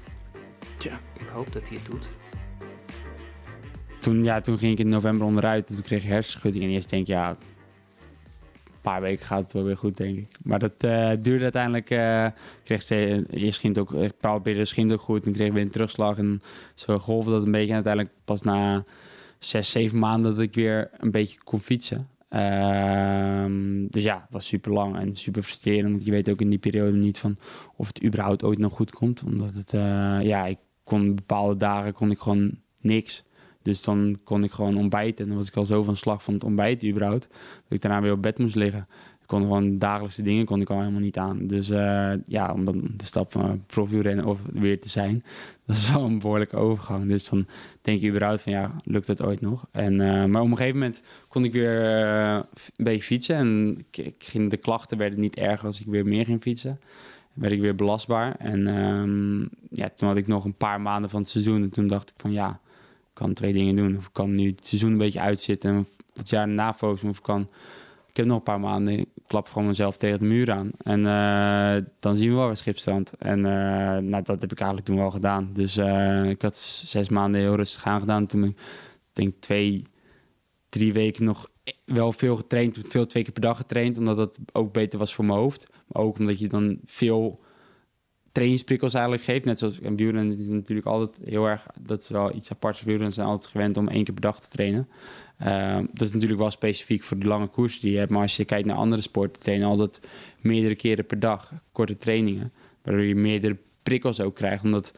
Tja. 0.77 1.01
Ik 1.21 1.29
hoop 1.29 1.53
dat 1.53 1.69
hij 1.69 1.77
het 1.77 1.91
doet. 1.91 2.11
Toen, 4.01 4.25
ja, 4.25 4.41
toen 4.41 4.59
ging 4.59 4.73
ik 4.73 4.79
in 4.79 4.89
november 4.89 5.27
onderuit. 5.27 5.67
Toen 5.67 5.83
kreeg 5.83 6.03
ik 6.03 6.09
hersenschudding. 6.09 6.65
En 6.65 6.71
eerst 6.71 6.91
denk 6.91 7.03
ik, 7.03 7.09
ja, 7.09 7.37
paar 8.91 9.01
weken 9.01 9.27
gaat 9.27 9.41
het 9.41 9.53
wel 9.53 9.65
weer 9.65 9.77
goed, 9.77 9.97
denk 9.97 10.19
ik. 10.19 10.27
Maar 10.43 10.59
dat 10.59 10.73
uh, 10.81 11.11
duurde 11.19 11.43
uiteindelijk. 11.43 11.91
Uh, 11.91 12.27
kreeg 12.65 12.83
ze, 12.83 13.25
eerst 13.31 13.61
ging 13.61 13.77
het 13.77 13.85
ook, 13.85 14.01
een 14.01 14.13
paar 14.21 14.41
ging 14.45 14.91
het 14.91 14.99
ook 14.99 15.05
goed. 15.05 15.27
En 15.27 15.33
kreeg 15.33 15.53
weer 15.53 15.63
een 15.63 15.71
terugslag. 15.71 16.19
En 16.19 16.43
zo 16.75 16.99
golfde 16.99 17.31
dat 17.31 17.45
een 17.45 17.51
beetje. 17.51 17.69
En 17.69 17.75
uiteindelijk 17.75 18.15
pas 18.25 18.43
na 18.43 18.85
zes, 19.39 19.71
zeven 19.71 19.99
maanden 19.99 20.35
dat 20.35 20.41
ik 20.41 20.55
weer 20.55 20.91
een 20.97 21.11
beetje 21.11 21.39
kon 21.45 21.61
fietsen. 21.61 22.09
Ehm, 22.29 23.87
dus 23.89 24.03
ja, 24.03 24.15
het 24.15 24.31
was 24.31 24.47
super 24.47 24.73
lang 24.73 24.97
en 24.97 25.17
super 25.17 25.43
frustrerend. 25.43 25.91
Want 25.91 26.05
je 26.05 26.11
weet 26.11 26.31
ook 26.31 26.41
in 26.41 26.51
die 26.51 26.59
periode 26.59 26.97
niet 26.97 27.19
van 27.19 27.37
of 27.77 27.87
het 27.87 28.05
überhaupt 28.05 28.45
ooit 28.45 28.59
nog 28.59 28.73
goed 28.73 28.91
komt. 28.91 29.23
Omdat 29.23 29.55
het, 29.55 29.73
uh, 29.73 29.81
ja, 30.23 30.47
ik 30.47 30.59
kon 30.85 31.15
bepaalde 31.15 31.57
dagen 31.57 31.93
kon 31.93 32.11
ik 32.11 32.19
gewoon 32.19 32.59
niks. 32.81 33.25
Dus 33.63 33.83
dan 33.83 34.19
kon 34.25 34.45
ik 34.45 34.53
gewoon 34.53 34.77
ontbijten. 34.77 35.23
En 35.25 35.29
dan 35.29 35.39
was 35.39 35.49
ik 35.49 35.57
al 35.57 35.65
zo 35.65 35.83
van 35.83 35.97
slag 35.97 36.23
van 36.23 36.35
het 36.35 36.45
ontbijt 36.45 36.85
überhaupt. 36.85 37.29
Dat 37.29 37.73
ik 37.77 37.81
daarna 37.81 38.01
weer 38.01 38.13
op 38.13 38.23
bed 38.23 38.39
moest 38.39 38.55
liggen. 38.55 38.87
Ik 39.27 39.33
kon 39.33 39.43
gewoon 39.43 39.79
dagelijkse 39.79 40.23
dingen 40.23 40.45
kon 40.45 40.61
ik 40.61 40.71
al 40.71 40.79
helemaal 40.79 41.01
niet 41.01 41.19
aan. 41.19 41.47
Dus 41.47 41.71
uh, 41.71 42.13
ja, 42.25 42.53
om 42.53 42.65
dan 42.65 42.83
de 42.97 43.05
stap 43.05 43.33
van 43.33 43.65
profielrennen 43.67 44.25
of 44.25 44.41
weer 44.53 44.81
te 44.81 44.89
zijn, 44.89 45.25
dat 45.67 45.77
is 45.77 45.93
wel 45.93 46.05
een 46.05 46.19
behoorlijke 46.19 46.57
overgang. 46.57 47.09
Dus 47.09 47.29
dan 47.29 47.47
denk 47.83 48.01
je 48.01 48.09
überhaupt 48.09 48.41
van 48.41 48.53
ja, 48.53 48.71
lukt 48.85 49.07
het 49.07 49.23
ooit 49.23 49.41
nog? 49.41 49.67
En, 49.71 49.93
uh, 49.93 50.25
maar 50.25 50.43
op 50.43 50.51
een 50.51 50.57
gegeven 50.57 50.79
moment 50.79 51.03
kon 51.29 51.45
ik 51.45 51.53
weer 51.53 51.81
uh, 51.81 52.41
een 52.77 52.85
beetje 52.85 53.03
fietsen. 53.03 53.37
En 53.37 53.79
ik, 53.91 54.15
ging, 54.19 54.51
de 54.51 54.57
klachten 54.57 54.99
werden 54.99 55.21
niet 55.21 55.37
erger 55.37 55.67
als 55.67 55.81
ik 55.81 55.87
weer 55.87 56.07
meer 56.07 56.25
ging 56.25 56.43
fietsen. 56.43 56.81
werd 57.33 57.53
ik 57.53 57.61
weer 57.61 57.75
belastbaar. 57.75 58.37
En 58.39 58.67
um, 58.67 59.49
ja, 59.71 59.91
toen 59.97 60.09
had 60.09 60.17
ik 60.17 60.27
nog 60.27 60.45
een 60.45 60.57
paar 60.57 60.81
maanden 60.81 61.11
van 61.11 61.21
het 61.21 61.29
seizoen. 61.29 61.63
En 61.63 61.71
toen 61.71 61.87
dacht 61.87 62.09
ik 62.09 62.15
van 62.17 62.33
ja, 62.33 62.61
kan 63.13 63.33
twee 63.33 63.53
dingen 63.53 63.77
doen. 63.77 63.97
Of 63.97 64.07
ik 64.07 64.13
kan 64.13 64.35
nu 64.35 64.49
het 64.49 64.67
seizoen 64.67 64.93
een 64.93 64.99
beetje 64.99 65.21
uitzitten 65.21 65.71
en 65.71 65.87
het 66.15 66.29
jaar 66.29 66.49
na 66.49 66.75
focussen. 66.75 67.09
Of 67.09 67.19
ik 67.19 67.23
kan, 67.23 67.49
ik 68.09 68.17
heb 68.17 68.27
nog 68.27 68.37
een 68.37 68.43
paar 68.43 68.61
maanden, 68.61 68.99
ik 68.99 69.09
klap 69.27 69.49
gewoon 69.49 69.67
mezelf 69.67 69.97
tegen 69.97 70.19
de 70.19 70.25
muur 70.25 70.51
aan. 70.53 70.71
En 70.79 71.01
uh, 71.01 71.85
dan 72.01 72.17
zien 72.17 72.29
we 72.29 72.35
wel 72.35 72.47
weer 72.47 72.57
schipstrand. 72.57 73.13
En 73.19 73.39
uh, 73.39 73.45
nou, 73.97 74.23
dat 74.23 74.41
heb 74.41 74.53
ik 74.53 74.59
eigenlijk 74.59 74.87
toen 74.89 74.97
wel 74.97 75.11
gedaan. 75.11 75.51
Dus 75.53 75.77
uh, 75.77 76.25
ik 76.25 76.43
had 76.43 76.57
zes 76.57 77.09
maanden 77.09 77.41
heel 77.41 77.57
rustig 77.57 77.85
aan 77.85 78.01
gedaan. 78.01 78.27
Toen 78.27 78.45
ik 78.45 78.57
denk 79.13 79.35
twee, 79.39 79.85
drie 80.69 80.93
weken 80.93 81.25
nog 81.25 81.51
wel 81.85 82.13
veel 82.13 82.37
getraind, 82.37 82.79
veel 82.89 83.07
twee 83.07 83.23
keer 83.23 83.33
per 83.33 83.43
dag 83.43 83.57
getraind, 83.57 83.99
omdat 83.99 84.17
dat 84.17 84.39
ook 84.53 84.73
beter 84.73 84.99
was 84.99 85.15
voor 85.15 85.25
mijn 85.25 85.39
hoofd. 85.39 85.67
Maar 85.87 86.03
ook 86.03 86.19
omdat 86.19 86.39
je 86.39 86.49
dan 86.49 86.79
veel 86.85 87.41
trainingsprikkels 88.33 88.95
eigenlijk 88.95 89.25
geeft. 89.25 89.45
Net 89.45 89.59
zoals 89.59 89.81
en 89.81 89.97
wielrennen 89.97 90.39
is 90.39 90.47
natuurlijk 90.47 90.87
altijd 90.87 91.29
heel 91.29 91.47
erg, 91.47 91.67
dat 91.81 92.03
is 92.03 92.09
wel 92.09 92.35
iets 92.35 92.51
aparts. 92.51 92.83
Wielrennen 92.83 93.15
zijn 93.15 93.27
altijd 93.27 93.51
gewend 93.51 93.77
om 93.77 93.89
één 93.89 94.05
keer 94.05 94.15
per 94.15 94.23
dag 94.23 94.41
te 94.41 94.49
trainen. 94.49 94.89
Uh, 95.43 95.79
dat 95.93 96.07
is 96.07 96.13
natuurlijk 96.13 96.41
wel 96.41 96.51
specifiek 96.51 97.03
voor 97.03 97.19
de 97.19 97.27
lange 97.27 97.47
koers 97.47 97.81
die 97.81 97.93
je 97.93 97.99
hebt. 97.99 98.11
Maar 98.11 98.23
als 98.23 98.37
je 98.37 98.45
kijkt 98.45 98.67
naar 98.67 98.77
andere 98.77 99.03
sporten, 99.03 99.43
trainen 99.43 99.69
altijd 99.69 100.01
meerdere 100.41 100.75
keren 100.75 101.07
per 101.07 101.21
dag, 101.21 101.53
korte 101.73 101.97
trainingen. 101.97 102.53
Waardoor 102.83 103.05
je 103.05 103.15
meerdere 103.15 103.57
prikkels 103.83 104.21
ook 104.21 104.35
krijgt. 104.35 104.65
Omdat 104.65 104.93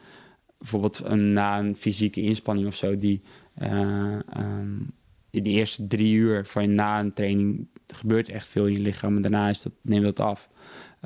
bijvoorbeeld 0.57 1.01
een, 1.03 1.33
na 1.33 1.59
een 1.59 1.75
fysieke 1.75 2.21
inspanning 2.21 2.67
of 2.67 2.75
zo, 2.75 2.97
die 2.97 3.21
uh, 3.61 4.19
um, 4.37 4.91
in 5.29 5.43
de 5.43 5.49
eerste 5.49 5.87
drie 5.87 6.13
uur 6.13 6.45
van 6.45 6.61
je 6.61 6.69
na 6.69 6.99
een 6.99 7.13
training 7.13 7.67
gebeurt 7.87 8.29
echt 8.29 8.47
veel 8.47 8.67
in 8.67 8.73
je 8.73 8.79
lichaam. 8.79 9.15
En 9.15 9.21
daarna 9.21 9.49
is 9.49 9.61
dat, 9.61 9.73
neemt 9.81 10.03
dat 10.03 10.19
af. 10.19 10.49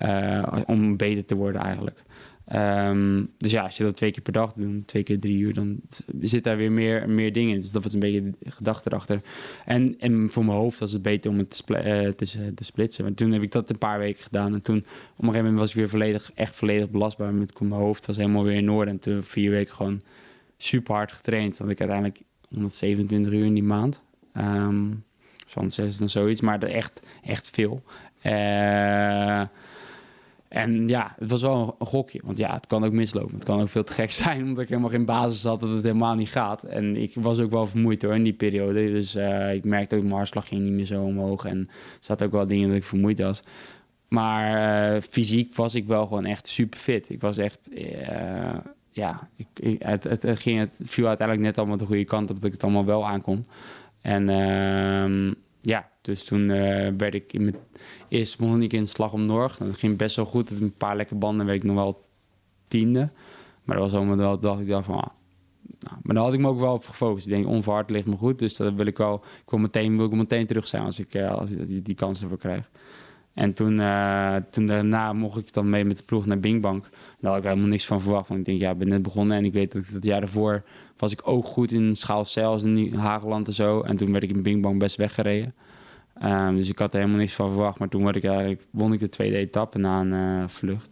Uh, 0.04 0.58
om 0.66 0.98
beter 0.98 1.26
te 1.26 1.36
worden 1.36 1.62
eigenlijk. 1.62 2.04
Um, 2.56 3.30
dus 3.38 3.52
ja, 3.52 3.64
als 3.64 3.78
je 3.78 3.84
dat 3.84 3.96
twee 3.96 4.12
keer 4.12 4.22
per 4.22 4.34
dag 4.34 4.54
doet, 4.54 4.88
twee 4.88 5.04
keer 5.04 5.20
drie 5.20 5.38
uur, 5.38 5.54
dan 5.54 5.80
zit 6.22 6.44
daar 6.44 6.58
weer 6.58 6.72
meer, 6.72 7.10
meer 7.10 7.34
dingen 7.34 7.56
in. 7.56 7.62
Dus 7.62 7.72
dat 7.72 7.84
was 7.84 7.94
een 7.94 8.00
beetje 8.00 8.34
de 8.40 8.52
gedachte 8.52 8.90
erachter. 8.92 9.22
En, 9.66 9.96
en 10.00 10.28
voor 10.32 10.46
mijn 10.46 10.58
hoofd 10.58 10.80
was 10.80 10.92
het 10.92 11.02
beter 11.02 11.32
om 11.32 11.38
het 11.38 11.66
te, 11.66 11.74
uh, 11.74 12.12
te, 12.12 12.54
te, 12.54 12.64
splitsen. 12.64 13.04
Maar 13.04 13.14
toen 13.14 13.32
heb 13.32 13.42
ik 13.42 13.52
dat 13.52 13.70
een 13.70 13.78
paar 13.78 14.00
weken 14.00 14.24
gedaan. 14.24 14.54
En 14.54 14.62
toen 14.62 14.78
op 14.78 14.84
een 14.84 15.16
gegeven 15.18 15.42
moment 15.44 15.60
was 15.60 15.70
ik 15.70 15.76
weer 15.76 15.90
volledig, 15.90 16.32
echt 16.36 16.56
volledig 16.56 16.90
belastbaar. 16.90 17.34
Met 17.34 17.60
mijn 17.60 17.72
hoofd 17.72 18.06
was 18.06 18.16
helemaal 18.16 18.44
weer 18.44 18.58
in 18.58 18.70
orde. 18.70 18.92
En 18.92 19.00
toen 19.00 19.24
vier 19.24 19.52
weken 19.52 19.76
gewoon 19.76 20.02
super 20.58 20.96
hard 20.96 21.12
getraind. 21.12 21.58
Want 21.58 21.72
ik 21.72 21.80
uiteindelijk 21.80 22.20
127 22.50 23.34
uur 23.34 23.46
in 23.46 23.54
die 23.54 23.64
maand. 23.64 24.02
Um, 24.38 25.04
van 25.48 25.72
zes 25.72 26.00
en 26.00 26.10
zoiets, 26.10 26.42
maar 26.42 26.62
echt, 26.62 27.08
echt 27.24 27.50
veel. 27.50 27.84
Uh, 28.24 29.42
en 30.54 30.88
ja, 30.88 31.14
het 31.20 31.30
was 31.30 31.42
wel 31.42 31.76
een 31.80 31.86
gokje. 31.86 32.22
Want 32.24 32.38
ja, 32.38 32.54
het 32.54 32.68
kan 32.68 32.84
ook 32.84 32.92
mislopen. 32.92 33.36
Het 33.36 33.44
kan 33.44 33.62
ook 33.62 33.70
veel 33.70 33.84
te 33.84 33.94
gek 33.94 34.12
zijn, 34.24 34.44
omdat 34.44 34.64
ik 34.64 34.70
helemaal 34.70 34.90
geen 34.90 35.06
basis 35.06 35.44
had 35.44 35.60
dat 35.60 35.70
het 35.70 35.84
helemaal 35.84 36.16
niet 36.16 36.30
gaat. 36.30 36.64
En 36.64 36.96
ik 36.96 37.14
was 37.16 37.40
ook 37.40 37.52
wel 37.52 37.68
vermoeid 37.68 38.02
hoor 38.02 38.16
in 38.16 38.24
die 38.24 38.34
periode. 38.34 38.92
Dus 38.92 39.16
uh, 39.16 39.54
ik 39.54 39.64
merkte 39.64 39.96
ook, 39.96 40.02
mijn 40.02 40.16
hartslag 40.16 40.48
ging 40.48 40.62
niet 40.62 40.72
meer 40.72 40.86
zo 40.86 41.04
omhoog. 41.04 41.46
En 41.46 41.58
er 41.58 41.98
zaten 42.00 42.26
ook 42.26 42.32
wel 42.32 42.48
dingen 42.48 42.68
dat 42.68 42.78
ik 42.78 42.84
vermoeid 42.84 43.20
was. 43.20 43.44
Maar 44.08 44.96
uh, 44.96 45.02
fysiek 45.02 45.56
was 45.56 45.76
ik 45.76 45.88
wel 45.88 46.08
gewoon 46.08 46.26
echt 46.26 46.48
super 46.48 46.80
fit. 46.80 47.10
Ik 47.10 47.22
was 47.22 47.38
echt, 47.38 47.70
uh, 47.72 48.58
ja, 48.92 49.30
ik, 49.36 49.78
het, 49.80 50.40
ging, 50.40 50.60
het 50.60 50.76
viel 50.80 51.08
uiteindelijk 51.08 51.48
net 51.48 51.58
allemaal 51.58 51.78
de 51.78 51.86
goede 51.86 52.06
kant 52.06 52.30
op 52.30 52.36
dat 52.36 52.46
ik 52.46 52.52
het 52.52 52.64
allemaal 52.64 52.86
wel 52.86 53.08
aankon. 53.08 53.46
En 54.02 54.30
ehm, 54.30 55.34
ja, 55.66 55.90
dus 56.02 56.24
toen 56.24 56.42
uh, 56.42 56.90
werd 56.98 57.14
ik 57.14 57.34
in 57.34 57.44
mijn 57.44 57.56
eerst 58.08 58.38
begon 58.38 58.62
ik 58.62 58.74
in 58.74 58.88
slag 58.88 59.14
om 59.14 59.26
Norg. 59.26 59.58
Dat 59.58 59.78
ging 59.78 59.98
best 59.98 60.16
wel 60.16 60.26
goed. 60.26 60.50
Met 60.50 60.62
een 60.62 60.74
paar 60.78 60.96
lekke 60.96 61.16
banden 61.16 61.46
werd 61.46 61.58
ik 61.58 61.68
nog 61.68 61.76
wel 61.76 62.06
tiende. 62.68 63.10
Maar 63.64 63.78
dat 63.78 63.86
was 63.90 63.98
allemaal 63.98 64.18
wel, 64.18 64.40
dacht 64.40 64.60
ik 64.60 64.68
dacht 64.68 64.86
van, 64.86 64.96
ah, 64.96 65.10
nou, 65.80 65.98
maar 66.04 66.16
daar 66.16 66.24
had 66.24 66.34
ik 66.34 66.40
me 66.40 66.48
ook 66.48 66.60
wel 66.60 66.74
op 66.74 66.86
gefocust. 66.86 67.26
Ik 67.26 67.32
denk, 67.32 67.48
onverhard 67.48 67.90
ligt 67.90 68.06
me 68.06 68.16
goed. 68.16 68.40
Dus 68.40 68.56
dat 68.56 68.74
wil 68.74 68.86
ik 68.86 68.98
wel, 68.98 69.16
ik 69.16 69.50
wil 69.50 69.60
meteen, 69.60 69.98
wil 69.98 70.06
ik 70.06 70.12
meteen 70.12 70.46
terug 70.46 70.68
zijn 70.68 70.84
als 70.84 71.00
ik, 71.00 71.14
uh, 71.14 71.32
als 71.32 71.50
ik 71.50 71.68
die, 71.68 71.82
die 71.82 71.96
kans 71.96 72.22
ervoor 72.22 72.38
krijg. 72.38 72.70
En 73.34 73.54
toen, 73.54 73.80
uh, 73.80 74.36
toen 74.36 74.68
daarna 74.68 75.14
mocht 75.14 75.38
ik 75.38 75.54
dan 75.54 75.70
mee 75.70 75.86
met 75.86 75.98
de 75.98 76.04
ploeg 76.04 76.26
naar 76.26 76.40
Bingbank. 76.40 76.90
Daar 77.20 77.32
had 77.32 77.40
ik 77.40 77.48
helemaal 77.48 77.70
niks 77.70 77.86
van 77.86 78.02
verwacht. 78.02 78.28
Want 78.28 78.40
ik 78.40 78.46
denk, 78.46 78.60
ja, 78.60 78.72
ik 78.72 78.78
ben 78.78 78.88
net 78.88 79.02
begonnen 79.02 79.38
en 79.38 79.46
ik 79.46 79.54
weet 79.54 79.72
dat 79.72 79.82
ik 79.82 79.88
het 79.94 80.04
jaar 80.04 80.20
daarvoor 80.20 80.64
was 80.98 81.12
ik 81.12 81.22
ook 81.24 81.46
goed 81.46 81.72
in 81.72 81.96
Schaalcels 81.96 82.64
in 82.64 82.96
Hageland 82.96 83.48
en 83.48 83.54
zo. 83.54 83.82
En 83.82 83.98
toen 83.98 84.12
werd 84.12 84.24
ik 84.24 84.30
in 84.30 84.42
Bingbank 84.42 84.80
best 84.80 84.96
weggereden. 84.96 85.54
Um, 86.24 86.56
dus 86.56 86.70
ik 86.70 86.80
had 86.80 86.94
er 86.94 87.00
helemaal 87.00 87.20
niks 87.20 87.34
van 87.34 87.52
verwacht. 87.52 87.80
Maar 87.80 87.90
toen 87.90 88.02
word 88.02 88.16
ik 88.16 88.24
eigenlijk, 88.24 88.62
won 88.72 88.94
ik 88.94 89.00
de 89.00 89.10
tweede 89.10 89.38
etappe 89.38 89.78
na 89.78 90.00
een 90.00 90.14
uh, 90.14 90.44
vlucht. 90.48 90.90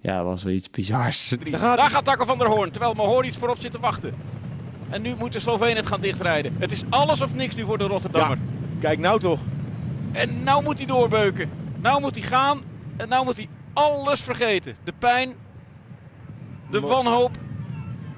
Ja, 0.00 0.16
dat 0.16 0.26
was 0.26 0.42
wel 0.42 0.52
iets 0.52 0.70
bizars. 0.70 1.28
Daar 1.28 1.58
gaat, 1.58 1.76
Daar 1.76 1.90
gaat 1.90 2.04
Taco 2.04 2.24
van 2.24 2.38
der 2.38 2.48
Hoorn, 2.48 2.70
terwijl 2.70 2.94
Mohoric 2.94 3.34
voorop 3.34 3.58
zit 3.58 3.72
te 3.72 3.80
wachten. 3.80 4.14
En 4.90 5.02
nu 5.02 5.14
moet 5.18 5.32
de 5.32 5.40
Sloveen 5.40 5.76
het 5.76 5.86
gaan 5.86 6.00
dichtrijden. 6.00 6.56
Het 6.58 6.72
is 6.72 6.84
alles 6.88 7.20
of 7.20 7.34
niks 7.34 7.54
nu 7.54 7.62
voor 7.62 7.78
de 7.78 7.86
Rotterdammer. 7.86 8.36
Ja, 8.36 8.78
kijk 8.80 8.98
nou 8.98 9.20
toch. 9.20 9.40
En 10.12 10.42
nou 10.42 10.62
moet 10.62 10.78
hij 10.78 10.86
doorbeuken. 10.86 11.50
Nou 11.80 12.00
moet 12.00 12.14
hij 12.14 12.24
gaan. 12.24 12.60
En 12.96 13.08
nou 13.08 13.24
moet 13.24 13.36
hij 13.36 13.48
alles 13.72 14.20
vergeten. 14.20 14.76
De 14.84 14.92
pijn, 14.98 15.34
de 16.70 16.80
wanhoop 16.80 17.30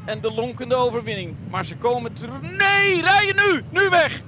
en 0.09 0.21
de 0.21 0.33
lonkende 0.33 0.75
overwinning. 0.75 1.37
Maar 1.51 1.65
ze 1.65 1.77
komen 1.77 2.13
terug. 2.13 2.41
Nee, 2.41 3.03
rijden 3.03 3.37
nu! 3.37 3.63
Nu 3.71 3.89
weg! 3.89 4.21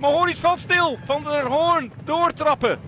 Maar 0.00 0.10
hoor 0.10 0.30
iets 0.30 0.40
van 0.40 0.58
stil. 0.58 0.98
Van 1.04 1.22
der 1.22 1.46
Hoorn 1.46 1.92
doortrappen. 2.04 2.80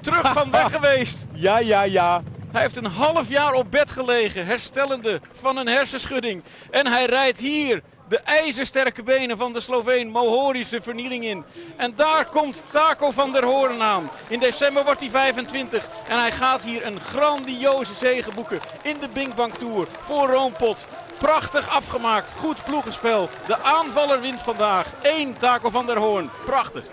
Terug 0.00 0.32
van 0.40 0.50
weg 0.50 0.70
geweest. 0.70 1.26
Ja, 1.32 1.58
ja, 1.58 1.82
ja. 1.82 2.22
Hij 2.52 2.62
heeft 2.62 2.76
een 2.76 2.86
half 2.86 3.28
jaar 3.28 3.52
op 3.52 3.70
bed 3.70 3.90
gelegen, 3.90 4.46
herstellende 4.46 5.20
van 5.40 5.56
een 5.56 5.66
hersenschudding. 5.66 6.42
En 6.70 6.86
hij 6.86 7.06
rijdt 7.06 7.38
hier 7.38 7.82
de 8.08 8.18
ijzersterke 8.18 9.02
benen 9.02 9.36
van 9.36 9.52
de 9.52 9.60
Sloveen 9.60 10.08
Mohorische 10.08 10.82
vernieling 10.82 11.24
in. 11.24 11.44
En 11.76 11.92
daar 11.96 12.26
komt 12.26 12.62
Taco 12.70 13.10
van 13.10 13.32
der 13.32 13.44
Hoorn 13.44 13.82
aan. 13.82 14.10
In 14.28 14.38
december 14.38 14.84
wordt 14.84 15.00
hij 15.00 15.10
25 15.10 15.88
en 16.08 16.18
hij 16.18 16.32
gaat 16.32 16.64
hier 16.64 16.86
een 16.86 17.00
grandioze 17.00 17.94
zege 18.00 18.30
boeken 18.34 18.58
in 18.82 18.96
de 19.00 19.08
Binkbank 19.12 19.54
Tour 19.54 19.86
voor 20.00 20.28
Roompot. 20.28 20.86
Prachtig 21.18 21.68
afgemaakt. 21.68 22.28
Goed 22.38 22.64
ploegenspel. 22.64 23.28
De 23.46 23.58
aanvaller 23.62 24.20
wint 24.20 24.42
vandaag. 24.42 24.94
1 25.02 25.32
Taco 25.38 25.70
van 25.70 25.86
der 25.86 25.98
Hoorn. 25.98 26.30
Prachtig. 26.44 26.84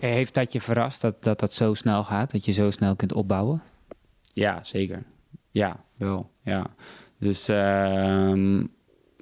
Eh, 0.00 0.10
Heeft 0.10 0.34
dat 0.34 0.52
je 0.52 0.60
verrast 0.60 1.00
dat, 1.00 1.22
dat 1.24 1.40
dat 1.40 1.52
zo 1.52 1.74
snel 1.74 2.04
gaat? 2.04 2.30
Dat 2.30 2.44
je 2.44 2.52
zo 2.52 2.70
snel 2.70 2.96
kunt 2.96 3.12
opbouwen? 3.12 3.62
Ja, 4.32 4.58
zeker. 4.62 5.02
Ja, 5.50 5.76
wel. 5.96 6.30
Ja. 6.42 6.66
Dus 7.18 7.48
ehm 7.48 8.64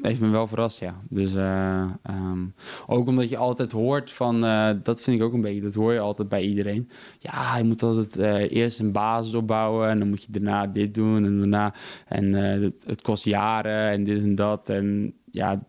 heeft 0.07 0.20
me 0.20 0.28
wel 0.28 0.46
verrast, 0.46 0.80
ja. 0.80 1.00
Dus 1.09 1.34
eh, 1.34 1.90
ehm, 2.02 2.46
ook 2.86 3.09
omdat 3.09 3.28
je 3.28 3.36
altijd 3.36 3.72
hoort 3.72 4.11
van, 4.11 4.44
eh, 4.44 4.70
dat 4.82 5.00
vind 5.00 5.16
ik 5.16 5.22
ook 5.22 5.32
een 5.32 5.40
beetje, 5.40 5.61
dat 5.61 5.74
hoor 5.74 5.92
je 5.92 5.98
altijd 5.98 6.28
bij 6.28 6.42
iedereen. 6.42 6.90
Ja, 7.18 7.57
je 7.59 7.64
moet 7.64 7.82
altijd 7.82 8.16
eh, 8.16 8.52
eerst 8.52 8.80
een 8.80 8.92
basis 8.92 9.34
opbouwen 9.34 9.88
en 9.88 9.98
dan 9.98 10.09
moet 10.09 10.22
je 10.22 10.32
daarna 10.32 10.66
dit 10.66 10.94
doen 10.94 11.24
en 11.24 11.38
daarna 11.38 11.74
en 12.07 12.32
het, 12.32 12.84
het 12.86 13.02
kost 13.02 13.24
jaren 13.24 13.90
en 13.90 14.05
dit 14.05 14.22
en 14.22 14.34
dat 14.34 14.68
en 14.68 15.14
ja, 15.30 15.66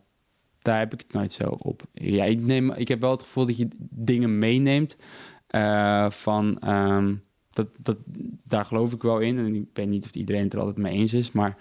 daar 0.61 0.79
heb 0.79 0.93
ik 0.93 0.99
het 0.99 1.13
nooit 1.13 1.33
zo 1.33 1.43
op. 1.43 1.83
Ja, 1.93 2.23
ik 2.23 2.41
neem, 2.41 2.71
ik 2.71 2.88
heb 2.88 3.01
wel 3.01 3.11
het 3.11 3.23
gevoel 3.23 3.45
dat 3.45 3.57
je 3.57 3.67
dingen 3.89 4.38
meeneemt 4.38 4.95
van 6.09 6.59
ehm, 6.59 7.13
dat, 7.55 7.67
dat, 7.77 7.97
daar 8.43 8.65
geloof 8.65 8.93
ik 8.93 9.01
wel 9.01 9.19
in. 9.19 9.38
En 9.38 9.55
ik 9.55 9.67
weet 9.73 9.88
niet 9.88 10.05
of 10.05 10.15
iedereen 10.15 10.43
het 10.43 10.53
er 10.53 10.59
altijd 10.59 10.77
mee 10.77 10.93
eens 10.93 11.13
is. 11.13 11.31
Maar 11.31 11.57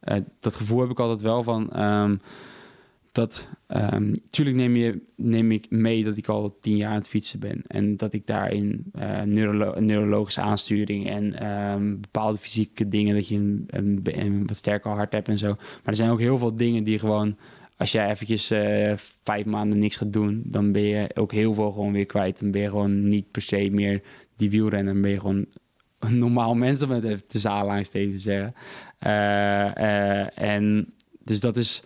eh, 0.00 0.16
dat 0.40 0.56
gevoel 0.56 0.80
heb 0.80 0.90
ik 0.90 1.00
altijd 1.00 1.20
wel 1.20 1.42
van. 1.42 1.70
ehm, 1.72 2.16
dat. 3.12 3.48
ehm 3.66 4.14
tuurlijk 4.30 4.56
neem, 4.56 4.76
je, 4.76 5.00
neem 5.16 5.50
ik 5.52 5.66
mee 5.70 6.04
dat 6.04 6.16
ik 6.16 6.28
al 6.28 6.56
tien 6.60 6.76
jaar 6.76 6.90
aan 6.90 6.96
het 6.96 7.08
fietsen 7.08 7.40
ben. 7.40 7.62
En 7.66 7.96
dat 7.96 8.12
ik 8.12 8.26
daarin 8.26 8.84
eh, 8.92 9.22
neurolo- 9.22 9.80
neurologische 9.80 10.40
aansturing 10.40 11.08
en 11.08 11.38
ehm, 11.38 12.00
bepaalde 12.00 12.38
fysieke 12.38 12.88
dingen. 12.88 13.14
dat 13.14 13.28
je 13.28 13.36
een, 13.36 13.64
een, 13.66 14.00
een 14.02 14.46
wat 14.46 14.56
sterker 14.56 14.90
hart 14.90 15.12
hebt 15.12 15.28
en 15.28 15.38
zo. 15.38 15.48
Maar 15.48 15.80
er 15.84 15.96
zijn 15.96 16.10
ook 16.10 16.20
heel 16.20 16.38
veel 16.38 16.56
dingen 16.56 16.84
die 16.84 16.98
gewoon. 16.98 17.36
Als 17.76 17.92
jij 17.92 18.10
eventjes 18.10 18.50
eh, 18.50 18.92
vijf 19.22 19.44
maanden 19.46 19.78
niks 19.78 19.96
gaat 19.96 20.12
doen, 20.12 20.42
dan 20.44 20.72
ben 20.72 20.82
je 20.82 21.10
ook 21.14 21.32
heel 21.32 21.54
veel 21.54 21.72
gewoon 21.72 21.92
weer 21.92 22.06
kwijt. 22.06 22.40
Dan 22.40 22.50
ben 22.50 22.60
je 22.60 22.68
gewoon 22.68 23.08
niet 23.08 23.30
per 23.30 23.42
se 23.42 23.68
meer 23.70 24.02
die 24.36 24.50
wielrenner. 24.50 24.92
Dan 24.92 25.02
ben 25.02 25.10
je 25.10 25.20
gewoon 25.20 25.46
een 26.00 26.18
normaal 26.18 26.54
mens, 26.54 26.82
om 26.82 26.90
het 26.90 27.04
even 27.04 27.50
aanhalingstekens 27.50 28.14
te 28.14 28.20
zeggen. 28.20 28.54
Eh, 28.98 29.76
eh, 29.76 30.38
en 30.38 30.94
dus 31.24 31.40
dat 31.40 31.56
is... 31.56 31.82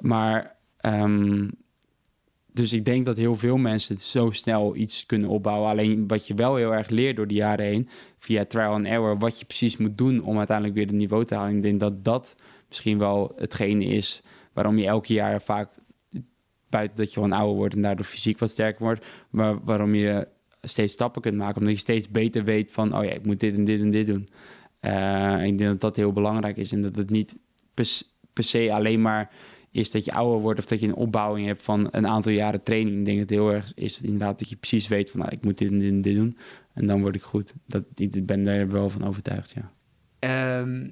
Maar... 0.00 0.56
ehm, 0.76 1.48
dus 2.56 2.72
ik 2.72 2.84
denk 2.84 3.04
dat 3.04 3.16
heel 3.16 3.36
veel 3.36 3.56
mensen 3.56 3.98
zo 3.98 4.30
snel 4.30 4.76
iets 4.76 5.06
kunnen 5.06 5.28
opbouwen. 5.28 5.70
Alleen 5.70 6.06
wat 6.06 6.26
je 6.26 6.34
wel 6.34 6.56
heel 6.56 6.74
erg 6.74 6.88
leert 6.88 7.16
door 7.16 7.26
de 7.26 7.34
jaren 7.34 7.66
heen, 7.66 7.88
via 8.18 8.44
trial 8.44 8.72
and 8.72 8.86
error, 8.86 9.18
wat 9.18 9.38
je 9.38 9.44
precies 9.44 9.76
moet 9.76 9.98
doen 9.98 10.22
om 10.22 10.38
uiteindelijk 10.38 10.76
weer 10.76 10.86
het 10.86 10.94
niveau 10.94 11.24
te 11.24 11.34
halen. 11.34 11.56
Ik 11.56 11.62
denk 11.62 11.80
dat 11.80 12.04
dat 12.04 12.36
misschien 12.68 12.98
wel 12.98 13.32
hetgene 13.36 13.84
is 13.84 14.22
waarom 14.52 14.78
je 14.78 14.86
elke 14.86 15.12
jaar 15.12 15.42
vaak, 15.42 15.70
buiten 16.68 16.96
dat 16.96 17.06
je 17.06 17.12
gewoon 17.12 17.32
ouder 17.32 17.56
wordt 17.56 17.74
en 17.74 17.82
daardoor 17.82 18.04
fysiek 18.04 18.38
wat 18.38 18.50
sterker 18.50 18.84
wordt, 18.84 19.06
maar 19.30 19.64
waarom 19.64 19.94
je 19.94 20.28
steeds 20.62 20.92
stappen 20.92 21.22
kunt 21.22 21.36
maken. 21.36 21.58
Omdat 21.58 21.72
je 21.72 21.80
steeds 21.80 22.08
beter 22.08 22.44
weet 22.44 22.72
van, 22.72 22.96
oh 22.96 23.04
ja, 23.04 23.10
ik 23.10 23.26
moet 23.26 23.40
dit 23.40 23.54
en 23.54 23.64
dit 23.64 23.80
en 23.80 23.90
dit 23.90 24.06
doen. 24.06 24.28
Eh, 24.80 25.44
ik 25.44 25.58
denk 25.58 25.70
dat 25.70 25.80
dat 25.80 25.96
heel 25.96 26.12
belangrijk 26.12 26.56
is 26.56 26.72
en 26.72 26.82
dat 26.82 26.96
het 26.96 27.10
niet 27.10 27.36
per, 27.74 28.44
se 28.44 28.72
alleen 28.72 29.00
maar 29.00 29.30
is 29.70 29.90
dat 29.90 30.04
je 30.04 30.12
ouder 30.12 30.40
wordt 30.40 30.58
of 30.58 30.66
dat 30.66 30.80
je 30.80 30.86
een 30.86 30.94
opbouwing 30.94 31.46
hebt 31.46 31.62
van 31.62 31.88
een 31.90 32.06
aantal 32.06 32.32
jaren 32.32 32.62
training. 32.62 32.98
Ik 32.98 33.04
denk 33.04 33.18
dat 33.18 33.28
het 33.28 33.38
heel 33.38 33.52
erg 33.52 33.72
is 33.74 34.00
inderdaad 34.00 34.38
dat 34.38 34.48
je 34.48 34.56
precies 34.56 34.88
weet 34.88 35.10
van, 35.10 35.20
nou, 35.20 35.32
ik 35.32 35.44
moet 35.44 35.58
dit 35.58 35.70
en 35.70 35.78
dit 35.78 35.90
en 35.90 36.00
dit 36.00 36.14
doen 36.14 36.38
en 36.72 36.86
dan 36.86 37.00
word 37.00 37.14
ik 37.14 37.22
goed. 37.22 37.54
Dat, 37.66 37.84
ik 37.94 38.26
ben 38.26 38.44
daar 38.44 38.68
wel 38.68 38.90
van 38.90 39.04
overtuigd, 39.04 39.54
ja. 39.54 39.72
Ehm, 40.18 40.88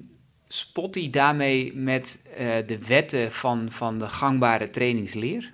spot 0.47 0.95
hij 0.95 1.09
daarmee 1.09 1.75
met 1.75 2.21
eh, 2.37 2.55
de 2.65 2.79
wetten 2.87 3.31
van, 3.31 3.71
van 3.71 3.99
de 3.99 4.09
gangbare 4.09 4.69
trainingsleer? 4.69 5.53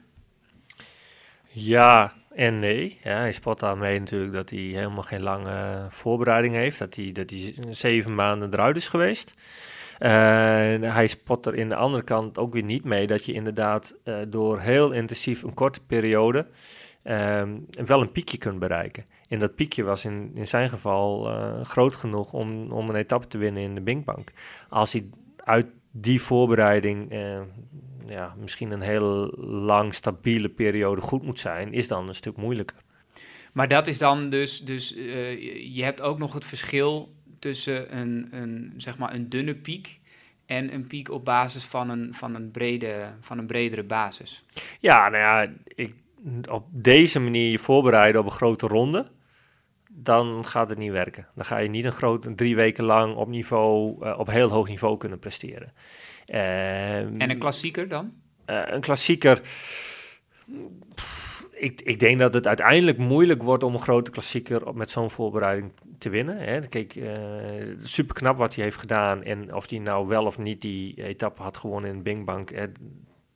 Ja 1.52 2.21
en 2.34 2.60
nee. 2.60 3.00
Ja, 3.04 3.18
hij 3.18 3.32
spot 3.32 3.60
daarmee 3.60 4.00
natuurlijk 4.00 4.34
dat 4.34 4.50
hij 4.50 4.60
helemaal 4.60 5.04
geen 5.04 5.22
lange 5.22 5.86
voorbereiding 5.90 6.56
heeft. 6.56 6.80
Dat 6.80 6.96
hij, 6.96 7.12
dat 7.12 7.30
hij 7.30 7.54
zeven 7.70 8.16
maanden 8.16 8.54
eruit 8.54 8.76
is 8.76 8.88
geweest. 8.88 9.34
En 10.00 10.82
hij 10.82 11.08
spot 11.08 11.46
er 11.46 11.56
in 11.56 11.70
de 11.70 11.76
andere 11.76 12.04
kant 12.04 12.38
ook 12.38 12.54
weer 12.54 12.64
niet 12.64 12.84
mee 12.84 13.08
dat 13.08 13.26
je 13.26 13.34
inderdaad 13.34 13.96
eh, 14.04 14.16
door 14.28 14.60
heel 14.60 14.92
intensief 14.92 15.44
een 15.44 15.54
korte 15.54 15.80
periode 15.86 16.48
ehm, 17.04 17.58
wel 17.86 18.02
een 18.02 18.12
piekje 18.12 18.38
kunt 18.38 18.60
bereiken. 18.60 19.06
En 19.28 19.40
dat 19.40 19.56
piekje 19.56 19.84
was 19.84 20.06
in, 20.06 20.32
in 20.36 20.48
zijn 20.48 20.70
geval 20.70 21.30
eh, 21.30 21.62
groot 21.62 21.96
genoeg 21.96 22.34
om, 22.34 22.72
om 22.72 22.90
een 22.90 22.96
etappe 22.96 23.28
te 23.28 23.38
winnen 23.38 23.64
in 23.64 23.76
de 23.76 23.82
Binkbank. 23.82 24.32
Als 24.70 24.92
hij 24.92 25.10
uit 25.38 25.68
die 25.92 26.22
voorbereiding 26.22 27.12
eh, 27.12 27.40
ja, 28.12 28.36
misschien 28.40 28.72
een 28.72 28.82
heel 28.82 29.34
lang 29.46 29.94
stabiele 29.94 30.50
periode 30.50 31.02
goed 31.02 31.24
moet 31.24 31.40
zijn, 31.40 31.74
is 31.74 31.88
dan 31.88 32.08
een 32.08 32.16
stuk 32.16 32.38
moeilijker. 32.38 32.78
Maar 33.54 33.68
dat 33.68 33.88
is 33.88 33.98
dan 33.98 34.30
dus, 34.30 34.60
dus 34.60 34.96
eh, 34.96 35.76
je- 35.76 35.84
hebt 35.84 36.02
ook 36.02 36.18
nog 36.18 36.34
het 36.34 36.46
verschil 36.46 37.14
tussen 37.40 37.98
een, 37.98 38.28
een, 38.32 38.74
zeg 38.78 38.98
maar 38.98 39.14
een 39.14 39.30
dunne 39.30 39.56
piek 39.56 40.00
en 40.46 40.74
een 40.74 40.88
piek 40.88 41.10
op 41.12 41.26
basis 41.26 41.64
van 41.66 41.90
een, 41.90 42.14
van 42.14 42.36
een, 42.36 42.52
brede, 42.52 43.14
van 43.22 43.38
een 43.38 43.48
bredere 43.48 43.84
basis. 43.84 44.46
Ja, 44.80 45.10
nou 45.10 45.18
ja, 45.18 45.54
ik, 45.66 45.94
op 46.50 46.66
deze 46.70 47.20
manier 47.20 47.52
je 47.52 47.60
voorbereiden 47.60 48.22
op 48.22 48.28
een 48.28 48.32
grote 48.32 48.68
ronde, 48.68 49.08
dan 49.90 50.46
gaat 50.46 50.70
het 50.70 50.78
niet 50.78 50.92
werken. 50.92 51.28
Dan 51.36 51.46
ga 51.46 51.58
je 51.58 51.70
niet 51.70 51.86
een 51.86 51.92
grote 51.92 52.36
drie 52.36 52.56
weken 52.56 52.84
lang 52.84 53.16
op 53.16 53.28
niveau, 53.28 54.06
eh, 54.06 54.20
op 54.20 54.28
heel 54.28 54.50
hoog 54.50 54.68
niveau 54.68 54.98
kunnen 54.98 55.20
presteren. 55.20 55.74
Ehm, 56.32 57.20
En 57.22 57.30
een 57.30 57.40
klassieker 57.40 57.88
dan? 57.88 58.14
Eh, 58.46 58.62
een 58.66 58.82
klassieker. 58.82 59.42
pff, 60.96 61.46
Ik, 61.52 61.82
ik 61.82 62.00
denk 62.00 62.20
dat 62.20 62.34
het 62.34 62.48
uiteindelijk 62.48 62.98
moeilijk 62.98 63.44
wordt 63.44 63.64
om 63.64 63.74
een 63.74 63.80
grote 63.80 64.12
klassieker 64.12 64.66
op, 64.68 64.76
met 64.76 64.90
zo'n 64.90 65.10
voorbereiding 65.10 65.72
te 65.98 66.10
winnen. 66.10 66.38
Hè. 66.38 66.60
Kijk, 66.60 67.00
super 67.84 68.16
knap 68.16 68.38
wat 68.38 68.56
hij 68.56 68.64
heeft 68.64 68.78
gedaan. 68.78 69.24
En 69.24 69.54
of 69.56 69.70
hij 69.70 69.80
nou 69.80 70.08
wel 70.08 70.26
of 70.26 70.38
niet 70.38 70.62
die 70.62 71.04
etappe 71.04 71.42
had 71.42 71.58
gewonnen 71.58 71.92
in 71.92 72.04
Bingbank. 72.04 72.52
eh, 72.52 72.64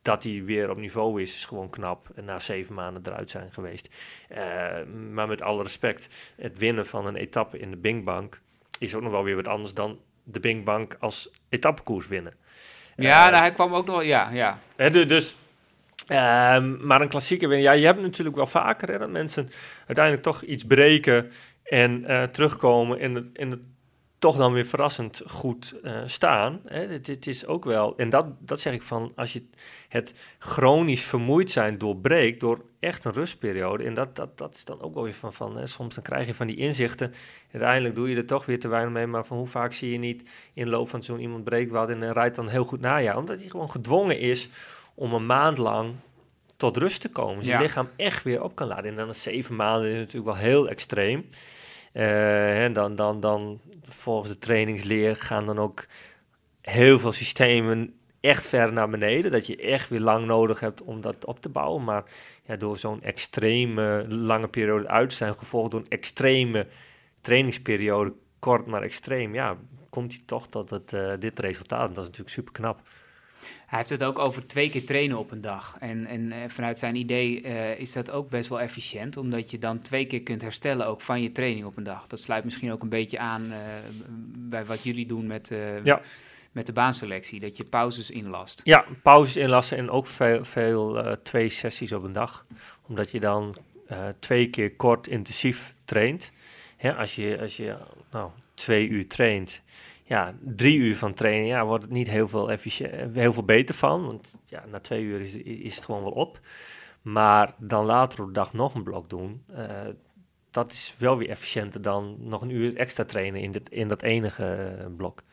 dat 0.01 0.23
hij 0.23 0.43
weer 0.43 0.69
op 0.69 0.77
niveau 0.77 1.21
is, 1.21 1.35
is 1.35 1.45
gewoon 1.45 1.69
knap. 1.69 2.09
En 2.15 2.25
na 2.25 2.39
zeven 2.39 2.75
maanden 2.75 3.01
eruit 3.05 3.29
zijn 3.29 3.51
geweest. 3.51 3.89
Eh, 4.29 4.83
maar 5.11 5.27
met 5.27 5.41
alle 5.41 5.63
respect, 5.63 6.07
het 6.35 6.57
winnen 6.57 6.85
van 6.85 7.05
een 7.05 7.15
etappe 7.15 7.59
in 7.59 7.71
de 7.71 7.77
Bingbank 7.77 8.41
is 8.79 8.95
ook 8.95 9.01
nog 9.01 9.11
wel 9.11 9.23
weer 9.23 9.35
wat 9.35 9.47
anders 9.47 9.73
dan 9.73 9.99
de 10.23 10.39
Bingbank 10.39 10.95
als 10.99 11.31
etappekoers 11.49 12.07
winnen. 12.07 12.33
Ja, 12.95 13.25
Eh, 13.25 13.31
nou, 13.31 13.41
hij 13.41 13.51
kwam 13.51 13.73
ook 13.75 13.85
nog, 13.85 14.03
ja, 14.03 14.29
ja. 14.33 14.57
Hè, 14.75 14.89
du- 14.89 15.05
dus, 15.05 15.35
ehm, 16.07 16.85
maar 16.87 17.01
een 17.01 17.07
klassieker 17.09 17.47
winnen, 17.49 17.65
ja, 17.67 17.71
je 17.71 17.85
hebt 17.85 18.01
natuurlijk 18.01 18.35
wel 18.35 18.47
vaker 18.47 18.91
hè, 18.91 18.97
dat 18.97 19.09
mensen 19.09 19.49
uiteindelijk 19.87 20.23
toch 20.25 20.41
iets 20.41 20.63
breken 20.65 21.31
en 21.63 22.05
eh, 22.05 22.23
terugkomen 22.23 22.99
en 22.99 23.15
het, 23.15 23.25
en 23.33 23.51
het 23.51 23.59
toch 24.19 24.37
dan 24.37 24.53
weer 24.53 24.65
verrassend 24.65 25.21
goed 25.25 25.75
eh, 25.83 26.01
staan. 26.05 26.61
Hè. 26.65 26.87
Het, 26.87 27.07
het 27.07 27.27
is 27.27 27.45
ook 27.45 27.65
wel, 27.65 27.97
en 27.97 28.09
dat, 28.09 28.25
dat 28.39 28.59
zeg 28.59 28.73
ik 28.73 28.81
van, 28.81 29.11
als 29.15 29.33
je 29.33 29.43
het 29.89 30.13
chronisch 30.39 31.03
vermoeid 31.03 31.51
zijn 31.51 31.77
doorbreekt 31.77 32.39
door 32.39 32.61
echt 32.79 33.05
een 33.05 33.13
rustperiode, 33.13 33.83
en 33.83 33.93
dat, 33.93 34.15
dat, 34.15 34.37
dat 34.37 34.55
is 34.55 34.65
dan 34.65 34.81
ook 34.81 34.93
wel 34.93 35.03
weer 35.03 35.13
van, 35.13 35.33
van 35.33 35.57
hè, 35.57 35.65
soms 35.65 35.95
dan 35.95 36.03
krijg 36.03 36.25
je 36.27 36.33
van 36.33 36.47
die 36.47 36.55
inzichten, 36.55 37.13
uiteindelijk 37.51 37.95
doe 37.95 38.09
je 38.09 38.15
er 38.15 38.25
toch 38.25 38.45
weer 38.45 38.59
te 38.59 38.67
weinig 38.67 38.93
mee, 38.93 39.07
maar 39.07 39.25
van 39.25 39.37
hoe 39.37 39.47
vaak 39.47 39.73
zie 39.73 39.91
je 39.91 39.97
niet 39.97 40.29
in 40.53 40.63
de 40.63 40.69
loop 40.69 40.89
van 40.89 41.03
zo'n 41.03 41.19
iemand 41.19 41.43
breekt 41.43 41.71
wat 41.71 41.89
en 41.89 42.03
eh, 42.03 42.11
rijdt 42.11 42.35
dan 42.35 42.49
heel 42.49 42.65
goed 42.65 42.81
na 42.81 43.01
jou, 43.01 43.17
omdat 43.17 43.39
hij 43.39 43.49
gewoon 43.49 43.71
gedwongen 43.71 44.19
is 44.19 44.49
om 44.93 45.13
een 45.13 45.25
maand 45.25 45.57
lang 45.57 45.93
tot 46.57 46.77
rust 46.77 47.01
te 47.01 47.09
komen. 47.09 47.43
Zijn 47.43 47.57
Ja. 47.57 47.61
lichaam 47.63 47.89
echt 47.95 48.23
weer 48.23 48.43
op 48.43 48.55
kan 48.55 48.67
laden. 48.67 48.85
En 48.85 48.95
dan 48.95 49.09
is 49.09 49.23
zeven 49.23 49.55
maanden 49.55 49.89
is 49.89 49.97
natuurlijk 49.97 50.25
wel 50.25 50.35
heel 50.35 50.69
extreem. 50.69 51.29
Eh, 51.95 52.63
en 52.63 52.73
dan, 52.73 52.95
dan, 52.95 53.19
dan 53.19 53.59
volgens 53.83 54.29
de 54.29 54.39
trainingsleer 54.39 55.15
gaan 55.15 55.45
dan 55.45 55.59
ook 55.59 55.85
heel 56.61 56.99
veel 56.99 57.11
systemen 57.11 57.93
echt 58.19 58.47
ver 58.47 58.73
naar 58.73 58.89
beneden. 58.89 59.31
Dat 59.31 59.47
je 59.47 59.57
echt 59.57 59.89
weer 59.89 59.99
lang 59.99 60.25
nodig 60.25 60.59
hebt 60.59 60.81
om 60.81 61.01
dat 61.01 61.25
op 61.25 61.39
te 61.39 61.49
bouwen. 61.49 61.83
Maar 61.83 62.03
ja, 62.43 62.55
door 62.55 62.77
zo'n 62.77 63.01
extreme 63.01 64.05
lange 64.09 64.47
periode 64.47 64.87
uit 64.87 65.09
te 65.09 65.15
zijn, 65.15 65.35
gevolgd 65.35 65.71
door 65.71 65.79
een 65.79 65.89
extreme 65.89 66.67
trainingsperiode, 67.21 68.13
kort 68.39 68.65
maar 68.65 68.81
extreem, 68.81 69.33
ja, 69.33 69.57
komt 69.89 70.13
hij 70.13 70.21
toch 70.25 70.47
tot 70.47 70.69
het, 70.69 70.93
eh, 70.93 71.13
dit 71.19 71.39
resultaat. 71.39 71.87
En 71.87 71.93
dat 71.93 72.03
is 72.03 72.09
natuurlijk 72.09 72.35
super 72.35 72.53
knap. 72.53 72.81
Hij 73.65 73.77
heeft 73.77 73.89
het 73.89 74.03
ook 74.03 74.19
over 74.19 74.47
twee 74.47 74.69
keer 74.69 74.85
trainen 74.85 75.17
op 75.17 75.31
een 75.31 75.41
dag. 75.41 75.77
En, 75.79 76.05
en 76.05 76.31
eh, 76.31 76.37
vanuit 76.47 76.77
zijn 76.77 76.95
idee 76.95 77.41
eh, 77.41 77.79
is 77.79 77.93
dat 77.93 78.11
ook 78.11 78.29
best 78.29 78.49
wel 78.49 78.59
efficiënt, 78.59 79.17
omdat 79.17 79.51
je 79.51 79.57
dan 79.57 79.81
twee 79.81 80.05
keer 80.05 80.21
kunt 80.21 80.41
herstellen 80.41 80.87
ook 80.87 81.01
van 81.01 81.21
je 81.21 81.31
training 81.31 81.65
op 81.65 81.77
een 81.77 81.83
dag. 81.83 82.07
Dat 82.07 82.19
sluit 82.19 82.43
misschien 82.43 82.71
ook 82.71 82.81
een 82.81 82.89
beetje 82.89 83.19
aan 83.19 83.51
eh, 83.51 83.59
bij 84.37 84.65
wat 84.65 84.83
jullie 84.83 85.05
doen 85.05 85.27
met, 85.27 85.51
Ja. 85.83 86.01
met 86.51 86.65
de 86.65 86.73
baanselectie, 86.73 87.39
dat 87.39 87.57
je 87.57 87.63
pauzes 87.63 88.11
inlast. 88.11 88.61
Ja, 88.63 88.85
pauzes 89.03 89.35
inlassen 89.35 89.77
en 89.77 89.89
ook 89.89 90.07
veel, 90.07 90.45
veel 90.45 91.17
twee 91.23 91.49
sessies 91.49 91.91
op 91.91 92.03
een 92.03 92.13
dag. 92.13 92.45
Omdat 92.87 93.11
je 93.11 93.19
dan 93.19 93.55
twee 94.19 94.49
keer 94.49 94.75
kort 94.75 95.07
intensief 95.07 95.75
traint. 95.85 96.31
Als 96.97 97.15
je, 97.15 97.37
als 97.41 97.57
je 97.57 97.75
nou, 98.11 98.29
twee 98.53 98.87
uur 98.87 99.07
traint, 99.07 99.61
ja, 100.07 100.35
drie 100.41 100.77
uur 100.77 100.97
van 100.97 101.13
trainen, 101.13 101.47
ja, 101.47 101.65
wordt 101.65 101.83
het 101.83 101.93
niet 101.93 102.09
heel 102.09 102.27
veel, 102.27 102.47
heel 103.13 103.33
veel 103.33 103.43
beter 103.43 103.75
van. 103.75 104.05
Want 104.05 104.39
ja, 104.45 104.65
na 104.65 104.79
twee 104.79 105.03
uur 105.03 105.21
is, 105.21 105.35
is 105.35 105.75
het 105.75 105.85
gewoon 105.85 106.03
wel 106.03 106.11
op. 106.11 106.39
Maar 107.01 107.53
dan 107.57 107.85
later 107.85 108.21
op 108.21 108.27
de 108.27 108.33
dag 108.33 108.53
nog 108.53 108.75
een 108.75 108.83
blok 108.83 109.09
doen, 109.09 109.43
eh, 109.53 109.67
dat 110.51 110.71
is 110.71 110.95
wel 110.97 111.17
weer 111.17 111.29
efficiënter 111.29 111.81
dan 111.81 112.15
nog 112.19 112.41
een 112.41 112.49
uur 112.49 112.77
extra 112.77 113.05
trainen 113.05 113.41
in, 113.41 113.51
dit, 113.51 113.69
in 113.69 113.87
dat 113.87 114.01
enige 114.01 114.45
eh, 114.45 114.85
blok. 114.97 115.23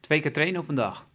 Twee 0.00 0.20
keer 0.20 0.32
trainen 0.32 0.60
op 0.60 0.68
een 0.68 0.74
dag. 0.74 1.06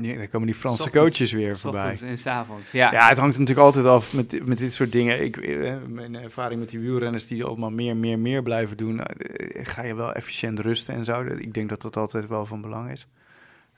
Ja, 0.00 0.16
dan 0.16 0.28
komen 0.28 0.46
die 0.46 0.56
Franse 0.56 0.82
Ochtends- 0.82 1.08
coaches 1.08 1.32
weer 1.32 1.56
voorbij. 1.58 1.80
Ochtends 1.82 2.02
en 2.02 2.18
's 2.18 2.26
avonds. 2.26 2.70
Ja. 2.70 2.92
Ja, 2.92 3.08
het 3.08 3.18
hangt 3.18 3.38
natuurlijk 3.38 3.66
altijd 3.66 3.84
af 3.86 4.12
met, 4.12 4.46
met 4.46 4.58
dit 4.58 4.72
soort 4.74 4.92
dingen. 4.92 5.24
Ik, 5.24 5.36
eh, 5.36 5.74
mijn 5.88 6.14
ervaring 6.14 6.60
met 6.60 6.68
die 6.68 6.78
wielrenners 6.80 7.26
die 7.26 7.44
allemaal 7.44 7.70
meer, 7.70 7.96
meer, 7.96 8.18
meer 8.18 8.42
blijven 8.42 8.76
doen, 8.76 9.00
eh, 9.04 9.64
ga 9.66 9.82
je 9.82 9.94
wel 9.94 10.12
efficiënt 10.12 10.58
rusten 10.58 10.94
en 10.94 11.04
zo. 11.04 11.22
Ik 11.22 11.54
denk 11.54 11.68
dat 11.68 11.82
dat 11.82 11.96
altijd 11.96 12.26
wel 12.26 12.46
van 12.46 12.60
belang 12.60 12.90
is. 12.90 13.06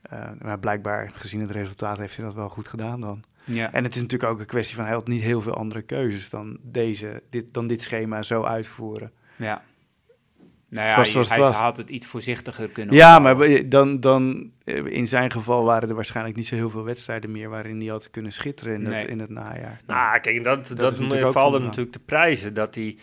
Eh, 0.03 0.29
maar 0.43 0.59
blijkbaar, 0.59 1.11
gezien 1.15 1.41
het 1.41 1.51
resultaat, 1.51 1.99
heeft 1.99 2.17
hij 2.17 2.25
dat 2.25 2.35
wel 2.35 2.49
goed 2.49 2.69
gedaan 2.69 3.01
dan. 3.01 3.23
ja. 3.45 3.73
En 3.73 3.85
het 3.85 3.95
is 3.95 4.01
natuurlijk 4.01 4.31
ook 4.33 4.41
een 4.41 4.47
kwestie 4.47 4.77
van 4.77 4.85
hij 4.85 4.95
had 4.95 5.09
niet 5.09 5.23
heel 5.23 5.41
veel 5.41 5.55
andere 5.55 5.83
keuzes 5.83 6.31
dan 6.31 6.59
deze, 6.63 7.23
dit, 7.31 7.55
dan 7.55 7.67
dit 7.67 7.83
schema 7.83 8.23
zo 8.23 8.43
uitvoeren. 8.43 9.13
ja. 9.37 9.63
Nou 10.71 10.87
ja, 10.89 10.97
was 10.97 11.29
hij 11.29 11.39
was. 11.39 11.57
had 11.57 11.77
het 11.77 11.91
iets 11.91 12.07
voorzichtiger 12.07 12.69
kunnen 12.69 12.95
Ja, 12.95 13.17
opbouwen. 13.17 13.49
maar 13.49 13.69
dan, 13.69 14.01
dan 14.01 14.51
eh, 14.65 14.85
in 14.87 15.07
zijn 15.09 15.31
geval 15.31 15.65
waren 15.65 15.89
er 15.89 15.95
waarschijnlijk 15.95 16.37
niet 16.37 16.47
zo 16.47 16.55
heel 16.55 16.71
veel 16.71 16.85
wedstrijden 16.85 17.31
meer 17.31 17.49
waarin 17.49 17.79
hij 17.81 17.89
had 17.89 18.11
kunnen 18.11 18.33
schitteren 18.33 18.75
in, 18.75 18.83
Nee. 18.83 18.95
het, 19.01 19.09
in 19.09 19.21
het 19.21 19.31
najaar. 19.31 19.81
Nou, 19.87 20.21
kijk, 20.21 20.45
dat, 20.45 20.67
dat, 20.69 20.79
dat 20.79 20.99
natuurlijk 20.99 21.33
valt 21.33 21.53
hem 21.53 21.63
natuurlijk 21.63 21.93
te 21.93 21.99
prijzen. 21.99 22.55
Dat 22.55 22.75
hij, 22.75 22.97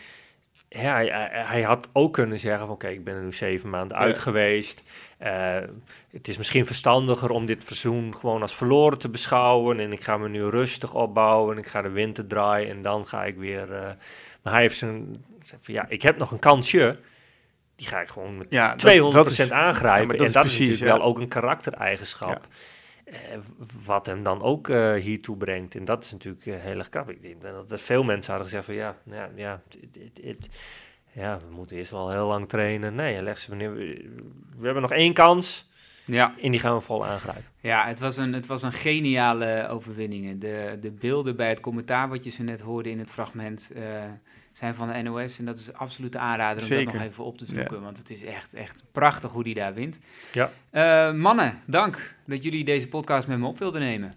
ja, 0.70 0.96
hij, 1.30 1.62
had 1.62 1.90
ook 1.94 2.14
kunnen 2.14 2.40
zeggen 2.40 2.60
van, 2.60 2.70
oké, 2.70 2.88
ik 2.88 3.04
ben 3.04 3.16
er 3.16 3.22
nu 3.24 3.34
zeven 3.34 3.70
maanden 3.70 3.98
Ja. 3.98 4.04
uit 4.04 4.20
geweest. 4.20 4.84
Eh, 5.18 5.56
het 6.12 6.28
is 6.28 6.38
misschien 6.38 6.66
verstandiger 6.66 7.30
om 7.30 7.46
dit 7.46 7.64
verzoen 7.64 8.16
gewoon 8.16 8.42
als 8.42 8.56
verloren 8.56 8.98
te 8.98 9.10
beschouwen. 9.10 9.80
En 9.80 9.92
ik 9.92 10.02
ga 10.02 10.18
me 10.18 10.30
nu 10.30 10.44
rustig 10.44 10.94
opbouwen. 10.94 11.52
En 11.54 11.58
ik 11.62 11.68
ga 11.68 11.82
de 11.82 11.90
winter 11.90 12.28
draaien 12.28 12.70
en 12.70 12.82
dan 12.82 13.08
ga 13.08 13.26
ik 13.26 13.36
weer... 13.38 13.74
eh, 13.74 13.90
maar 14.42 14.54
hij 14.54 14.62
heeft 14.62 14.78
zijn, 14.78 15.26
ja, 15.66 15.86
ik 15.90 16.02
heb 16.02 16.18
nog 16.18 16.32
een 16.32 16.40
kansje. 16.40 17.00
Die 17.78 17.88
ga 17.88 18.00
ik 18.02 18.08
gewoon 18.10 18.38
met 18.38 18.48
Ja, 18.50 18.70
dat- 18.70 18.80
200% 18.80 19.12
dat 19.14 19.30
is- 19.30 19.52
aangrijpen. 19.52 20.00
ja, 20.02 20.06
maar 20.06 20.12
en 20.12 20.18
dat 20.18 20.28
is 20.28 20.34
dat 20.34 20.44
natuurlijk 20.44 20.80
ja. 20.80 20.86
wel 20.86 21.02
ook 21.02 21.20
een 21.20 21.28
karaktereigenschap. 21.28 22.48
eh, 23.06 23.14
wat 23.86 24.06
hem 24.06 24.24
dan 24.24 24.42
ook 24.42 24.70
eh, 24.70 24.94
hiertoe 24.94 25.38
brengt. 25.38 25.76
En 25.76 25.86
dat 25.86 26.04
is 26.04 26.12
natuurlijk 26.12 26.46
eh, 26.46 26.54
heel 26.58 26.78
erg 26.78 26.90
krap. 26.90 27.10
Ik 27.10 27.22
denk 27.22 27.42
dat 27.42 27.72
er 27.72 27.80
veel 27.80 28.04
mensen 28.04 28.32
hadden 28.34 28.50
gezegd 28.50 28.66
van 28.66 28.76
ja, 28.76 28.96
ja, 29.04 29.30
ja, 29.36 29.62
het- 29.70 29.98
het- 30.16 30.26
het- 30.26 30.48
ja, 31.12 31.40
we 31.50 31.56
moeten 31.56 31.78
eerst 31.78 31.92
wel 31.92 32.10
heel 32.12 32.28
lang 32.28 32.48
trainen. 32.50 32.96
Nee, 32.96 33.22
leg 33.22 33.40
ze 33.40 33.50
meneer, 33.50 33.74
we, 33.74 34.10
we 34.58 34.66
hebben 34.66 34.82
nog 34.82 34.92
één 34.92 35.14
kans 35.14 35.70
ja. 36.06 36.34
en 36.42 36.52
die 36.52 36.60
gaan 36.60 36.76
we 36.76 36.82
vol 36.82 37.06
aangrijpen. 37.06 37.46
Ja, 37.60 37.86
het 37.88 38.00
was 38.00 38.18
een, 38.18 38.34
het 38.34 38.46
was 38.46 38.62
een 38.64 38.72
geniale 38.72 39.68
overwinning. 39.70 40.42
De, 40.42 40.78
de 40.82 40.92
beelden 40.92 41.36
bij 41.36 41.50
het 41.50 41.60
commentaar 41.60 42.10
wat 42.10 42.24
je 42.24 42.30
ze 42.30 42.44
net 42.44 42.60
hoorde 42.62 42.90
in 42.90 43.00
het 43.00 43.12
fragment 43.12 43.72
eh, 43.76 43.82
zijn 44.58 44.76
van 44.76 44.88
de 44.88 45.02
NOS. 45.02 45.40
En 45.40 45.46
dat 45.46 45.58
is 45.58 45.74
absoluut 45.74 46.12
de 46.12 46.18
aanrader 46.18 46.64
om 46.64 46.86
dat 46.86 46.94
nog 46.94 47.04
even 47.04 47.24
op 47.24 47.38
te 47.38 47.46
zoeken. 47.46 47.82
Want 47.82 47.98
het 47.98 48.10
is 48.10 48.24
echt, 48.24 48.54
echt 48.54 48.84
prachtig 48.92 49.32
hoe 49.32 49.44
die 49.44 49.54
daar 49.54 49.74
wint. 49.74 50.00
Ja. 50.32 50.52
Eh, 50.70 51.14
mannen, 51.14 51.62
dank 51.66 52.16
dat 52.26 52.44
jullie 52.44 52.64
deze 52.64 52.88
podcast 52.88 53.28
met 53.28 53.40
me 53.40 53.48
op 53.48 53.60
wilden 53.60 53.82
nemen. 53.82 54.16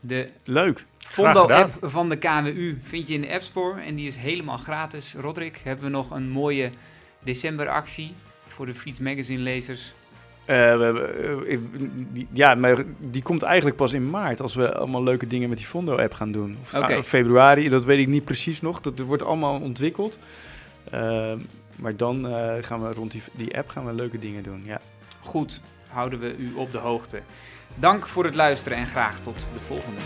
De 0.00 0.28
Leuk. 0.44 0.86
Fondo-app 0.98 1.76
van 1.80 2.08
de 2.08 2.16
KWU 2.16 2.78
vind 2.82 3.08
je 3.08 3.14
in 3.14 3.20
de 3.20 3.32
App 3.32 3.42
Store 3.42 3.80
en 3.80 3.94
die 3.94 4.06
is 4.06 4.16
helemaal 4.16 4.56
gratis. 4.56 5.14
Roderick, 5.14 5.60
hebben 5.64 5.84
we 5.84 5.90
nog 5.90 6.10
een 6.10 6.30
mooie 6.30 6.70
decemberactie 7.18 8.14
voor 8.46 8.66
de 8.66 8.74
Fiets 8.74 8.98
Magazine 8.98 9.40
lezers? 9.40 9.92
Eh, 10.44 10.88
eh, 10.88 11.58
ja, 12.32 12.54
maar 12.54 12.84
die 12.98 13.22
komt 13.22 13.42
eigenlijk 13.42 13.76
pas 13.76 13.92
in 13.92 14.10
maart 14.10 14.40
als 14.40 14.54
we 14.54 14.74
allemaal 14.74 15.02
leuke 15.02 15.26
dingen 15.26 15.48
met 15.48 15.58
die 15.58 15.66
Fondo-app 15.66 16.14
gaan 16.14 16.32
doen. 16.32 16.56
Of 16.60 16.74
ah, 16.74 17.02
februari, 17.02 17.68
dat 17.68 17.84
weet 17.84 17.98
ik 17.98 18.08
niet 18.08 18.24
precies 18.24 18.60
nog. 18.60 18.80
Dat 18.80 18.98
wordt 18.98 19.22
allemaal 19.22 19.60
ontwikkeld. 19.60 20.18
Eh, 20.90 21.32
maar 21.76 21.96
dan 21.96 22.28
eh, 22.28 22.54
gaan 22.60 22.82
we 22.82 22.92
rond 22.92 23.10
die, 23.10 23.22
die 23.32 23.58
app 23.58 23.68
gaan 23.68 23.86
we 23.86 23.92
leuke 23.92 24.18
dingen 24.18 24.42
doen. 24.42 24.62
Ja. 24.64 24.80
Goed, 25.20 25.62
houden 25.88 26.18
we 26.18 26.36
u 26.36 26.54
op 26.54 26.72
de 26.72 26.78
hoogte. 26.78 27.22
Dank 27.74 28.06
voor 28.06 28.24
het 28.24 28.34
luisteren 28.34 28.78
en 28.78 28.86
graag 28.86 29.20
tot 29.20 29.50
de 29.54 29.60
volgende. 29.60 30.00